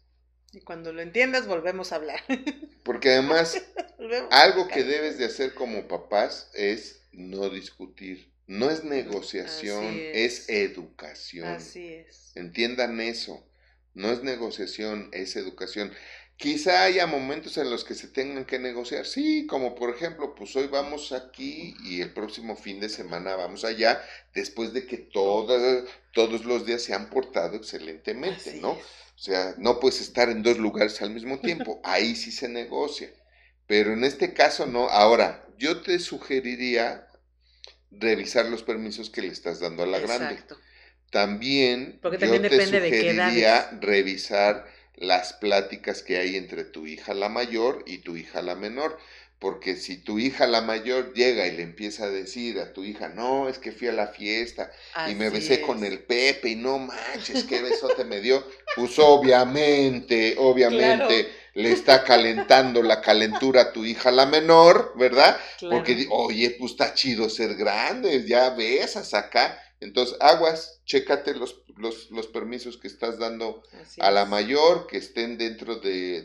Y 0.55 0.61
cuando 0.61 0.93
lo 0.93 1.03
entiendas, 1.03 1.47
volvemos 1.47 1.93
a 1.93 1.97
hablar. 1.97 2.23
Porque 2.85 3.11
además, 3.11 3.61
algo 4.31 4.69
que 4.69 4.85
debes 4.85 5.19
de 5.19 5.25
hacer 5.25 5.55
como 5.55 5.89
papás 5.89 6.51
es 6.55 7.03
no 7.13 7.51
discutir. 7.51 8.33
No 8.47 8.71
es 8.71 8.85
negociación, 8.85 9.99
es. 10.13 10.49
educación. 10.49 11.49
Así 11.49 11.87
es. 11.87 12.33
Entiendan 12.37 13.01
eso. 13.01 13.45
No 13.95 14.11
es 14.11 14.23
negociación, 14.23 15.09
es 15.13 15.35
educación. 15.37 15.93
Quizá 16.37 16.83
haya 16.83 17.07
momentos 17.07 17.57
en 17.59 17.71
los 17.71 17.85
que 17.85 17.95
se 17.95 18.09
tengan 18.09 18.45
que 18.45 18.59
negociar, 18.59 19.07
sí, 19.07 19.47
como 19.47 19.77
por 19.77 19.95
ejemplo, 19.95 20.35
pues 20.35 20.55
hoy 20.57 20.67
vamos 20.67 21.13
aquí 21.13 21.77
y 21.85 22.01
el 22.01 22.13
próximo 22.13 22.57
fin 22.57 22.81
de 22.81 22.89
semana 22.89 23.37
vamos 23.37 23.65
allá, 23.65 24.05
después 24.35 24.73
de 24.73 24.85
que 24.85 24.99
todas, 24.99 25.85
todos 26.13 26.45
los 26.45 26.67
días 26.67 26.83
se 26.83 26.93
han 26.93 27.09
portado 27.09 27.57
excelentemente, 27.57 28.55
¿no? 28.55 28.77
O 29.15 29.19
sea, 29.19 29.55
no 29.59 29.81
puedes 29.81 30.01
estar 30.01 30.29
en 30.29 30.43
dos 30.43 30.59
lugares 30.59 31.01
al 31.03 31.11
mismo 31.11 31.39
tiempo. 31.41 31.81
Ahí 31.85 32.17
sí 32.17 32.33
se 32.33 32.49
negocia. 32.49 33.11
Pero 33.67 33.93
en 33.93 34.05
este 34.05 34.35
caso 34.35 34.67
no. 34.67 34.89
Ahora, 34.89 35.47
yo 35.59 35.81
te 35.81 35.99
sugeriría 35.99 37.09
revisar 37.91 38.47
los 38.47 38.63
permisos 38.63 39.11
que 39.11 39.23
le 39.23 39.29
estás 39.29 39.61
dando 39.61 39.85
a 39.85 39.87
la 39.87 40.01
grande. 40.01 40.43
También, 41.11 42.01
yo 42.03 42.41
te 42.41 42.67
sugeriría 42.67 43.71
revisar 43.81 44.67
las 44.97 45.33
pláticas 45.33 46.03
que 46.03 46.19
hay 46.19 46.37
entre 46.37 46.65
tu 46.65 46.87
hija 46.87 47.15
la 47.15 47.29
mayor 47.29 47.85
y 47.87 47.99
tu 47.99 48.17
hija 48.17 48.43
la 48.43 48.55
menor. 48.55 48.99
Porque 49.45 49.77
si 49.77 49.99
tu 49.99 50.19
hija 50.19 50.47
la 50.47 50.63
mayor 50.63 51.13
llega 51.13 51.47
y 51.47 51.55
le 51.55 51.65
empieza 51.65 52.05
a 52.05 52.11
decir 52.11 52.59
a 52.61 52.73
tu 52.73 52.83
hija, 52.83 53.11
no, 53.11 53.47
es 53.47 53.59
que 53.59 53.73
fui 53.73 53.89
a 53.89 53.93
la 53.93 54.07
fiesta 54.07 54.73
y 55.07 55.15
me 55.17 55.29
besé 55.29 55.61
con 55.61 55.85
el 55.85 55.99
Pepe 55.99 56.49
y 56.49 56.55
no 56.55 56.79
manches, 56.79 57.45
qué 57.45 57.61
besote 57.61 58.05
me 58.05 58.23
dio, 58.23 58.43
pues 58.75 58.99
obviamente, 58.99 60.37
obviamente 60.39 61.31
le 61.53 61.73
está 61.73 62.05
calentando 62.05 62.83
la 62.83 63.03
calentura 63.03 63.61
a 63.61 63.73
tu 63.75 63.85
hija 63.85 64.11
la 64.11 64.25
menor, 64.25 64.95
¿verdad? 64.97 65.39
Porque, 65.61 66.07
oye, 66.09 66.57
pues 66.59 66.71
está 66.73 66.95
chido 66.95 67.29
ser 67.29 67.55
grande, 67.55 68.27
ya 68.27 68.49
besas 68.49 69.13
acá. 69.13 69.61
Entonces, 69.81 70.17
aguas, 70.21 70.81
chécate 70.87 71.35
los, 71.35 71.61
los, 71.77 72.27
permisos 72.29 72.79
que 72.79 72.89
estás 72.89 73.19
dando 73.19 73.63
a 73.99 74.11
la 74.11 74.25
mayor, 74.25 74.87
que 74.87 74.97
estén 74.97 75.37
dentro 75.37 75.77
de, 75.77 76.23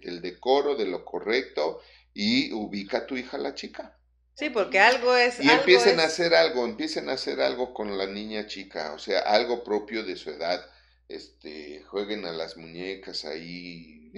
del 0.00 0.22
decoro, 0.22 0.76
de 0.76 0.86
lo 0.86 1.04
correcto, 1.04 1.82
y 2.14 2.52
ubica 2.52 2.98
a 2.98 3.06
tu 3.06 3.16
hija 3.16 3.38
la 3.38 3.54
chica. 3.54 3.96
Sí, 4.34 4.50
porque 4.50 4.78
algo 4.78 5.14
es. 5.16 5.38
Y 5.40 5.50
empiecen 5.50 6.00
a 6.00 6.04
hacer 6.04 6.34
algo, 6.34 6.64
empiecen 6.64 7.08
a 7.10 7.12
hacer 7.12 7.40
algo 7.40 7.74
con 7.74 7.98
la 7.98 8.06
niña 8.06 8.46
chica, 8.46 8.92
o 8.94 8.98
sea, 8.98 9.20
algo 9.20 9.62
propio 9.64 10.02
de 10.02 10.16
su 10.16 10.30
edad. 10.30 10.64
Este, 11.08 11.82
jueguen 11.88 12.24
a 12.24 12.32
las 12.32 12.56
muñecas 12.56 13.24
ahí. 13.24 14.10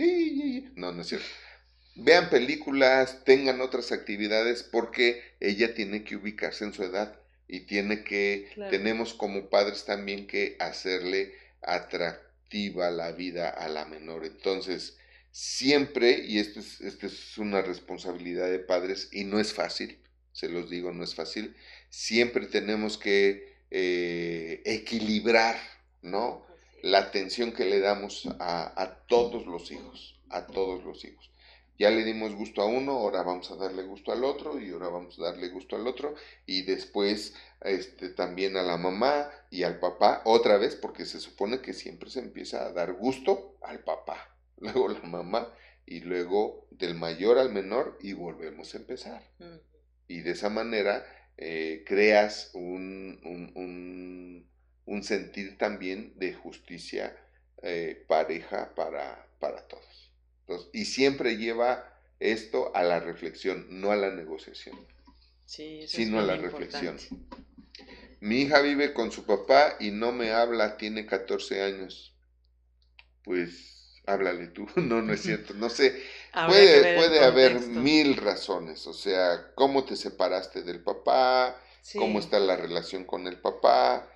No, 0.77 0.93
no 0.93 1.03
es 1.03 1.09
cierto. 1.09 1.27
Vean 1.95 2.31
películas, 2.31 3.25
tengan 3.25 3.61
otras 3.61 3.93
actividades, 3.93 4.63
porque 4.63 5.23
ella 5.41 5.75
tiene 5.75 6.05
que 6.05 6.17
ubicarse 6.17 6.65
en 6.65 6.73
su 6.73 6.85
edad 6.85 7.19
y 7.49 7.61
tiene 7.61 8.03
que, 8.03 8.49
tenemos 8.71 9.13
como 9.13 9.51
padres 9.51 9.85
también 9.85 10.27
que 10.27 10.57
hacerle 10.59 11.35
atractiva 11.61 12.91
la 12.91 13.13
vida 13.13 13.49
a 13.51 13.69
la 13.69 13.85
menor. 13.85 14.25
Entonces, 14.25 14.97
siempre, 15.33 16.25
y 16.25 16.39
esto 16.39 16.61
es, 16.61 16.81
esto 16.81 17.07
es 17.07 17.39
una 17.39 17.63
responsabilidad 17.63 18.49
de 18.51 18.61
padres 18.61 19.09
y 19.11 19.25
no 19.25 19.41
es 19.41 19.53
fácil, 19.53 19.99
se 20.33 20.49
los 20.49 20.71
digo, 20.71 20.93
no 20.93 21.03
es 21.03 21.15
fácil. 21.15 21.57
Siempre 21.91 22.47
tenemos 22.47 22.97
que 22.99 23.57
eh, 23.71 24.63
equilibrar, 24.65 25.57
¿no? 26.03 26.47
La 26.83 26.99
atención 26.99 27.53
que 27.53 27.65
le 27.65 27.81
damos 27.81 28.29
a, 28.39 28.81
a, 28.81 29.07
todos 29.07 29.47
los 29.47 29.71
hijos, 29.71 30.21
a 30.31 30.47
todos 30.47 30.85
los 30.85 31.05
hijos. 31.05 31.31
Ya 31.79 31.91
le 31.91 32.05
dimos 32.05 32.35
gusto 32.35 32.63
a 32.63 32.67
uno, 32.67 32.93
ahora 32.93 33.23
vamos 33.23 33.51
a 33.51 33.57
darle 33.57 33.83
gusto 33.83 34.13
al 34.13 34.25
otro 34.25 34.61
y 34.61 34.71
ahora 34.71 34.89
vamos 34.89 35.19
a 35.19 35.25
darle 35.25 35.49
gusto 35.49 35.77
al 35.77 35.87
otro 35.87 36.15
y 36.47 36.63
después 36.63 37.35
este, 37.63 38.11
también 38.11 38.57
a 38.57 38.63
la 38.63 38.77
mamá 38.77 39.31
y 39.51 39.63
al 39.63 39.79
papá, 39.79 40.23
otra 40.25 40.59
vez 40.59 40.77
porque 40.77 41.07
se 41.07 41.19
supone 41.19 41.61
que 41.61 41.73
siempre 41.73 42.11
se 42.11 42.21
empieza 42.21 42.67
a 42.67 42.73
dar 42.73 42.93
gusto 42.93 43.57
al 43.63 43.81
papá, 43.81 44.32
luego 44.63 44.89
la 44.89 45.03
mamá 45.03 45.53
y 45.85 46.01
luego 46.01 46.67
del 46.71 46.95
mayor 46.95 47.39
al 47.39 47.53
menor 47.53 47.99
y 48.01 48.13
volvemos 48.13 48.75
a 48.75 48.79
empezar 48.79 49.23
y 50.13 50.21
de 50.21 50.33
esa 50.33 50.51
manera 50.51 51.05
eh, 51.37 51.85
creas 51.87 52.51
un, 52.55 53.19
un, 54.87 55.03
sentir 55.03 55.59
también 55.59 56.13
de 56.17 56.33
justicia 56.33 57.17
eh, 57.63 58.05
pareja 58.07 58.73
para, 58.77 59.27
para 59.41 59.67
todos. 59.67 60.13
y 60.73 60.85
siempre 60.85 61.37
lleva 61.39 61.99
esto 62.21 62.75
a 62.77 62.85
la 62.85 63.01
reflexión, 63.01 63.67
no 63.69 63.91
a 63.91 63.97
la 63.97 64.15
negociación, 64.15 64.79
sino 65.45 66.21
a 66.21 66.23
la 66.23 66.37
reflexión. 66.37 66.99
Mi 68.21 68.43
hija 68.43 68.61
vive 68.61 68.93
con 68.95 69.11
su 69.11 69.25
papá 69.25 69.77
y 69.81 69.91
no 69.91 70.13
me 70.13 70.31
habla, 70.31 70.77
tiene 70.77 71.07
14 71.07 71.63
años. 71.63 72.15
Pues 73.25 73.72
háblale 74.07 74.49
tú, 74.49 74.67
no, 74.77 75.03
no 75.03 75.13
es 75.13 75.23
cierto, 75.23 75.55
no 75.55 75.69
sé, 75.69 76.03
puede, 76.47 76.97
puede 76.97 77.25
haber 77.25 77.61
mil 77.61 78.17
razones, 78.17 78.87
o 78.87 78.93
sea, 78.93 79.53
cómo 79.55 79.85
te 79.85 79.97
separaste 79.97 80.63
del 80.63 80.83
papá, 80.83 81.61
cómo 81.97 82.19
está 82.19 82.39
la 82.39 82.57
relación 82.57 83.05
con 83.05 83.27
el 83.27 83.41
papá, 83.41 84.09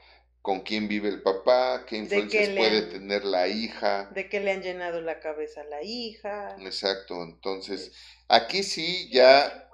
con 0.43 0.61
quién 0.61 0.87
vive 0.87 1.09
el 1.09 1.23
papá, 1.23 1.85
qué 1.87 1.97
influencias 1.97 2.51
puede 2.51 2.83
tener 2.83 3.25
la 3.25 3.49
hija. 3.49 4.11
De 4.15 4.29
qué 4.29 4.39
le 4.39 4.53
han 4.53 4.63
llenado 4.63 5.01
la 5.01 5.19
cabeza 5.19 5.63
a 5.63 5.65
la 5.65 5.83
hija. 5.83 6.57
Exacto, 6.61 7.23
entonces, 7.23 7.93
aquí 8.29 8.63
sí 8.63 9.11
ya... 9.11 9.65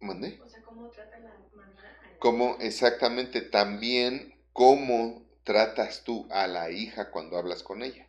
¿Mandé? 0.00 0.40
O 0.42 0.48
sea, 0.48 0.62
¿cómo 0.62 0.88
trata 0.88 1.18
la 1.18 1.30
mamá? 1.54 2.16
¿Cómo, 2.18 2.56
exactamente, 2.60 3.42
también 3.42 4.34
cómo 4.52 5.29
tratas 5.44 6.04
tú 6.04 6.26
a 6.30 6.46
la 6.46 6.70
hija 6.70 7.10
cuando 7.10 7.36
hablas 7.36 7.62
con 7.62 7.82
ella? 7.82 8.06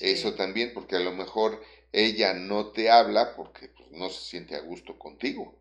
Eso 0.00 0.34
también, 0.34 0.72
porque 0.72 0.96
a 0.96 1.00
lo 1.00 1.12
mejor 1.12 1.62
ella 1.92 2.32
no 2.32 2.68
te 2.68 2.90
habla 2.90 3.36
porque 3.36 3.68
pues, 3.68 3.90
no 3.90 4.08
se 4.08 4.20
siente 4.24 4.56
a 4.56 4.60
gusto 4.60 4.98
contigo. 4.98 5.58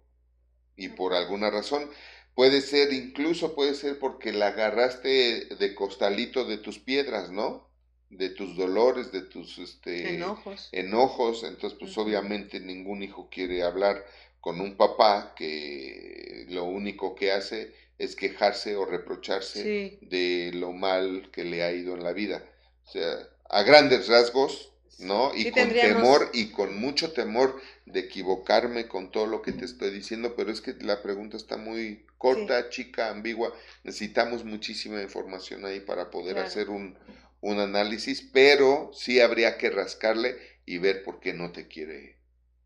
Y 0.76 0.90
por 0.90 1.14
alguna 1.14 1.50
razón, 1.50 1.90
puede 2.34 2.62
ser, 2.62 2.94
incluso 2.94 3.54
puede 3.54 3.76
ser 3.76 4.00
porque 4.00 4.32
la 4.32 4.48
agarraste 4.48 5.46
de 5.46 5.76
costalito 5.76 6.46
de 6.46 6.58
tus 6.58 6.80
piedras, 6.80 7.30
¿no? 7.30 7.70
De 8.10 8.30
tus 8.30 8.56
dolores, 8.56 9.12
de 9.12 9.22
tus 9.22 9.58
este, 9.58 10.16
enojos. 10.16 10.70
enojos. 10.72 11.44
Entonces, 11.44 11.78
pues 11.80 11.98
obviamente 11.98 12.60
ningún 12.60 13.04
hijo 13.04 13.30
quiere 13.30 13.64
hablar 13.64 14.06
con 14.40 14.60
un 14.60 14.76
papá 14.76 15.34
que 15.36 16.46
lo 16.50 16.64
único 16.64 17.16
que 17.16 17.32
hace 17.32 17.74
es 18.02 18.16
quejarse 18.16 18.76
o 18.76 18.86
reprocharse 18.86 20.00
de 20.02 20.52
lo 20.56 20.72
mal 20.72 21.30
que 21.32 21.44
le 21.44 21.62
ha 21.62 21.72
ido 21.72 21.94
en 21.94 22.04
la 22.04 22.14
vida. 22.14 22.44
O 22.88 22.92
sea, 22.92 23.30
a 23.48 23.62
grandes 23.62 24.08
rasgos, 24.08 24.72
¿no? 24.98 25.32
Y 25.36 25.52
con 25.52 25.70
temor 25.70 26.32
y 26.34 26.50
con 26.50 26.80
mucho 26.80 27.12
temor 27.12 27.62
de 27.86 28.00
equivocarme 28.00 28.88
con 28.88 29.12
todo 29.12 29.28
lo 29.28 29.44
que 29.44 29.52
te 29.52 29.66
estoy 29.66 29.92
diciendo, 29.92 30.36
pero 30.36 30.52
es 30.52 30.62
que 30.62 30.74
la 30.82 31.04
pregunta 31.04 31.38
está 31.38 31.58
muy 31.58 32.08
corta, 32.18 32.70
chica, 32.70 33.10
ambigua. 33.10 33.54
Necesitamos 33.84 34.46
muchísima 34.46 35.00
información 35.00 35.64
ahí 35.66 35.80
para 35.80 36.10
poder 36.10 36.40
hacer 36.40 36.72
un, 36.72 36.98
análisis, 37.44 38.28
pero 38.34 38.90
sí 38.96 39.20
habría 39.20 39.60
que 39.60 39.70
rascarle 39.70 40.38
y 40.66 40.80
ver 40.80 41.04
por 41.04 41.20
qué 41.20 41.34
no 41.34 41.52
te 41.52 41.68
quiere, 41.68 42.18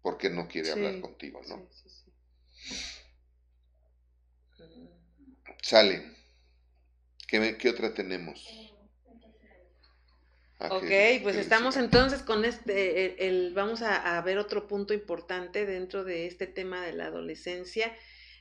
por 0.02 0.18
qué 0.18 0.30
no 0.30 0.48
quiere 0.48 0.72
hablar 0.72 1.02
contigo, 1.02 1.42
¿no? 1.50 1.68
Sale. 5.66 6.04
¿Qué, 7.28 7.58
¿Qué 7.58 7.70
otra 7.70 7.92
tenemos? 7.92 8.48
ok, 10.60 11.24
pues 11.24 11.38
estamos 11.38 11.76
entonces 11.76 12.22
con 12.22 12.46
este, 12.46 13.28
el, 13.28 13.52
vamos 13.56 13.82
a, 13.82 14.22
ver 14.22 14.38
otro 14.38 14.68
punto 14.68 14.94
importante 14.94 15.66
dentro 15.66 16.04
de 16.04 16.28
este 16.28 16.46
tema 16.46 16.86
de 16.86 16.94
la 16.94 17.08
adolescencia. 17.08 17.92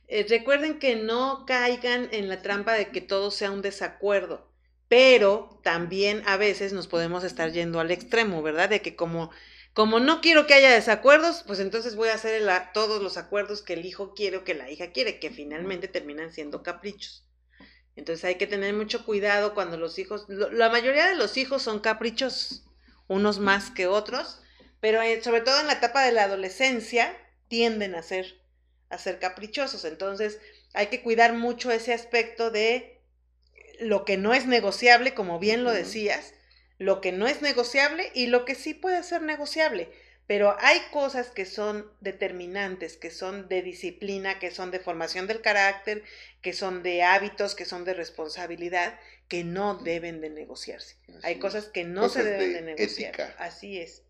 Eh, 0.07 0.27
recuerden 0.29 0.77
que 0.77 0.97
no 0.97 1.45
caigan 1.47 2.09
en 2.11 2.29
la 2.29 2.43
trampa 2.43 2.73
de 2.73 2.89
que 2.89 3.01
todo 3.01 3.31
sea 3.31 3.49
un 3.49 3.63
desacuerdo, 3.63 4.47
pero 4.87 5.59
también 5.63 6.21
a 6.27 6.37
veces 6.37 6.73
nos 6.73 6.85
podemos 6.85 7.23
estar 7.23 7.51
yendo 7.51 7.79
al 7.79 7.89
extremo, 7.89 8.43
¿verdad? 8.43 8.69
De 8.69 8.83
que 8.83 8.95
como, 8.95 9.31
como 9.75 9.99
no 9.99 10.21
quiero 10.21 10.47
que 10.47 10.53
haya 10.53 10.71
desacuerdos, 10.71 11.43
pues 11.45 11.59
entonces 11.59 11.97
voy 11.97 12.07
a 12.07 12.13
hacer 12.13 12.41
todos 12.73 13.03
los 13.03 13.17
acuerdos 13.17 13.61
que 13.61 13.73
el 13.73 13.85
hijo 13.85 14.13
quiere 14.13 14.37
o 14.37 14.45
que 14.45 14.53
la 14.53 14.71
hija 14.71 14.93
quiere, 14.93 15.19
que 15.19 15.31
finalmente 15.31 15.89
terminan 15.89 16.31
siendo 16.31 16.63
caprichos. 16.63 17.27
Entonces 17.97 18.23
hay 18.23 18.35
que 18.35 18.47
tener 18.47 18.73
mucho 18.73 19.03
cuidado 19.03 19.53
cuando 19.53 19.75
los 19.75 19.99
hijos, 19.99 20.27
la 20.29 20.69
mayoría 20.69 21.09
de 21.09 21.17
los 21.17 21.35
hijos 21.35 21.61
son 21.61 21.81
caprichos, 21.81 22.63
unos 23.09 23.39
más 23.39 23.69
que 23.69 23.85
otros, 23.85 24.39
pero 24.79 25.01
eh, 25.01 25.21
sobre 25.21 25.41
todo 25.41 25.59
en 25.59 25.67
la 25.67 25.73
etapa 25.73 26.05
de 26.05 26.13
la 26.13 26.23
adolescencia 26.23 27.13
tienden 27.49 27.95
a 27.95 28.01
ser, 28.01 28.41
a 28.89 28.97
ser 28.97 29.19
caprichosos. 29.19 29.83
Entonces 29.83 30.39
hay 30.73 30.87
que 30.87 31.03
cuidar 31.03 31.33
mucho 31.33 31.69
ese 31.69 31.93
aspecto 31.93 32.49
de 32.49 33.01
lo 33.81 34.05
que 34.05 34.15
no 34.15 34.33
es 34.33 34.45
negociable, 34.45 35.13
como 35.13 35.37
bien 35.37 35.65
lo 35.65 35.71
decías, 35.73 36.33
lo 36.77 37.01
que 37.01 37.11
no 37.11 37.27
es 37.27 37.41
negociable 37.41 38.11
y 38.13 38.27
lo 38.27 38.45
que 38.45 38.55
sí 38.55 38.73
puede 38.73 39.03
ser 39.03 39.21
negociable. 39.21 39.89
Pero 40.27 40.55
hay 40.59 40.79
cosas 40.91 41.29
que 41.29 41.45
son 41.45 41.87
determinantes, 42.01 42.97
que 42.97 43.11
son 43.11 43.47
de 43.47 43.61
disciplina, 43.61 44.39
que 44.39 44.49
son 44.49 44.71
de 44.71 44.79
formación 44.79 45.27
del 45.27 45.41
carácter, 45.41 46.03
que 46.41 46.53
son 46.53 46.81
de 46.81 47.03
hábitos, 47.03 47.53
que 47.53 47.65
son 47.65 47.85
de 47.85 47.93
responsabilidad, 47.93 48.99
que 49.27 49.43
no 49.43 49.75
deben 49.75 50.21
de 50.21 50.31
negociarse. 50.31 50.95
hay 51.21 51.37
cosas 51.37 51.65
que 51.65 51.83
no 51.83 52.09
se 52.09 52.23
deben 52.23 52.53
de, 52.53 52.61
negociar. 52.61 53.35
Así 53.37 53.79
es. 53.79 54.01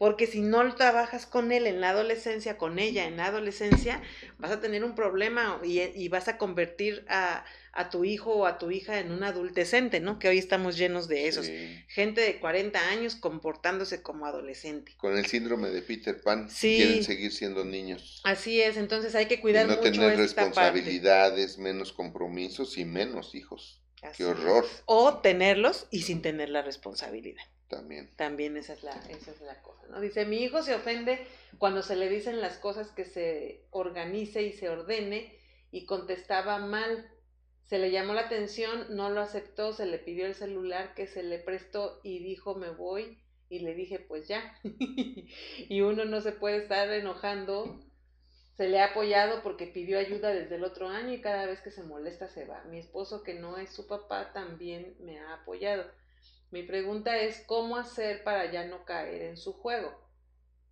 Porque 0.00 0.26
si 0.26 0.40
no 0.40 0.74
trabajas 0.76 1.26
con 1.26 1.52
él 1.52 1.66
en 1.66 1.82
la 1.82 1.90
adolescencia, 1.90 2.56
con 2.56 2.78
ella 2.78 3.06
en 3.06 3.18
la 3.18 3.26
adolescencia, 3.26 4.00
vas 4.38 4.50
a 4.50 4.58
tener 4.58 4.82
un 4.82 4.94
problema 4.94 5.60
y 5.62 6.08
vas 6.08 6.26
a 6.28 6.38
convertir 6.38 7.04
a, 7.06 7.44
a 7.74 7.90
tu 7.90 8.06
hijo 8.06 8.32
o 8.32 8.46
a 8.46 8.56
tu 8.56 8.70
hija 8.70 8.98
en 8.98 9.12
un 9.12 9.24
adultecente, 9.24 10.00
¿no? 10.00 10.18
Que 10.18 10.28
hoy 10.28 10.38
estamos 10.38 10.78
llenos 10.78 11.06
de 11.06 11.28
esos. 11.28 11.50
Gente 11.86 12.22
de 12.22 12.40
40 12.40 12.88
años 12.88 13.14
comportándose 13.14 14.00
como 14.00 14.24
adolescente. 14.24 14.94
Con 14.96 15.18
el 15.18 15.26
síndrome 15.26 15.68
de 15.68 15.82
Peter 15.82 16.18
Pan, 16.22 16.48
quieren 16.48 17.04
seguir 17.04 17.30
siendo 17.30 17.66
niños. 17.66 18.22
Así 18.24 18.62
es, 18.62 18.78
entonces 18.78 19.14
hay 19.14 19.26
que 19.26 19.42
cuidar 19.42 19.66
y 19.66 19.68
no 19.68 19.80
tener 19.80 20.16
responsabilidades, 20.16 21.58
menos 21.58 21.92
compromisos 21.92 22.78
y 22.78 22.86
menos 22.86 23.34
hijos. 23.34 23.82
Qué 24.16 24.24
horror. 24.24 24.64
O 24.86 25.18
tenerlos 25.18 25.88
y 25.90 26.04
sin 26.04 26.22
tener 26.22 26.48
la 26.48 26.62
responsabilidad. 26.62 27.42
También. 27.70 28.10
También 28.16 28.56
esa 28.56 28.74
es 28.74 28.82
la, 28.82 28.92
esa 29.08 29.30
es 29.30 29.40
la 29.40 29.62
cosa, 29.62 29.86
¿no? 29.88 30.00
Dice, 30.00 30.26
mi 30.26 30.42
hijo 30.42 30.62
se 30.62 30.74
ofende 30.74 31.26
cuando 31.58 31.82
se 31.82 31.96
le 31.96 32.08
dicen 32.10 32.40
las 32.40 32.58
cosas 32.58 32.90
que 32.90 33.04
se 33.04 33.64
organice 33.70 34.42
y 34.42 34.52
se 34.52 34.68
ordene 34.68 35.38
y 35.70 35.86
contestaba 35.86 36.58
mal 36.58 37.08
se 37.66 37.78
le 37.78 37.92
llamó 37.92 38.14
la 38.14 38.22
atención, 38.22 38.96
no 38.96 39.10
lo 39.10 39.20
aceptó, 39.20 39.72
se 39.72 39.86
le 39.86 40.00
pidió 40.00 40.26
el 40.26 40.34
celular 40.34 40.92
que 40.96 41.06
se 41.06 41.22
le 41.22 41.38
prestó 41.38 42.00
y 42.02 42.18
dijo 42.18 42.56
me 42.56 42.70
voy 42.70 43.16
y 43.48 43.60
le 43.60 43.76
dije 43.76 44.00
pues 44.00 44.26
ya. 44.26 44.58
y 44.64 45.80
uno 45.80 46.04
no 46.04 46.20
se 46.20 46.32
puede 46.32 46.56
estar 46.56 46.90
enojando 46.92 47.78
se 48.60 48.68
le 48.68 48.80
ha 48.80 48.86
apoyado 48.86 49.42
porque 49.42 49.66
pidió 49.66 49.98
ayuda 49.98 50.34
desde 50.34 50.56
el 50.56 50.64
otro 50.64 50.88
año 50.88 51.14
y 51.14 51.22
cada 51.22 51.46
vez 51.46 51.62
que 51.62 51.70
se 51.70 51.82
molesta 51.82 52.28
se 52.28 52.44
va. 52.44 52.62
Mi 52.64 52.78
esposo, 52.78 53.22
que 53.22 53.32
no 53.32 53.56
es 53.56 53.70
su 53.70 53.86
papá, 53.86 54.34
también 54.34 54.96
me 55.00 55.18
ha 55.18 55.32
apoyado. 55.32 55.84
Mi 56.50 56.62
pregunta 56.62 57.16
es, 57.18 57.44
¿cómo 57.46 57.76
hacer 57.76 58.24
para 58.24 58.50
ya 58.50 58.66
no 58.66 58.84
caer 58.84 59.22
en 59.22 59.36
su 59.36 59.52
juego? 59.52 60.00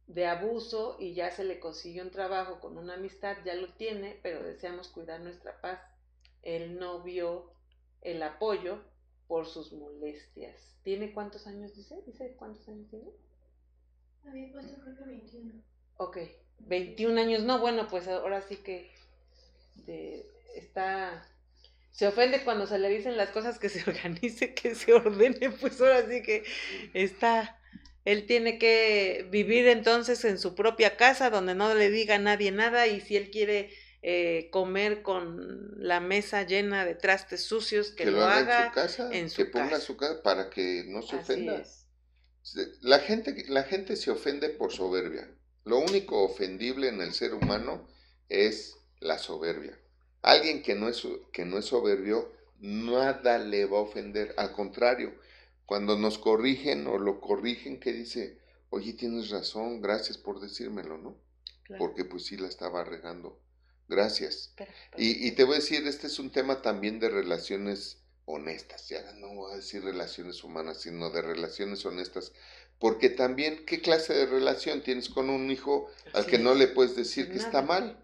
de 0.09 0.27
abuso 0.27 0.97
y 0.99 1.13
ya 1.13 1.31
se 1.31 1.45
le 1.45 1.61
consiguió 1.61 2.03
un 2.03 2.11
trabajo 2.11 2.61
con 2.61 2.79
una 2.79 2.95
amistad, 2.95 3.37
ya 3.45 3.55
lo 3.55 3.69
tiene, 3.75 4.19
pero 4.23 4.43
deseamos 4.43 4.89
cuidar 4.89 5.21
nuestra 5.21 5.61
paz. 5.61 5.81
Él 6.43 6.79
no 6.79 7.03
vio 7.03 7.53
el 8.01 8.23
apoyo 8.23 8.83
por 9.27 9.47
sus 9.47 9.73
molestias. 9.73 10.79
¿Tiene 10.83 11.13
cuántos 11.13 11.47
años, 11.47 11.77
dice? 11.77 12.03
¿Dice 12.07 12.35
cuántos 12.39 12.67
años 12.69 12.89
tiene? 12.89 13.11
Había 14.27 14.51
puesto 14.51 14.81
creo 14.81 14.97
que 14.97 15.05
21. 15.05 15.63
Ok, 15.99 16.19
21 16.61 17.21
años, 17.21 17.43
no, 17.45 17.61
bueno, 17.61 17.87
pues 17.89 18.09
ahora 18.09 18.41
sí 18.41 18.57
que 18.57 18.91
está... 20.55 21.29
Se 21.99 22.07
ofende 22.07 22.45
cuando 22.45 22.69
se 22.69 22.79
le 22.79 22.89
dicen 22.91 23.17
las 23.17 23.31
cosas 23.31 23.59
que 23.59 23.69
se 23.69 23.83
organice, 23.91 24.55
que 24.55 24.77
se 24.77 24.93
ordene, 24.93 25.51
pues 25.51 25.81
ahora 25.81 26.09
sí 26.09 26.23
que 26.23 26.45
está 26.95 27.59
él 28.05 28.25
tiene 28.25 28.57
que 28.57 29.27
vivir 29.33 29.67
entonces 29.67 30.25
en 30.25 30.39
su 30.39 30.55
propia 30.55 30.97
casa 30.97 31.29
donde 31.29 31.57
no 31.57 31.75
le 31.75 31.91
diga 31.91 32.15
a 32.15 32.19
nadie 32.21 32.53
nada 32.53 32.87
y 32.87 33.01
si 33.01 33.17
él 33.17 33.31
quiere 33.31 33.71
eh, 34.03 34.49
comer 34.53 35.03
con 35.03 35.75
la 35.77 35.99
mesa 35.99 36.45
llena 36.45 36.85
de 36.85 36.95
trastes 36.95 37.43
sucios, 37.43 37.91
que, 37.91 38.07
lo, 38.07 38.25
haga, 38.25 38.73
en 39.13 39.29
su 39.29 39.43
casa, 39.43 39.45
que 39.45 39.45
ponga 39.47 39.81
su 39.81 39.97
casa 39.97 40.23
para 40.23 40.51
que 40.51 40.85
no 40.87 41.03
se 41.03 41.17
ofenda. 41.17 41.65
La 42.81 43.01
gente, 43.01 43.45
la 43.49 43.65
gente 43.65 43.97
se 43.97 44.13
ofende 44.13 44.51
por 44.51 44.73
soberbia. 44.73 45.29
Lo 45.65 45.79
único 45.81 46.23
ofendible 46.23 46.89
en 46.89 47.01
el 47.01 47.13
ser 47.13 47.35
humano 47.35 47.89
es 48.29 48.79
la 49.01 49.19
soberbia. 49.19 49.79
Alguien 50.23 50.63
que 50.63 50.75
no 50.75 50.89
es, 50.89 51.07
que 51.33 51.45
no 51.45 51.59
es 51.59 51.67
soberbio, 51.67 52.33
nada 52.61 53.39
le 53.39 53.67
va 53.67 53.79
a 53.79 53.83
ofender. 53.83 54.35
Al 54.37 54.53
contrario, 54.53 55.15
cuando 55.67 55.97
nos 55.97 56.19
corrigen 56.19 56.87
o 56.87 56.99
lo 56.99 57.21
corrigen, 57.21 57.79
que 57.79 57.93
dice, 57.93 58.39
oye, 58.71 58.93
tienes 58.95 59.31
razón, 59.31 59.81
gracias 59.81 60.19
por 60.19 60.41
decírmelo, 60.41 60.99
¿no? 60.99 61.17
Porque 61.79 62.05
pues 62.05 62.25
sí 62.25 62.37
la 62.37 62.49
estaba 62.49 62.85
regando. 62.85 63.39
Gracias. 63.89 64.55
y, 64.97 65.31
te 65.33 65.45
voy 65.45 65.55
a 65.55 65.59
decir, 65.61 65.87
este 65.87 66.07
es 66.07 66.19
un 66.19 66.31
tema 66.31 66.63
también 66.63 67.01
de 67.01 67.09
relaciones 67.09 67.99
honestas, 68.27 68.89
ya 68.89 69.13
no 69.15 69.35
voy 69.35 69.53
a 69.53 69.57
decir 69.57 69.83
relaciones 69.83 70.45
humanas, 70.45 70.83
sino 70.83 71.11
de 71.11 71.23
relaciones 71.23 71.85
honestas, 71.87 72.33
porque 72.79 73.09
también, 73.09 73.65
¿qué 73.65 73.81
clase 73.81 74.13
de 74.13 74.27
relación 74.27 74.83
tienes 74.83 75.09
con 75.09 75.31
un 75.31 75.51
hijo 75.51 75.91
al 76.13 76.27
que 76.27 76.39
no 76.39 76.55
le 76.55 76.69
puedes 76.69 76.95
decir 76.95 77.31
que 77.31 77.39
está 77.39 77.63
mal? 77.63 77.99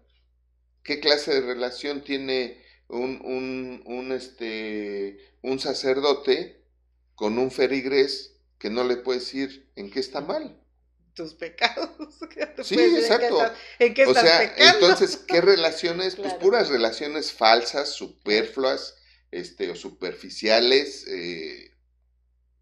¿Qué 0.85 1.01
clase 1.01 1.33
de 1.33 1.41
relación 1.41 2.03
tiene 2.03 2.63
un, 2.87 3.19
un, 3.25 3.83
un, 3.85 4.11
este, 4.11 5.17
un 5.41 5.59
sacerdote 5.59 6.63
con 7.15 7.37
un 7.39 7.51
ferigres 7.51 8.35
que 8.59 8.69
no 8.69 8.83
le 8.83 8.97
puedes 8.97 9.23
decir 9.23 9.71
en 9.75 9.89
qué 9.89 9.99
está 9.99 10.21
mal. 10.21 10.61
Tus 11.13 11.33
pecados. 11.33 11.89
Sí, 12.63 12.79
exacto. 12.79 13.39
¿En 13.79 13.93
qué, 13.93 14.05
o 14.05 14.13
sea, 14.13 14.55
entonces, 14.57 15.17
¿qué 15.17 15.41
relaciones? 15.41 16.15
Pues 16.15 16.33
puras 16.35 16.69
relaciones 16.69 17.33
falsas, 17.33 17.89
superfluas, 17.93 18.95
este, 19.31 19.69
o 19.69 19.75
superficiales, 19.75 21.05
eh, 21.07 21.71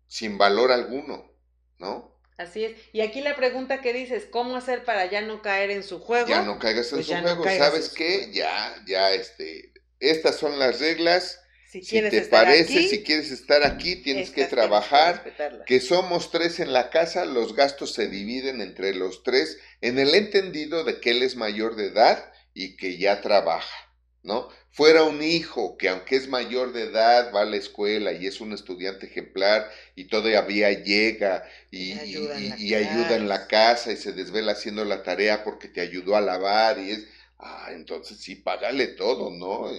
sin 0.08 0.38
valor 0.38 0.72
alguno, 0.72 1.32
¿no? 1.78 2.13
Así 2.38 2.66
es. 2.66 2.78
Y 2.92 3.02
aquí 3.02 3.22
la 3.22 3.36
pregunta 3.36 3.82
que 3.82 3.94
dices, 3.94 4.26
¿cómo 4.30 4.56
hacer 4.56 4.84
para 4.84 5.06
ya 5.06 5.22
no 5.22 5.42
caer 5.42 5.72
en 5.72 5.84
su 5.84 6.00
juego? 6.00 6.28
Ya 6.28 6.42
no 6.42 6.60
caigas 6.60 6.92
en 6.92 6.98
pues 6.98 7.08
su 7.08 7.16
juego. 7.16 7.44
¿Sabes 7.44 7.90
qué? 7.90 8.32
Ya, 8.34 8.76
ya, 8.88 9.12
este, 9.12 9.74
estas 10.00 10.38
son 10.38 10.58
las 10.60 10.80
reglas 10.80 11.40
si, 11.82 12.02
te 12.02 12.22
parece, 12.24 12.88
si 12.88 13.02
quieres 13.02 13.32
estar 13.32 13.64
aquí, 13.64 13.96
tienes 13.96 14.30
que 14.30 14.46
trabajar. 14.46 15.64
Que, 15.66 15.80
somos 15.80 16.30
tres 16.30 16.60
en 16.60 16.72
la 16.72 16.92
casa, 16.92 17.26
los 17.26 17.56
gastos 17.56 17.94
se 17.94 18.08
dividen 18.08 18.62
entre 18.62 18.94
los 18.94 19.24
tres 19.24 19.58
en 19.82 19.98
el 19.98 20.14
entendido 20.14 20.84
de 20.84 21.00
que 21.00 21.12
él 21.12 21.24
es 21.24 21.36
mayor 21.36 21.76
de 21.76 21.88
edad 21.88 22.32
y 22.54 22.76
que 22.78 23.00
ya 23.00 23.22
trabaja, 23.22 23.92
¿no? 24.22 24.50
Fuera 24.74 25.04
un 25.04 25.22
hijo 25.22 25.78
que 25.78 25.88
aunque 25.88 26.16
es 26.16 26.28
mayor 26.28 26.74
de 26.74 26.86
edad, 26.86 27.32
va 27.32 27.42
a 27.42 27.46
la 27.46 27.58
escuela 27.58 28.12
y 28.12 28.26
es 28.26 28.42
un 28.42 28.54
estudiante 28.54 29.06
ejemplar 29.06 29.70
y 29.96 30.06
todavía 30.06 30.72
llega 30.72 31.48
y, 31.70 31.92
ayuda, 31.92 33.16
en 33.16 33.30
la 33.30 33.48
casa 33.48 33.92
y 33.92 33.98
se 33.98 34.14
desvela 34.14 34.54
haciendo 34.54 34.84
la 34.84 35.04
tarea 35.04 35.44
porque 35.44 35.68
te 35.68 35.80
ayudó 35.80 36.16
a 36.16 36.22
lavar 36.22 36.80
y 36.80 36.90
es, 36.90 37.08
ah, 37.38 37.68
entonces 37.72 38.18
sí, 38.18 38.34
págale 38.34 38.88
todo, 38.88 39.30
¿no? 39.30 39.70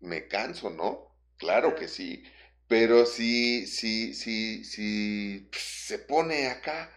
me 0.00 0.28
canso, 0.28 0.68
¿no? 0.68 1.16
Claro 1.38 1.74
que 1.74 1.88
sí. 1.88 2.22
Pero 2.68 3.06
si, 3.06 3.66
si, 3.66 4.12
si, 4.12 4.62
si 4.64 5.48
se 5.52 5.98
pone 5.98 6.48
acá 6.48 6.90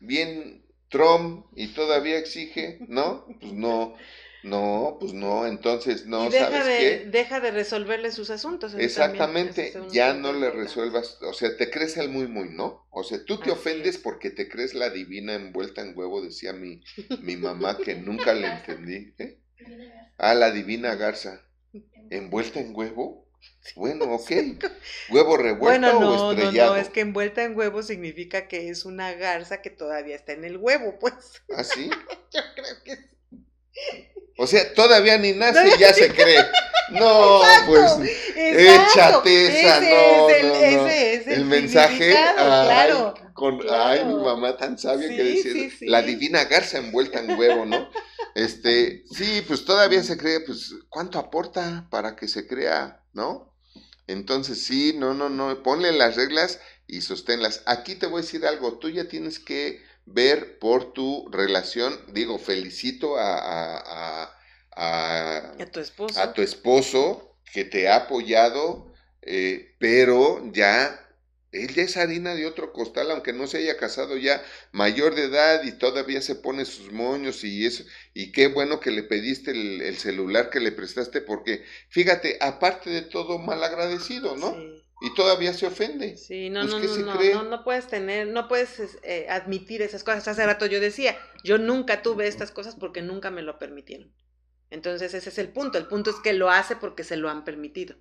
bien 0.00 0.66
Trump 0.88 1.46
y 1.54 1.68
todavía 1.68 2.18
exige, 2.18 2.78
¿no? 2.88 3.24
Pues 3.40 3.52
no, 3.52 3.94
no, 4.42 4.96
pues 4.98 5.12
no, 5.12 5.46
entonces 5.46 6.06
no, 6.06 6.26
y 6.26 6.30
deja 6.30 6.50
¿sabes 6.50 6.66
de, 6.66 6.78
qué? 6.78 7.10
Deja 7.10 7.40
de 7.40 7.50
resolverle 7.50 8.10
sus 8.10 8.30
asuntos. 8.30 8.74
Exactamente, 8.74 9.72
ya 9.90 10.14
no 10.14 10.32
le 10.32 10.50
resuelvas, 10.50 11.18
o 11.22 11.32
sea, 11.32 11.56
te 11.56 11.70
crees 11.70 11.96
el 11.96 12.08
muy 12.08 12.26
muy, 12.26 12.48
¿no? 12.48 12.86
O 12.90 13.04
sea, 13.04 13.24
tú 13.24 13.38
te 13.38 13.50
ofendes 13.50 13.98
porque 13.98 14.30
te 14.30 14.48
crees 14.48 14.74
la 14.74 14.90
divina 14.90 15.34
envuelta 15.34 15.82
en 15.82 15.96
huevo, 15.96 16.22
decía 16.22 16.52
mi, 16.52 16.82
mi 17.22 17.36
mamá, 17.36 17.78
que 17.78 17.94
nunca 17.94 18.32
le 18.34 18.46
entendí. 18.48 19.14
¿eh? 19.18 19.38
Ah, 20.18 20.34
la 20.34 20.50
divina 20.50 20.94
garza. 20.94 21.42
¿Envuelta 22.10 22.60
en 22.60 22.74
huevo? 22.74 23.28
Bueno, 23.76 24.06
ok. 24.06 24.30
¿Huevo 25.10 25.36
revuelto 25.36 25.64
bueno, 25.64 26.00
no, 26.00 26.10
o 26.10 26.32
estrellado? 26.32 26.70
No, 26.70 26.76
no, 26.76 26.82
es 26.82 26.88
que 26.88 27.00
envuelta 27.00 27.44
en 27.44 27.56
huevo 27.56 27.82
significa 27.82 28.48
que 28.48 28.68
es 28.68 28.84
una 28.84 29.12
garza 29.14 29.62
que 29.62 29.70
todavía 29.70 30.16
está 30.16 30.32
en 30.32 30.44
el 30.44 30.56
huevo, 30.56 30.98
pues. 30.98 31.14
¿Ah, 31.56 31.64
sí? 31.64 31.90
Yo 32.32 32.40
creo 32.54 32.82
que 32.84 32.96
sí. 32.96 34.10
O 34.42 34.46
sea, 34.46 34.72
todavía 34.72 35.18
ni 35.18 35.34
nace 35.34 35.68
y 35.68 35.78
ya 35.78 35.92
se 35.92 36.08
cree. 36.14 36.42
No, 36.92 37.42
pues 37.66 37.92
échate 38.34 39.60
esa, 39.60 39.80
no, 39.80 40.30
es 40.30 40.36
el, 40.42 40.48
no, 40.48 40.54
Ese 40.86 41.14
es 41.14 41.26
el, 41.28 41.44
mensaje. 41.44 42.10
claro, 42.10 43.14
con, 43.34 43.60
Ay, 43.70 44.02
mi 44.06 44.14
mamá 44.14 44.56
tan 44.56 44.78
sabia 44.78 45.08
que 45.08 45.22
decía, 45.22 45.70
la 45.82 46.00
divina 46.00 46.44
garza 46.44 46.78
envuelta 46.78 47.20
en 47.20 47.38
huevo, 47.38 47.66
¿no? 47.66 47.90
Este, 48.34 49.04
sí, 49.12 49.44
pues 49.46 49.66
todavía 49.66 50.02
se 50.02 50.16
cree, 50.16 50.40
pues, 50.40 50.74
¿cuánto 50.88 51.18
aporta 51.18 51.86
para 51.90 52.16
que 52.16 52.26
se 52.26 52.46
crea, 52.46 53.04
no? 53.12 53.54
Entonces, 54.06 54.64
sí, 54.64 54.94
no, 54.96 55.12
no, 55.12 55.28
no, 55.28 55.62
ponle 55.62 55.92
las 55.92 56.16
reglas 56.16 56.60
y 56.86 57.02
sosténlas. 57.02 57.62
Aquí 57.66 57.94
te 57.94 58.06
voy 58.06 58.20
a 58.20 58.24
decir 58.24 58.46
algo, 58.46 58.78
tú 58.78 58.88
ya 58.88 59.04
tienes 59.04 59.38
que 59.38 59.82
ver 60.12 60.58
por 60.58 60.92
tu 60.92 61.28
relación, 61.30 61.98
digo, 62.12 62.38
felicito 62.38 63.16
a, 63.18 63.36
a, 63.36 64.36
a, 64.72 65.52
a 65.58 65.66
tu 65.66 65.80
esposo. 65.80 66.20
A 66.20 66.32
tu 66.32 66.42
esposo 66.42 67.36
que 67.52 67.64
te 67.64 67.88
ha 67.88 67.96
apoyado, 67.96 68.92
eh, 69.22 69.74
pero 69.78 70.42
ya 70.52 71.06
él 71.52 71.74
ya 71.74 71.82
es 71.82 71.96
harina 71.96 72.34
de 72.34 72.46
otro 72.46 72.72
costal, 72.72 73.10
aunque 73.10 73.32
no 73.32 73.46
se 73.46 73.58
haya 73.58 73.76
casado 73.76 74.16
ya 74.16 74.42
mayor 74.72 75.14
de 75.14 75.24
edad 75.24 75.62
y 75.64 75.72
todavía 75.72 76.22
se 76.22 76.36
pone 76.36 76.64
sus 76.64 76.92
moños 76.92 77.42
y 77.42 77.66
eso. 77.66 77.84
Y 78.14 78.30
qué 78.30 78.46
bueno 78.46 78.78
que 78.78 78.92
le 78.92 79.02
pediste 79.02 79.50
el, 79.50 79.96
celular 79.98 80.50
que 80.50 80.60
le 80.60 80.72
prestaste, 80.72 81.20
porque 81.20 81.64
fíjate, 81.88 82.38
aparte 82.40 82.90
de 82.90 83.02
todo, 83.02 83.38
mal 83.38 83.62
agradecido, 83.64 84.36
¿no? 84.36 84.56
Y 85.00 85.14
todavía 85.14 85.54
se 85.54 85.66
ofende. 85.66 86.16
Sí, 86.16 86.50
no, 86.50 86.60
pues, 86.60 86.98
no, 86.98 87.14
no, 87.14 87.14
no, 87.14 87.42
no, 87.44 87.64
puedes 87.64 87.86
tener, 87.86 88.26
no 88.26 88.48
puedes 88.48 88.98
eh, 89.02 89.26
admitir 89.30 89.80
esas 89.80 90.04
cosas. 90.04 90.28
Hace 90.28 90.44
rato 90.44 90.66
yo 90.66 90.78
decía, 90.78 91.16
yo 91.42 91.56
nunca 91.56 92.02
tuve 92.02 92.26
estas 92.26 92.50
cosas 92.50 92.76
porque 92.76 93.00
nunca 93.00 93.30
me 93.30 93.42
lo 93.42 93.58
permitieron. 93.58 94.12
Entonces 94.70 95.14
ese 95.14 95.30
es 95.30 95.38
el 95.38 95.48
punto. 95.48 95.78
El 95.78 95.86
punto 95.86 96.10
es 96.10 96.16
que 96.16 96.32
lo 96.32 96.50
hace 96.50 96.76
porque 96.76 97.04
se 97.04 97.16
lo 97.16 97.30
han 97.30 97.44
permitido. 97.44 97.96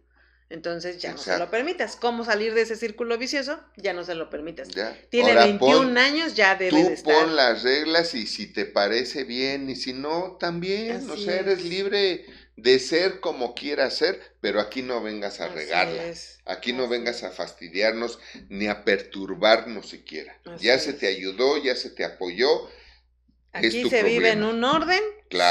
Entonces 0.50 1.00
ya 1.00 1.12
no 1.12 1.20
se 1.20 1.38
lo 1.38 1.52
permitas. 1.52 1.96
¿Cómo 1.96 2.26
salir 2.26 2.56
de 2.56 2.62
ese 2.62 2.76
círculo 2.76 3.20
vicioso? 3.20 3.60
Ya 3.78 3.94
no 3.94 4.04
se 4.04 4.16
lo 4.16 4.32
permitas. 4.32 4.68
Tiene 5.10 5.36
21 5.36 6.00
años, 6.00 6.34
ya 6.34 6.56
debe 6.56 6.72
tú 6.72 6.88
de 6.88 6.94
estar. 6.94 7.14
pon 7.14 7.36
las 7.36 7.62
reglas 7.62 8.16
y 8.16 8.26
si 8.26 8.48
te 8.52 8.66
parece 8.66 9.26
bien 9.26 9.70
y 9.70 9.76
si 9.76 9.94
no, 9.94 10.38
también. 10.40 11.08
o 11.08 11.18
sea, 11.18 11.40
eres 11.40 11.64
libre 11.64 12.26
de 12.61 12.80
ser 12.80 13.19
como 13.19 13.56
quieras 13.56 13.98
ser, 13.98 14.19
pero 14.41 14.60
aquí 14.60 14.81
no 14.81 15.02
vengas 15.02 15.40
a 15.40 15.48
regarla. 15.48 16.03
Aquí 16.45 16.73
no 16.73 16.88
vengas 16.88 17.23
a 17.23 17.31
fastidiarnos 17.31 18.19
ni 18.49 18.68
a 18.68 18.84
perturbarnos 18.84 19.90
siquiera. 19.90 20.40
ya 20.60 20.80
se 20.80 20.94
te 20.94 21.07
ayudó, 21.07 21.57
ya 21.57 21.76
se 21.76 21.90
te 21.90 22.03
apoyó. 22.03 22.69
Aquí 23.52 23.90
se 23.90 24.03
vive 24.03 24.31
en 24.31 24.44
un 24.44 24.64
orden, 24.64 25.02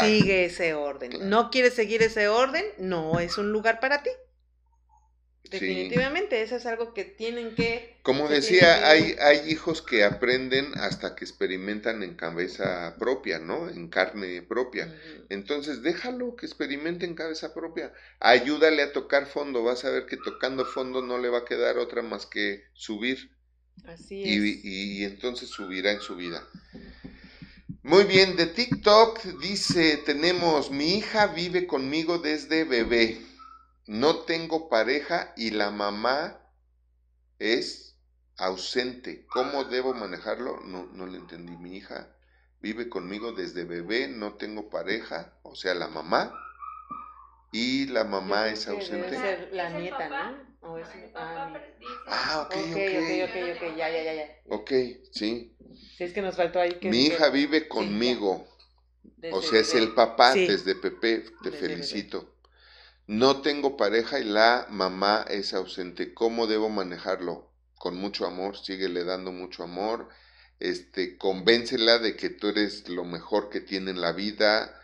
sigue 0.01 0.45
ese 0.45 0.75
orden. 0.75 1.29
¿No 1.29 1.51
quieres 1.51 1.75
seguir 1.75 2.03
ese 2.03 2.29
orden? 2.29 2.65
No 2.79 3.19
es 3.21 3.39
un 3.39 3.51
lugar 3.51 3.81
para 3.81 4.03
ti. 4.03 4.11
Definitivamente, 5.51 6.43
eso 6.43 6.57
es 6.57 6.67
algo 6.67 6.93
que 6.93 7.05
tienen 7.05 7.55
que... 7.55 7.97
Como 8.03 8.29
decía, 8.29 8.89
hay, 8.89 9.17
hay 9.21 9.51
hijos 9.51 9.81
que 9.81 10.05
aprenden 10.05 10.73
hasta 10.77 11.15
que 11.15 11.25
experimentan 11.25 12.03
en 12.03 12.15
cabeza 12.15 12.97
propia, 12.99 13.39
¿no? 13.39 13.69
En 13.69 13.89
carne 13.89 14.43
propia. 14.43 14.95
Entonces, 15.31 15.83
déjalo 15.83 16.37
que 16.37 16.47
experimente 16.47 17.07
en 17.07 17.15
cabeza 17.15 17.55
propia. 17.55 17.93
Ayúdale 18.21 18.83
a 18.83 18.93
tocar 18.93 19.27
fondo. 19.27 19.63
Vas 19.63 19.85
a 19.85 19.91
ver 19.91 20.07
que 20.07 20.19
tocando 20.19 20.65
fondo 20.67 21.03
no 21.03 21.19
le 21.19 21.31
va 21.31 21.39
a 21.39 21.45
quedar 21.45 21.79
otra 21.79 22.03
más 22.03 22.27
que 22.27 22.65
subir. 22.75 23.31
Así 23.87 24.23
es. 24.23 24.29
Y, 24.29 24.61
y 25.01 25.05
entonces 25.05 25.49
subirá 25.49 25.93
en 25.93 26.01
su 26.01 26.17
vida. 26.17 26.47
Muy 27.83 28.05
bien, 28.05 28.37
de 28.37 28.47
TikTok 28.47 29.25
dice, 29.41 29.97
tenemos, 30.05 30.71
mi 30.71 30.99
hija 30.99 31.29
vive 31.29 31.67
conmigo 31.67 32.19
desde 32.19 32.65
bebé 32.65 33.28
no 33.89 34.21
tengo 34.21 34.69
pareja 34.69 35.33
y 35.35 35.51
la 35.51 35.71
mamá 35.71 36.39
es 37.39 37.97
ausente. 38.37 39.27
¿Cómo 39.27 39.65
debo 39.65 39.95
manejarlo? 39.95 40.61
No, 40.61 40.85
no 40.93 41.07
le 41.07 41.17
entendí. 41.17 41.57
Mi 41.57 41.79
hija 41.79 42.15
vive 42.61 42.91
conmigo 42.91 43.33
desde 43.33 43.65
bebé, 43.65 44.07
no 44.09 44.35
tengo 44.35 44.69
pareja, 44.69 45.39
o 45.43 45.55
sea, 45.55 45.75
la 45.75 45.89
mamá. 45.89 46.39
Y 47.51 47.87
la 47.87 48.05
mamá 48.05 48.49
es 48.49 48.69
ausente. 48.69 49.11
Debe 49.11 49.17
ser 49.17 49.49
la 49.53 49.71
nieta, 49.71 50.09
¿no? 50.11 50.71
¿O 50.71 50.77
es, 50.77 50.89
ah, 51.15 51.55
ah, 52.09 52.47
ok, 52.47 52.57
ok. 52.57 52.73
Ok, 52.73 53.25
ok, 53.25 53.57
ok, 53.57 53.77
ya, 53.77 53.89
ya, 53.89 54.03
ya, 54.03 54.15
ya. 54.15 54.37
Ok, 54.51 54.71
sí. 55.13 55.57
Sí, 55.97 56.05
es 56.05 56.13
que 56.13 56.21
nos 56.21 56.37
faltó 56.37 56.61
ahí 56.61 56.75
que... 56.75 56.91
Mi 56.91 57.07
hija 57.07 57.31
vive 57.31 57.69
conmigo. 57.69 58.47
o 59.33 59.41
sea, 59.41 59.61
es 59.61 59.75
el 59.75 59.95
papá 59.95 60.35
desde 60.35 60.75
Pepe, 60.75 61.25
te 61.43 61.53
felicito. 61.53 62.38
No 63.09 63.41
tengo 63.41 63.79
pareja 63.79 64.21
y 64.21 64.25
la 64.25 64.67
mamá 64.69 65.25
es 65.31 65.55
ausente. 65.55 66.13
¿Cómo 66.13 66.47
debo 66.47 66.69
manejarlo? 66.69 67.51
Con 67.79 67.97
mucho 67.97 68.27
amor, 68.27 68.59
síguele 68.59 69.03
dando 69.03 69.33
mucho 69.33 69.63
amor. 69.63 70.11
Este, 70.61 71.17
convéncela 71.17 72.01
de 72.01 72.17
que 72.17 72.29
tú 72.29 72.49
eres 72.49 72.87
lo 72.91 73.05
mejor 73.05 73.49
que 73.49 73.63
tiene 73.63 73.93
en 73.93 74.03
la 74.03 74.13
vida. 74.13 74.79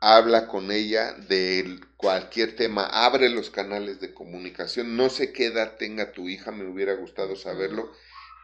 Habla 0.00 0.48
con 0.48 0.72
ella 0.72 1.12
de 1.12 1.78
cualquier 1.96 2.56
tema. 2.56 2.84
Abre 2.84 3.28
los 3.28 3.48
canales 3.48 4.00
de 4.00 4.12
comunicación. 4.12 4.96
No 4.96 5.08
sé 5.08 5.32
qué 5.32 5.46
edad 5.46 5.76
tenga 5.76 6.10
tu 6.10 6.28
hija, 6.28 6.50
me 6.50 6.66
hubiera 6.68 6.94
gustado 6.94 7.36
saberlo, 7.36 7.92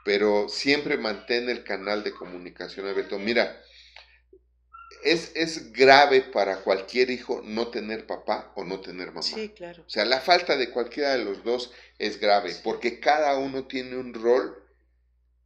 pero 0.04 0.48
siempre 0.48 0.96
mantén 0.96 1.50
el 1.50 1.64
canal 1.64 2.04
de 2.04 2.12
comunicación 2.12 2.86
abierto. 2.86 3.18
Mira, 3.18 3.60
es, 5.04 5.72
grave 5.72 6.22
para 6.22 6.58
cualquier 6.62 7.10
hijo 7.10 7.42
no 7.44 7.68
tener 7.68 8.06
papá 8.06 8.52
o 8.56 8.64
no 8.64 8.80
tener 8.80 9.08
mamá. 9.08 9.22
Sí, 9.22 9.50
claro. 9.50 9.84
O 9.86 9.90
sea, 9.90 10.04
la 10.04 10.20
falta 10.20 10.56
de 10.56 10.70
cualquiera 10.70 11.16
de 11.16 11.24
los 11.24 11.44
dos 11.44 11.72
es 11.98 12.18
grave, 12.18 12.54
porque 12.62 13.00
cada 13.00 13.38
uno 13.38 13.66
tiene 13.66 13.96
un 13.96 14.14
rol 14.14 14.62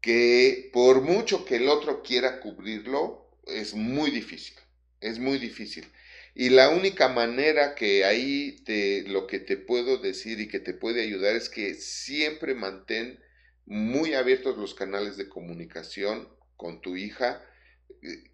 que 0.01 0.71
por 0.73 1.03
mucho 1.03 1.45
que 1.45 1.57
el 1.57 1.69
otro 1.69 2.03
quiera 2.03 2.41
cubrirlo, 2.41 3.31
es 3.47 3.75
muy 3.75 4.11
difícil, 4.11 4.57
es 5.01 5.19
muy 5.19 5.39
difícil. 5.39 5.87
Y 6.35 6.51
la 6.51 6.69
única 6.71 7.09
manera 7.09 7.75
que 7.75 8.05
ahí 8.05 8.63
te, 8.65 9.03
lo 9.09 9.27
que 9.27 9.41
te 9.41 9.57
puedo 9.57 9.99
decir 9.99 10.39
y 10.41 10.47
que 10.47 10.61
te 10.61 10.73
puede 10.73 11.03
ayudar 11.03 11.35
es 11.35 11.49
que 11.49 11.75
siempre 11.75 12.55
mantén 12.55 13.19
muy 13.67 14.15
abiertos 14.15 14.57
los 14.57 14.75
canales 14.75 15.17
de 15.17 15.29
comunicación 15.29 16.29
con 16.57 16.81
tu 16.81 16.97
hija, 16.97 17.43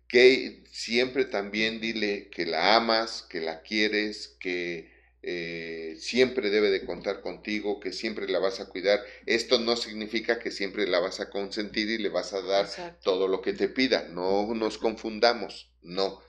que 0.09 0.63
siempre 0.71 1.25
también 1.25 1.81
dile 1.81 2.29
que 2.31 2.47
la 2.47 2.77
amas, 2.77 3.23
que 3.29 3.41
la 3.41 3.63
quieres, 3.63 4.37
que 4.39 4.93
eh, 5.23 5.97
siempre 5.99 6.51
debe 6.51 6.71
de 6.71 6.85
contar 6.85 7.21
contigo, 7.21 7.81
que 7.81 7.93
siempre 7.93 8.29
la 8.29 8.39
vas 8.39 8.61
a 8.61 8.67
cuidar. 8.69 9.01
Esto 9.27 9.59
no 9.59 9.77
significa 9.77 10.39
que 10.39 10.51
siempre 10.51 10.87
la 10.87 11.01
vas 11.01 11.21
a 11.21 11.31
consentir 11.31 11.89
y 11.89 11.99
le 11.99 12.11
vas 12.11 12.33
a 12.33 12.43
dar 12.43 12.69
todo 13.03 13.27
lo 13.27 13.41
que 13.41 13.55
te 13.55 13.69
pida. 13.69 14.07
No 14.09 14.55
nos 14.55 14.79
confundamos, 14.79 15.73
no, 15.83 16.21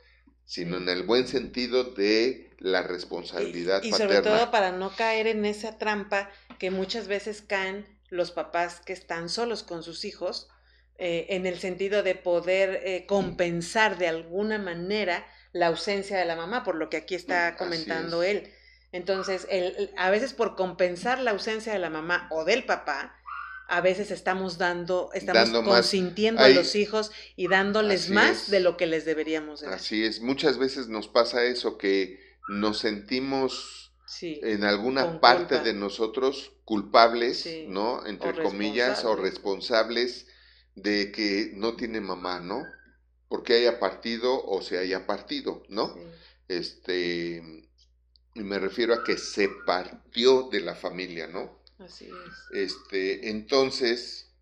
sino 0.46 0.78
en 0.78 0.90
el 0.90 1.04
buen 1.04 1.28
sentido 1.28 1.84
de 1.84 2.52
la 2.60 2.84
responsabilidad 2.84 3.84
y, 3.84 3.90
y 3.90 3.92
sobre 3.92 4.22
todo 4.22 4.50
para 4.50 4.72
no 4.72 4.96
caer 4.96 5.28
en 5.28 5.46
esa 5.46 5.78
trampa 5.78 6.32
que 6.58 6.72
muchas 6.72 7.08
veces 7.08 7.42
caen 7.42 7.86
los 8.10 8.32
papás 8.32 8.80
que 8.80 8.94
están 8.94 9.30
solos 9.30 9.64
con 9.64 9.84
sus 9.84 10.06
hijos 10.06 10.48
eh, 10.98 11.28
en 11.30 11.46
el 11.46 11.60
sentido 11.60 12.04
de 12.04 12.16
poder 12.16 12.82
eh, 12.86 13.06
compensar 13.06 13.98
de 13.98 14.08
alguna 14.08 14.58
manera 14.58 15.28
la 15.52 15.68
ausencia 15.68 16.18
de 16.18 16.26
la 16.26 16.38
mamá, 16.38 16.64
por 16.64 16.76
lo 16.76 16.90
que 16.90 16.98
aquí 16.98 17.16
está 17.16 17.58
comentando 17.58 18.24
él. 18.24 18.50
Entonces, 18.94 19.46
el, 19.50 19.92
a 19.98 20.10
veces 20.10 20.34
por 20.34 20.56
compensar 20.56 21.20
la 21.20 21.32
ausencia 21.32 21.74
de 21.74 21.80
la 21.80 21.90
mamá 21.90 22.30
o 22.32 22.46
del 22.46 22.64
papá, 22.64 23.14
a 23.68 23.82
veces 23.82 24.10
estamos 24.10 24.58
dando, 24.58 25.10
estamos 25.14 25.50
consintiendo 25.66 26.42
a 26.42 26.50
los 26.50 26.76
hijos 26.76 27.12
y 27.36 27.50
dándoles 27.50 28.10
más 28.10 28.50
de 28.50 28.62
lo 28.62 28.78
que 28.78 28.86
les 28.86 29.04
deberíamos 29.04 29.62
dar. 29.62 29.74
Así 29.74 30.06
es, 30.06 30.22
muchas 30.22 30.58
veces 30.58 30.88
nos 30.88 31.10
pasa 31.10 31.44
eso, 31.44 31.78
que 31.78 32.20
nos 32.48 32.80
sentimos 32.80 33.92
en 34.22 34.64
alguna 34.64 35.20
parte 35.20 35.60
de 35.60 35.74
nosotros 35.74 36.54
culpables, 36.64 37.46
¿no? 37.68 38.06
Entre 38.06 38.34
comillas, 38.42 39.04
o 39.04 39.16
responsables 39.16 40.28
de 40.76 41.12
que 41.12 41.52
no 41.56 41.76
tiene 41.76 42.02
mamá, 42.02 42.40
¿no? 42.40 42.66
Porque 43.28 43.56
haya 43.56 43.80
partido 43.80 44.46
o 44.46 44.62
se 44.62 44.78
haya 44.78 45.08
partido, 45.08 45.64
¿no? 45.70 45.96
Este, 46.48 47.66
y 48.36 48.42
me 48.42 48.60
refiero 48.60 48.94
a 48.94 49.04
que 49.04 49.18
se 49.18 49.50
partió 49.66 50.50
de 50.50 50.60
la 50.60 50.76
familia, 50.76 51.28
¿no? 51.28 51.60
Así 51.80 52.06
es. 52.06 52.72
Este, 52.72 53.30
entonces... 53.30 54.34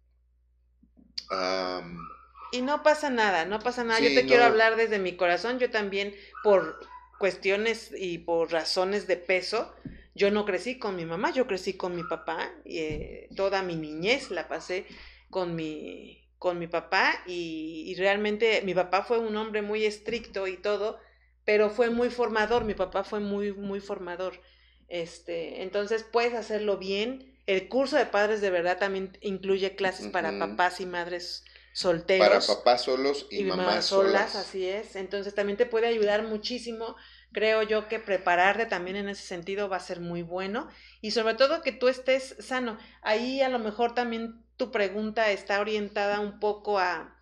y 2.51 2.61
no 2.61 2.83
pasa 2.83 3.09
nada, 3.09 3.45
no 3.45 3.59
pasa 3.59 3.83
nada. 3.83 3.99
yo 3.99 4.13
te 4.13 4.25
quiero 4.25 4.43
hablar 4.43 4.75
desde 4.75 4.99
mi 4.99 5.15
corazón. 5.15 5.59
Yo 5.59 5.69
también, 5.69 6.13
por 6.43 6.79
cuestiones 7.19 7.91
y 7.95 8.17
por 8.17 8.51
razones 8.51 9.07
de 9.07 9.17
peso, 9.17 9.73
yo 10.15 10.29
no 10.29 10.45
crecí 10.45 10.77
con 10.77 10.95
mi 10.95 11.05
mamá, 11.05 11.31
yo 11.31 11.47
crecí 11.47 11.73
con 11.73 11.95
mi 11.95 12.03
papá. 12.03 12.51
Y, 12.65 12.79
eh, 12.79 13.29
toda 13.35 13.61
mi 13.61 13.75
niñez 13.75 14.29
la 14.31 14.47
pasé 14.47 14.85
con 15.29 15.55
mi, 15.55 16.22
con 16.43 16.59
mi 16.59 16.67
papá 16.67 17.23
y, 17.25 17.95
realmente 17.97 18.61
mi 18.65 18.73
papá 18.73 19.05
fue 19.05 19.17
un 19.17 19.37
hombre 19.37 19.61
muy 19.61 19.85
estricto 19.85 20.45
y 20.45 20.57
todo, 20.57 20.99
pero 21.45 21.69
fue 21.69 21.89
muy 21.89 22.09
formador, 22.09 22.65
mi 22.65 22.73
papá 22.73 23.05
fue 23.05 23.21
muy, 23.21 23.53
muy 23.53 23.79
formador. 23.79 24.41
Este, 24.89 25.61
entonces 25.63 26.03
puedes 26.03 26.33
hacerlo 26.33 26.77
bien. 26.77 27.33
El 27.45 27.69
curso 27.69 27.95
de 27.95 28.07
padres 28.07 28.41
de 28.41 28.49
verdad 28.49 28.77
también 28.77 29.17
incluye 29.21 29.77
clases 29.77 30.07
para 30.07 30.37
papás 30.37 30.81
y 30.81 30.85
madres 30.85 31.45
solteros. 31.71 32.45
Para 32.45 32.59
papás 32.59 32.81
solos 32.81 33.25
y, 33.31 33.45
mamás, 33.45 33.85
solas. 33.85 34.35
Así 34.35 34.67
es. 34.67 34.97
Entonces 34.97 35.33
también 35.33 35.55
te 35.55 35.65
puede 35.65 35.87
ayudar 35.87 36.23
muchísimo. 36.23 36.97
Creo 37.31 37.63
yo 37.63 37.87
que 37.87 37.99
prepararte 37.99 38.65
también 38.65 38.97
en 38.97 39.07
ese 39.07 39.23
sentido 39.25 39.69
va 39.69 39.77
a 39.77 39.79
ser 39.79 40.01
muy 40.01 40.23
bueno. 40.23 40.67
Y 40.99 41.11
sobre 41.11 41.35
todo 41.35 41.61
que 41.61 41.71
tú 41.71 41.87
estés 41.87 42.35
sano. 42.39 42.77
Ahí 43.01 43.41
a 43.41 43.47
lo 43.47 43.59
mejor 43.59 43.95
también 43.95 44.42
tu 44.57 44.71
pregunta 44.71 45.31
está 45.31 45.59
orientada 45.59 46.19
un 46.19 46.39
poco 46.39 46.79
a, 46.79 47.19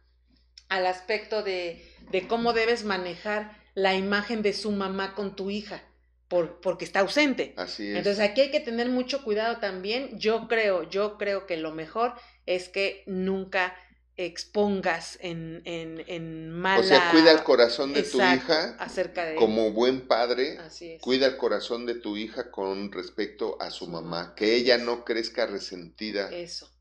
al 0.69 0.85
aspecto 0.85 1.43
de, 1.43 1.85
de 2.11 2.27
cómo 2.27 2.53
debes 2.53 2.83
manejar 2.83 3.57
la 3.73 3.95
imagen 3.95 4.41
de 4.41 4.53
su 4.53 4.71
mamá 4.71 5.15
con 5.15 5.35
tu 5.35 5.49
hija. 5.49 5.83
Por, 6.27 6.61
porque 6.61 6.85
está 6.85 7.01
ausente. 7.01 7.53
Así 7.57 7.89
es. 7.89 7.97
Entonces 7.97 8.23
aquí 8.23 8.39
hay 8.39 8.51
que 8.51 8.61
tener 8.61 8.87
mucho 8.87 9.21
cuidado 9.21 9.57
también. 9.57 10.17
Yo 10.17 10.47
creo, 10.47 10.89
yo 10.89 11.17
creo 11.17 11.45
que 11.45 11.57
lo 11.57 11.73
mejor 11.73 12.13
es 12.45 12.69
que 12.69 13.03
nunca 13.05 13.75
expongas 14.15 15.17
en, 15.21 15.61
en, 15.65 16.03
en 16.07 16.51
mala... 16.51 16.79
O 16.79 16.83
sea, 16.83 17.11
cuida 17.11 17.31
el 17.31 17.43
corazón 17.43 17.93
de 17.93 18.03
tu 18.03 18.17
hija 18.17 18.75
acerca 18.79 19.25
de 19.25 19.35
como 19.35 19.71
buen 19.71 20.07
padre, 20.07 20.57
cuida 21.01 21.27
el 21.27 21.37
corazón 21.37 21.85
de 21.85 21.95
tu 21.95 22.17
hija 22.17 22.51
con 22.51 22.91
respecto 22.91 23.57
a 23.61 23.69
su 23.71 23.87
mamá, 23.87 24.33
que 24.35 24.55
ella 24.55 24.77
no 24.77 25.03
crezca 25.03 25.45
resentida 25.47 26.29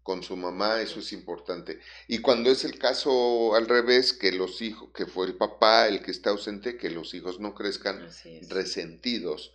con 0.03 0.23
su 0.23 0.37
mamá, 0.37 0.81
eso 0.81 1.01
es 1.01 1.13
importante. 1.13 1.81
Y 2.09 2.19
cuando 2.19 2.51
es 2.51 2.65
el 2.65 2.79
caso 2.79 3.55
al 3.55 3.69
revés, 3.69 4.13
que 4.13 4.33
los 4.33 4.63
hijos, 4.63 4.91
que 4.95 5.07
fue 5.07 5.27
el 5.27 5.35
papá 5.35 5.89
el 5.89 6.03
que 6.03 6.11
está 6.11 6.31
ausente, 6.31 6.77
que 6.77 6.91
los 6.91 7.15
hijos 7.15 7.41
no 7.41 7.55
crezcan 7.55 8.09
resentidos 8.49 9.55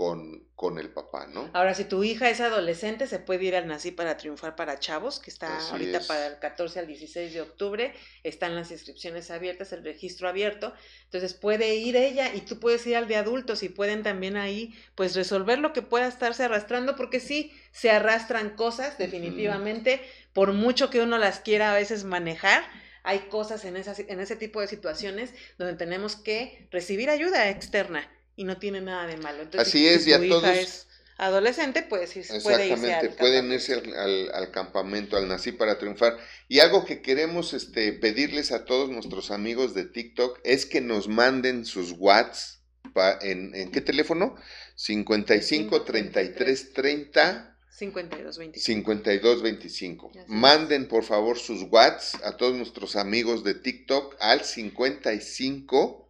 con, 0.00 0.46
con 0.56 0.78
el 0.78 0.88
papá, 0.88 1.26
¿no? 1.26 1.50
Ahora, 1.52 1.74
si 1.74 1.84
tu 1.84 2.02
hija 2.02 2.30
es 2.30 2.40
adolescente, 2.40 3.06
se 3.06 3.18
puede 3.18 3.44
ir 3.44 3.54
al 3.54 3.66
Nací 3.66 3.90
para 3.90 4.16
Triunfar 4.16 4.56
para 4.56 4.78
Chavos, 4.78 5.20
que 5.20 5.28
está 5.28 5.58
ahorita 5.68 6.00
para 6.08 6.26
el 6.28 6.38
14 6.38 6.78
al 6.78 6.86
16 6.86 7.34
de 7.34 7.42
octubre, 7.42 7.92
están 8.22 8.54
las 8.54 8.70
inscripciones 8.70 9.30
abiertas, 9.30 9.74
el 9.74 9.84
registro 9.84 10.26
abierto, 10.26 10.72
entonces 11.04 11.34
puede 11.34 11.74
ir 11.74 11.96
ella 11.96 12.34
y 12.34 12.40
tú 12.40 12.58
puedes 12.58 12.86
ir 12.86 12.96
al 12.96 13.08
de 13.08 13.16
adultos 13.16 13.62
y 13.62 13.68
pueden 13.68 14.02
también 14.02 14.38
ahí, 14.38 14.74
pues, 14.94 15.14
resolver 15.14 15.58
lo 15.58 15.74
que 15.74 15.82
pueda 15.82 16.08
estarse 16.08 16.44
arrastrando, 16.44 16.96
porque 16.96 17.20
sí, 17.20 17.52
se 17.70 17.90
arrastran 17.90 18.56
cosas, 18.56 18.96
definitivamente, 18.96 20.00
por 20.32 20.54
mucho 20.54 20.88
que 20.88 21.02
uno 21.02 21.18
las 21.18 21.40
quiera 21.40 21.72
a 21.72 21.76
veces 21.76 22.04
manejar, 22.04 22.62
hay 23.02 23.18
cosas 23.28 23.66
en, 23.66 23.76
esas, 23.76 23.98
en 23.98 24.18
ese 24.18 24.36
tipo 24.36 24.62
de 24.62 24.66
situaciones 24.66 25.34
donde 25.58 25.74
tenemos 25.74 26.16
que 26.16 26.68
recibir 26.70 27.10
ayuda 27.10 27.50
externa 27.50 28.08
y 28.40 28.44
no 28.44 28.56
tiene 28.56 28.80
nada 28.80 29.06
de 29.06 29.18
malo. 29.18 29.44
Así 29.58 29.86
es, 29.86 30.06
y 30.06 30.14
a 30.14 30.26
todos... 30.26 30.44
es 30.44 30.86
adolescente, 31.18 31.82
pues 31.82 32.14
puede 32.42 32.68
irse 32.68 32.94
al 32.94 33.10
pueden 33.10 33.52
irse 33.52 33.74
al, 33.74 34.50
campamento, 34.50 35.18
al 35.18 35.28
Nací 35.28 35.52
para 35.52 35.78
Triunfar. 35.78 36.16
Y 36.48 36.60
algo 36.60 36.86
que 36.86 37.02
queremos 37.02 37.52
este, 37.52 37.92
pedirles 37.92 38.50
a 38.52 38.64
todos 38.64 38.88
nuestros 38.88 39.30
amigos 39.30 39.74
de 39.74 39.84
TikTok 39.84 40.40
es 40.42 40.64
que 40.64 40.80
nos 40.80 41.06
manden 41.06 41.66
sus 41.66 41.92
WhatsApp. 41.98 42.62
¿En, 43.20 43.54
¿En 43.54 43.70
qué 43.70 43.82
teléfono? 43.82 44.36
55 44.74 45.82
33 45.82 46.72
30 46.72 47.58
5225. 47.68 50.12
Manden 50.28 50.88
por 50.88 51.04
favor 51.04 51.38
sus 51.38 51.64
WhatsApp 51.64 52.24
a 52.24 52.38
todos 52.38 52.54
nuestros 52.54 52.96
amigos 52.96 53.44
de 53.44 53.52
TikTok 53.52 54.16
al 54.18 54.46
55 54.46 56.09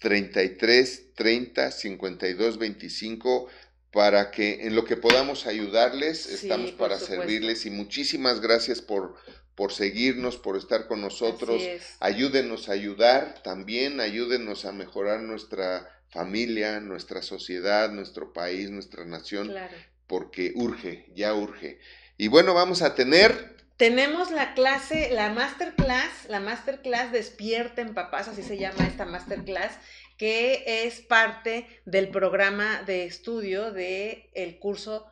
33 0.00 1.14
30 1.14 1.70
52 1.70 2.58
25 2.58 3.48
para 3.90 4.30
que 4.30 4.66
en 4.66 4.76
lo 4.76 4.84
que 4.84 4.96
podamos 4.96 5.46
ayudarles, 5.46 6.26
estamos 6.26 6.72
para 6.72 6.98
servirles 6.98 7.64
y 7.66 7.70
muchísimas 7.70 8.40
gracias 8.40 8.82
por, 8.82 9.16
por 9.54 9.72
seguirnos, 9.72 10.36
por 10.36 10.56
estar 10.56 10.86
con 10.86 11.00
nosotros. 11.00 11.62
Ayúdenos 12.00 12.68
a 12.68 12.72
ayudar 12.72 13.42
también, 13.42 14.00
ayúdenos 14.00 14.66
a 14.66 14.72
mejorar 14.72 15.20
nuestra 15.20 15.88
familia, 16.10 16.80
nuestra 16.80 17.22
sociedad, 17.22 17.90
nuestro 17.90 18.32
país, 18.32 18.70
nuestra 18.70 19.04
nación. 19.04 19.48
Claro 19.48 19.74
porque 20.08 20.52
urge, 20.56 21.04
ya 21.14 21.34
urge. 21.34 21.78
Y 22.16 22.26
bueno, 22.26 22.54
vamos 22.54 22.82
a 22.82 22.96
tener... 22.96 23.57
Tenemos 23.78 24.32
la 24.32 24.54
clase, 24.54 25.08
la 25.12 25.30
masterclass, 25.30 26.28
la 26.28 26.40
masterclass 26.40 27.12
Despierten 27.12 27.94
Papás, 27.94 28.26
así 28.26 28.42
se 28.42 28.58
llama 28.58 28.84
esta 28.88 29.04
masterclass, 29.04 29.72
que 30.16 30.64
es 30.84 31.00
parte 31.00 31.64
del 31.86 32.08
programa 32.08 32.82
de 32.82 33.04
estudio 33.04 33.70
del 33.70 34.24
el 34.34 34.58
curso 34.58 35.06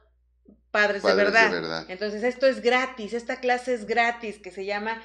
Padres, 0.73 1.05
de, 1.05 1.15
verdad. 1.15 1.51
de, 1.51 1.61
verdad. 1.61 1.87
Entonces, 1.89 2.25
esto 2.25 2.49
es 2.49 2.61
gratis, 2.61 3.13
esta 3.13 3.39
clase 3.39 3.73
es 3.73 3.87
gratis, 3.87 4.39
que 4.39 4.51
se 4.51 4.65
llama 4.65 5.01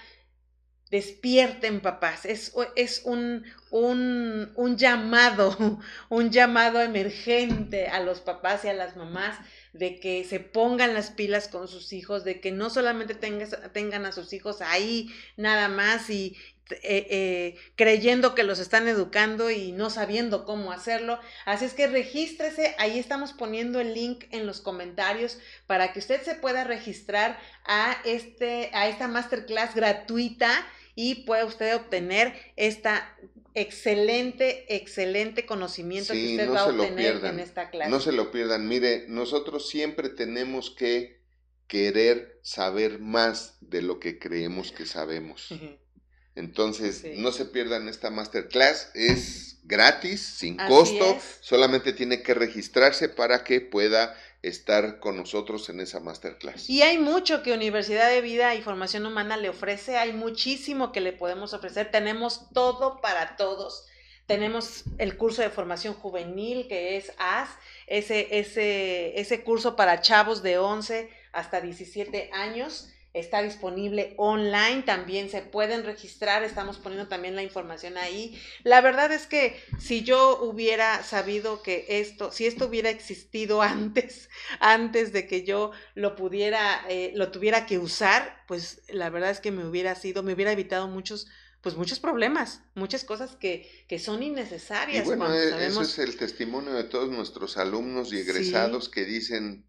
Despierten 0.90 1.82
papás, 1.82 2.26
es, 2.26 2.54
es 2.76 3.04
un, 3.06 3.46
un, 3.70 4.52
un, 4.56 4.76
llamado, 4.76 5.80
un 6.10 6.32
llamado 6.32 6.82
emergente 6.82 7.88
a 7.88 8.00
los 8.00 8.22
papás 8.22 8.66
y 8.66 8.70
a 8.70 8.74
las 8.74 8.98
mamás 8.98 9.38
de 9.74 10.00
que 10.00 10.24
se 10.24 10.40
pongan 10.40 10.94
las 10.94 11.12
pilas 11.12 11.48
con 11.48 11.68
sus 11.68 11.94
hijos, 11.94 12.24
de 12.24 12.42
que 12.42 12.52
no 12.52 12.70
solamente 12.70 13.16
tengan 13.16 14.06
a 14.06 14.12
sus 14.12 14.34
hijos 14.34 14.62
ahí 14.62 15.10
nada 15.38 15.70
más 15.70 16.10
y 16.10 16.36
eh, 16.84 17.08
eh, 17.10 17.56
creyendo 17.76 18.34
que 18.34 18.44
los 18.44 18.60
están 18.60 18.88
educando 18.88 19.50
y 19.50 19.72
no 19.72 19.90
sabiendo 19.90 20.46
cómo 20.46 20.72
hacerlo. 20.72 21.20
Así 21.46 21.66
es 21.66 21.74
que 21.74 21.88
regístrese, 21.88 22.76
ahí 22.80 23.00
estamos 23.00 23.34
poniendo 23.34 23.80
el 23.80 23.94
link 23.94 24.26
en 24.32 24.46
los 24.46 24.62
comentarios 24.62 25.38
para 25.68 25.94
que 25.94 26.00
usted 26.00 26.22
se 26.22 26.36
pueda 26.36 26.64
registrar 26.64 27.40
a, 27.66 27.98
este, 28.06 28.70
a 28.74 28.88
esta 28.88 29.08
masterclass 29.08 29.76
gratuita 29.76 30.66
y 30.96 31.24
puede 31.26 31.44
usted 31.44 31.76
obtener 31.76 32.34
esta 32.56 33.16
excelente, 33.54 34.76
excelente 34.76 35.46
conocimiento 35.46 36.14
que 36.14 36.32
usted 36.32 36.50
va 36.50 36.62
a 36.62 36.68
obtener 36.68 37.24
en 37.26 37.40
esta 37.40 37.70
clase. 37.70 37.90
No 37.90 38.00
se 38.00 38.12
lo 38.12 38.32
pierdan. 38.32 38.68
Mire, 38.68 39.06
nosotros 39.08 39.70
siempre 39.70 40.10
tenemos 40.10 40.72
que 40.72 41.22
querer 41.68 42.40
saber 42.42 43.00
más 43.00 43.58
de 43.62 43.82
lo 43.82 44.00
que 44.00 44.20
creemos 44.20 44.72
que 44.72 44.86
sabemos. 44.86 45.50
Entonces, 46.36 47.04
no 47.18 47.32
se 47.32 47.46
pierdan 47.46 47.88
esta 47.90 48.10
masterclass, 48.10 48.92
es 48.94 49.51
gratis, 49.64 50.22
sin 50.22 50.58
costo, 50.58 51.18
solamente 51.40 51.94
tiene 51.94 52.22
que 52.22 52.34
registrarse 52.34 53.10
para 53.10 53.44
que 53.44 53.62
pueda 53.62 54.16
estar 54.42 55.00
con 55.00 55.18
nosotros 55.18 55.70
en 55.70 55.80
esa 55.80 56.00
masterclass. 56.00 56.70
Y 56.70 56.82
hay 56.82 56.98
mucho 56.98 57.44
que 57.44 57.54
Universidad 57.54 58.10
de 58.10 58.22
Vida 58.22 58.56
y 58.56 58.62
Formación 58.62 59.06
Humana 59.06 59.38
le 59.38 59.50
ofrece, 59.50 59.98
hay 59.98 60.14
muchísimo 60.14 60.92
que 60.92 61.02
le 61.02 61.14
podemos 61.14 61.54
ofrecer, 61.54 61.92
tenemos 61.92 62.50
todo 62.54 63.02
para 63.02 63.36
todos. 63.38 63.86
Tenemos 64.28 64.86
el 64.98 65.18
curso 65.18 65.42
de 65.42 65.50
formación 65.50 65.94
juvenil 65.94 66.68
que 66.70 66.96
es 66.96 67.12
AS, 67.18 67.50
ese, 67.86 68.40
ese, 68.40 69.20
ese 69.20 69.44
curso 69.44 69.76
para 69.76 70.00
chavos 70.00 70.42
de 70.42 70.58
11 70.58 71.10
hasta 71.34 71.60
17 71.60 72.30
años 72.32 72.90
está 73.14 73.42
disponible 73.42 74.14
online, 74.18 74.84
también 74.84 75.30
se 75.30 75.42
pueden 75.42 75.84
registrar, 75.84 76.44
estamos 76.44 76.78
poniendo 76.78 77.10
también 77.10 77.36
la 77.36 77.44
información 77.44 77.98
ahí. 77.98 78.40
La 78.64 78.80
verdad 78.82 79.12
es 79.12 79.28
que 79.28 79.62
si 79.80 80.04
yo 80.04 80.42
hubiera 80.42 81.04
sabido 81.04 81.62
que 81.62 81.86
esto, 81.90 82.32
si 82.32 82.46
esto 82.46 82.68
hubiera 82.68 82.90
existido 82.90 83.62
antes, 83.62 84.30
antes 84.60 85.12
de 85.12 85.28
que 85.28 85.44
yo 85.44 85.72
lo 85.94 86.16
pudiera, 86.16 86.86
eh, 86.90 87.12
lo 87.16 87.32
tuviera 87.32 87.66
que 87.66 87.80
usar, 87.80 88.44
pues 88.48 88.82
la 88.90 89.10
verdad 89.10 89.32
es 89.32 89.42
que 89.42 89.52
me 89.52 89.66
hubiera 89.66 89.96
sido, 89.96 90.24
me 90.24 90.34
hubiera 90.34 90.52
evitado 90.52 90.88
muchos 90.88 91.28
pues 91.62 91.76
muchos 91.76 92.00
problemas, 92.00 92.62
muchas 92.74 93.04
cosas 93.04 93.36
que, 93.36 93.70
que 93.88 94.00
son 94.00 94.24
innecesarias. 94.24 95.04
Y 95.04 95.08
bueno, 95.08 95.32
e, 95.32 95.68
eso 95.68 95.84
es 95.84 96.00
el 96.00 96.18
testimonio 96.18 96.74
de 96.74 96.86
todos 96.86 97.10
nuestros 97.12 97.56
alumnos 97.58 98.12
y 98.14 98.18
egresados 98.18 98.90
que 98.90 99.06
dicen, 99.06 99.64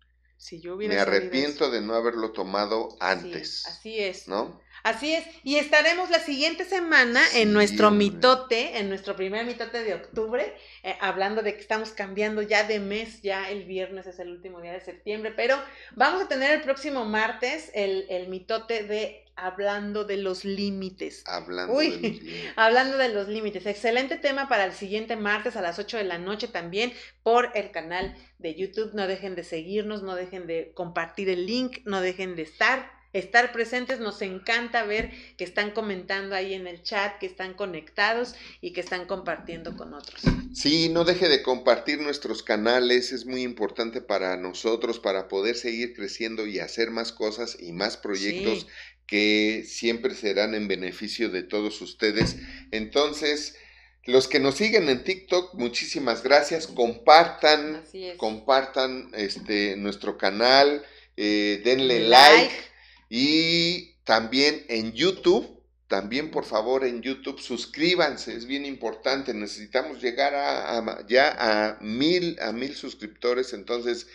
me 0.77 0.98
arrepiento 0.98 1.70
de 1.70 1.81
no 1.81 1.94
haberlo 1.94 2.32
tomado 2.32 2.97
antes. 3.01 3.66
así 3.66 3.98
es. 4.01 4.28
¿No? 4.28 4.60
Así 4.83 5.15
es. 5.15 5.25
Y 5.45 5.57
estaremos 5.57 6.11
la 6.11 6.19
siguiente 6.19 6.65
semana 6.65 7.23
en 7.35 7.53
nuestro 7.53 7.91
mitote, 7.91 8.79
en 8.79 8.89
nuestro 8.89 9.15
primer 9.15 9.47
mitote 9.47 9.83
de 9.83 9.95
octubre, 9.95 10.55
eh, 10.83 10.97
hablando 11.01 11.43
de 11.43 11.55
que 11.55 11.61
estamos 11.61 11.91
cambiando 11.91 12.43
ya 12.43 12.65
de 12.65 12.81
mes, 12.81 13.23
ya 13.23 13.49
el 13.51 13.65
viernes 13.65 14.07
es 14.07 14.19
el 14.19 14.31
último 14.31 14.61
día 14.61 14.73
de 14.73 14.81
septiembre, 14.81 15.33
pero 15.35 15.57
vamos 15.95 16.23
a 16.23 16.29
tener 16.29 16.51
el 16.51 16.63
próximo 16.63 17.05
martes 17.05 17.71
el, 17.75 18.07
el 18.09 18.29
mitote 18.29 18.83
de 18.83 19.25
hablando 19.37 20.05
de 20.05 20.17
los 20.17 20.45
límites. 20.45 21.23
Hablando 21.27 21.79
de 21.79 21.89
los 21.89 22.01
límites. 22.01 22.53
Hablando 22.57 22.99
de 22.99 23.09
los 23.09 23.29
límites. 23.29 23.67
Excelente 23.67 24.17
tema 24.17 24.49
para 24.49 24.65
el 24.65 24.73
siguiente 24.73 25.17
martes 25.17 25.57
a 25.57 25.63
las 25.63 25.79
8 25.79 25.99
de 25.99 26.05
la 26.05 26.19
noche 26.19 26.49
también 26.49 26.93
por 27.23 27.51
el 27.55 27.71
canal 27.71 28.15
de 28.39 28.55
YouTube. 28.55 28.93
No 28.95 29.07
dejen 29.07 29.35
de 29.35 29.45
seguirnos, 29.45 30.03
no 30.03 30.15
dejen 30.15 30.47
de 30.47 30.73
compartir 30.75 31.29
el 31.29 31.47
link, 31.47 31.79
no 31.85 32.01
dejen 32.01 32.37
de 32.37 32.43
estar 32.43 33.02
estar 33.12 33.52
presentes. 33.52 34.01
Nos 34.01 34.22
encanta 34.22 34.84
ver 34.84 35.10
que 35.36 35.44
están 35.44 35.72
comentando 35.72 36.34
ahí 36.34 36.55
en 36.55 36.66
el 36.66 36.82
chat, 36.82 37.18
que 37.18 37.26
están 37.26 37.55
conectados 37.55 38.34
y 38.60 38.72
que 38.72 38.80
están 38.80 39.06
compartiendo 39.06 39.76
con 39.76 39.94
otros. 39.94 40.22
Sí, 40.55 40.89
no 40.89 41.05
deje 41.05 41.28
de 41.28 41.43
compartir 41.43 42.01
nuestros 42.01 42.43
canales, 42.43 43.12
es 43.12 43.26
muy 43.26 43.43
importante 43.43 44.01
para 44.01 44.36
nosotros 44.36 44.98
para 44.98 45.28
poder 45.28 45.56
seguir 45.56 45.94
creciendo 45.94 46.47
y 46.47 46.59
hacer 46.59 46.90
más 46.90 47.12
cosas 47.12 47.56
y 47.60 47.72
más 47.72 47.97
proyectos 47.97 48.66
que 49.06 49.64
siempre 49.66 50.14
serán 50.14 50.55
en 50.55 50.68
beneficio 50.68 51.28
de 51.28 51.43
todos 51.43 51.80
ustedes. 51.82 52.36
Entonces, 52.70 53.56
los 54.05 54.26
que 54.26 54.40
nos 54.40 54.56
siguen 54.56 54.89
en 54.89 55.05
TikTok, 55.05 55.55
muchísimas 55.55 56.22
gracias. 56.22 56.66
Compartan, 56.66 57.84
compartan 58.16 59.10
este 59.14 59.76
nuestro 59.76 60.18
canal, 60.18 60.84
eh, 61.16 61.60
denle 61.64 62.01
like 62.09 62.72
y 63.14 63.97
también 64.05 64.64
en 64.70 64.94
YouTube, 64.94 65.60
también 65.86 66.30
por 66.30 66.47
favor 66.47 66.82
en 66.82 67.02
YouTube 67.02 67.39
suscríbanse, 67.39 68.34
es 68.34 68.47
bien 68.47 68.64
importante, 68.64 69.34
necesitamos 69.34 70.01
llegar 70.01 70.34
a, 70.34 71.06
ya 71.06 71.36
a 71.39 71.78
mil, 71.82 72.39
a 72.40 72.52
mil 72.52 72.74
suscriptores, 72.74 73.52
entonces 73.52 74.06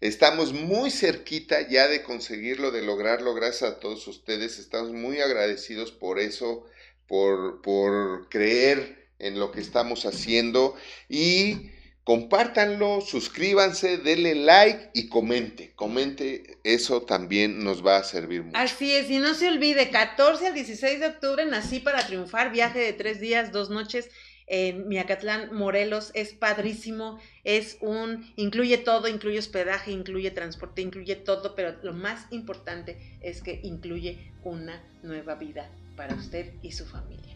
estamos 0.00 0.52
muy 0.52 0.92
cerquita 0.92 1.68
ya 1.68 1.88
de 1.88 2.04
conseguirlo, 2.04 2.70
de 2.70 2.82
lograrlo, 2.82 3.34
gracias 3.34 3.72
a 3.72 3.80
todos 3.80 4.06
ustedes, 4.06 4.60
estamos 4.60 4.92
muy 4.92 5.18
agradecidos 5.18 5.90
por 5.90 6.20
eso, 6.20 6.64
por, 7.08 7.60
por 7.60 8.28
creer 8.28 9.08
en 9.18 9.40
lo 9.40 9.50
que 9.50 9.62
estamos 9.62 10.06
haciendo 10.06 10.76
y 11.08 11.72
compártanlo, 12.04 13.00
suscríbanse, 13.00 13.96
denle 13.98 14.34
like 14.34 14.90
y 14.94 15.08
comente. 15.08 15.72
Comente, 15.74 16.58
eso 16.62 17.02
también 17.02 17.64
nos 17.64 17.84
va 17.84 17.96
a 17.96 18.04
servir 18.04 18.42
mucho. 18.42 18.56
Así 18.56 18.92
es, 18.92 19.10
y 19.10 19.18
no 19.18 19.34
se 19.34 19.48
olvide, 19.48 19.90
14 19.90 20.48
al 20.48 20.54
16 20.54 21.00
de 21.00 21.06
octubre 21.06 21.46
nací 21.46 21.80
para 21.80 22.06
triunfar, 22.06 22.52
viaje 22.52 22.78
de 22.78 22.92
tres 22.92 23.20
días, 23.20 23.52
dos 23.52 23.70
noches 23.70 24.10
en 24.46 24.88
Miacatlán, 24.88 25.54
Morelos, 25.54 26.10
es 26.14 26.34
padrísimo, 26.34 27.18
es 27.44 27.78
un, 27.80 28.30
incluye 28.36 28.76
todo, 28.76 29.08
incluye 29.08 29.38
hospedaje, 29.38 29.90
incluye 29.90 30.30
transporte, 30.30 30.82
incluye 30.82 31.16
todo, 31.16 31.54
pero 31.54 31.76
lo 31.82 31.94
más 31.94 32.26
importante 32.30 33.16
es 33.22 33.40
que 33.40 33.60
incluye 33.62 34.32
una 34.42 34.82
nueva 35.02 35.34
vida 35.36 35.70
para 35.96 36.14
usted 36.14 36.52
y 36.62 36.72
su 36.72 36.84
familia. 36.84 37.33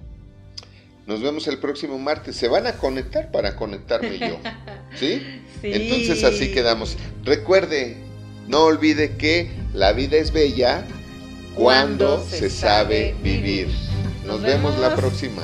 Nos 1.09 1.22
vemos 1.22 1.48
el 1.48 1.56
próximo 1.56 1.98
martes. 1.98 2.36
Se 2.36 2.48
van 2.48 2.66
a 2.66 2.74
conectar 2.74 3.30
para 3.30 3.56
conectarme 3.56 4.18
yo. 4.18 4.39
¿Sí? 4.94 5.22
¿Sí? 5.62 5.70
Entonces 5.72 6.22
así 6.22 6.52
quedamos. 6.52 6.98
Recuerde, 7.24 7.97
no 8.47 8.64
olvide 8.64 9.16
que 9.16 9.51
la 9.72 9.94
vida 9.94 10.18
es 10.18 10.32
bella 10.32 10.85
cuando, 11.55 12.22
se, 12.22 12.51
sabe 12.51 13.16
vivir. 13.22 13.68
Nos, 14.26 14.43
vemos 14.43 14.78
la 14.78 14.94
próxima. 14.94 15.43